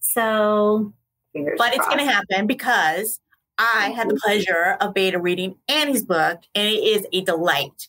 So, 0.00 0.92
but 1.34 1.74
it's 1.74 1.86
going 1.86 1.98
to 1.98 2.12
happen 2.12 2.46
because 2.46 3.20
I 3.58 3.92
had 3.94 4.08
the 4.08 4.18
pleasure 4.22 4.76
of 4.80 4.94
beta 4.94 5.18
reading 5.18 5.56
Annie's 5.68 6.04
book, 6.04 6.40
and 6.54 6.68
it 6.68 6.82
is 6.82 7.06
a 7.12 7.22
delight. 7.22 7.88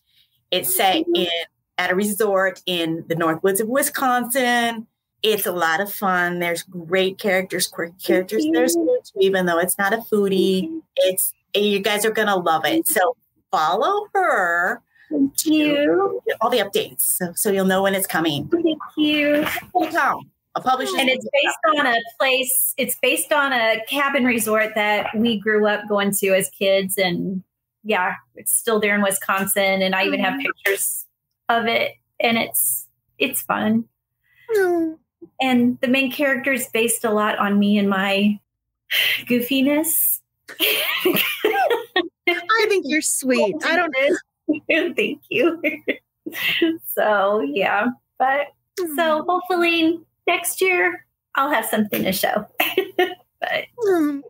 It's 0.51 0.75
set 0.75 0.97
mm-hmm. 0.97 1.15
in 1.15 1.27
at 1.79 1.89
a 1.89 1.95
resort 1.95 2.61
in 2.65 3.05
the 3.07 3.15
North 3.15 3.41
Woods 3.41 3.61
of 3.61 3.69
Wisconsin. 3.69 4.85
It's 5.23 5.45
a 5.45 5.51
lot 5.51 5.79
of 5.79 5.91
fun. 5.91 6.39
There's 6.39 6.61
great 6.63 7.17
characters, 7.17 7.67
quirky 7.67 7.95
characters. 8.03 8.45
There's 8.51 8.77
even 9.19 9.45
though 9.45 9.57
it's 9.57 9.77
not 9.77 9.93
a 9.93 9.97
foodie. 9.97 10.81
It's 10.97 11.33
you 11.55 11.79
guys 11.79 12.05
are 12.05 12.11
gonna 12.11 12.35
love 12.35 12.65
it. 12.65 12.87
So 12.87 13.15
follow 13.49 14.07
her. 14.13 14.81
Thank 15.09 15.45
you. 15.45 16.21
All 16.41 16.49
the 16.49 16.59
updates, 16.59 17.01
so, 17.01 17.33
so 17.33 17.49
you'll 17.49 17.65
know 17.65 17.81
when 17.81 17.95
it's 17.95 18.05
coming. 18.05 18.47
Thank 18.49 18.77
you. 18.95 19.45
A 20.55 20.61
publisher, 20.61 20.97
and 20.97 21.09
it's 21.09 21.27
based 21.31 21.79
on 21.79 21.85
a 21.85 21.95
place. 22.17 22.73
It's 22.77 22.97
based 23.01 23.31
on 23.31 23.53
a 23.53 23.81
cabin 23.87 24.25
resort 24.25 24.73
that 24.75 25.07
we 25.15 25.39
grew 25.39 25.65
up 25.67 25.87
going 25.87 26.11
to 26.15 26.35
as 26.35 26.49
kids, 26.49 26.97
and 26.97 27.43
yeah, 27.83 28.15
it's 28.35 28.55
still 28.55 28.79
there 28.79 28.95
in 28.95 29.01
Wisconsin. 29.01 29.81
And 29.81 29.95
I 29.95 30.05
even 30.05 30.19
have 30.19 30.33
mm-hmm. 30.33 30.47
pictures 30.65 31.05
of 31.49 31.65
it, 31.65 31.93
and 32.19 32.37
it's 32.37 32.87
it's 33.17 33.41
fun. 33.41 33.85
Mm. 34.55 34.97
And 35.41 35.79
the 35.81 35.87
main 35.87 36.11
character 36.11 36.53
is 36.53 36.67
based 36.67 37.03
a 37.03 37.11
lot 37.11 37.39
on 37.39 37.59
me 37.59 37.77
and 37.77 37.89
my 37.89 38.39
goofiness. 39.25 40.19
I 40.59 41.23
think 42.67 42.85
you're 42.87 43.01
sweet. 43.01 43.55
I 43.63 43.75
don't 43.75 43.91
know. 43.91 44.17
Thank 44.95 45.21
you. 45.29 45.61
so 46.95 47.41
yeah, 47.41 47.87
but 48.17 48.47
mm. 48.79 48.95
so 48.95 49.25
hopefully 49.27 49.99
next 50.27 50.61
year 50.61 51.05
I'll 51.35 51.51
have 51.51 51.65
something 51.65 52.03
to 52.03 52.11
show. 52.11 52.45
but 52.97 53.65
mm. 53.85 54.21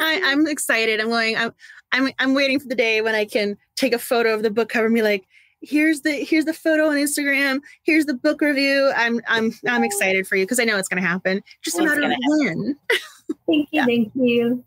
I, 0.00 0.20
I'm 0.24 0.46
excited. 0.46 1.00
I'm 1.00 1.08
going. 1.08 1.36
I'm, 1.36 1.52
I'm 1.92 2.10
I'm 2.18 2.34
waiting 2.34 2.60
for 2.60 2.68
the 2.68 2.74
day 2.74 3.00
when 3.00 3.14
I 3.14 3.24
can 3.24 3.56
take 3.76 3.92
a 3.92 3.98
photo 3.98 4.34
of 4.34 4.42
the 4.42 4.50
book 4.50 4.68
cover 4.68 4.86
and 4.86 4.94
be 4.94 5.02
like, 5.02 5.24
here's 5.66 6.02
the 6.02 6.12
here's 6.12 6.44
the 6.44 6.54
photo 6.54 6.88
on 6.88 6.96
Instagram. 6.96 7.60
Here's 7.82 8.06
the 8.06 8.14
book 8.14 8.40
review. 8.40 8.92
I'm 8.96 9.20
I'm 9.28 9.52
I'm 9.68 9.84
excited 9.84 10.26
for 10.26 10.36
you 10.36 10.44
because 10.44 10.60
I 10.60 10.64
know 10.64 10.76
it's 10.76 10.88
going 10.88 11.02
to 11.02 11.08
happen. 11.08 11.42
Just 11.62 11.76
well, 11.76 11.86
a 11.86 12.00
matter 12.00 12.12
of 12.12 12.18
when. 12.26 12.76
thank 12.90 13.38
you, 13.48 13.66
yeah. 13.72 13.84
thank 13.84 14.12
you. 14.14 14.64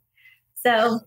So 0.56 1.02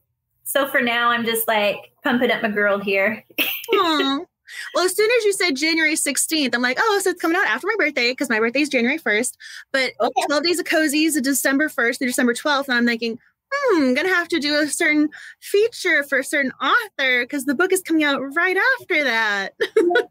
so 0.44 0.66
for 0.68 0.80
now, 0.80 1.10
I'm 1.10 1.24
just 1.24 1.46
like 1.46 1.76
pumping 2.02 2.30
up 2.30 2.42
my 2.42 2.50
girl 2.50 2.78
here. 2.78 3.24
Well, 4.74 4.84
as 4.84 4.96
soon 4.96 5.08
as 5.18 5.24
you 5.24 5.32
said 5.32 5.56
January 5.56 5.94
16th, 5.94 6.54
I'm 6.54 6.62
like, 6.62 6.78
oh, 6.80 7.00
so 7.02 7.10
it's 7.10 7.20
coming 7.20 7.36
out 7.36 7.46
after 7.46 7.66
my 7.66 7.74
birthday 7.78 8.10
because 8.10 8.28
my 8.28 8.38
birthday 8.38 8.60
is 8.60 8.68
January 8.68 8.98
1st. 8.98 9.36
But 9.72 9.92
okay. 10.00 10.22
12 10.26 10.42
Days 10.42 10.58
of 10.58 10.66
Cozies 10.66 11.16
is 11.16 11.20
December 11.22 11.68
1st 11.68 11.98
through 11.98 12.08
December 12.08 12.34
12th. 12.34 12.68
And 12.68 12.76
I'm 12.76 12.86
thinking, 12.86 13.18
hmm, 13.52 13.82
I'm 13.82 13.94
gonna 13.94 14.08
have 14.08 14.28
to 14.28 14.38
do 14.38 14.58
a 14.58 14.66
certain 14.68 15.08
feature 15.40 16.02
for 16.04 16.18
a 16.18 16.24
certain 16.24 16.52
author 16.60 17.24
because 17.24 17.44
the 17.44 17.54
book 17.54 17.72
is 17.72 17.82
coming 17.82 18.04
out 18.04 18.20
right 18.34 18.56
after 18.80 19.04
that. 19.04 19.54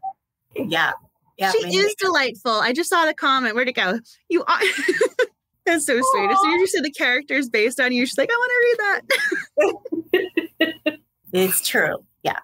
yeah. 0.54 0.92
Yeah, 1.38 1.52
she 1.52 1.74
is 1.74 1.94
delightful. 1.94 2.52
I 2.52 2.74
just 2.74 2.90
saw 2.90 3.06
the 3.06 3.14
comment. 3.14 3.54
Where'd 3.54 3.68
it 3.68 3.72
go? 3.72 3.98
You 4.28 4.44
are. 4.44 4.60
That's 5.66 5.86
so 5.86 5.94
sweet. 5.94 6.30
As 6.30 6.38
soon 6.38 6.54
as 6.54 6.60
you 6.60 6.66
said 6.66 6.84
the 6.84 6.90
character 6.90 7.34
is 7.34 7.48
based 7.48 7.80
on 7.80 7.92
you, 7.92 8.04
she's 8.04 8.18
like, 8.18 8.28
I 8.30 8.36
want 8.36 8.50
to 8.50 8.60
read 8.68 10.22
that. 10.82 10.98
it's 11.32 11.66
true. 11.66 12.04
Yeah. 12.22 12.40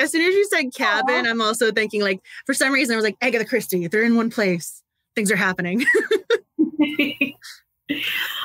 As 0.00 0.10
soon 0.10 0.22
as 0.22 0.34
you 0.34 0.46
said 0.46 0.74
cabin, 0.74 1.26
Aww. 1.26 1.30
I'm 1.30 1.40
also 1.40 1.70
thinking 1.70 2.02
like, 2.02 2.20
for 2.44 2.54
some 2.54 2.72
reason, 2.72 2.94
I 2.94 2.96
was 2.96 3.04
like, 3.04 3.16
Agatha 3.20 3.44
Christie. 3.44 3.86
They're 3.86 4.02
in 4.02 4.16
one 4.16 4.30
place. 4.30 4.82
Things 5.14 5.30
are 5.30 5.36
happening. 5.36 5.84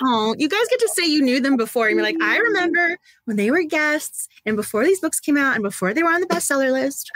Oh, 0.02 0.36
you 0.38 0.50
guys 0.50 0.68
get 0.70 0.80
to 0.80 0.90
say 0.94 1.06
you 1.06 1.22
knew 1.22 1.40
them 1.40 1.58
before. 1.58 1.88
And 1.88 1.96
you're 1.96 2.04
like, 2.04 2.22
I 2.22 2.38
remember 2.38 2.98
when 3.26 3.38
they 3.38 3.52
were 3.52 3.64
guests 3.64 4.28
and 4.46 4.56
before 4.56 4.84
these 4.84 5.00
books 5.00 5.20
came 5.20 5.38
out 5.38 5.56
and 5.56 5.64
before 5.64 5.94
they 5.94 6.04
were 6.04 6.12
on 6.12 6.22
the 6.22 6.28
bestseller 6.28 6.72
list. 6.72 7.12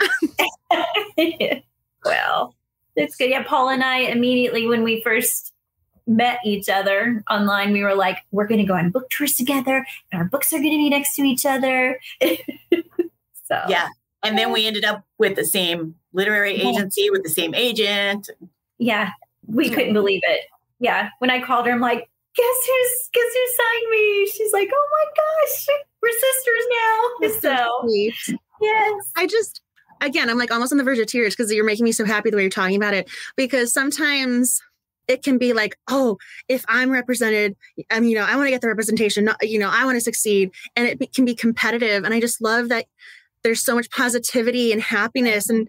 well, 2.04 2.54
it's 2.96 3.16
good. 3.16 3.30
Yeah, 3.30 3.42
Paul 3.42 3.70
and 3.70 3.82
I 3.82 3.98
immediately, 3.98 4.66
when 4.66 4.82
we 4.82 5.02
first 5.02 5.52
met 6.06 6.38
each 6.44 6.68
other 6.68 7.22
online, 7.30 7.72
we 7.72 7.82
were 7.82 7.94
like, 7.94 8.18
we're 8.30 8.46
going 8.46 8.60
to 8.60 8.66
go 8.66 8.74
on 8.74 8.90
book 8.90 9.08
tours 9.10 9.36
together 9.36 9.86
and 10.10 10.20
our 10.20 10.28
books 10.28 10.52
are 10.52 10.58
going 10.58 10.70
to 10.70 10.76
be 10.76 10.90
next 10.90 11.14
to 11.16 11.22
each 11.22 11.46
other. 11.46 12.00
so, 13.44 13.62
yeah. 13.68 13.88
And 14.22 14.36
then 14.36 14.52
we 14.52 14.66
ended 14.66 14.84
up 14.84 15.04
with 15.18 15.36
the 15.36 15.44
same 15.44 15.94
literary 16.12 16.54
agency, 16.54 17.10
with 17.10 17.22
the 17.22 17.30
same 17.30 17.54
agent. 17.54 18.28
Yeah. 18.78 19.10
We 19.46 19.70
couldn't 19.70 19.94
believe 19.94 20.20
it. 20.26 20.44
Yeah. 20.78 21.10
When 21.18 21.30
I 21.30 21.40
called 21.40 21.66
her, 21.66 21.72
I'm 21.72 21.80
like, 21.80 22.10
guess 22.40 22.66
who's 22.66 23.08
guess 23.12 23.32
who 23.34 23.46
signed 23.56 23.90
me? 23.90 24.26
She's 24.26 24.52
like, 24.52 24.70
oh 24.72 24.88
my 24.92 25.06
gosh, 25.16 25.66
we're 26.02 27.30
sisters 27.30 27.42
now. 27.42 27.66
so 27.66 27.80
sweet. 27.82 28.38
yes, 28.60 29.12
I 29.16 29.26
just 29.26 29.60
again, 30.00 30.30
I'm 30.30 30.38
like 30.38 30.50
almost 30.50 30.72
on 30.72 30.78
the 30.78 30.84
verge 30.84 30.98
of 30.98 31.06
tears 31.06 31.36
because 31.36 31.52
you're 31.52 31.64
making 31.64 31.84
me 31.84 31.92
so 31.92 32.04
happy 32.04 32.30
the 32.30 32.36
way 32.36 32.42
you're 32.42 32.50
talking 32.50 32.76
about 32.76 32.94
it. 32.94 33.10
Because 33.36 33.72
sometimes 33.72 34.62
it 35.08 35.22
can 35.22 35.38
be 35.38 35.52
like, 35.52 35.76
oh, 35.88 36.18
if 36.48 36.64
I'm 36.68 36.90
represented, 36.90 37.56
I'm, 37.90 38.04
you 38.04 38.14
know, 38.14 38.24
I 38.24 38.36
want 38.36 38.46
to 38.46 38.50
get 38.50 38.60
the 38.60 38.68
representation, 38.68 39.24
not, 39.24 39.36
you 39.42 39.58
know, 39.58 39.70
I 39.70 39.84
want 39.84 39.96
to 39.96 40.00
succeed. 40.00 40.52
And 40.76 40.86
it 40.86 41.12
can 41.14 41.24
be 41.24 41.34
competitive. 41.34 42.04
And 42.04 42.14
I 42.14 42.20
just 42.20 42.40
love 42.40 42.68
that 42.68 42.86
there's 43.42 43.62
so 43.62 43.74
much 43.74 43.90
positivity 43.90 44.72
and 44.72 44.80
happiness 44.80 45.48
and 45.48 45.68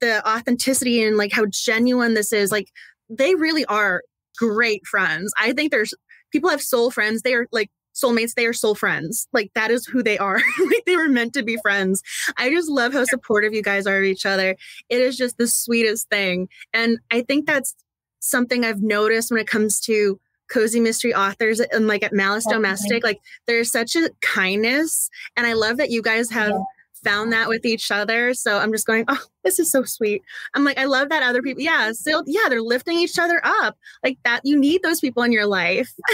the 0.00 0.26
authenticity 0.28 1.02
and 1.02 1.16
like 1.16 1.32
how 1.32 1.46
genuine 1.46 2.14
this 2.14 2.32
is. 2.32 2.52
Like 2.52 2.68
they 3.08 3.34
really 3.34 3.64
are 3.64 4.02
great 4.36 4.86
friends. 4.86 5.32
I 5.38 5.52
think 5.52 5.70
there's 5.70 5.94
people 6.32 6.50
have 6.50 6.62
soul 6.62 6.90
friends. 6.90 7.22
They 7.22 7.34
are 7.34 7.46
like 7.52 7.70
soulmates. 7.94 8.34
They 8.34 8.46
are 8.46 8.52
soul 8.52 8.74
friends. 8.74 9.28
Like 9.32 9.50
that 9.54 9.70
is 9.70 9.86
who 9.86 10.02
they 10.02 10.18
are. 10.18 10.36
like 10.66 10.84
they 10.86 10.96
were 10.96 11.08
meant 11.08 11.34
to 11.34 11.42
be 11.42 11.58
friends. 11.62 12.02
I 12.36 12.50
just 12.50 12.68
love 12.68 12.92
how 12.92 13.04
supportive 13.04 13.52
you 13.52 13.62
guys 13.62 13.86
are 13.86 13.98
of 13.98 14.04
each 14.04 14.26
other. 14.26 14.56
It 14.88 15.00
is 15.00 15.16
just 15.16 15.38
the 15.38 15.46
sweetest 15.46 16.08
thing. 16.08 16.48
And 16.72 16.98
I 17.10 17.22
think 17.22 17.46
that's 17.46 17.74
something 18.20 18.64
I've 18.64 18.82
noticed 18.82 19.30
when 19.30 19.40
it 19.40 19.46
comes 19.46 19.80
to 19.80 20.18
cozy 20.50 20.80
mystery 20.80 21.14
authors 21.14 21.60
and 21.60 21.86
like 21.86 22.02
at 22.02 22.12
Malice 22.12 22.46
Domestic. 22.46 23.04
Like 23.04 23.20
there's 23.46 23.70
such 23.70 23.96
a 23.96 24.10
kindness. 24.20 25.10
And 25.36 25.46
I 25.46 25.54
love 25.54 25.76
that 25.78 25.90
you 25.90 26.02
guys 26.02 26.30
have 26.30 26.50
yeah 26.50 26.62
found 27.04 27.32
that 27.32 27.48
with 27.48 27.64
each 27.64 27.90
other. 27.90 28.34
So 28.34 28.58
I'm 28.58 28.72
just 28.72 28.86
going, 28.86 29.04
oh, 29.08 29.22
this 29.44 29.58
is 29.58 29.70
so 29.70 29.84
sweet. 29.84 30.22
I'm 30.54 30.64
like, 30.64 30.78
I 30.78 30.84
love 30.84 31.08
that 31.10 31.22
other 31.22 31.42
people, 31.42 31.62
yeah, 31.62 31.92
still, 31.92 32.22
yeah, 32.26 32.48
they're 32.48 32.62
lifting 32.62 32.98
each 32.98 33.18
other 33.18 33.40
up 33.44 33.76
like 34.02 34.18
that. 34.24 34.40
You 34.44 34.58
need 34.58 34.82
those 34.82 35.00
people 35.00 35.22
in 35.22 35.32
your 35.32 35.46
life. 35.46 35.92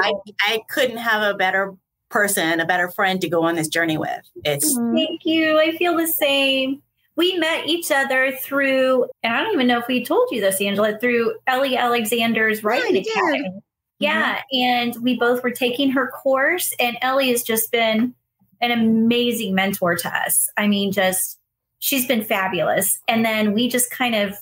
I, 0.00 0.12
I 0.42 0.60
couldn't 0.68 0.98
have 0.98 1.22
a 1.22 1.36
better 1.36 1.74
person, 2.10 2.60
a 2.60 2.66
better 2.66 2.90
friend 2.90 3.20
to 3.20 3.28
go 3.28 3.42
on 3.42 3.56
this 3.56 3.68
journey 3.68 3.98
with. 3.98 4.20
It's 4.44 4.78
mm-hmm. 4.78 4.96
thank 4.96 5.20
you. 5.24 5.58
I 5.58 5.76
feel 5.76 5.96
the 5.96 6.06
same. 6.06 6.82
We 7.16 7.36
met 7.36 7.66
each 7.66 7.90
other 7.90 8.32
through, 8.42 9.06
and 9.22 9.34
I 9.34 9.42
don't 9.42 9.52
even 9.52 9.66
know 9.66 9.78
if 9.78 9.86
we 9.86 10.04
told 10.04 10.28
you 10.30 10.40
this, 10.40 10.60
Angela, 10.60 10.98
through 10.98 11.34
Ellie 11.46 11.76
Alexander's 11.76 12.64
writing 12.64 12.96
yeah, 12.96 13.02
academy. 13.02 13.48
Mm-hmm. 13.48 13.58
Yeah, 13.98 14.40
and 14.52 14.96
we 15.02 15.16
both 15.16 15.42
were 15.42 15.50
taking 15.50 15.90
her 15.90 16.08
course, 16.08 16.74
and 16.80 16.96
Ellie 17.02 17.30
has 17.30 17.42
just 17.42 17.70
been 17.70 18.14
an 18.62 18.70
amazing 18.70 19.54
mentor 19.54 19.96
to 19.96 20.08
us. 20.08 20.48
I 20.56 20.68
mean, 20.68 20.92
just 20.92 21.38
she's 21.80 22.06
been 22.06 22.24
fabulous. 22.24 23.00
And 23.08 23.24
then 23.24 23.52
we 23.52 23.68
just 23.68 23.90
kind 23.90 24.14
of 24.14 24.34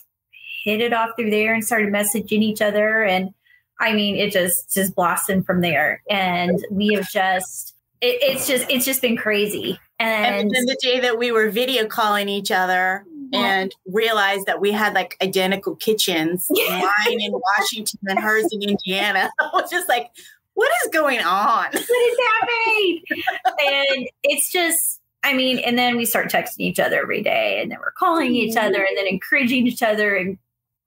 hit 0.62 0.80
it 0.80 0.92
off 0.92 1.10
through 1.16 1.30
there 1.30 1.55
and 1.55 1.64
started 1.64 1.92
messaging 1.92 2.42
each 2.42 2.60
other. 2.60 3.02
And 3.02 3.30
I 3.80 3.94
mean, 3.94 4.16
it 4.16 4.30
just 4.30 4.72
just 4.72 4.94
blossomed 4.94 5.47
from 5.47 5.62
there. 5.62 6.02
And 6.09 6.62
we 6.70 6.88
have 6.94 7.10
just 7.10 7.74
it, 8.02 8.18
it's 8.22 8.47
just 8.47 8.70
it's 8.70 8.84
just 8.84 9.01
been 9.01 9.16
crazy. 9.16 9.80
And, 9.98 10.34
and 10.34 10.51
then 10.51 10.66
the 10.66 10.78
day 10.80 11.01
that 11.01 11.18
we 11.18 11.32
were 11.32 11.51
video 11.51 11.86
calling 11.86 12.28
each 12.28 12.51
other 12.51 13.05
and 13.32 13.74
realized 13.86 14.47
that 14.47 14.60
we 14.60 14.72
had 14.72 14.94
like 14.94 15.16
identical 15.22 15.76
kitchens, 15.76 16.47
mine 16.51 17.20
in 17.20 17.32
Washington 17.32 17.98
and 18.06 18.18
hers 18.18 18.48
in 18.51 18.62
Indiana. 18.62 19.30
I 19.40 19.51
was 19.52 19.70
just 19.70 19.88
like, 19.88 20.10
what 20.61 20.70
is 20.85 20.91
going 20.93 21.20
on? 21.20 21.65
What 21.73 21.74
is 21.74 22.19
happening? 22.39 23.03
and 23.61 24.09
it's 24.23 24.53
just, 24.53 25.01
I 25.24 25.32
mean, 25.32 25.59
and 25.59 25.78
then 25.78 25.97
we 25.97 26.05
start 26.05 26.31
texting 26.31 26.61
each 26.61 26.78
other 26.78 27.01
every 27.01 27.23
day, 27.23 27.62
and 27.62 27.70
then 27.70 27.78
we're 27.81 27.93
calling 27.93 28.35
each 28.35 28.57
mm-hmm. 28.57 28.66
other, 28.66 28.82
and 28.82 28.95
then 28.95 29.07
encouraging 29.07 29.66
each 29.66 29.82
other, 29.82 30.15
and 30.15 30.37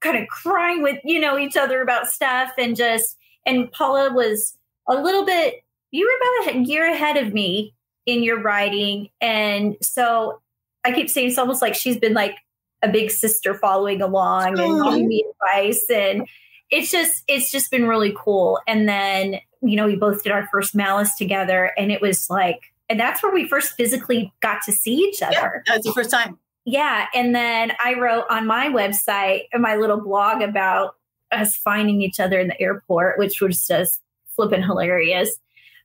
kind 0.00 0.16
of 0.16 0.28
crying 0.28 0.80
with 0.80 1.00
you 1.02 1.20
know 1.20 1.36
each 1.36 1.56
other 1.56 1.82
about 1.82 2.08
stuff, 2.08 2.52
and 2.56 2.76
just. 2.76 3.16
And 3.46 3.70
Paula 3.72 4.10
was 4.10 4.56
a 4.88 4.94
little 4.94 5.26
bit. 5.26 5.64
You 5.90 6.08
were 6.08 6.46
about 6.46 6.56
a 6.56 6.64
year 6.66 6.90
ahead 6.90 7.18
of 7.18 7.34
me 7.34 7.74
in 8.06 8.22
your 8.22 8.40
writing, 8.40 9.10
and 9.20 9.76
so 9.82 10.40
I 10.84 10.92
keep 10.92 11.10
saying 11.10 11.28
it's 11.28 11.38
almost 11.38 11.60
like 11.60 11.74
she's 11.74 11.98
been 11.98 12.14
like 12.14 12.36
a 12.82 12.88
big 12.88 13.10
sister 13.10 13.54
following 13.54 14.00
along 14.00 14.58
and 14.58 14.84
giving 14.84 15.08
me 15.08 15.24
advice 15.30 15.86
and 15.90 16.28
it's 16.70 16.90
just 16.90 17.24
it's 17.28 17.50
just 17.50 17.70
been 17.70 17.86
really 17.86 18.14
cool 18.16 18.60
and 18.66 18.88
then 18.88 19.40
you 19.64 19.76
know, 19.76 19.86
we 19.86 19.96
both 19.96 20.22
did 20.22 20.32
our 20.32 20.46
first 20.52 20.74
malice 20.74 21.14
together, 21.16 21.72
and 21.76 21.90
it 21.90 22.00
was 22.00 22.28
like, 22.30 22.60
and 22.88 23.00
that's 23.00 23.22
where 23.22 23.32
we 23.32 23.48
first 23.48 23.76
physically 23.76 24.32
got 24.40 24.62
to 24.62 24.72
see 24.72 24.94
each 24.94 25.22
other. 25.22 25.32
Yeah, 25.34 25.50
that 25.66 25.76
was 25.78 25.86
the 25.86 25.92
first 25.92 26.10
time. 26.10 26.38
yeah. 26.64 27.06
And 27.14 27.34
then 27.34 27.72
I 27.82 27.94
wrote 27.94 28.24
on 28.30 28.46
my 28.46 28.68
website, 28.68 29.44
my 29.54 29.76
little 29.76 30.00
blog 30.00 30.42
about 30.42 30.96
us 31.32 31.56
finding 31.56 32.02
each 32.02 32.20
other 32.20 32.38
in 32.38 32.48
the 32.48 32.60
airport, 32.60 33.18
which 33.18 33.40
was 33.40 33.66
just 33.66 34.00
flipping 34.36 34.62
hilarious. 34.62 35.36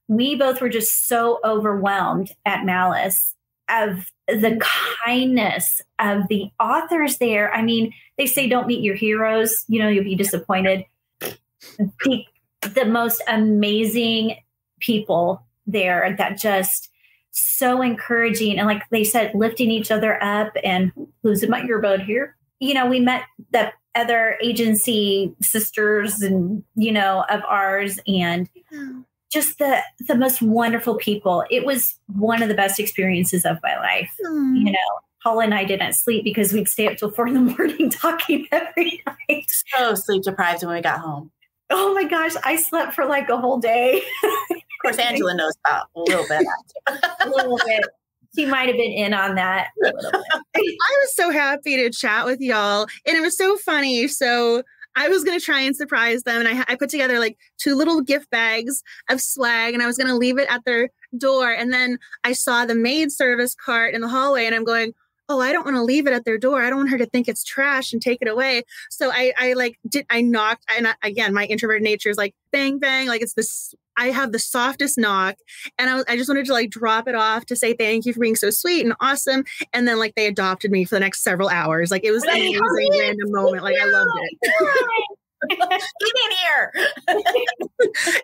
We 0.08 0.36
both 0.36 0.60
were 0.62 0.70
just 0.70 1.08
so 1.08 1.40
overwhelmed 1.44 2.32
at 2.46 2.66
Malice 2.66 3.36
of 3.70 4.12
the 4.28 4.60
kindness 5.06 5.82
of 6.00 6.28
the 6.28 6.50
authors 6.60 7.18
there. 7.18 7.54
I 7.54 7.62
mean, 7.62 7.94
they 8.18 8.26
say 8.26 8.48
don't 8.48 8.68
meet 8.68 8.84
your 8.84 8.96
heroes, 8.96 9.66
you 9.68 9.80
know, 9.80 9.88
you'll 9.88 10.04
be 10.04 10.16
disappointed. 10.16 10.86
The, 11.20 12.26
the 12.62 12.86
most 12.86 13.22
amazing 13.28 14.38
people 14.80 15.46
there 15.66 16.16
that 16.18 16.38
just 16.38 16.90
so 17.32 17.82
encouraging. 17.82 18.58
And 18.58 18.68
like 18.68 18.84
they 18.90 19.04
said 19.04 19.34
lifting 19.36 19.72
each 19.72 19.92
other 19.92 20.22
up 20.24 20.54
and 20.64 20.92
losing 21.24 21.50
my 21.50 21.62
earbud 21.62 22.06
here. 22.06 22.36
You 22.60 22.74
know 22.74 22.88
we 22.88 23.00
met 23.00 23.24
the 23.52 23.72
other 23.96 24.38
agency 24.44 25.34
sisters 25.42 26.22
and 26.22 26.64
you 26.76 26.92
know 26.92 27.26
of 27.30 27.42
ours 27.48 28.00
and 28.08 28.50
just 29.32 29.60
the 29.60 29.82
the 30.08 30.16
most 30.16 30.42
wonderful 30.42 30.96
people. 30.96 31.46
It 31.50 31.66
was 31.66 31.96
one 32.08 32.42
of 32.42 32.50
the 32.50 32.56
best 32.56 32.80
experiences 32.80 33.46
of 33.46 33.58
my 33.64 33.78
life. 33.78 34.12
Mm. 34.26 34.58
you 34.58 34.72
know 34.72 35.00
paula 35.22 35.44
and 35.44 35.54
i 35.54 35.66
didn't 35.66 35.92
sleep 35.92 36.24
because 36.24 36.54
we'd 36.54 36.70
stay 36.70 36.88
up 36.88 36.98
till 36.98 37.12
four 37.12 37.28
in 37.28 37.34
the 37.34 37.40
morning 37.58 37.90
talking 37.90 38.48
every 38.54 39.04
night. 39.06 39.46
So 39.76 39.94
sleep 39.96 40.24
deprived 40.24 40.64
when 40.64 40.76
we 40.76 40.82
got 40.82 41.00
home. 41.00 41.32
Oh 41.70 41.94
my 41.94 42.04
gosh 42.04 42.34
i 42.44 42.56
slept 42.56 42.94
for 42.94 43.06
like 43.06 43.30
a 43.30 43.38
whole 43.38 43.60
day 43.60 44.02
Of 44.52 44.94
course, 44.96 44.98
Angela 44.98 45.36
knows 45.36 45.54
about 45.68 45.88
a 45.94 46.00
little 46.00 46.26
bit. 46.30 46.48
a 47.20 47.30
little 47.30 47.60
bit 47.66 47.84
she 48.34 48.46
might 48.46 48.68
have 48.68 48.78
been 48.78 48.92
in 48.92 49.14
on 49.14 49.36
that 49.36 49.70
a 49.84 49.88
little 49.88 50.12
bit 50.12 50.22
I 50.56 50.98
was 51.02 51.16
so 51.16 51.32
happy 51.32 51.78
to 51.78 51.90
chat 51.90 52.26
with 52.26 52.40
y'all, 52.42 52.88
and 53.06 53.16
it 53.16 53.22
was 53.22 53.38
so 53.38 53.58
funny. 53.58 54.08
So 54.08 54.64
I 54.96 55.08
was 55.08 55.24
gonna 55.24 55.40
try 55.40 55.62
and 55.62 55.76
surprise 55.76 56.24
them, 56.24 56.46
and 56.46 56.48
I, 56.48 56.66
I 56.68 56.76
put 56.76 56.90
together 56.90 57.20
like 57.20 57.38
two 57.58 57.76
little 57.76 58.02
gift 58.02 58.30
bags 58.30 58.84
of 59.10 59.22
swag, 59.22 59.74
and 59.74 59.82
I 59.84 59.88
was 59.88 59.98
gonna 59.98 60.16
leave 60.16 60.38
it 60.38 60.52
at 60.52 60.66
their 60.66 60.90
door. 61.18 61.52
And 61.52 61.72
then 61.72 61.98
I 62.24 62.34
saw 62.34 62.66
the 62.66 62.76
maid 62.76 63.12
service 63.12 63.56
cart 63.56 63.94
in 63.94 64.02
the 64.02 64.08
hallway, 64.08 64.46
and 64.46 64.56
I'm 64.56 64.64
going, 64.64 64.94
"Oh, 65.30 65.40
I 65.40 65.52
don't 65.54 65.64
want 65.66 65.78
to 65.78 65.84
leave 65.84 66.08
it 66.08 66.14
at 66.14 66.26
their 66.26 66.38
door. 66.38 66.62
I 66.64 66.70
don't 66.70 66.80
want 66.80 66.90
her 66.90 66.98
to 66.98 67.06
think 67.06 67.28
it's 67.28 67.44
trash 67.44 67.94
and 67.94 68.02
take 68.02 68.20
it 68.22 68.28
away." 68.28 68.64
So 68.90 69.12
I, 69.12 69.32
I 69.38 69.54
like 69.54 69.78
did 69.88 70.06
I 70.10 70.22
knocked, 70.22 70.66
and 70.76 70.88
I, 70.88 70.96
again, 71.04 71.34
my 71.34 71.46
introverted 71.46 71.84
nature 71.84 72.10
is 72.10 72.18
like 72.18 72.34
bang 72.52 72.80
bang, 72.80 73.08
like 73.08 73.22
it's 73.22 73.34
this. 73.34 73.74
I 73.98 74.12
have 74.12 74.32
the 74.32 74.40
softest 74.40 74.98
knock, 74.98 75.36
and 75.78 75.90
I, 75.90 75.96
was- 75.96 76.06
I 76.08 76.16
just 76.16 76.30
wanted 76.30 76.46
to 76.46 76.54
like 76.54 76.70
drop 76.70 77.08
it 77.10 77.16
off 77.16 77.46
to 77.48 77.56
say 77.56 77.74
thank 77.74 78.06
you 78.06 78.14
for 78.14 78.22
being 78.22 78.36
so 78.38 78.50
sweet 78.50 78.86
and 78.86 78.94
awesome 79.02 79.44
and 79.74 79.86
then 79.88 80.00
like 80.00 80.16
they 80.16 80.26
adopted 80.28 80.72
me 80.72 80.86
for 80.86 80.96
the 80.96 81.02
next 81.02 81.22
several 81.22 81.50
hours. 81.50 81.92
Like 81.92 82.06
it 82.06 82.12
was 82.12 82.24
an 82.24 82.30
amazing 82.30 82.90
random 82.98 83.32
moment. 83.32 83.62
Like 83.64 83.76
I 83.80 83.86
loved 83.86 84.10
it. 84.42 85.10
Get 85.50 85.60
in 85.60 86.38
here. 86.44 86.74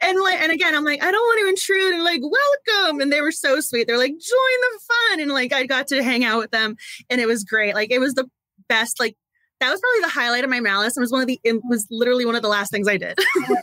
And 0.01 0.19
like 0.19 0.41
and 0.41 0.51
again, 0.51 0.75
I'm 0.75 0.83
like, 0.83 1.03
I 1.03 1.11
don't 1.11 1.21
want 1.21 1.41
to 1.41 1.49
intrude 1.49 1.93
and 1.93 2.03
like 2.03 2.21
welcome. 2.21 2.99
And 2.99 3.11
they 3.11 3.21
were 3.21 3.31
so 3.31 3.59
sweet. 3.59 3.87
They're 3.87 3.97
like, 3.97 4.11
join 4.11 4.19
the 4.19 4.79
fun. 4.87 5.19
And 5.21 5.31
like 5.31 5.53
I 5.53 5.65
got 5.65 5.87
to 5.87 6.03
hang 6.03 6.23
out 6.23 6.39
with 6.39 6.51
them 6.51 6.75
and 7.09 7.21
it 7.21 7.27
was 7.27 7.43
great. 7.43 7.75
Like 7.75 7.91
it 7.91 7.99
was 7.99 8.13
the 8.13 8.29
best, 8.67 8.99
like 8.99 9.15
that 9.59 9.71
was 9.71 9.79
probably 9.79 10.01
the 10.01 10.19
highlight 10.19 10.43
of 10.43 10.49
my 10.49 10.59
malice. 10.59 10.97
It 10.97 11.01
was 11.01 11.11
one 11.11 11.21
of 11.21 11.27
the 11.27 11.39
it 11.43 11.61
was 11.63 11.87
literally 11.89 12.25
one 12.25 12.35
of 12.35 12.41
the 12.41 12.49
last 12.49 12.71
things 12.71 12.87
I 12.87 12.97
did. 12.97 13.17
yeah. 13.49 13.55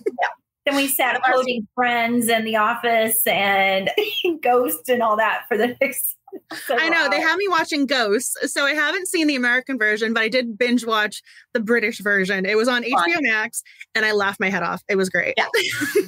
Then 0.64 0.76
we 0.76 0.88
sat 0.88 1.20
quoting 1.24 1.66
friends 1.74 2.28
in 2.28 2.44
The 2.44 2.56
Office 2.56 3.26
and 3.26 3.90
Ghost 4.42 4.88
and 4.88 5.02
all 5.02 5.16
that 5.16 5.44
for 5.48 5.56
the 5.56 5.76
next. 5.80 6.16
I 6.70 6.88
know 6.88 7.08
they 7.10 7.20
have 7.20 7.36
me 7.36 7.48
watching 7.48 7.86
Ghosts, 7.86 8.52
so 8.52 8.64
I 8.64 8.74
haven't 8.74 9.08
seen 9.08 9.26
the 9.26 9.36
American 9.36 9.78
version, 9.78 10.14
but 10.14 10.22
I 10.22 10.28
did 10.28 10.58
binge 10.58 10.84
watch 10.84 11.22
the 11.52 11.60
British 11.60 11.98
version. 12.00 12.46
It 12.46 12.56
was 12.56 12.68
on 12.68 12.82
Fun. 12.82 13.10
HBO 13.10 13.18
Max, 13.20 13.62
and 13.94 14.04
I 14.04 14.12
laughed 14.12 14.40
my 14.40 14.50
head 14.50 14.62
off. 14.62 14.82
It 14.88 14.96
was 14.96 15.08
great. 15.08 15.34
Yeah. 15.36 15.46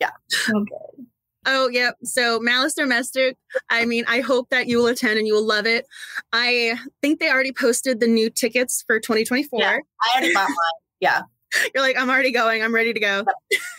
Yeah. 0.00 0.10
Okay. 0.50 1.04
Oh, 1.46 1.68
yep. 1.68 1.96
So 2.02 2.40
Malice 2.40 2.74
Domestic. 2.74 3.36
I 3.70 3.84
mean, 3.84 4.04
I 4.08 4.20
hope 4.20 4.48
that 4.50 4.66
you 4.66 4.78
will 4.78 4.86
attend 4.86 5.18
and 5.18 5.26
you 5.26 5.34
will 5.34 5.46
love 5.46 5.66
it. 5.66 5.86
I 6.32 6.76
think 7.00 7.20
they 7.20 7.30
already 7.30 7.52
posted 7.52 8.00
the 8.00 8.08
new 8.08 8.30
tickets 8.30 8.82
for 8.86 8.98
2024. 8.98 9.60
Yeah. 9.60 9.68
I 9.68 10.18
already 10.18 10.34
bought 10.34 10.48
mine. 10.48 10.80
Yeah. 11.00 11.22
You're 11.74 11.82
like, 11.82 11.96
I'm 11.96 12.10
already 12.10 12.32
going. 12.32 12.62
I'm 12.62 12.74
ready 12.74 12.92
to 12.92 13.00
go. 13.00 13.24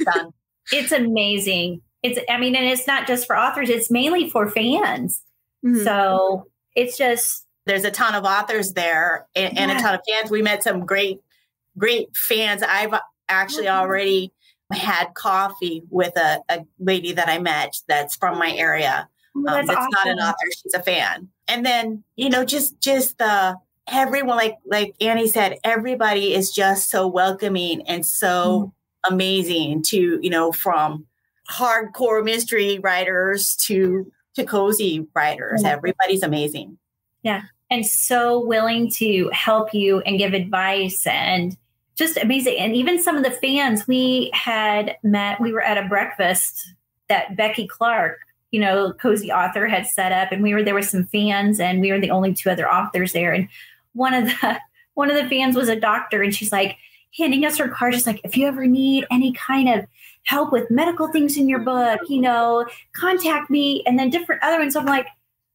Done. 0.05 0.31
It's 0.71 0.91
amazing. 0.91 1.81
It's 2.03 2.19
I 2.29 2.37
mean, 2.37 2.55
and 2.55 2.65
it's 2.65 2.85
not 2.85 3.07
just 3.07 3.25
for 3.25 3.37
authors; 3.37 3.69
it's 3.69 3.89
mainly 3.89 4.29
for 4.29 4.49
fans. 4.49 5.21
Mhm. 5.63 5.83
So 5.83 6.47
it's 6.75 6.97
just 6.97 7.45
There's 7.65 7.85
a 7.85 7.91
ton 7.91 8.13
of 8.13 8.25
authors 8.25 8.73
there 8.73 9.25
and, 9.35 9.57
and 9.57 9.71
a 9.71 9.75
ton 9.75 9.95
of 9.95 10.01
fans. 10.09 10.29
We 10.29 10.41
met 10.41 10.63
some 10.63 10.85
great, 10.85 11.21
great 11.77 12.09
fans. 12.15 12.61
I've 12.61 12.93
actually 13.29 13.67
Mhm. 13.67 13.79
already 13.79 14.33
had 14.73 15.13
coffee 15.13 15.83
with 15.89 16.17
a, 16.17 16.41
a 16.49 16.65
lady 16.79 17.13
that 17.13 17.29
I 17.29 17.39
met 17.39 17.75
that's 17.87 18.15
from 18.17 18.37
my 18.37 18.51
area. 18.51 19.07
oh, 19.35 19.39
um, 19.39 19.45
that's 19.45 19.67
that's 19.69 19.87
not 19.93 20.07
an 20.07 20.19
author 20.19 20.47
she's 20.61 20.73
a 20.75 20.83
fan 20.83 21.27
and 21.47 21.65
then 21.65 22.03
you 22.17 22.29
know 22.29 22.43
just 22.45 22.79
just 22.79 23.17
the 23.17 23.57
everyone 23.91 24.37
like 24.37 24.57
like 24.67 24.93
annie 25.01 25.27
said 25.27 25.57
everybody 25.63 26.33
is 26.35 26.51
just 26.51 26.89
so 26.91 27.07
welcoming 27.07 27.81
and 27.87 28.05
so 28.05 28.71
amazing 29.09 29.81
to 29.81 30.19
you 30.21 30.29
know 30.29 30.51
from 30.51 31.05
hardcore 31.49 32.23
mystery 32.23 32.77
writers 32.79 33.55
to 33.55 34.11
to 34.35 34.43
cozy 34.43 35.07
writers 35.13 35.63
everybody's 35.63 36.23
amazing 36.23 36.77
Yeah. 37.23 37.43
and 37.69 37.85
so 37.85 38.43
willing 38.45 38.89
to 38.91 39.29
help 39.33 39.73
you 39.73 39.99
and 40.01 40.17
give 40.17 40.33
advice 40.33 41.05
and 41.07 41.55
just 41.95 42.17
amazing. 42.17 42.57
And 42.57 42.75
even 42.75 43.01
some 43.01 43.17
of 43.17 43.23
the 43.23 43.29
fans 43.29 43.87
we 43.87 44.31
had 44.33 44.97
met, 45.03 45.39
we 45.39 45.51
were 45.53 45.61
at 45.61 45.77
a 45.77 45.87
breakfast 45.87 46.73
that 47.07 47.35
Becky 47.37 47.67
Clark, 47.67 48.17
you 48.49 48.59
know, 48.59 48.93
cozy 48.93 49.31
author, 49.31 49.67
had 49.67 49.85
set 49.85 50.11
up, 50.11 50.31
and 50.31 50.41
we 50.41 50.55
were 50.55 50.63
there 50.63 50.73
with 50.73 50.89
some 50.89 51.05
fans, 51.05 51.59
and 51.59 51.81
we 51.81 51.91
were 51.91 51.99
the 51.99 52.09
only 52.09 52.33
two 52.33 52.49
other 52.49 52.67
authors 52.67 53.13
there. 53.13 53.31
And 53.31 53.47
one 53.93 54.15
of 54.15 54.25
the 54.25 54.59
one 54.95 55.11
of 55.11 55.17
the 55.21 55.29
fans 55.29 55.55
was 55.55 55.69
a 55.69 55.79
doctor, 55.79 56.23
and 56.23 56.33
she's 56.33 56.51
like 56.51 56.77
handing 57.15 57.45
us 57.45 57.57
her 57.57 57.69
card, 57.69 57.93
just 57.93 58.07
like 58.07 58.21
if 58.23 58.35
you 58.35 58.47
ever 58.47 58.65
need 58.65 59.05
any 59.11 59.31
kind 59.33 59.69
of 59.69 59.85
help 60.25 60.51
with 60.51 60.69
medical 60.71 61.07
things 61.11 61.37
in 61.37 61.49
your 61.49 61.59
book, 61.59 61.99
you 62.07 62.21
know, 62.21 62.65
contact 62.95 63.49
me. 63.49 63.83
And 63.85 63.97
then 63.97 64.09
different 64.09 64.43
other 64.43 64.59
ones. 64.59 64.75
I'm 64.75 64.85
like, 64.85 65.07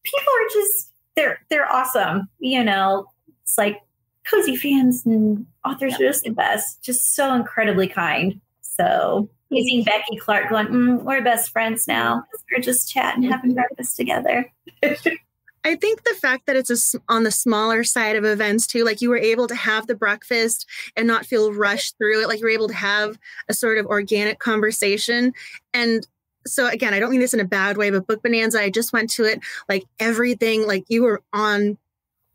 people 0.04 0.32
are 0.32 0.48
just 0.52 0.92
they're 1.16 1.40
they're 1.50 1.70
awesome. 1.70 2.28
You 2.38 2.64
know, 2.64 3.06
it's 3.42 3.58
like 3.58 3.80
cozy 4.28 4.56
fans 4.56 5.04
and 5.06 5.46
authors 5.64 5.94
are 5.94 5.98
just 5.98 6.24
the 6.24 6.30
best. 6.30 6.82
Just 6.82 7.14
so 7.14 7.34
incredibly 7.34 7.88
kind. 7.88 8.40
So 8.60 9.28
seeing 9.50 9.84
Becky 9.84 10.16
Clark 10.16 10.50
going, 10.50 10.66
mm, 10.68 11.02
we're 11.02 11.22
best 11.22 11.50
friends 11.50 11.88
now. 11.88 12.24
We're 12.50 12.62
just 12.62 12.90
chatting, 12.90 13.22
having 13.22 13.54
breakfast 13.54 13.96
together. 13.96 14.50
I 15.64 15.74
think 15.76 16.04
the 16.04 16.14
fact 16.14 16.46
that 16.46 16.56
it's 16.56 16.94
a 16.94 17.00
on 17.08 17.24
the 17.24 17.30
smaller 17.30 17.84
side 17.84 18.16
of 18.16 18.24
events 18.24 18.66
too, 18.66 18.84
like 18.84 19.00
you 19.00 19.10
were 19.10 19.18
able 19.18 19.46
to 19.48 19.54
have 19.54 19.86
the 19.86 19.94
breakfast 19.94 20.66
and 20.96 21.06
not 21.06 21.26
feel 21.26 21.52
rushed 21.52 21.96
through 21.98 22.22
it, 22.22 22.28
like 22.28 22.40
you're 22.40 22.50
able 22.50 22.68
to 22.68 22.74
have 22.74 23.18
a 23.48 23.54
sort 23.54 23.78
of 23.78 23.86
organic 23.86 24.38
conversation. 24.38 25.32
And 25.74 26.06
so 26.46 26.66
again, 26.68 26.94
I 26.94 27.00
don't 27.00 27.10
mean 27.10 27.20
this 27.20 27.34
in 27.34 27.40
a 27.40 27.44
bad 27.44 27.76
way, 27.76 27.90
but 27.90 28.06
Book 28.06 28.22
Bonanza, 28.22 28.60
I 28.60 28.70
just 28.70 28.92
went 28.92 29.10
to 29.10 29.24
it 29.24 29.40
like 29.68 29.84
everything, 29.98 30.66
like 30.66 30.84
you 30.88 31.02
were 31.02 31.22
on 31.32 31.78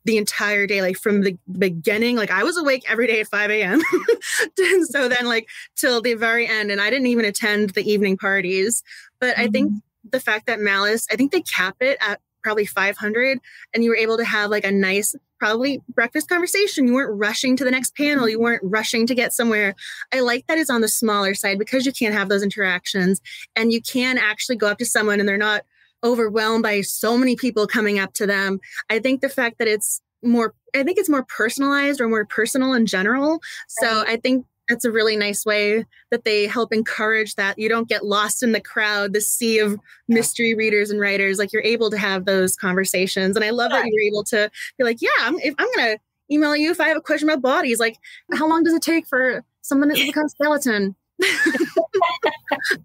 the 0.06 0.18
entire 0.18 0.68
day, 0.68 0.82
like 0.82 0.98
from 0.98 1.22
the 1.22 1.38
beginning, 1.58 2.18
like 2.18 2.32
I 2.32 2.44
was 2.44 2.58
awake 2.58 2.84
every 2.90 3.08
day 3.08 3.22
at 3.22 3.28
5 3.28 3.50
a.m. 3.52 3.82
and 4.58 4.88
so 4.88 5.08
then 5.08 5.26
like 5.26 5.48
till 5.76 6.02
the 6.02 6.14
very 6.16 6.48
end, 6.48 6.72
and 6.72 6.82
I 6.82 6.90
didn't 6.90 7.08
even 7.08 7.26
attend 7.26 7.72
the 7.72 7.90
evening 7.90 8.18
parties. 8.18 8.84
But 9.20 9.38
I 9.38 9.48
think 9.48 9.70
mm-hmm. 9.70 10.10
the 10.10 10.20
fact 10.20 10.48
that 10.48 10.60
Malice, 10.60 11.08
I 11.10 11.16
think 11.16 11.32
they 11.32 11.42
cap 11.42 11.78
it 11.80 11.98
at 12.02 12.20
probably 12.44 12.66
500 12.66 13.40
and 13.74 13.84
you 13.84 13.90
were 13.90 13.96
able 13.96 14.18
to 14.18 14.26
have 14.26 14.52
like 14.52 14.66
a 14.66 14.72
nice 14.72 15.16
probably 15.40 15.82
breakfast 15.90 16.30
conversation. 16.30 16.88
You 16.88 16.94
weren't 16.94 17.20
rushing 17.20 17.58
to 17.58 17.64
the 17.64 17.72
next 17.72 17.96
panel. 17.96 18.30
You 18.30 18.40
weren't 18.40 18.64
rushing 18.64 19.06
to 19.08 19.16
get 19.16 19.34
somewhere. 19.34 19.76
I 20.14 20.22
like 20.22 20.48
that 20.48 20.58
it's 20.58 20.70
on 20.70 20.82
the 20.82 20.88
smaller 20.88 21.34
side 21.34 21.60
because 21.60 21.86
you 21.86 21.92
can't 21.92 22.14
have 22.14 22.30
those 22.30 22.44
interactions 22.44 23.22
and 23.56 23.72
you 23.72 23.82
can 23.82 24.18
actually 24.18 24.56
go 24.56 24.68
up 24.68 24.78
to 24.78 24.86
someone 24.86 25.20
and 25.20 25.28
they're 25.28 25.38
not 25.38 25.64
overwhelmed 26.04 26.64
by 26.64 26.82
so 26.82 27.18
many 27.18 27.36
people 27.36 27.66
coming 27.66 28.00
up 28.00 28.14
to 28.14 28.28
them. 28.28 28.60
I 28.90 29.00
think 29.00 29.22
the 29.22 29.30
fact 29.30 29.58
that 29.60 29.68
it's 29.68 30.02
more 30.26 30.54
i 30.74 30.84
think 30.84 30.98
it's 30.98 31.10
more 31.10 31.26
personalized 31.26 32.00
or 32.00 32.08
more 32.08 32.26
personal 32.26 32.74
in 32.74 32.86
general. 32.86 33.42
So 33.68 34.04
i 34.08 34.16
think 34.16 34.46
that's 34.74 34.86
a 34.86 34.92
really 34.92 35.16
nice 35.16 35.46
way 35.46 35.86
that 36.10 36.24
they 36.24 36.48
help 36.48 36.74
encourage 36.74 37.36
that 37.36 37.60
you 37.60 37.70
don't 37.70 37.88
get 37.88 38.04
lost 38.04 38.42
in 38.42 38.54
the 38.54 38.60
crowd 38.60 39.14
the 39.14 39.22
sea 39.22 39.60
of 39.60 39.80
mystery 40.08 40.56
readers 40.56 40.90
and 40.90 41.00
writers 41.00 41.38
like 41.38 41.54
you're 41.54 41.62
able 41.62 41.92
to 41.92 41.98
have 41.98 42.26
those 42.26 42.56
conversations 42.56 43.36
and 43.36 43.46
i 43.46 43.52
love 43.52 43.70
that 43.70 43.86
you're 43.86 44.02
able 44.02 44.24
to 44.24 44.50
be 44.80 44.84
like 44.84 45.00
yeah 45.00 45.10
i'm, 45.22 45.38
if, 45.42 45.54
I'm 45.60 45.68
gonna 45.76 45.98
email 46.32 46.56
you 46.56 46.72
if 46.72 46.82
i 46.82 46.88
have 46.88 46.98
a 46.98 47.02
question 47.02 47.30
about 47.30 47.44
bodies 47.44 47.80
like 47.80 47.94
mm-hmm. 47.94 48.38
how 48.38 48.50
long 48.50 48.64
does 48.64 48.74
it 48.74 48.82
take 48.82 49.06
for 49.06 49.44
someone 49.62 49.94
to 49.94 50.06
become 50.06 50.28
skeleton 50.28 50.96
i 51.24 51.68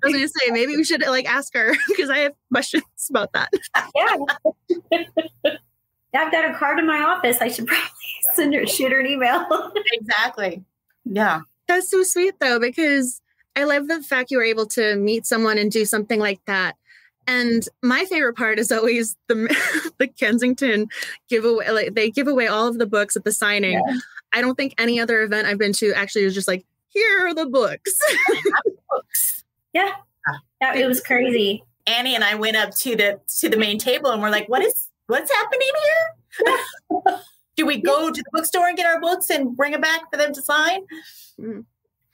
was 0.03 0.13
gonna 0.13 0.29
say 0.29 0.51
maybe 0.51 0.77
we 0.77 0.85
should 0.85 1.01
like 1.07 1.25
ask 1.25 1.55
her 1.55 1.73
because 1.89 2.11
i 2.11 2.19
have 2.19 2.33
questions 2.53 2.85
about 3.09 3.33
that 3.33 3.49
Yeah. 3.97 5.55
I've 6.15 6.33
got 6.33 6.45
her 6.45 6.55
card 6.55 6.79
in 6.79 6.87
my 6.87 7.01
office. 7.01 7.37
I 7.41 7.49
should 7.49 7.67
probably 7.67 7.87
send 8.35 8.55
her 8.55 8.67
shoot 8.67 8.93
her 8.93 9.01
an 9.01 9.07
email. 9.07 9.47
exactly. 9.93 10.65
Yeah. 11.05 11.41
That's 11.69 11.91
so 11.91 12.03
sweet 12.03 12.35
though, 12.41 12.59
because 12.59 13.21
I 13.55 13.65
love 13.65 13.89
the 13.89 14.03
fact 14.03 14.31
you 14.31 14.39
were 14.39 14.45
able 14.45 14.67
to 14.67 14.97
meet 14.97 15.27
someone 15.27 15.59
and 15.59 15.71
do 15.71 15.85
something 15.85 16.19
like 16.19 16.41
that. 16.47 16.77
And 17.27 17.69
my 17.83 18.07
favorite 18.07 18.37
part 18.37 18.59
is 18.59 18.73
always 18.73 19.17
the 19.29 19.93
the 19.99 20.09
Kensington 20.09 20.89
giveaway. 21.29 21.69
Like 21.71 21.95
they 21.95 22.11
give 22.11 22.27
away 22.27 22.47
all 22.47 22.67
of 22.67 22.79
the 22.79 22.87
books 22.87 23.17
at 23.17 23.25
the 23.25 23.33
signing. 23.33 23.83
Yeah. 23.87 23.99
I 24.33 24.41
don't 24.41 24.57
think 24.57 24.75
any 24.79 24.99
other 24.99 25.23
event 25.23 25.47
I've 25.47 25.59
been 25.59 25.73
to 25.75 25.93
actually 25.93 26.25
was 26.25 26.35
just 26.35 26.49
like, 26.49 26.65
here 26.89 27.27
are 27.27 27.35
the 27.35 27.47
books. 27.47 27.99
yeah. 29.73 29.93
yeah, 30.61 30.75
it 30.75 30.87
was 30.87 31.01
crazy. 31.01 31.65
Annie 31.87 32.15
and 32.15 32.25
I 32.25 32.35
went 32.35 32.57
up 32.57 32.75
to 32.77 32.97
the 32.97 33.21
to 33.41 33.49
the 33.49 33.57
main 33.57 33.79
table 33.79 34.11
and 34.11 34.23
we're 34.23 34.31
like, 34.31 34.49
what 34.49 34.63
is 34.63 34.89
what's 35.07 35.33
happening 35.33 35.69
here? 35.85 37.19
Do 37.59 37.67
we 37.67 37.79
go 37.81 38.09
to 38.09 38.23
the 38.23 38.31
bookstore 38.31 38.69
and 38.69 38.77
get 38.77 38.87
our 38.87 39.01
books 39.01 39.31
and 39.31 39.57
bring 39.57 39.73
them 39.73 39.81
back 39.81 40.03
for 40.13 40.17
them 40.17 40.33
to 40.33 40.41
sign? 40.41 40.83
Mm-hmm. 41.41 41.63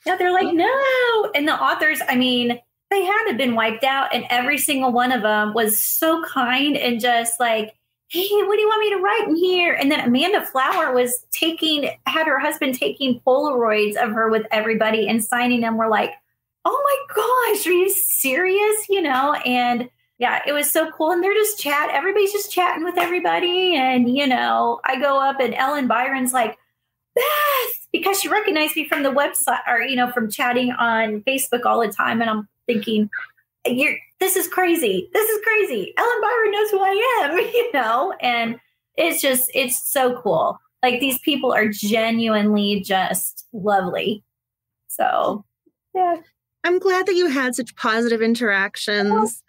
Yeah, 0.06 0.16
they're 0.16 0.32
like, 0.32 0.54
no. 0.54 1.30
And 1.34 1.46
the 1.46 1.52
authors, 1.52 2.00
I 2.08 2.16
mean, 2.16 2.58
they 2.90 3.04
had 3.04 3.24
to 3.28 3.34
been 3.34 3.54
wiped 3.54 3.84
out, 3.84 4.14
and 4.14 4.24
every 4.30 4.56
single 4.56 4.90
one 4.90 5.12
of 5.12 5.20
them 5.20 5.52
was 5.52 5.78
so 5.78 6.24
kind 6.24 6.78
and 6.78 6.98
just 6.98 7.38
like, 7.38 7.74
hey, 8.08 8.26
what 8.30 8.56
do 8.56 8.60
you 8.62 8.68
want 8.68 8.80
me 8.80 8.96
to 8.96 9.02
write 9.02 9.28
in 9.28 9.36
here? 9.36 9.74
And 9.74 9.92
then 9.92 10.00
Amanda 10.00 10.46
Flower 10.46 10.94
was 10.94 11.26
taking, 11.30 11.90
had 12.06 12.26
her 12.26 12.38
husband 12.38 12.78
taking 12.78 13.20
Polaroids 13.26 13.96
of 13.96 14.12
her 14.12 14.30
with 14.30 14.46
everybody 14.50 15.06
and 15.06 15.22
signing 15.22 15.60
them. 15.60 15.76
We're 15.76 15.90
like, 15.90 16.14
oh 16.64 17.06
my 17.10 17.54
gosh, 17.54 17.66
are 17.66 17.72
you 17.72 17.90
serious? 17.90 18.88
You 18.88 19.02
know, 19.02 19.34
and 19.44 19.90
yeah, 20.18 20.40
it 20.46 20.52
was 20.52 20.70
so 20.70 20.90
cool. 20.92 21.10
And 21.10 21.22
they're 21.22 21.34
just 21.34 21.58
chat. 21.58 21.90
Everybody's 21.90 22.32
just 22.32 22.52
chatting 22.52 22.84
with 22.84 22.98
everybody. 22.98 23.74
And, 23.74 24.14
you 24.16 24.26
know, 24.26 24.80
I 24.84 25.00
go 25.00 25.20
up 25.20 25.40
and 25.40 25.54
Ellen 25.54 25.88
Byron's 25.88 26.32
like, 26.32 26.56
Beth, 27.14 27.88
because 27.92 28.20
she 28.20 28.28
recognized 28.28 28.76
me 28.76 28.88
from 28.88 29.02
the 29.02 29.12
website 29.12 29.60
or, 29.68 29.80
you 29.80 29.96
know, 29.96 30.10
from 30.12 30.30
chatting 30.30 30.72
on 30.72 31.22
Facebook 31.22 31.64
all 31.64 31.80
the 31.80 31.92
time. 31.92 32.20
And 32.20 32.30
I'm 32.30 32.48
thinking, 32.66 33.10
you're, 33.66 33.96
this 34.20 34.36
is 34.36 34.46
crazy. 34.46 35.08
This 35.12 35.28
is 35.28 35.44
crazy. 35.44 35.94
Ellen 35.96 36.20
Byron 36.20 36.52
knows 36.52 36.70
who 36.70 36.80
I 36.80 37.22
am, 37.24 37.38
you 37.38 37.72
know? 37.72 38.14
And 38.20 38.60
it's 38.96 39.20
just, 39.20 39.50
it's 39.54 39.90
so 39.90 40.20
cool. 40.20 40.58
Like 40.82 41.00
these 41.00 41.18
people 41.20 41.52
are 41.52 41.68
genuinely 41.68 42.82
just 42.82 43.46
lovely. 43.52 44.22
So, 44.88 45.44
yeah. 45.94 46.16
I'm 46.62 46.78
glad 46.78 47.06
that 47.06 47.14
you 47.14 47.26
had 47.26 47.54
such 47.54 47.74
positive 47.74 48.22
interactions. 48.22 49.42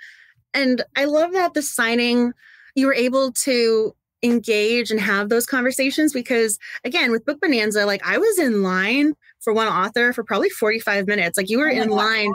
And 0.55 0.83
I 0.95 1.05
love 1.05 1.33
that 1.33 1.53
the 1.53 1.61
signing, 1.61 2.33
you 2.73 2.87
were 2.87 2.93
able 2.93 3.31
to 3.33 3.95
engage 4.23 4.89
and 4.89 4.99
have 4.99 5.29
those 5.29 5.45
conversations 5.45 6.13
because, 6.13 6.57
again, 6.83 7.11
with 7.11 7.25
Book 7.25 7.39
Bonanza, 7.41 7.85
like 7.85 8.01
I 8.03 8.17
was 8.17 8.39
in 8.39 8.63
line 8.63 9.13
for 9.41 9.53
one 9.53 9.67
author 9.67 10.13
for 10.13 10.23
probably 10.23 10.49
45 10.49 11.05
minutes. 11.05 11.37
Like 11.37 11.49
you 11.49 11.59
were 11.59 11.69
oh 11.69 11.81
in 11.81 11.89
line 11.89 12.33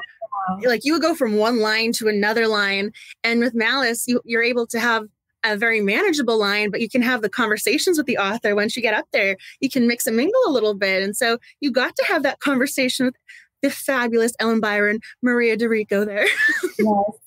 like 0.65 0.85
you 0.85 0.95
would 0.95 1.03
go 1.03 1.15
from 1.15 1.37
one 1.37 1.61
line 1.61 1.93
to 1.93 2.09
another 2.09 2.49
line 2.49 2.93
and 3.23 3.41
with 3.41 3.55
malice 3.55 4.09
you, 4.09 4.21
you're 4.25 4.43
able 4.43 4.67
to 4.67 4.81
have 4.81 5.05
a 5.45 5.57
very 5.57 5.81
manageable 5.81 6.39
line, 6.39 6.71
but 6.71 6.81
you 6.81 6.89
can 6.89 7.03
have 7.03 7.23
the 7.23 7.29
conversations 7.29 7.97
with 7.97 8.07
the 8.07 8.19
author 8.19 8.55
once 8.55 8.77
you 8.77 8.83
get 8.83 8.95
up 8.95 9.07
there. 9.13 9.37
You 9.61 9.71
can 9.71 9.87
mix 9.87 10.07
and 10.07 10.17
mingle 10.17 10.41
a 10.47 10.51
little 10.53 10.75
bit. 10.75 11.03
And 11.03 11.17
so 11.17 11.39
you 11.61 11.71
got 11.71 11.97
to 11.97 12.05
have 12.07 12.23
that 12.25 12.41
conversation 12.41 13.07
with 13.07 13.17
the 13.63 13.71
fabulous 13.71 14.33
Ellen 14.39 14.61
Byron, 14.61 15.01
Maria 15.23 15.57
DiRico 15.57 16.05
there. 16.05 16.27
yes, 16.79 17.20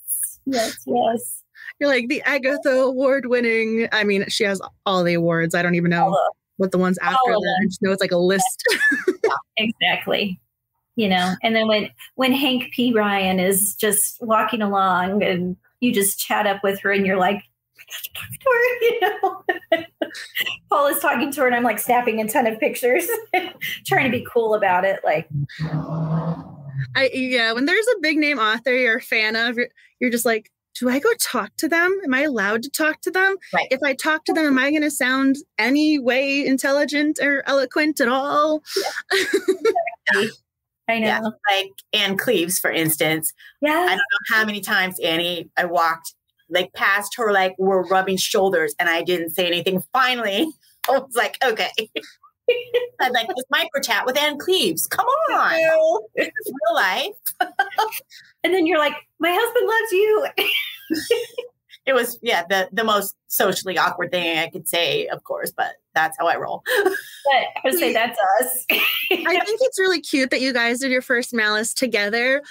yes, 0.45 0.83
yes. 0.85 1.43
You're 1.79 1.89
like 1.89 2.07
the 2.07 2.21
Agatha 2.23 2.69
Award 2.69 3.27
winning. 3.27 3.87
I 3.91 4.03
mean, 4.03 4.25
she 4.29 4.43
has 4.43 4.61
all 4.85 5.03
the 5.03 5.13
awards. 5.15 5.55
I 5.55 5.61
don't 5.61 5.75
even 5.75 5.91
know 5.91 6.17
what 6.57 6.71
the 6.71 6.77
ones 6.77 6.97
after 7.01 7.17
that. 7.25 7.59
I 7.61 7.65
just 7.65 7.81
know 7.81 7.91
it's 7.91 8.01
like 8.01 8.11
a 8.11 8.17
list. 8.17 8.63
exactly 9.57 10.39
you 10.95 11.07
know 11.07 11.33
and 11.41 11.55
then 11.55 11.67
when 11.67 11.89
when 12.15 12.31
hank 12.31 12.71
p 12.71 12.93
ryan 12.93 13.39
is 13.39 13.75
just 13.75 14.17
walking 14.21 14.61
along 14.61 15.23
and 15.23 15.55
you 15.79 15.91
just 15.91 16.19
chat 16.19 16.47
up 16.47 16.63
with 16.63 16.79
her 16.79 16.91
and 16.91 17.05
you're 17.05 17.17
like 17.17 17.43
talking 18.15 18.37
to 18.39 18.49
her, 18.49 18.79
you 18.81 18.99
know. 19.01 19.43
Paul 20.69 20.87
is 20.87 20.99
talking 20.99 21.31
to 21.31 21.41
her, 21.41 21.47
and 21.47 21.55
I'm 21.55 21.63
like 21.63 21.79
snapping 21.79 22.21
a 22.21 22.27
ton 22.27 22.47
of 22.47 22.59
pictures, 22.59 23.07
trying 23.85 24.11
to 24.11 24.17
be 24.17 24.25
cool 24.31 24.55
about 24.55 24.85
it. 24.85 24.99
Like, 25.03 25.27
I 26.95 27.09
yeah, 27.13 27.53
when 27.53 27.65
there's 27.65 27.87
a 27.95 28.01
big 28.01 28.17
name 28.17 28.39
author 28.39 28.75
you're 28.75 28.97
a 28.97 29.01
fan 29.01 29.35
of, 29.35 29.57
you're, 29.57 29.69
you're 29.99 30.11
just 30.11 30.25
like, 30.25 30.51
do 30.79 30.89
I 30.89 30.99
go 30.99 31.09
talk 31.19 31.51
to 31.57 31.67
them? 31.67 31.99
Am 32.03 32.13
I 32.13 32.21
allowed 32.21 32.63
to 32.63 32.69
talk 32.69 33.01
to 33.01 33.11
them? 33.11 33.35
Right. 33.53 33.67
If 33.69 33.81
I 33.83 33.93
talk 33.93 34.25
to 34.25 34.33
them, 34.33 34.45
am 34.45 34.57
I 34.57 34.71
going 34.71 34.81
to 34.81 34.91
sound 34.91 35.37
any 35.57 35.99
way 35.99 36.45
intelligent 36.45 37.19
or 37.21 37.43
eloquent 37.45 38.01
at 38.01 38.07
all? 38.07 38.63
Yeah. 40.13 40.23
I 40.89 40.99
know. 40.99 41.07
Yeah, 41.07 41.19
like 41.49 41.71
Ann 41.93 42.17
Cleeves, 42.17 42.59
for 42.59 42.69
instance. 42.69 43.31
Yeah. 43.61 43.71
I 43.71 43.89
don't 43.89 43.97
know 43.97 44.35
how 44.35 44.45
many 44.45 44.59
times 44.59 44.99
Annie 44.99 45.49
I 45.55 45.65
walked 45.65 46.13
like 46.49 46.73
past 46.73 47.15
her, 47.17 47.31
like 47.31 47.55
we're 47.57 47.87
rubbing 47.87 48.17
shoulders, 48.17 48.75
and 48.79 48.89
I 48.89 49.01
didn't 49.01 49.31
say 49.31 49.47
anything. 49.47 49.83
Finally, 49.93 50.47
I 50.89 50.91
was 50.91 51.15
like, 51.15 51.37
okay. 51.43 51.71
I 52.99 53.09
like 53.09 53.27
this 53.27 53.45
micro 53.49 53.81
chat 53.81 54.05
with 54.05 54.17
Ann 54.17 54.37
Cleeves. 54.37 54.87
Come 54.87 55.05
on. 55.31 55.53
This 56.15 56.27
is 56.27 56.53
real 56.53 56.75
life. 56.75 57.15
and 58.43 58.53
then 58.53 58.65
you're 58.65 58.79
like, 58.79 58.93
my 59.19 59.31
husband 59.31 59.67
loves 59.67 59.91
you 59.91 60.27
it 61.85 61.93
was 61.93 62.17
yeah 62.21 62.43
the 62.49 62.69
the 62.71 62.83
most 62.83 63.15
socially 63.27 63.77
awkward 63.77 64.11
thing 64.11 64.37
I 64.37 64.49
could 64.49 64.67
say, 64.67 65.07
of 65.07 65.23
course, 65.23 65.51
but 65.55 65.73
that's 65.93 66.17
how 66.17 66.27
I 66.27 66.37
roll. 66.37 66.63
but 66.83 66.93
I 67.33 67.61
would 67.63 67.73
say 67.73 67.93
that's 67.93 68.17
us. 68.41 68.65
I 68.69 69.39
think 69.45 69.59
it's 69.61 69.79
really 69.79 70.01
cute 70.01 70.29
that 70.31 70.41
you 70.41 70.53
guys 70.53 70.79
did 70.79 70.91
your 70.91 71.01
first 71.01 71.33
malice 71.33 71.73
together. 71.73 72.41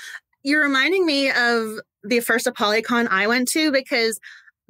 You're 0.43 0.62
reminding 0.62 1.06
me 1.06 1.31
of 1.31 1.81
the 2.05 2.20
first 2.20 2.47
ApollyCon 2.47 3.09
I 3.09 3.27
went 3.27 3.48
to 3.48 3.70
because 3.70 4.19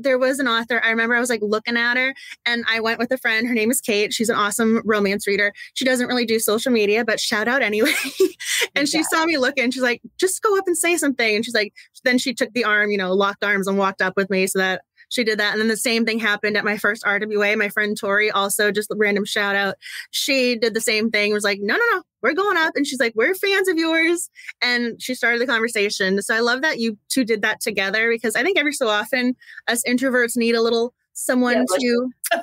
there 0.03 0.19
was 0.19 0.39
an 0.39 0.49
author. 0.49 0.81
I 0.83 0.91
remember 0.91 1.15
I 1.15 1.21
was 1.21 1.31
like 1.31 1.41
looking 1.43 1.77
at 1.77 1.97
her 1.97 2.15
and 2.47 2.65
I 2.69 2.81
went 2.81 2.99
with 2.99 3.11
a 3.13 3.19
friend. 3.19 3.47
Her 3.47 3.55
name 3.55 3.71
is 3.71 3.81
Kate. 3.81 4.13
She's 4.13 4.29
an 4.29 4.37
awesome 4.37 4.83
romance 4.85 5.27
reader. 5.27 5.53
She 5.75 5.85
doesn't 5.85 6.07
really 6.07 6.27
do 6.27 6.39
social 6.39 6.73
media, 6.73 7.05
but 7.05 7.21
shout 7.21 7.49
out 7.49 7.63
anyway. 7.63 7.93
and 8.75 8.89
she 8.89 9.03
saw 9.05 9.25
me 9.25 9.39
looking. 9.39 9.71
She's 9.71 9.83
like, 9.83 10.03
just 10.19 10.43
go 10.43 10.57
up 10.57 10.65
and 10.67 10.77
say 10.77 10.97
something. 10.97 11.37
And 11.37 11.45
she's 11.45 11.55
like, 11.55 11.73
then 12.05 12.19
she 12.19 12.35
took 12.35 12.53
the 12.53 12.65
arm, 12.65 12.91
you 12.91 12.99
know, 12.99 13.13
locked 13.13 13.45
arms 13.45 13.69
and 13.69 13.79
walked 13.79 14.03
up 14.03 14.15
with 14.17 14.31
me 14.31 14.47
so 14.47 14.59
that 14.59 14.83
she 15.13 15.25
did 15.25 15.39
that. 15.39 15.53
And 15.53 15.61
then 15.61 15.69
the 15.69 15.77
same 15.77 16.07
thing 16.07 16.19
happened 16.19 16.57
at 16.57 16.65
my 16.65 16.79
first 16.79 17.05
RWA. 17.05 17.57
My 17.59 17.69
friend 17.69 17.97
Tori, 17.97 18.31
also 18.31 18.73
just 18.73 18.91
a 18.91 18.95
random 18.97 19.27
shout 19.27 19.55
out. 19.55 19.75
She 20.11 20.57
did 20.57 20.73
the 20.73 20.81
same 20.81 21.11
thing, 21.11 21.35
was 21.35 21.45
like, 21.45 21.61
no, 21.61 21.75
no, 21.75 21.83
no, 21.93 22.03
we're 22.23 22.33
going 22.33 22.57
up. 22.57 22.73
And 22.77 22.87
she's 22.87 22.99
like, 22.99 23.13
we're 23.15 23.35
fans 23.35 23.69
of 23.69 23.77
yours. 23.77 24.31
And 24.63 25.01
she 25.03 25.15
started 25.15 25.43
the 25.43 25.47
conversation. 25.47 26.21
So 26.23 26.35
I 26.35 26.41
love 26.41 26.63
that 26.63 26.79
you 26.79 26.97
two 27.11 27.25
did 27.25 27.43
that 27.43 27.61
together 27.61 28.11
because 28.11 28.35
I 28.35 28.43
think 28.43 28.59
every 28.59 28.73
so 28.73 28.89
often 28.89 29.37
us 29.69 29.83
introverts 29.87 30.35
need 30.35 30.55
a 30.55 30.63
little 30.63 30.95
someone 31.13 31.67
yeah, 31.71 31.77
to. 31.79 32.43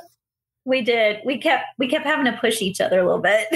We 0.65 0.81
did. 0.83 1.21
We 1.25 1.39
kept 1.39 1.63
we 1.79 1.87
kept 1.87 2.05
having 2.05 2.25
to 2.25 2.37
push 2.39 2.61
each 2.61 2.79
other 2.79 2.99
a 2.99 3.03
little 3.03 3.21
bit. 3.21 3.47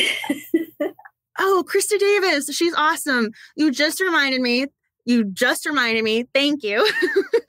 oh, 1.39 1.63
Krista 1.71 1.99
Davis, 1.99 2.47
she's 2.55 2.73
awesome. 2.73 3.29
You 3.55 3.69
just 3.69 3.99
reminded 3.99 4.41
me 4.41 4.65
you 5.05 5.25
just 5.25 5.65
reminded 5.65 6.03
me. 6.03 6.25
Thank 6.33 6.63
you. 6.63 6.87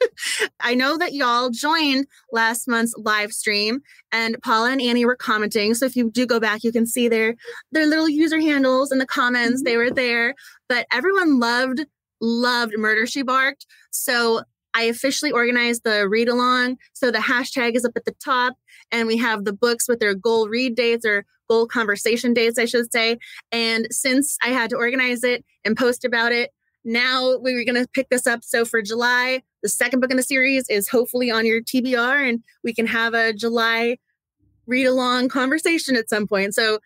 I 0.60 0.74
know 0.74 0.96
that 0.98 1.12
y'all 1.12 1.50
joined 1.50 2.06
last 2.32 2.68
month's 2.68 2.94
live 2.96 3.32
stream 3.32 3.80
and 4.12 4.36
Paula 4.42 4.72
and 4.72 4.80
Annie 4.80 5.04
were 5.04 5.16
commenting. 5.16 5.74
So 5.74 5.86
if 5.86 5.96
you 5.96 6.10
do 6.10 6.26
go 6.26 6.40
back, 6.40 6.64
you 6.64 6.72
can 6.72 6.86
see 6.86 7.08
their 7.08 7.34
their 7.72 7.86
little 7.86 8.08
user 8.08 8.40
handles 8.40 8.92
in 8.92 8.98
the 8.98 9.06
comments. 9.06 9.60
Mm-hmm. 9.60 9.64
They 9.64 9.76
were 9.76 9.90
there. 9.90 10.34
But 10.68 10.86
everyone 10.92 11.38
loved, 11.38 11.84
loved 12.20 12.74
Murder 12.76 13.06
She 13.06 13.22
Barked. 13.22 13.66
So 13.90 14.42
I 14.74 14.84
officially 14.84 15.30
organized 15.30 15.82
the 15.84 16.08
read 16.08 16.28
along. 16.28 16.78
So 16.92 17.10
the 17.10 17.18
hashtag 17.18 17.76
is 17.76 17.84
up 17.84 17.92
at 17.94 18.04
the 18.04 18.14
top, 18.22 18.54
and 18.90 19.06
we 19.06 19.16
have 19.18 19.44
the 19.44 19.52
books 19.52 19.88
with 19.88 20.00
their 20.00 20.14
goal 20.14 20.48
read 20.48 20.74
dates 20.74 21.06
or 21.06 21.24
goal 21.48 21.66
conversation 21.66 22.34
dates, 22.34 22.58
I 22.58 22.64
should 22.64 22.90
say. 22.92 23.18
And 23.52 23.86
since 23.90 24.36
I 24.42 24.48
had 24.48 24.70
to 24.70 24.76
organize 24.76 25.22
it 25.22 25.44
and 25.64 25.76
post 25.76 26.04
about 26.04 26.32
it, 26.32 26.50
now 26.84 27.38
we're 27.38 27.64
going 27.64 27.82
to 27.82 27.88
pick 27.94 28.08
this 28.10 28.26
up. 28.26 28.44
So 28.44 28.64
for 28.64 28.82
July, 28.82 29.42
the 29.62 29.68
second 29.68 30.00
book 30.00 30.10
in 30.10 30.16
the 30.16 30.22
series 30.22 30.68
is 30.68 30.88
hopefully 30.88 31.30
on 31.30 31.46
your 31.46 31.62
TBR, 31.62 32.28
and 32.28 32.42
we 32.62 32.74
can 32.74 32.86
have 32.86 33.14
a 33.14 33.32
July 33.32 33.98
read 34.66 34.86
along 34.86 35.28
conversation 35.28 35.96
at 35.96 36.08
some 36.08 36.26
point. 36.26 36.54
So 36.54 36.78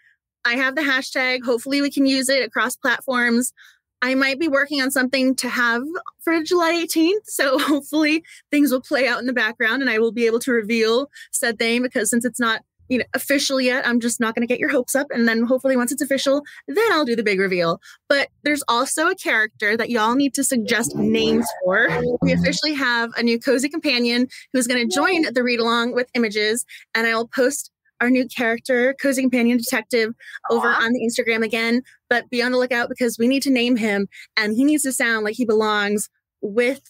I 0.45 0.55
have 0.55 0.77
the 0.77 0.83
hashtag. 0.83 1.45
Hopefully, 1.45 1.81
we 1.81 1.91
can 1.91 2.07
use 2.07 2.29
it 2.29 2.45
across 2.45 2.77
platforms. 2.77 3.53
I 4.01 4.15
might 4.15 4.39
be 4.39 4.47
working 4.47 4.81
on 4.81 4.93
something 4.93 5.35
to 5.37 5.49
have 5.49 5.83
for 6.21 6.41
July 6.43 6.73
18th. 6.87 7.25
So 7.27 7.59
hopefully, 7.59 8.23
things 8.51 8.71
will 8.71 8.81
play 8.81 9.09
out 9.09 9.21
in 9.21 9.27
the 9.27 9.33
background 9.33 9.83
and 9.83 9.91
I 9.91 9.99
will 9.99 10.13
be 10.13 10.27
able 10.27 10.39
to 10.41 10.53
reveal 10.53 11.11
said 11.33 11.59
thing 11.59 11.83
because 11.83 12.11
since 12.11 12.25
it's 12.25 12.41
not 12.41 12.63
you 12.89 12.99
know 12.99 13.05
official 13.15 13.61
yet. 13.61 13.87
I'm 13.87 14.01
just 14.01 14.21
not 14.21 14.35
going 14.35 14.47
to 14.47 14.53
get 14.53 14.61
your 14.61 14.71
hopes 14.71 14.95
up, 14.95 15.07
and 15.11 15.27
then 15.29 15.43
hopefully 15.45 15.77
once 15.77 15.93
it's 15.93 16.03
official, 16.03 16.43
then 16.67 16.93
I'll 16.93 17.05
do 17.05 17.17
the 17.17 17.23
big 17.23 17.41
reveal. 17.41 17.81
But 18.09 18.29
there's 18.43 18.63
also 18.69 19.09
a 19.09 19.15
character 19.15 19.77
that 19.77 19.91
y'all 19.91 20.15
need 20.15 20.35
to 20.35 20.45
suggest 20.45 20.97
names 20.97 21.47
for. 21.65 21.89
We 22.23 22.33
officially 22.33 22.75
have 22.75 23.11
a 23.17 23.23
new 23.23 23.39
cozy 23.39 23.69
companion 23.69 24.29
who's 24.53 24.67
going 24.67 24.89
to 24.89 24.95
join 24.95 25.33
the 25.33 25.43
read 25.43 25.61
along 25.61 25.95
with 25.95 26.09
images, 26.15 26.65
and 26.95 27.07
I'll 27.07 27.29
post 27.29 27.71
our 28.01 28.11
new 28.11 28.27
character, 28.29 28.95
Cozy 29.01 29.23
Companion 29.23 29.59
Detective, 29.59 30.15
over 30.51 30.69
on 30.69 30.93
the 30.93 31.01
Instagram 31.01 31.45
again. 31.45 31.83
But 32.09 32.31
be 32.31 32.43
on 32.43 32.53
the 32.53 32.59
lookout 32.59 32.89
because 32.89 33.19
we 33.19 33.29
need 33.29 33.43
to 33.43 33.51
name 33.51 33.77
him 33.77 34.09
and 34.37 34.55
he 34.55 34.65
needs 34.65 34.85
to 34.85 34.93
sound 34.93 35.25
like 35.25 35.35
he 35.35 35.45
belongs 35.45 36.09
with 36.41 36.83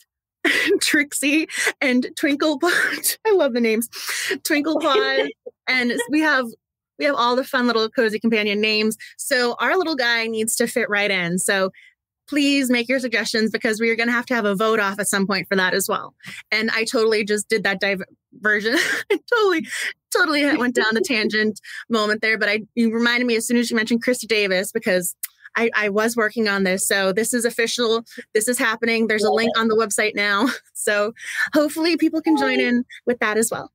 Trixie 0.81 1.48
and 1.81 2.09
Twinkle. 2.16 2.59
I 2.62 3.32
love 3.32 3.52
the 3.52 3.60
names. 3.60 3.89
Twinkle 4.44 4.81
Paws. 4.81 5.28
and 5.66 5.93
we 6.10 6.20
have 6.20 6.47
we 6.98 7.05
have 7.05 7.15
all 7.15 7.36
the 7.36 7.44
fun 7.44 7.66
little 7.66 7.89
cozy 7.89 8.19
companion 8.19 8.60
names. 8.60 8.97
So 9.16 9.55
our 9.60 9.77
little 9.77 9.94
guy 9.94 10.27
needs 10.27 10.56
to 10.56 10.66
fit 10.66 10.90
right 10.90 11.10
in. 11.10 11.39
So 11.39 11.70
please 12.28 12.70
make 12.70 12.89
your 12.89 12.98
suggestions 12.98 13.51
because 13.51 13.81
we 13.81 13.89
are 13.90 13.97
going 13.97 14.09
to 14.09 14.12
have 14.12 14.27
to 14.27 14.35
have 14.35 14.44
a 14.44 14.55
vote 14.55 14.81
off 14.81 14.98
at 14.98 15.09
some 15.09 15.27
point 15.27 15.48
for 15.48 15.56
that 15.56 15.74
as 15.74 15.89
well. 15.89 16.15
And 16.51 16.70
I 16.73 16.85
totally 16.85 17.24
just 17.24 17.48
did 17.48 17.62
that 17.62 17.81
diversion. 17.81 18.74
I 19.10 19.19
totally, 19.32 19.66
totally 20.15 20.56
went 20.56 20.74
down 20.74 20.93
the 20.93 21.01
tangent 21.01 21.60
moment 21.89 22.20
there. 22.20 22.36
But 22.36 22.48
I, 22.48 22.60
you 22.74 22.93
reminded 22.93 23.27
me 23.27 23.36
as 23.36 23.47
soon 23.47 23.56
as 23.56 23.70
you 23.70 23.77
mentioned 23.77 24.05
Krista 24.05 24.27
Davis 24.27 24.73
because 24.73 25.15
I, 25.57 25.70
I 25.75 25.89
was 25.89 26.16
working 26.16 26.49
on 26.49 26.65
this. 26.65 26.87
So 26.87 27.12
this 27.12 27.35
is 27.35 27.45
official. 27.45 28.05
This 28.35 28.49
is 28.49 28.59
happening. 28.59 29.07
There's 29.07 29.25
a 29.25 29.33
link 29.33 29.57
on 29.59 29.69
the 29.69 29.77
website 29.77 30.15
now. 30.15 30.49
So 30.89 31.12
hopefully 31.53 31.99
people 31.99 32.23
can 32.23 32.39
join 32.39 32.61
in 32.61 32.83
with 33.05 33.19
that 33.19 33.37
as 33.37 33.51
well. 33.51 33.70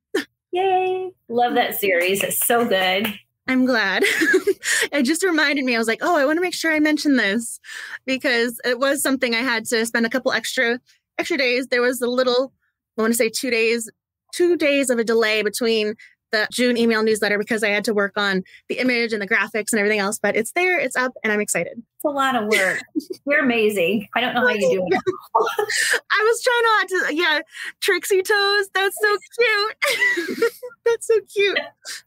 Yay. 0.51 1.11
Love 1.29 1.53
that 1.53 1.75
series. 1.75 2.23
It's 2.23 2.43
so 2.43 2.67
good. 2.67 3.13
I'm 3.47 3.65
glad. 3.65 4.03
it 4.91 5.03
just 5.03 5.23
reminded 5.23 5.65
me. 5.65 5.75
I 5.75 5.77
was 5.77 5.87
like, 5.87 5.99
oh, 6.01 6.17
I 6.17 6.25
want 6.25 6.37
to 6.37 6.41
make 6.41 6.53
sure 6.53 6.73
I 6.73 6.79
mention 6.79 7.17
this 7.17 7.59
because 8.05 8.59
it 8.65 8.79
was 8.79 9.03
something 9.03 9.35
I 9.35 9.41
had 9.41 9.65
to 9.65 9.85
spend 9.85 10.05
a 10.05 10.09
couple 10.09 10.31
extra 10.31 10.79
extra 11.17 11.37
days. 11.37 11.67
There 11.67 11.81
was 11.81 12.01
a 12.01 12.07
little, 12.07 12.53
I 12.97 13.01
want 13.01 13.13
to 13.13 13.17
say 13.17 13.29
two 13.29 13.51
days, 13.51 13.89
two 14.33 14.55
days 14.57 14.89
of 14.89 14.97
a 14.97 15.03
delay 15.03 15.43
between 15.43 15.95
the 16.33 16.47
June 16.51 16.75
email 16.75 17.03
newsletter 17.03 17.37
because 17.37 17.63
I 17.63 17.69
had 17.69 17.85
to 17.85 17.93
work 17.93 18.13
on 18.17 18.43
the 18.67 18.79
image 18.79 19.13
and 19.13 19.21
the 19.21 19.27
graphics 19.27 19.71
and 19.71 19.79
everything 19.79 19.99
else. 19.99 20.19
But 20.21 20.35
it's 20.35 20.51
there, 20.51 20.77
it's 20.77 20.97
up, 20.97 21.13
and 21.23 21.31
I'm 21.31 21.39
excited. 21.39 21.73
It's 21.77 22.03
a 22.03 22.09
lot 22.09 22.35
of 22.35 22.49
work. 22.49 22.81
You're 23.25 23.39
amazing. 23.39 24.09
I 24.15 24.19
don't 24.19 24.33
know 24.33 24.41
how 24.41 24.49
you 24.49 24.59
do 24.59 24.85
it. 24.85 25.01
I 26.11 26.23
was 26.23 26.43
trying 26.43 26.63
not 26.63 26.87
to, 26.89 27.15
yeah, 27.15 27.39
Trixie 27.79 28.23
Toes. 28.23 28.69
That's 28.73 28.97
so 29.01 29.17
cute. 29.37 30.51
that's 30.85 31.07
so 31.07 31.19
cute. 31.33 31.59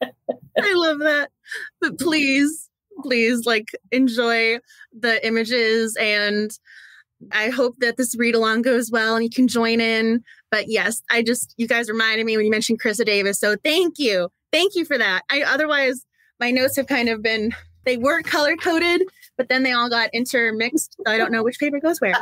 I 0.03 0.75
love 0.75 0.99
that. 0.99 1.31
But 1.81 1.99
please, 1.99 2.69
please, 3.03 3.47
like, 3.47 3.69
enjoy 3.93 4.59
the 4.93 5.25
images 5.27 5.97
and 5.97 6.51
I 7.33 7.51
hope 7.51 7.77
that 7.79 7.97
this 7.97 8.15
read 8.17 8.35
along 8.35 8.63
goes 8.63 8.91
well 8.91 9.15
and 9.15 9.25
you 9.25 9.31
can 9.31 9.49
join 9.49 9.81
in. 9.81 10.23
But 10.51 10.67
yes, 10.69 11.03
I 11.11 11.23
just, 11.23 11.55
you 11.57 11.67
guys 11.67 11.89
reminded 11.89 12.27
me 12.27 12.37
when 12.37 12.45
you 12.45 12.51
mentioned 12.51 12.81
Krista 12.81 13.05
Davis. 13.05 13.39
So 13.39 13.57
thank 13.65 13.99
you. 13.99 14.29
Thank 14.53 14.75
you 14.75 14.85
for 14.85 14.99
that. 14.99 15.23
I 15.31 15.43
otherwise, 15.43 16.05
my 16.41 16.51
notes 16.51 16.77
have 16.77 16.87
kind 16.87 17.09
of 17.09 17.23
been, 17.23 17.55
they 17.85 17.97
were 17.97 18.23
color 18.23 18.57
coded, 18.57 19.03
but 19.37 19.49
then 19.49 19.63
they 19.63 19.73
all 19.73 19.89
got 19.89 20.11
intermixed. 20.13 20.97
So 21.05 21.13
I 21.13 21.19
don't 21.19 21.33
know 21.33 21.43
which 21.43 21.59
paper 21.59 21.81
goes 21.81 22.01
where. 22.01 22.15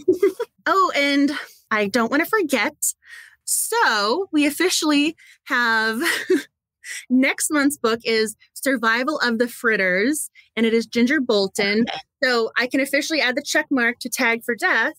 oh, 0.66 0.92
and 0.96 1.32
I 1.70 1.88
don't 1.88 2.10
want 2.10 2.22
to 2.22 2.28
forget. 2.28 2.74
So 3.44 4.28
we 4.32 4.46
officially 4.46 5.16
have 5.44 6.00
next 7.10 7.50
month's 7.50 7.76
book 7.76 8.00
is 8.04 8.36
Survival 8.62 9.18
of 9.20 9.38
the 9.38 9.48
Fritters, 9.48 10.30
and 10.56 10.66
it 10.66 10.74
is 10.74 10.86
Ginger 10.86 11.20
Bolton. 11.20 11.86
So 12.22 12.50
I 12.56 12.66
can 12.66 12.80
officially 12.80 13.20
add 13.20 13.36
the 13.36 13.42
check 13.42 13.66
mark 13.70 13.98
to 14.00 14.08
Tagged 14.08 14.44
for 14.44 14.54
Death, 14.54 14.94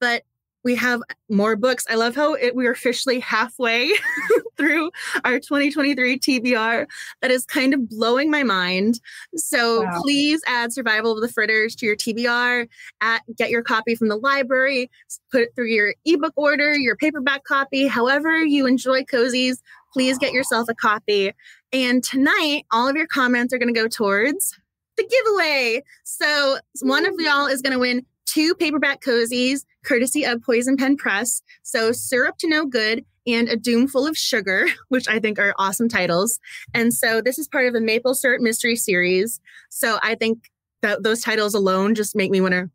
but 0.00 0.22
we 0.62 0.74
have 0.76 1.00
more 1.28 1.56
books. 1.56 1.86
I 1.88 1.94
love 1.94 2.14
how 2.14 2.34
it, 2.34 2.54
we're 2.54 2.72
officially 2.72 3.18
halfway 3.18 3.92
through 4.56 4.90
our 5.24 5.38
2023 5.38 6.18
TBR. 6.18 6.86
That 7.22 7.30
is 7.30 7.46
kind 7.46 7.72
of 7.72 7.88
blowing 7.88 8.30
my 8.30 8.42
mind. 8.42 9.00
So 9.36 9.82
wow. 9.82 10.02
please 10.02 10.42
add 10.46 10.72
Survival 10.72 11.12
of 11.12 11.22
the 11.22 11.32
Fritters 11.32 11.74
to 11.76 11.86
your 11.86 11.96
TBR. 11.96 12.68
At, 13.00 13.22
get 13.36 13.50
your 13.50 13.62
copy 13.62 13.94
from 13.94 14.08
the 14.08 14.16
library. 14.16 14.90
Put 15.32 15.42
it 15.42 15.54
through 15.54 15.68
your 15.68 15.94
ebook 16.04 16.34
order, 16.36 16.74
your 16.74 16.96
paperback 16.96 17.44
copy, 17.44 17.86
however 17.86 18.44
you 18.44 18.66
enjoy 18.66 19.02
cozies. 19.04 19.58
Please 19.92 20.18
get 20.18 20.32
yourself 20.32 20.68
a 20.68 20.74
copy. 20.74 21.32
And 21.72 22.02
tonight, 22.02 22.64
all 22.72 22.88
of 22.88 22.96
your 22.96 23.06
comments 23.06 23.54
are 23.54 23.58
going 23.58 23.72
to 23.72 23.80
go 23.80 23.88
towards 23.88 24.58
the 24.96 25.06
giveaway. 25.06 25.82
So 26.04 26.58
one 26.82 27.06
of 27.06 27.14
y'all 27.18 27.46
is 27.46 27.62
going 27.62 27.72
to 27.72 27.78
win 27.78 28.04
two 28.26 28.54
paperback 28.54 29.00
cozies 29.00 29.64
courtesy 29.84 30.24
of 30.24 30.42
Poisoned 30.42 30.78
Pen 30.78 30.96
Press. 30.96 31.42
So 31.62 31.92
Syrup 31.92 32.36
to 32.38 32.48
No 32.48 32.66
Good 32.66 33.04
and 33.26 33.48
A 33.48 33.56
Doom 33.56 33.88
Full 33.88 34.06
of 34.06 34.16
Sugar, 34.16 34.66
which 34.88 35.08
I 35.08 35.18
think 35.18 35.38
are 35.38 35.54
awesome 35.58 35.88
titles. 35.88 36.38
And 36.74 36.92
so 36.92 37.20
this 37.20 37.38
is 37.38 37.48
part 37.48 37.66
of 37.66 37.72
the 37.72 37.80
Maple 37.80 38.14
Syrup 38.14 38.42
Mystery 38.42 38.76
Series. 38.76 39.40
So 39.68 39.98
I 40.02 40.14
think 40.14 40.50
that 40.82 41.02
those 41.02 41.20
titles 41.20 41.54
alone 41.54 41.94
just 41.94 42.16
make 42.16 42.30
me 42.30 42.40
want 42.40 42.54
to 42.54 42.70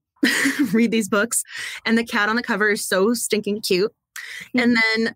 read 0.73 0.91
these 0.91 1.09
books. 1.09 1.43
And 1.85 1.97
the 1.97 2.05
cat 2.05 2.29
on 2.29 2.35
the 2.35 2.43
cover 2.43 2.71
is 2.71 2.85
so 2.85 3.13
stinking 3.13 3.61
cute. 3.61 3.93
And 4.53 4.77
mm-hmm. 4.77 5.03
then 5.03 5.15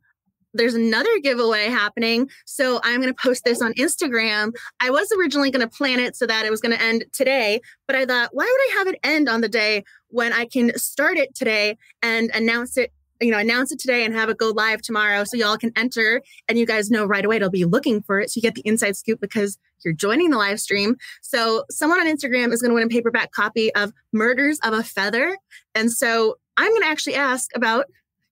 there's 0.54 0.74
another 0.74 1.10
giveaway 1.22 1.66
happening. 1.66 2.30
So 2.46 2.80
I'm 2.84 3.02
going 3.02 3.14
to 3.14 3.22
post 3.22 3.44
this 3.44 3.62
on 3.62 3.74
Instagram. 3.74 4.52
I 4.82 4.90
was 4.90 5.12
originally 5.18 5.52
going 5.52 5.68
to 5.68 5.76
plan 5.76 6.00
it 6.00 6.16
so 6.16 6.26
that 6.26 6.46
it 6.46 6.52
was 6.52 6.62
going 6.62 6.76
to 6.76 6.84
end 6.84 7.06
today, 7.14 7.62
but 7.88 7.96
I 7.96 8.06
thought, 8.06 8.30
why 8.34 8.46
would 8.46 8.74
I 8.74 8.78
have 8.78 8.88
it 8.88 9.00
end 9.04 9.30
on 9.30 9.42
the 9.42 9.50
day 9.50 9.84
when 10.08 10.34
I 10.34 10.46
can 10.46 10.78
start 10.78 11.18
it 11.18 11.36
today 11.36 11.78
and 12.02 12.32
announce 12.34 12.78
it? 12.78 12.92
You 13.22 13.32
know, 13.32 13.38
announce 13.38 13.74
it 13.74 13.80
today 13.80 14.06
and 14.06 14.14
have 14.14 14.30
it 14.30 14.38
go 14.38 14.52
live 14.52 14.82
tomorrow 14.82 15.26
so 15.26 15.36
y'all 15.36 15.58
can 15.58 15.74
enter 15.76 16.22
and 16.48 16.58
you 16.58 16.66
guys 16.66 16.90
know 16.90 17.06
right 17.06 17.26
away 17.26 17.36
it'll 17.36 17.50
be 17.50 17.66
looking 17.66 18.02
for 18.02 18.22
it. 18.22 18.30
So 18.30 18.38
you 18.38 18.42
get 18.42 18.56
the 18.56 18.62
inside 18.64 18.96
scoop 18.96 19.20
because 19.20 19.58
you're 19.84 19.94
joining 19.94 20.30
the 20.30 20.38
live 20.38 20.62
stream. 20.62 20.96
So 21.22 21.66
someone 21.70 22.00
on 22.00 22.08
Instagram 22.08 22.54
is 22.54 22.62
going 22.62 22.70
to 22.70 22.76
win 22.76 22.84
a 22.84 22.88
paperback 22.88 23.34
copy 23.34 23.76
of 23.76 23.92
Murders 24.14 24.58
of 24.64 24.72
a 24.72 24.84
Feather. 24.84 25.38
And 25.76 25.92
so 25.92 26.38
I'm 26.56 26.70
going 26.72 26.82
to 26.82 26.88
actually 26.88 27.16
ask 27.16 27.50
about 27.56 27.88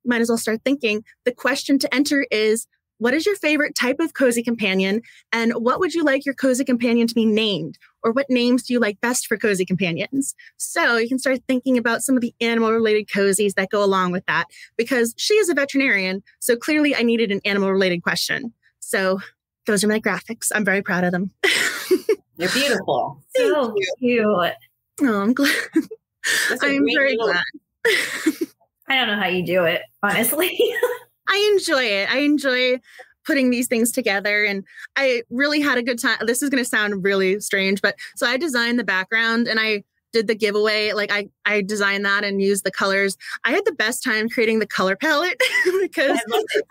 might 0.08 0.22
as 0.22 0.30
well 0.30 0.38
start 0.38 0.62
thinking. 0.64 1.04
The 1.26 1.34
question 1.34 1.80
to 1.80 1.94
enter 1.94 2.26
is 2.32 2.68
what 3.00 3.14
is 3.14 3.26
your 3.26 3.36
favorite 3.36 3.76
type 3.76 4.00
of 4.00 4.14
cozy 4.14 4.42
companion? 4.42 5.02
And 5.32 5.54
what 5.54 5.80
would 5.80 5.94
you 5.94 6.04
like 6.04 6.26
your 6.26 6.34
cozy 6.34 6.64
companion 6.64 7.08
to 7.08 7.14
be 7.14 7.26
named? 7.26 7.78
Or 8.04 8.12
what 8.12 8.26
names 8.30 8.64
do 8.64 8.74
you 8.74 8.80
like 8.80 9.00
best 9.02 9.28
for 9.28 9.38
cozy 9.38 9.66
companions? 9.66 10.34
So 10.58 10.98
you 10.98 11.08
can 11.08 11.20
start 11.20 11.40
thinking 11.48 11.78
about 11.78 12.02
some 12.02 12.16
of 12.16 12.22
the 12.22 12.34
animal 12.42 12.72
related 12.72 13.08
cozies 13.08 13.54
that 13.54 13.70
go 13.70 13.84
along 13.84 14.14
with 14.14 14.26
that 14.26 14.46
because 14.78 15.14
she 15.18 15.36
is 15.36 15.50
a 15.50 15.54
veterinarian. 15.54 16.24
So 16.40 16.56
clearly 16.56 16.96
I 16.96 17.04
needed 17.04 17.32
an 17.32 17.42
animal 17.46 17.72
related 17.72 18.02
question. 18.02 18.54
So 18.80 19.20
those 19.68 19.84
are 19.84 19.88
my 19.88 20.00
graphics. 20.00 20.52
I'm 20.56 20.66
very 20.66 20.82
proud 20.82 21.04
of 21.04 21.12
them. 21.12 21.32
They're 22.38 22.50
beautiful. 22.50 23.24
so 23.36 23.74
cute. 24.00 24.26
Oh, 24.26 25.22
I'm 25.22 25.34
glad. 25.34 25.52
I'm 26.62 26.86
very 26.96 27.16
glad. 27.18 27.44
I 28.88 28.96
don't 28.96 29.08
know 29.08 29.22
how 29.22 29.28
you 29.28 29.44
do 29.44 29.66
it, 29.66 29.82
honestly. 30.02 30.58
I 31.28 31.52
enjoy 31.54 31.84
it. 31.84 32.12
I 32.12 32.20
enjoy 32.20 32.80
putting 33.26 33.50
these 33.50 33.68
things 33.68 33.92
together 33.92 34.46
and 34.46 34.64
I 34.96 35.24
really 35.30 35.60
had 35.60 35.78
a 35.78 35.84
good 35.84 36.00
time. 36.00 36.18
This 36.26 36.42
is 36.42 36.50
going 36.50 36.64
to 36.64 36.70
sound 36.70 37.04
really 37.04 37.42
strange, 37.42 37.82
but 37.82 37.96
so 38.16 38.26
I 38.26 38.38
designed 38.38 38.80
the 38.80 38.86
background 38.86 39.48
and 39.48 39.60
I 39.60 39.84
did 40.14 40.28
the 40.28 40.36
giveaway 40.36 40.94
like 40.94 41.12
I 41.12 41.30
I 41.46 41.62
designed 41.62 42.06
that 42.06 42.24
and 42.24 42.42
used 42.42 42.64
the 42.64 42.72
colors. 42.72 43.18
I 43.44 43.52
had 43.52 43.66
the 43.66 43.74
best 43.74 44.04
time 44.04 44.30
creating 44.30 44.60
the 44.60 44.66
color 44.66 44.96
palette 44.96 45.40
because 45.82 46.18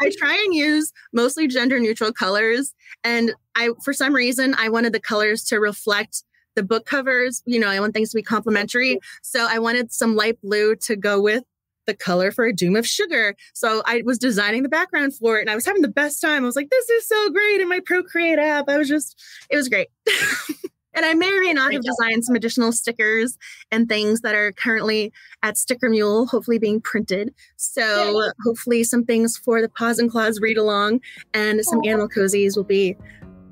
I 0.01 0.10
try 0.16 0.34
and 0.34 0.55
use 0.55 0.90
mostly 1.12 1.47
gender 1.47 1.78
neutral 1.78 2.12
colors 2.12 2.74
and 3.05 3.34
I 3.55 3.70
for 3.84 3.93
some 3.93 4.14
reason 4.14 4.55
I 4.59 4.70
wanted 4.70 4.94
the 4.94 5.01
colors 5.01 5.44
to 5.44 5.60
reflect 5.60 6.24
the 6.55 6.62
book 6.62 6.86
covers, 6.86 7.43
you 7.44 7.60
know, 7.60 7.68
I 7.68 7.78
want 7.80 7.93
things 7.93 8.10
to 8.10 8.16
be 8.16 8.22
complementary. 8.22 8.98
So 9.22 9.47
I 9.48 9.59
wanted 9.59 9.93
some 9.93 10.16
light 10.16 10.40
blue 10.40 10.74
to 10.76 10.97
go 10.97 11.20
with 11.20 11.44
the 11.87 11.95
color 11.95 12.31
for 12.31 12.45
a 12.45 12.53
doom 12.53 12.77
of 12.77 12.87
sugar. 12.87 13.35
So 13.55 13.83
I 13.87 14.03
was 14.05 14.19
designing 14.19 14.63
the 14.63 14.69
background 14.69 15.15
for 15.15 15.39
it 15.39 15.43
and 15.43 15.51
I 15.51 15.55
was 15.55 15.65
having 15.65 15.83
the 15.83 15.89
best 15.89 16.21
time. 16.21 16.43
I 16.43 16.47
was 16.47 16.57
like, 16.57 16.71
this 16.71 16.89
is 16.91 17.09
so 17.09 17.31
great 17.31 17.61
in 17.61 17.69
my 17.69 17.81
Procreate 17.81 18.39
app. 18.39 18.69
I 18.69 18.77
was 18.77 18.89
just, 18.89 19.23
it 19.51 19.57
was 19.57 19.69
great. 19.69 19.89
and 20.95 21.05
I 21.05 21.15
may 21.15 21.31
or 21.31 21.41
may 21.41 21.53
not 21.53 21.73
have 21.73 21.83
designed 21.83 22.25
some 22.25 22.35
additional 22.35 22.73
stickers 22.73 23.39
and 23.71 23.89
things 23.89 24.23
that 24.23 24.35
are 24.35 24.53
currently 24.53 25.13
at 25.43 25.59
Sticker 25.59 25.89
Mule, 25.89 26.27
hopefully 26.27 26.59
being 26.59 26.81
printed. 26.81 27.35
So 27.57 28.31
hopefully 28.45 28.83
some 28.83 29.05
things 29.05 29.37
for 29.37 29.61
the 29.61 29.69
Paws 29.69 29.99
and 29.99 30.11
Claws 30.11 30.41
read 30.41 30.57
along 30.57 31.01
and 31.35 31.65
some 31.65 31.81
animal 31.85 32.09
cozies 32.09 32.57
will 32.57 32.65
be 32.65 32.97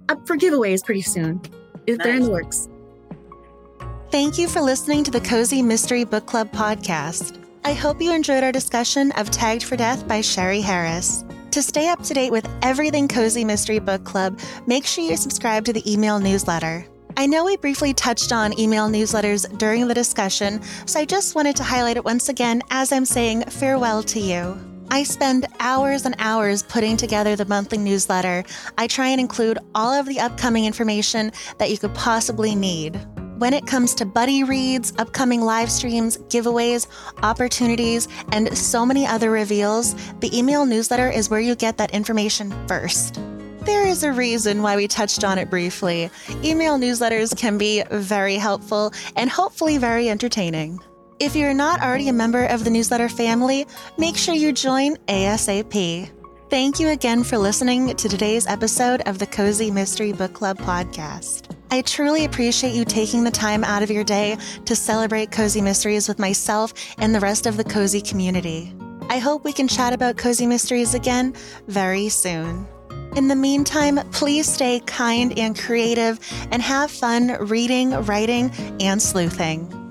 up 0.09 0.27
for 0.27 0.37
giveaways 0.37 0.85
pretty 0.85 1.03
soon. 1.03 1.41
If 1.87 1.99
nice. 1.99 2.07
they're 2.07 2.17
in 2.17 2.23
the 2.23 2.31
works. 2.31 2.69
Thank 4.11 4.39
you 4.39 4.49
for 4.49 4.61
listening 4.61 5.05
to 5.05 5.11
the 5.11 5.21
Cozy 5.21 5.61
Mystery 5.61 6.05
Book 6.05 6.27
Club 6.27 6.51
podcast. 6.53 7.44
I 7.67 7.73
hope 7.73 8.03
you 8.03 8.13
enjoyed 8.13 8.45
our 8.45 8.53
discussion 8.53 9.11
of 9.13 9.31
Tagged 9.31 9.63
for 9.63 9.75
Death 9.75 10.07
by 10.07 10.21
Sherry 10.21 10.61
Harris. 10.61 11.25
To 11.53 11.63
stay 11.63 11.89
up 11.89 12.03
to 12.03 12.13
date 12.13 12.31
with 12.31 12.47
everything 12.61 13.09
Cozy 13.09 13.43
Mystery 13.43 13.79
Book 13.79 14.05
Club, 14.05 14.39
make 14.67 14.85
sure 14.85 15.03
you 15.03 15.17
subscribe 15.17 15.65
to 15.65 15.73
the 15.73 15.91
email 15.91 16.21
newsletter. 16.21 16.85
I 17.17 17.25
know 17.25 17.47
we 17.47 17.57
briefly 17.57 17.95
touched 17.95 18.33
on 18.33 18.59
email 18.61 18.91
newsletters 18.91 19.49
during 19.57 19.89
the 19.89 19.95
discussion, 19.95 20.61
so 20.85 21.01
I 21.01 21.07
just 21.07 21.35
wanted 21.35 21.57
to 21.57 21.63
highlight 21.63 21.97
it 21.97 22.05
once 22.05 22.29
again 22.29 22.61
as 22.69 22.93
I'm 22.93 23.07
saying 23.07 23.45
farewell 23.45 24.03
to 24.03 24.21
you. 24.21 24.59
I 24.91 25.03
spend 25.03 25.47
hours 25.59 26.05
and 26.05 26.17
hours 26.19 26.63
putting 26.63 26.99
together 26.99 27.35
the 27.35 27.47
monthly 27.47 27.79
newsletter. 27.79 28.45
I 28.77 28.89
try 28.89 29.09
and 29.09 29.21
include 29.21 29.59
all 29.75 29.95
of 29.95 30.05
the 30.05 30.21
upcoming 30.21 30.67
information 30.67 31.33
that 31.57 31.71
you 31.71 31.79
could 31.79 31.95
possibly 31.95 32.55
need. 32.55 33.01
When 33.39 33.53
it 33.53 33.67
comes 33.67 33.95
to 33.97 34.07
buddy 34.07 34.45
reads, 34.45 34.93
upcoming 34.97 35.41
live 35.41 35.69
streams, 35.69 36.19
giveaways, 36.29 36.87
opportunities, 37.25 38.07
and 38.31 38.57
so 38.57 38.87
many 38.87 39.07
other 39.07 39.31
reveals, 39.33 39.95
the 40.21 40.37
email 40.37 40.65
newsletter 40.65 41.11
is 41.11 41.29
where 41.29 41.41
you 41.41 41.57
get 41.57 41.77
that 41.79 41.91
information 41.91 42.55
first. 42.69 43.21
There 43.63 43.87
is 43.89 44.05
a 44.05 44.13
reason 44.13 44.63
why 44.63 44.77
we 44.77 44.87
touched 44.87 45.25
on 45.25 45.39
it 45.39 45.51
briefly. 45.51 46.11
Email 46.45 46.79
newsletters 46.79 47.37
can 47.37 47.59
be 47.59 47.83
very 47.91 48.37
helpful 48.37 48.93
and 49.17 49.29
hopefully 49.29 49.79
very 49.79 50.09
entertaining. 50.09 50.79
If 51.19 51.35
you're 51.35 51.55
not 51.55 51.83
already 51.83 52.09
a 52.09 52.13
member 52.13 52.45
of 52.45 52.63
the 52.63 52.71
newsletter 52.71 53.09
family, 53.09 53.67
make 53.99 54.17
sure 54.17 54.35
you 54.35 54.53
join 54.53 54.97
ASAP. 55.09 56.11
Thank 56.51 56.79
you 56.79 56.91
again 56.91 57.25
for 57.25 57.39
listening 57.39 57.97
to 57.97 58.09
today's 58.09 58.47
episode 58.47 59.01
of 59.07 59.19
the 59.19 59.27
Cozy 59.27 59.73
Mystery 59.73 60.13
Book 60.13 60.35
Club 60.35 60.59
podcast. 60.59 61.54
I 61.71 61.83
truly 61.83 62.25
appreciate 62.25 62.75
you 62.75 62.85
taking 62.85 63.25
the 63.25 63.31
time 63.31 63.65
out 63.65 63.83
of 63.83 63.91
your 63.91 64.05
day 64.05 64.39
to 64.65 64.77
celebrate 64.77 65.31
cozy 65.31 65.61
mysteries 65.61 66.09
with 66.09 66.19
myself 66.19 66.73
and 66.99 67.15
the 67.15 67.21
rest 67.21 67.47
of 67.47 67.57
the 67.57 67.65
cozy 67.65 68.01
community. 68.01 68.73
I 69.09 69.19
hope 69.19 69.45
we 69.45 69.53
can 69.53 69.69
chat 69.69 69.93
about 69.93 70.17
cozy 70.17 70.47
mysteries 70.47 70.95
again 70.95 71.35
very 71.67 72.09
soon. 72.09 72.67
In 73.17 73.29
the 73.29 73.37
meantime, 73.37 74.01
please 74.11 74.51
stay 74.51 74.81
kind 74.87 75.39
and 75.39 75.59
creative 75.59 76.19
and 76.51 76.61
have 76.63 76.91
fun 76.91 77.37
reading, 77.41 77.91
writing, 78.07 78.51
and 78.81 79.01
sleuthing. 79.01 79.84